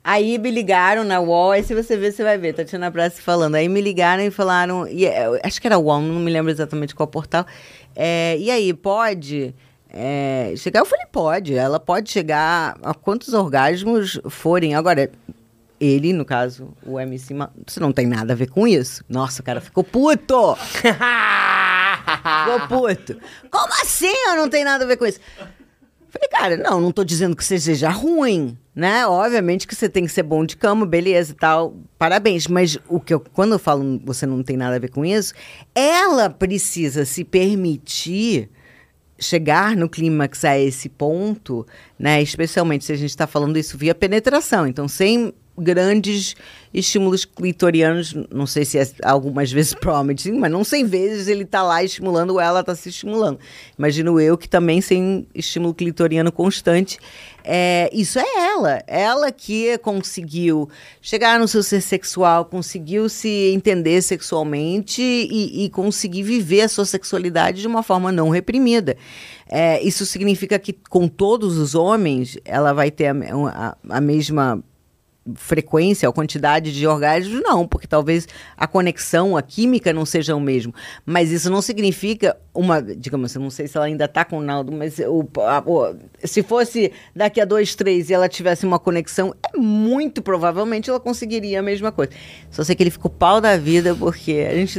Aí 0.05 0.37
me 0.37 0.51
ligaram 0.51 1.05
na 1.05 1.21
UOL, 1.21 1.53
aí 1.53 1.63
se 1.63 1.75
você 1.75 1.97
ver, 1.97 2.13
você 2.13 2.25
vai 2.25 2.37
ver, 2.37 2.55
Tatiana 2.55 2.91
Praça 2.91 3.23
falando. 3.23 3.55
Aí 3.55 3.69
me 3.69 3.81
ligaram 3.81 4.25
e 4.25 4.31
falaram, 4.31 4.89
e, 4.89 5.07
é, 5.07 5.41
acho 5.45 5.61
que 5.61 5.67
era 5.67 5.79
UOL, 5.79 6.01
não 6.01 6.21
me 6.21 6.31
lembro 6.31 6.51
exatamente 6.51 6.95
qual 6.95 7.07
portal. 7.07 7.47
É, 7.95 8.37
e 8.39 8.51
aí, 8.51 8.75
pode 8.75 9.55
é, 9.89 10.53
chegar? 10.57 10.81
Eu 10.81 10.87
falei, 10.87 11.07
pode. 11.13 11.55
Ela 11.55 11.79
pode 11.79 12.11
chegar 12.11 12.77
a 12.83 12.95
quantos 12.95 13.35
orgasmos 13.35 14.19
forem. 14.31 14.75
Agora, 14.75 15.11
ele, 15.79 16.13
no 16.13 16.25
caso, 16.25 16.75
o 16.85 16.99
MC, 16.99 17.35
você 17.67 17.79
não 17.79 17.93
tem 17.93 18.07
nada 18.07 18.33
a 18.33 18.37
ver 18.37 18.49
com 18.49 18.67
isso. 18.67 19.05
Nossa, 19.09 19.43
o 19.43 19.45
cara 19.45 19.61
ficou 19.61 19.85
puto! 19.85 20.57
ficou 20.65 20.97
puto. 22.69 23.21
Como 23.51 23.73
assim 23.83 24.15
eu 24.29 24.37
não 24.37 24.49
tenho 24.49 24.65
nada 24.65 24.85
a 24.85 24.87
ver 24.87 24.97
com 24.97 25.05
isso? 25.05 25.21
Falei, 26.13 26.29
cara, 26.29 26.57
não, 26.59 26.79
não 26.79 26.93
tô 26.93 27.03
dizendo 27.05 27.35
que 27.35 27.43
você 27.43 27.59
seja 27.59 27.89
ruim, 27.89 28.59
né? 28.75 29.07
Obviamente 29.07 29.67
que 29.67 29.75
você 29.75 29.89
tem 29.89 30.05
que 30.05 30.13
ser 30.13 30.23
bom 30.23 30.45
de 30.45 30.59
cama, 30.59 30.85
beleza 30.85 31.33
e 31.33 31.35
tal. 31.35 31.75
Parabéns. 31.99 32.47
Mas 32.47 32.77
o 32.87 33.01
que 33.01 33.15
eu, 33.15 33.21
quando 33.21 33.53
eu 33.53 33.59
falo 33.59 33.99
você 34.05 34.27
não 34.27 34.43
tem 34.43 34.55
nada 34.55 34.77
a 34.77 34.79
ver 34.79 34.91
com 34.91 35.07
isso, 35.07 35.33
ela 35.75 36.29
precisa 36.29 37.07
se 37.07 37.25
permitir 37.25 38.51
chegar 39.19 39.75
no 39.75 39.89
clímax 39.89 40.45
a 40.45 40.59
esse 40.59 40.91
ponto, 40.91 41.67
né? 41.99 42.21
Especialmente 42.21 42.85
se 42.85 42.93
a 42.93 42.97
gente 42.97 43.09
está 43.09 43.27
falando 43.27 43.57
isso 43.57 43.79
via 43.79 43.95
penetração. 43.95 44.67
Então, 44.67 44.87
sem 44.87 45.33
grandes 45.57 46.35
estímulos 46.73 47.25
clitorianos, 47.25 48.15
não 48.31 48.47
sei 48.47 48.65
se 48.65 48.79
é 48.79 48.87
algumas 49.05 49.53
vezes 49.53 49.75
sim, 50.19 50.33
mas 50.33 50.51
não 50.51 50.65
100 50.65 50.85
vezes 50.87 51.29
ele 51.29 51.45
tá 51.45 51.63
lá 51.63 51.85
estimulando 51.85 52.31
ou 52.31 52.41
ela 52.41 52.65
tá 52.65 52.75
se 52.75 52.89
estimulando. 52.89 53.39
Imagino 53.79 54.19
eu 54.19 54.39
que 54.39 54.49
também 54.49 54.81
sem 54.81 55.27
estímulo 55.35 55.75
clitoriano 55.75 56.33
constante, 56.33 56.99
é, 57.45 57.91
isso 57.93 58.19
é 58.19 58.25
ela, 58.37 58.83
ela 58.87 59.33
que 59.33 59.77
conseguiu 59.79 60.69
chegar 61.01 61.39
no 61.39 61.49
seu 61.49 61.63
ser 61.63 61.81
sexual, 61.81 62.45
conseguiu 62.45 63.09
se 63.09 63.53
entender 63.53 64.01
sexualmente 64.01 65.03
e, 65.03 65.65
e 65.65 65.71
conseguir 65.71 66.23
viver 66.23 66.63
a 66.63 66.69
sua 66.69 66.87
sexualidade 66.87 67.61
de 67.61 67.67
uma 67.67 67.83
forma 67.83 68.13
não 68.13 68.31
reprimida. 68.31 68.97
É, 69.49 69.83
isso 69.83 70.07
significa 70.07 70.59
que 70.59 70.73
com 70.73 71.09
todos 71.09 71.59
os 71.59 71.75
homens 71.75 72.39
ela 72.45 72.73
vai 72.73 72.91
ter 72.91 73.09
a, 73.09 73.15
a, 73.49 73.77
a 73.97 74.01
mesma 74.01 74.63
frequência 75.35 76.09
ou 76.09 76.13
quantidade 76.13 76.73
de 76.73 76.87
orgasmos, 76.87 77.41
não, 77.43 77.67
porque 77.67 77.87
talvez 77.87 78.27
a 78.57 78.67
conexão, 78.67 79.37
a 79.37 79.43
química 79.43 79.93
não 79.93 80.05
seja 80.05 80.35
o 80.35 80.41
mesmo. 80.41 80.75
Mas 81.07 81.31
isso 81.31 81.51
não 81.51 81.63
significa 81.63 82.37
uma, 82.53 82.83
digamos, 82.83 83.35
eu 83.35 83.41
não 83.41 83.51
sei 83.51 83.69
se 83.69 83.77
ela 83.77 83.87
ainda 83.87 84.05
está 84.07 84.25
com 84.25 84.39
o 84.39 84.43
Naldo, 84.43 84.73
mas 84.73 84.99
o, 84.99 85.27
a, 85.41 85.63
o, 85.65 85.95
se 86.25 86.43
fosse 86.43 86.93
daqui 87.15 87.41
a 87.41 87.45
dois, 87.45 87.75
três 87.75 88.11
e 88.11 88.15
ela 88.15 88.29
tivesse 88.29 88.67
uma 88.67 88.79
conexão, 88.79 89.35
é 89.55 89.57
muito 89.57 90.21
provavelmente 90.23 90.91
ela 90.91 91.01
conseguiria 91.01 91.61
a 91.61 91.63
mesma 91.63 91.93
coisa. 91.93 92.13
Só 92.51 92.65
sei 92.65 92.75
que 92.75 92.83
ele 92.83 92.91
ficou 92.91 93.11
pau 93.11 93.41
da 93.41 93.57
vida 93.57 93.95
porque 93.95 94.47
a 94.51 94.55
gente 94.55 94.79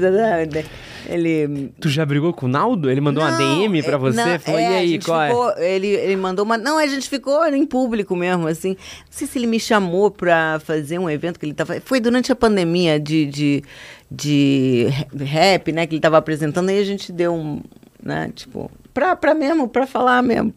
ele 1.07 1.74
Tu 1.80 1.90
já 1.90 2.06
brigou 2.06 2.34
com 2.34 2.45
o 2.45 2.49
Naldo? 2.49 2.90
Ele 2.90 3.02
mandou 3.02 3.24
uma 3.24 3.38
DM 3.38 3.82
pra 3.84 3.98
você? 3.98 4.24
Não, 4.24 4.40
Falou, 4.40 4.60
é, 4.60 4.64
e 4.64 4.65
a 4.65 4.78
aí, 4.78 4.88
gente 4.90 5.06
qual 5.06 5.28
ficou, 5.28 5.49
é? 5.57 5.76
Ele, 5.76 5.88
ele 5.88 6.15
mandou 6.15 6.45
uma. 6.45 6.57
Não, 6.57 6.78
a 6.78 6.88
gente 6.88 7.10
ficou 7.10 7.45
em 7.45 7.65
público 7.65 8.15
mesmo, 8.15 8.48
assim. 8.48 8.70
Não 8.70 9.07
sei 9.10 9.28
se 9.28 9.38
ele 9.38 9.48
me 9.48 9.60
chamou 9.60 10.10
pra 10.10 10.32
fazer 10.64 10.99
um 10.99 11.10
evento 11.10 11.39
que 11.39 11.45
ele 11.45 11.53
tava. 11.53 11.80
Foi 11.81 11.99
durante 11.99 12.31
a 12.31 12.35
pandemia 12.35 12.99
de, 12.99 13.26
de, 13.26 13.64
de 14.11 14.88
rap, 15.19 15.72
né? 15.72 15.88
Que 15.88 15.95
ele 15.95 16.01
tava 16.01 16.18
apresentando, 16.18 16.69
aí 16.69 16.80
a 16.80 16.84
gente 16.84 17.11
deu 17.11 17.34
um. 17.34 17.61
Né, 18.01 18.30
tipo, 18.35 18.69
pra, 18.93 19.15
pra 19.15 19.34
mesmo, 19.34 19.68
pra 19.68 19.88
falar 19.88 20.22
mesmo. 20.22 20.53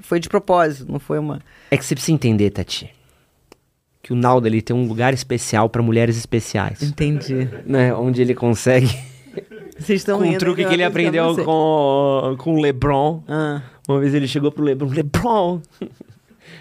Foi 0.00 0.18
de 0.18 0.28
propósito, 0.28 0.90
não 0.90 0.98
foi 0.98 1.18
uma. 1.18 1.40
É 1.70 1.76
que 1.76 1.84
você 1.84 1.94
precisa 1.94 2.12
entender, 2.12 2.50
Tati. 2.50 2.90
Que 4.02 4.12
o 4.12 4.16
Naldo 4.16 4.46
ele 4.46 4.60
tem 4.60 4.74
um 4.74 4.86
lugar 4.86 5.14
especial 5.14 5.68
pra 5.68 5.82
mulheres 5.82 6.16
especiais. 6.16 6.82
Entendi. 6.82 7.48
Né? 7.64 7.94
Onde 7.94 8.22
ele 8.22 8.34
consegue. 8.34 8.88
Vocês 9.78 10.00
estão 10.00 10.18
com 10.18 10.24
um 10.24 10.38
truque 10.38 10.64
que 10.64 10.74
ele 10.74 10.82
aprendeu 10.82 11.36
com, 11.44 12.36
com 12.38 12.54
o 12.56 12.60
Lebron. 12.60 13.22
Ah. 13.28 13.62
Uma 13.88 14.00
vez 14.00 14.12
ele 14.12 14.26
chegou 14.26 14.50
pro 14.50 14.64
Lebron, 14.64 14.88
Lebron, 14.88 15.62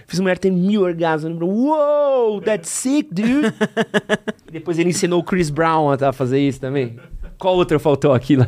fiz 0.07 0.19
uma 0.19 0.23
mulher 0.23 0.37
ter 0.37 0.51
mil 0.51 0.81
orgasmos. 0.81 1.37
Uou, 1.39 2.41
that's 2.41 2.69
sick, 2.69 3.13
dude. 3.13 3.53
Depois 4.51 4.79
ele 4.79 4.89
ensinou 4.89 5.19
o 5.19 5.23
Chris 5.23 5.49
Brown 5.49 5.89
a 5.91 6.13
fazer 6.13 6.39
isso 6.39 6.59
também. 6.59 6.97
Qual 7.37 7.55
outro 7.55 7.79
faltou 7.79 8.13
aqui 8.13 8.35
lá? 8.35 8.47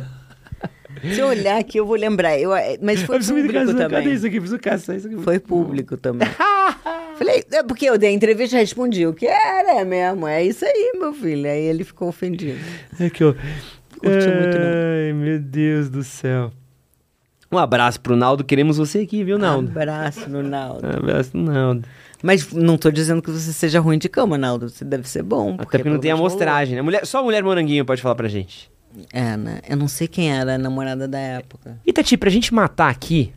Se 1.02 1.20
eu 1.20 1.28
olhar 1.28 1.58
aqui, 1.58 1.78
eu 1.78 1.86
vou 1.86 1.96
lembrar. 1.96 2.38
Eu, 2.38 2.54
eh, 2.54 2.76
mas 2.82 3.00
foi 3.02 3.18
me 3.18 3.24
público 3.24 3.52
caçar, 3.52 3.74
também. 3.74 4.02
Cadê 4.02 4.14
isso 4.14 4.26
aqui? 4.26 4.40
Preciso 4.40 4.60
caçar 4.60 4.96
isso 4.96 5.06
aqui. 5.06 5.16
Foi 5.18 5.38
público 5.38 5.96
também. 5.96 6.28
Falei, 7.16 7.44
é 7.52 7.62
porque 7.62 7.86
eu 7.86 7.98
dei 7.98 8.10
a 8.10 8.12
entrevista 8.12 8.56
e 8.56 8.60
respondi 8.60 9.06
o 9.06 9.14
que 9.14 9.26
era 9.26 9.80
é 9.80 9.84
mesmo. 9.84 10.26
É 10.26 10.44
isso 10.44 10.64
aí, 10.64 10.92
meu 10.98 11.12
filho. 11.12 11.48
Aí 11.48 11.60
ele 11.60 11.84
ficou 11.84 12.08
ofendido. 12.08 12.58
É 12.98 13.08
que 13.08 13.22
eu... 13.22 13.34
Curtiu 13.98 14.34
muito, 14.34 14.58
não. 14.58 14.66
Ai, 14.66 15.12
meu 15.12 15.38
Deus 15.38 15.90
do 15.90 16.02
céu. 16.02 16.50
Um 17.52 17.58
abraço 17.58 18.00
pro 18.00 18.14
Naldo. 18.14 18.44
Queremos 18.44 18.76
você 18.76 19.00
aqui, 19.00 19.24
viu, 19.24 19.36
Naldo? 19.36 19.70
Abraço 19.70 20.28
no 20.30 20.42
Naldo. 20.42 20.86
Um 20.86 20.90
abraço 20.90 21.30
pro 21.32 21.40
Naldo. 21.40 21.88
Mas 22.22 22.52
não 22.52 22.78
tô 22.78 22.90
dizendo 22.90 23.20
que 23.20 23.30
você 23.30 23.52
seja 23.52 23.80
ruim 23.80 23.98
de 23.98 24.08
cama, 24.08 24.38
Naldo. 24.38 24.68
Você 24.68 24.84
deve 24.84 25.08
ser 25.08 25.22
bom. 25.22 25.54
Até 25.54 25.78
porque 25.78 25.88
não 25.88 25.98
tem 25.98 26.10
pelo 26.10 26.18
menos 26.18 26.20
amostragem, 26.20 26.76
né? 26.76 26.82
Mulher, 26.82 27.04
só 27.06 27.18
a 27.18 27.22
mulher 27.22 27.42
moranguinho 27.42 27.84
pode 27.84 28.00
falar 28.00 28.14
pra 28.14 28.28
gente. 28.28 28.70
É, 29.12 29.36
né? 29.36 29.60
Eu 29.68 29.76
não 29.76 29.88
sei 29.88 30.06
quem 30.06 30.32
era 30.32 30.54
a 30.54 30.58
namorada 30.58 31.08
da 31.08 31.18
época. 31.18 31.78
E 31.86 31.92
Tati, 31.92 32.16
pra 32.16 32.30
gente 32.30 32.52
matar 32.52 32.90
aqui, 32.90 33.32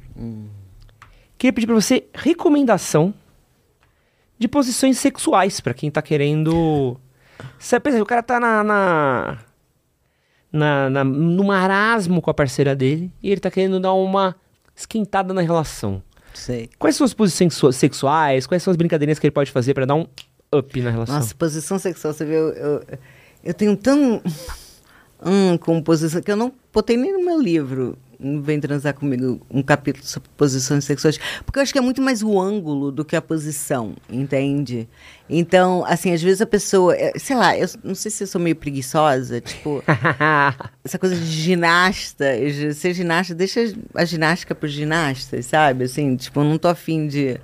queria 1.38 1.54
pedir 1.54 1.68
pra 1.68 1.76
você 1.76 2.06
recomendação 2.14 3.14
de 4.38 4.48
posições 4.48 4.98
sexuais 4.98 5.60
pra 5.60 5.74
quem 5.74 5.90
tá 5.90 6.02
querendo. 6.02 7.00
Você 7.58 7.80
pensa, 7.80 8.02
o 8.02 8.06
cara 8.06 8.22
tá 8.22 8.40
na, 8.40 8.64
na, 8.64 9.38
na, 10.54 10.90
na- 10.90 11.04
no 11.04 11.44
marasmo 11.44 12.22
com 12.22 12.30
a 12.30 12.34
parceira 12.34 12.74
dele 12.76 13.12
e 13.22 13.30
ele 13.32 13.42
tá 13.42 13.50
querendo 13.52 13.80
dar 13.80 13.92
uma 13.94 14.36
esquentada 14.76 15.34
na 15.34 15.42
relação. 15.42 16.02
Sei. 16.34 16.70
Quais 16.80 16.96
são 16.96 17.04
as 17.06 17.14
posições 17.14 17.54
sexu- 17.54 17.72
sexuais? 17.74 18.48
Quais 18.48 18.64
são 18.64 18.72
as 18.72 18.78
brincadeirinhas 18.78 19.20
que 19.20 19.26
ele 19.28 19.32
pode 19.32 19.52
fazer 19.52 19.74
pra 19.74 19.86
dar 19.86 19.96
um 19.96 20.06
up 20.56 20.82
na 20.82 20.90
relação? 20.92 21.16
Nossa, 21.16 21.36
posição 21.36 21.78
sexual, 21.78 22.14
você 22.14 22.24
vê, 22.26 22.36
eu, 22.38 22.50
eu, 22.50 22.84
eu 23.44 23.54
tenho 23.54 23.76
tão. 23.76 24.22
Hum, 25.26 25.58
com 25.58 25.82
posição 25.82 26.22
que 26.22 26.32
eu 26.32 26.36
não 26.36 26.52
botei 26.74 26.98
nem 26.98 27.14
no 27.14 27.24
meu 27.24 27.40
livro. 27.42 27.98
Vem 28.42 28.60
transar 28.60 28.94
comigo 28.94 29.46
um 29.52 29.62
capítulo 29.62 30.06
sobre 30.06 30.30
posições 30.38 30.86
sexuais. 30.86 31.20
Porque 31.46 31.60
eu 31.60 31.64
acho 31.64 31.74
que 31.74 31.78
é 31.80 31.82
muito 31.82 32.02
mais 32.02 32.24
o 32.24 32.40
ângulo 32.40 32.92
do 32.92 33.04
que 33.04 33.16
a 33.16 33.22
posição, 33.22 33.96
entende? 34.10 34.88
Então, 35.30 35.84
assim, 35.86 36.14
às 36.14 36.22
vezes 36.22 36.42
a 36.42 36.46
pessoa. 36.46 36.96
é, 36.96 37.12
Sei 37.20 37.36
lá, 37.36 37.58
eu 37.58 37.68
não 37.84 37.94
sei 37.96 38.10
se 38.10 38.24
eu 38.24 38.28
sou 38.28 38.40
meio 38.40 38.56
preguiçosa, 38.56 39.42
tipo. 39.42 39.84
essa 40.86 40.98
coisa 40.98 41.16
de 41.16 41.26
ginasta, 41.26 42.26
gi- 42.50 42.74
ser 42.74 42.94
ginasta, 42.94 43.36
deixa 43.36 43.62
a 43.94 44.06
ginástica 44.06 44.56
para 44.56 44.68
os 44.68 44.72
ginastas, 44.74 45.46
sabe? 45.46 45.84
Assim, 45.84 46.16
tipo, 46.16 46.40
eu 46.40 46.44
não 46.46 46.58
tô 46.58 46.68
afim 46.70 47.08
de. 47.08 47.38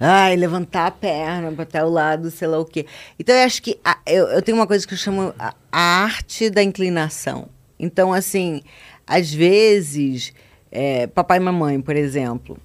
Ai, 0.00 0.36
levantar 0.36 0.86
a 0.86 0.90
perna 0.92 1.50
para 1.50 1.64
tal 1.66 1.90
lado, 1.90 2.30
sei 2.30 2.46
lá 2.46 2.58
o 2.60 2.64
quê. 2.64 2.86
Então, 3.18 3.34
eu 3.34 3.44
acho 3.44 3.60
que 3.60 3.80
a- 3.84 3.98
eu, 4.06 4.26
eu 4.28 4.42
tenho 4.42 4.56
uma 4.56 4.66
coisa 4.66 4.86
que 4.86 4.94
eu 4.94 4.98
chamo 4.98 5.34
a, 5.36 5.52
a 5.72 5.80
arte 6.04 6.48
da 6.50 6.62
inclinação. 6.62 7.48
Então, 7.80 8.12
assim, 8.12 8.62
às 9.08 9.32
vezes, 9.32 10.32
é, 10.70 11.06
papai 11.06 11.38
e 11.38 11.40
mamãe, 11.40 11.80
por 11.80 11.96
exemplo, 11.96 12.58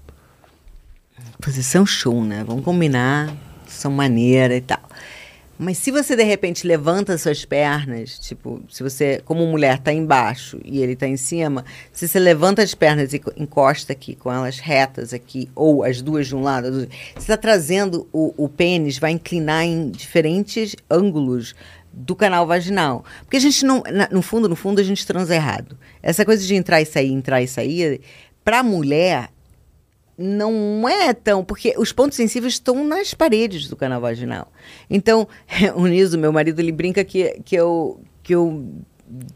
posição 1.41 1.85
show, 1.85 2.23
né? 2.23 2.43
Vamos 2.45 2.63
combinar, 2.63 3.35
são 3.67 3.91
maneira 3.91 4.55
e 4.55 4.61
tal. 4.61 4.79
Mas 5.57 5.77
se 5.77 5.91
você 5.91 6.15
de 6.15 6.23
repente 6.23 6.65
levanta 6.65 7.17
suas 7.17 7.45
pernas, 7.45 8.17
tipo, 8.17 8.59
se 8.69 8.81
você, 8.81 9.21
como 9.23 9.45
mulher, 9.45 9.77
tá 9.77 9.93
embaixo 9.93 10.59
e 10.65 10.81
ele 10.81 10.95
tá 10.95 11.07
em 11.07 11.15
cima, 11.15 11.63
se 11.91 12.07
você 12.07 12.17
levanta 12.17 12.63
as 12.63 12.73
pernas 12.73 13.13
e 13.13 13.19
co- 13.19 13.31
encosta 13.37 13.93
aqui 13.93 14.15
com 14.15 14.31
elas 14.33 14.57
retas 14.57 15.13
aqui, 15.13 15.47
ou 15.55 15.83
as 15.83 16.01
duas 16.01 16.27
de 16.27 16.35
um 16.35 16.41
lado, 16.41 16.71
você 16.71 16.87
está 17.19 17.37
trazendo 17.37 18.07
o, 18.11 18.33
o 18.35 18.49
pênis, 18.49 18.97
vai 18.97 19.11
inclinar 19.11 19.63
em 19.63 19.91
diferentes 19.91 20.75
ângulos 20.89 21.53
do 21.93 22.15
canal 22.15 22.47
vaginal. 22.47 23.05
Porque 23.21 23.37
a 23.37 23.39
gente 23.39 23.63
não, 23.63 23.83
no 24.11 24.21
fundo, 24.21 24.49
no 24.49 24.55
fundo, 24.55 24.81
a 24.81 24.83
gente 24.83 25.05
transa 25.05 25.35
errado. 25.35 25.77
Essa 26.01 26.25
coisa 26.25 26.45
de 26.45 26.55
entrar 26.55 26.81
e 26.81 26.85
sair, 26.85 27.11
entrar 27.11 27.41
e 27.41 27.47
sair, 27.47 28.01
pra 28.43 28.63
mulher, 28.63 29.29
não 30.17 30.89
é 30.89 31.13
tão. 31.13 31.45
Porque 31.45 31.75
os 31.77 31.93
pontos 31.93 32.15
sensíveis 32.15 32.53
estão 32.53 32.83
nas 32.83 33.13
paredes 33.13 33.69
do 33.69 33.75
canal 33.75 34.01
vaginal. 34.01 34.51
Então, 34.89 35.27
o 35.75 35.85
Niso, 35.85 36.17
meu 36.17 36.33
marido, 36.33 36.59
ele 36.59 36.71
brinca 36.71 37.03
que, 37.03 37.39
que, 37.45 37.55
eu, 37.55 38.01
que 38.23 38.33
eu 38.33 38.67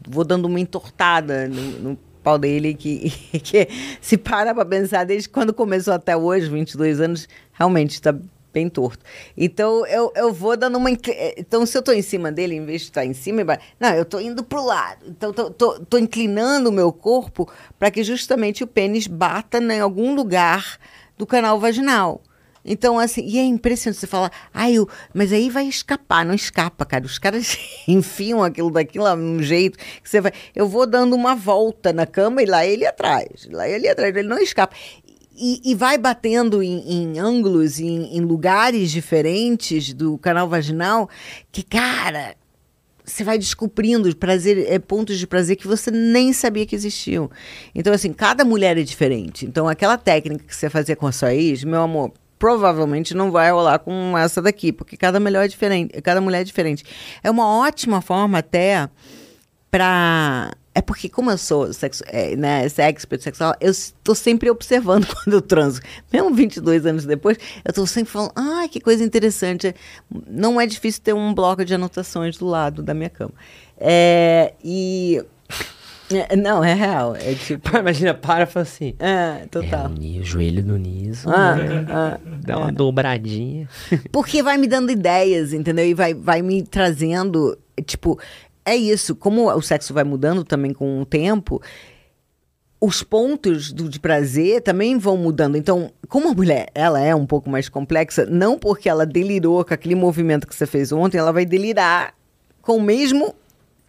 vou 0.08 0.24
dando 0.24 0.46
uma 0.46 0.58
entortada 0.58 1.46
no, 1.46 1.62
no 1.78 1.98
pau 2.22 2.38
dele, 2.38 2.74
que, 2.74 3.10
que 3.40 3.68
se 4.00 4.16
para 4.16 4.52
pra 4.52 4.64
pensar, 4.64 5.04
desde 5.04 5.28
quando 5.28 5.54
começou 5.54 5.94
até 5.94 6.16
hoje, 6.16 6.48
22 6.48 7.00
anos, 7.00 7.28
realmente 7.52 7.92
está 7.92 8.14
bem 8.52 8.68
torto. 8.68 9.04
Então, 9.36 9.86
eu, 9.86 10.12
eu 10.16 10.32
vou 10.32 10.56
dando 10.56 10.76
uma. 10.78 10.90
incli- 10.90 11.34
Então, 11.36 11.64
se 11.66 11.76
eu 11.76 11.82
tô 11.82 11.92
em 11.92 12.02
cima 12.02 12.30
dele, 12.32 12.54
em 12.54 12.64
vez 12.64 12.82
de 12.82 12.86
estar 12.88 13.04
em 13.04 13.12
cima, 13.14 13.44
não, 13.78 13.90
eu 13.94 14.04
tô 14.04 14.18
indo 14.20 14.42
pro 14.42 14.64
lado. 14.64 15.04
Então, 15.08 15.32
tô, 15.32 15.50
tô, 15.50 15.80
tô 15.80 15.98
inclinando 15.98 16.70
o 16.70 16.72
meu 16.72 16.92
corpo 16.92 17.48
para 17.78 17.90
que 17.90 18.02
justamente 18.02 18.64
o 18.64 18.66
pênis 18.66 19.06
bata 19.06 19.58
em 19.58 19.80
algum 19.80 20.14
lugar 20.14 20.78
do 21.16 21.26
canal 21.26 21.58
vaginal. 21.60 22.22
Então, 22.64 22.98
assim, 22.98 23.22
e 23.24 23.38
é 23.38 23.42
impressionante 23.44 23.98
você 24.00 24.06
falar, 24.06 24.30
ai, 24.52 24.74
mas 25.14 25.32
aí 25.32 25.48
vai 25.48 25.66
escapar, 25.66 26.22
não 26.24 26.34
escapa, 26.34 26.84
cara. 26.84 27.06
Os 27.06 27.18
caras 27.18 27.56
enfiam 27.88 28.42
aquilo 28.42 28.70
daquilo 28.70 29.04
lá 29.04 29.16
num 29.16 29.42
jeito 29.42 29.78
que 29.78 30.08
você 30.08 30.20
vai. 30.20 30.32
Eu 30.54 30.68
vou 30.68 30.84
dando 30.86 31.14
uma 31.14 31.34
volta 31.34 31.92
na 31.94 32.04
cama 32.04 32.42
e 32.42 32.46
lá 32.46 32.66
ele 32.66 32.84
atrás, 32.84 33.48
lá 33.50 33.66
ele 33.66 33.88
atrás, 33.88 34.14
ele 34.14 34.28
não 34.28 34.38
escapa. 34.38 34.74
E, 35.38 35.60
e 35.64 35.74
vai 35.74 35.96
batendo 35.96 36.62
em, 36.62 36.80
em 36.86 37.18
ângulos, 37.18 37.78
em, 37.78 38.16
em 38.16 38.20
lugares 38.20 38.90
diferentes 38.90 39.92
do 39.92 40.18
canal 40.18 40.48
vaginal, 40.48 41.08
que, 41.52 41.62
cara, 41.62 42.34
você 43.04 43.24
vai 43.24 43.38
descobrindo 43.38 44.14
prazer, 44.16 44.70
é, 44.70 44.78
pontos 44.78 45.18
de 45.18 45.26
prazer 45.26 45.56
que 45.56 45.66
você 45.66 45.90
nem 45.90 46.32
sabia 46.32 46.66
que 46.66 46.74
existiam. 46.74 47.30
Então, 47.74 47.92
assim, 47.92 48.12
cada 48.12 48.44
mulher 48.44 48.76
é 48.76 48.82
diferente. 48.82 49.46
Então, 49.46 49.68
aquela 49.68 49.96
técnica 49.96 50.44
que 50.44 50.54
você 50.54 50.68
fazia 50.68 50.94
com 50.94 51.06
a 51.06 51.12
sua 51.12 51.34
ex, 51.34 51.64
meu 51.64 51.82
amor, 51.82 52.12
provavelmente 52.38 53.14
não 53.14 53.30
vai 53.30 53.50
rolar 53.50 53.78
com 53.78 54.16
essa 54.16 54.40
daqui, 54.40 54.72
porque 54.72 54.96
cada 54.96 55.18
mulher 55.18 55.44
é 55.44 55.48
diferente, 55.48 56.00
cada 56.02 56.20
mulher 56.20 56.42
é 56.42 56.44
diferente. 56.44 56.84
É 57.22 57.30
uma 57.30 57.46
ótima 57.46 58.00
forma 58.00 58.38
até 58.38 58.88
para 59.70 60.52
é 60.78 60.80
porque, 60.80 61.08
como 61.08 61.28
eu 61.28 61.36
sou 61.36 61.72
sexo, 61.72 62.04
é, 62.06 62.36
né, 62.36 62.64
expert 62.64 63.20
sexual, 63.20 63.52
eu 63.60 63.72
estou 63.72 64.14
sempre 64.14 64.48
observando 64.48 65.08
quando 65.12 65.34
eu 65.34 65.42
transo. 65.42 65.80
Mesmo 66.12 66.32
22 66.32 66.86
anos 66.86 67.04
depois, 67.04 67.36
eu 67.64 67.70
estou 67.70 67.84
sempre 67.84 68.12
falando, 68.12 68.30
ah, 68.36 68.64
que 68.70 68.80
coisa 68.80 69.02
interessante. 69.02 69.74
Não 70.28 70.60
é 70.60 70.66
difícil 70.66 71.02
ter 71.02 71.12
um 71.12 71.34
bloco 71.34 71.64
de 71.64 71.74
anotações 71.74 72.38
do 72.38 72.46
lado 72.46 72.80
da 72.80 72.94
minha 72.94 73.10
cama. 73.10 73.34
É, 73.76 74.54
e. 74.64 75.20
É, 76.10 76.34
não, 76.34 76.64
é 76.64 76.72
real. 76.72 77.14
É 77.16 77.34
tipo. 77.34 77.76
Imagina, 77.76 78.14
para 78.14 78.44
e 78.44 78.46
fala 78.46 78.62
assim. 78.62 78.94
É, 78.98 79.44
total. 79.50 79.90
É, 79.90 80.18
o 80.20 80.24
joelho 80.24 80.64
no 80.64 80.78
niso. 80.78 81.28
Ah, 81.28 81.54
né? 81.54 81.86
ah, 81.86 82.18
Dá 82.40 82.56
uma 82.56 82.72
dobradinha. 82.72 83.68
Porque 84.10 84.42
vai 84.42 84.56
me 84.56 84.66
dando 84.66 84.90
ideias, 84.90 85.52
entendeu? 85.52 85.84
E 85.84 85.92
vai, 85.92 86.14
vai 86.14 86.40
me 86.40 86.62
trazendo, 86.62 87.58
tipo, 87.84 88.18
é 88.68 88.76
isso. 88.76 89.16
Como 89.16 89.50
o 89.50 89.62
sexo 89.62 89.94
vai 89.94 90.04
mudando 90.04 90.44
também 90.44 90.72
com 90.72 91.00
o 91.00 91.06
tempo, 91.06 91.60
os 92.80 93.02
pontos 93.02 93.72
do, 93.72 93.88
de 93.88 93.98
prazer 93.98 94.62
também 94.62 94.98
vão 94.98 95.16
mudando. 95.16 95.56
Então, 95.56 95.90
como 96.08 96.28
a 96.28 96.34
mulher 96.34 96.68
ela 96.74 97.00
é 97.00 97.14
um 97.14 97.26
pouco 97.26 97.50
mais 97.50 97.68
complexa, 97.68 98.26
não 98.26 98.58
porque 98.58 98.88
ela 98.88 99.04
delirou 99.04 99.64
com 99.64 99.74
aquele 99.74 99.94
movimento 99.94 100.46
que 100.46 100.54
você 100.54 100.66
fez 100.66 100.92
ontem, 100.92 101.18
ela 101.18 101.32
vai 101.32 101.44
delirar 101.44 102.14
com 102.62 102.76
o 102.76 102.82
mesmo 102.82 103.34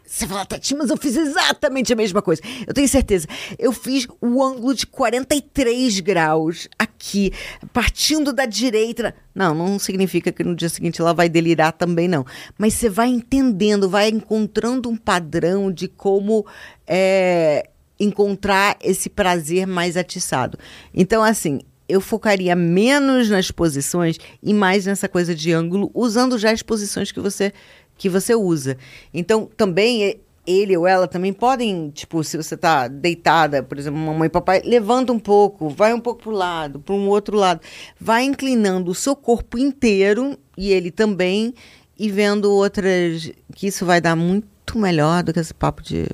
você 0.10 0.26
fala, 0.26 0.44
Tati, 0.44 0.74
mas 0.74 0.90
eu 0.90 0.98
fiz 0.98 1.16
exatamente 1.16 1.94
a 1.94 1.96
mesma 1.96 2.20
coisa. 2.20 2.42
Eu 2.66 2.74
tenho 2.74 2.88
certeza. 2.90 3.28
Eu 3.60 3.72
fiz 3.72 4.08
o 4.20 4.44
ângulo 4.44 4.74
de 4.74 4.88
43 4.88 6.00
graus 6.00 6.68
aqui, 6.80 7.32
partindo 7.72 8.34
da 8.34 8.48
direita. 8.48 9.14
Não, 9.36 9.54
não 9.54 9.78
significa 9.78 10.32
que 10.32 10.44
no 10.44 10.56
dia 10.56 10.68
seguinte 10.68 11.00
ela 11.00 11.14
vai 11.14 11.30
delirar 11.30 11.74
também, 11.74 12.08
não. 12.08 12.26
Mas 12.58 12.74
você 12.74 12.90
vai 12.90 13.08
entendendo, 13.08 13.88
vai 13.88 14.10
encontrando 14.10 14.90
um 14.90 14.98
padrão 14.98 15.72
de 15.72 15.88
como 15.88 16.44
é, 16.88 17.70
encontrar 18.00 18.78
esse 18.82 19.10
prazer 19.10 19.68
mais 19.68 19.96
atiçado. 19.96 20.58
Então, 20.92 21.22
assim, 21.22 21.60
eu 21.88 22.02
focaria 22.02 22.56
menos 22.56 23.30
nas 23.30 23.52
posições 23.52 24.18
e 24.42 24.56
mais 24.56 24.88
nessa 24.88 25.08
coisa 25.08 25.36
de 25.36 25.54
ângulo, 25.54 25.92
usando 25.94 26.40
já 26.40 26.52
as 26.52 26.64
posições 26.64 27.12
que 27.12 27.20
você 27.20 27.54
que 28.00 28.10
você 28.10 28.34
usa. 28.34 28.78
Então, 29.14 29.48
também 29.56 30.20
ele 30.48 30.76
ou 30.76 30.88
ela 30.88 31.08
também 31.08 31.32
podem, 31.32 31.92
tipo, 31.92 32.24
se 32.24 32.38
você 32.38 32.56
está 32.56 32.88
deitada, 32.88 33.62
por 33.62 33.78
exemplo, 33.78 34.00
mamãe 34.00 34.26
e 34.26 34.30
papai, 34.30 34.62
levanta 34.66 35.14
um 35.14 35.20
pouco, 35.20 35.70
vai 35.70 35.94
um 35.94 36.00
pouco 36.00 36.24
para 36.24 36.30
o 36.32 36.34
lado, 36.34 36.80
para 36.80 36.96
um 36.96 37.08
outro 37.10 37.38
lado. 37.38 37.60
Vai 38.00 38.24
inclinando 38.24 38.90
o 38.90 38.96
seu 38.96 39.16
corpo 39.16 39.60
inteiro 39.60 40.40
e 40.58 40.72
ele 40.72 40.90
também, 40.90 41.54
e 41.98 42.10
vendo 42.10 42.52
outras. 42.52 43.32
que 43.54 43.68
isso 43.68 43.86
vai 43.86 44.02
dar 44.02 44.16
muito 44.16 44.80
melhor 44.80 45.22
do 45.22 45.34
que 45.34 45.40
esse 45.40 45.54
papo 45.54 45.84
de 45.84 46.08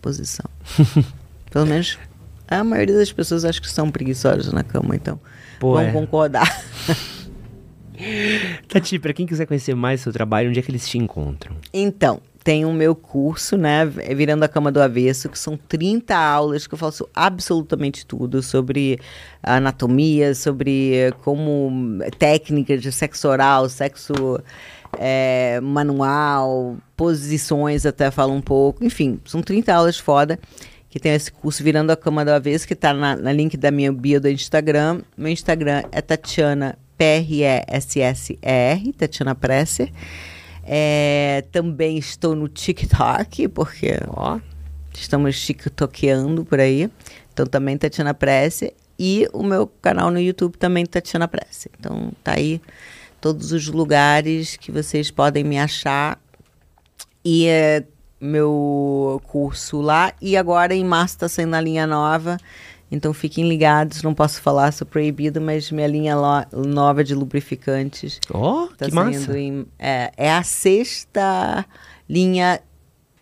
posição. 0.00 0.46
Pelo 1.52 1.66
menos 1.66 1.98
a 2.48 2.64
maioria 2.64 2.96
das 2.96 3.12
pessoas 3.12 3.44
acho 3.44 3.60
que 3.60 3.70
são 3.70 3.90
preguiçosas 3.90 4.52
na 4.52 4.64
cama, 4.64 4.96
então 4.96 5.20
Pô, 5.60 5.74
vão 5.74 5.82
é. 5.82 5.92
concordar. 5.92 6.64
Tati, 8.68 8.98
pra 8.98 9.12
quem 9.12 9.26
quiser 9.26 9.46
conhecer 9.46 9.74
mais 9.74 10.00
seu 10.00 10.12
trabalho, 10.12 10.48
onde 10.50 10.58
é 10.58 10.62
que 10.62 10.70
eles 10.70 10.88
te 10.88 10.98
encontram? 10.98 11.56
Então, 11.72 12.20
tem 12.46 12.64
o 12.64 12.72
meu 12.72 12.94
curso, 12.94 13.56
né, 13.56 13.84
Virando 13.84 14.44
a 14.44 14.48
Cama 14.48 14.70
do 14.70 14.80
Avesso, 14.80 15.28
que 15.28 15.38
são 15.38 15.56
30 15.56 16.16
aulas 16.16 16.66
que 16.66 16.74
eu 16.74 16.78
faço 16.78 17.08
absolutamente 17.12 18.06
tudo 18.06 18.40
sobre 18.40 19.00
anatomia, 19.42 20.32
sobre 20.32 21.12
como 21.24 21.98
técnicas 22.18 22.80
de 22.80 22.92
sexo 22.92 23.26
oral, 23.26 23.68
sexo 23.68 24.14
é, 24.96 25.60
manual, 25.60 26.76
posições 26.96 27.84
até 27.84 28.12
falo 28.12 28.32
um 28.32 28.40
pouco. 28.40 28.84
Enfim, 28.84 29.18
são 29.24 29.42
30 29.42 29.74
aulas 29.74 29.98
foda 29.98 30.38
que 30.88 31.00
tem 31.00 31.12
esse 31.12 31.30
curso 31.30 31.62
Virando 31.62 31.90
a 31.90 31.96
Cama 31.96 32.24
do 32.24 32.30
Avesso, 32.30 32.66
que 32.66 32.72
está 32.72 32.94
na, 32.94 33.16
na 33.16 33.32
link 33.32 33.56
da 33.56 33.70
minha 33.70 33.92
bio 33.92 34.20
do 34.20 34.28
Instagram. 34.28 35.02
Meu 35.16 35.32
Instagram 35.32 35.82
é 35.92 36.00
Tatiana 36.00 36.78
P-R-E-S-S-E-R, 36.96 38.92
Tatiana 38.92 39.34
Presser. 39.34 39.92
É, 40.64 41.44
também 41.52 41.96
estou 41.96 42.34
no 42.34 42.48
TikTok, 42.48 43.48
porque 43.48 43.98
Ó. 44.08 44.40
estamos 44.92 45.40
tiktokeando 45.40 46.44
por 46.44 46.58
aí. 46.58 46.90
Então 47.32 47.46
também 47.46 47.78
Tatiana 47.78 48.12
Presser. 48.14 48.74
E 48.98 49.28
o 49.32 49.42
meu 49.42 49.66
canal 49.66 50.10
no 50.10 50.18
YouTube 50.18 50.56
também 50.56 50.86
Tatiana 50.86 51.28
Presser. 51.28 51.70
Então 51.78 52.10
tá 52.24 52.32
aí 52.32 52.60
todos 53.20 53.52
os 53.52 53.68
lugares 53.68 54.56
que 54.56 54.72
vocês 54.72 55.10
podem 55.10 55.44
me 55.44 55.58
achar. 55.58 56.18
E 57.24 57.46
é 57.46 57.84
meu 58.20 59.20
curso 59.26 59.80
lá. 59.80 60.12
E 60.20 60.36
agora 60.36 60.74
em 60.74 60.84
março 60.84 61.16
está 61.16 61.28
saindo 61.28 61.54
a 61.54 61.60
linha 61.60 61.86
nova. 61.86 62.38
Então 62.90 63.12
fiquem 63.12 63.48
ligados, 63.48 64.02
não 64.02 64.14
posso 64.14 64.40
falar, 64.40 64.72
sou 64.72 64.86
proibido, 64.86 65.40
mas 65.40 65.70
minha 65.72 65.88
linha 65.88 66.14
nova 66.52 67.02
de 67.02 67.14
lubrificantes 67.14 68.20
Ó, 68.32 68.68
tá 68.78 68.86
que 68.86 68.94
massa. 68.94 69.36
em. 69.38 69.66
É, 69.78 70.12
é 70.16 70.30
a 70.32 70.42
sexta 70.44 71.66
linha 72.08 72.60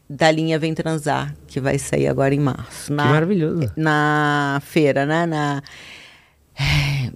da 0.09 0.31
linha 0.31 0.59
Vem 0.59 0.75
Transar, 0.75 1.35
que 1.47 1.59
vai 1.61 1.79
sair 1.79 2.09
agora 2.09 2.35
em 2.35 2.41
março. 2.41 2.87
Que 2.89 2.93
Na, 2.93 3.05
maravilhoso. 3.07 3.73
na 3.75 4.61
feira, 4.63 5.07
né? 5.07 5.25
Na. 5.25 5.63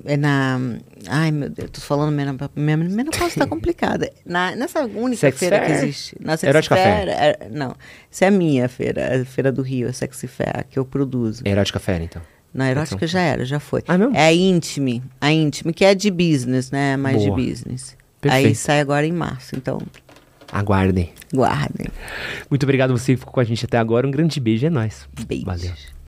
É 0.04 0.16
na. 0.16 0.58
Ai, 1.06 1.30
meu 1.30 1.48
Deus, 1.48 1.70
tô 1.70 1.80
falando 1.80 2.10
menopausa. 2.12 2.50
Menopausa 2.56 3.36
tá 3.38 3.46
complicada. 3.46 4.10
Na, 4.26 4.56
nessa 4.56 4.84
única 4.84 5.20
Sex 5.20 5.38
feira 5.38 5.60
que 5.60 5.66
Fair? 5.66 5.76
existe. 5.84 6.16
Na 6.18 6.36
Sex 6.36 6.48
Erótica 6.48 6.74
Fair, 6.76 7.08
é- 7.10 7.48
não. 7.52 7.76
Essa 8.10 8.24
é 8.24 8.28
a 8.28 8.30
minha 8.32 8.68
feira, 8.68 9.20
a 9.20 9.24
feira 9.24 9.52
do 9.52 9.62
Rio, 9.62 9.88
a 9.88 9.92
Sexy 9.92 10.26
Fair, 10.26 10.66
que 10.68 10.78
eu 10.78 10.84
produzo. 10.84 11.42
Erótica 11.44 11.78
Fera, 11.78 12.02
então. 12.02 12.20
Na 12.52 12.70
erótica 12.70 13.06
já 13.06 13.20
era, 13.20 13.44
já 13.44 13.60
foi. 13.60 13.82
Ah? 13.86 13.96
É 14.14 14.26
a 14.26 14.34
Intime, 14.34 15.02
a 15.20 15.30
Intime, 15.30 15.72
que 15.72 15.84
é 15.84 15.94
de 15.94 16.10
business, 16.10 16.70
né? 16.70 16.96
Mais 16.96 17.16
Boa. 17.16 17.36
de 17.36 17.46
business. 17.48 17.96
Perfeito. 18.20 18.46
Aí 18.46 18.54
sai 18.54 18.80
agora 18.80 19.06
em 19.06 19.12
março, 19.12 19.54
então 19.54 19.80
Aguardem. 20.50 21.12
guardem. 21.32 21.86
Muito 22.50 22.62
obrigado 22.62 22.96
você 22.96 23.12
que 23.12 23.18
ficou 23.18 23.34
com 23.34 23.40
a 23.40 23.44
gente 23.44 23.64
até 23.64 23.78
agora. 23.78 24.06
Um 24.06 24.10
grande 24.10 24.40
beijo, 24.40 24.66
é 24.66 24.70
nóis. 24.70 25.08
Beijos. 25.26 25.44
Valeu. 25.44 25.72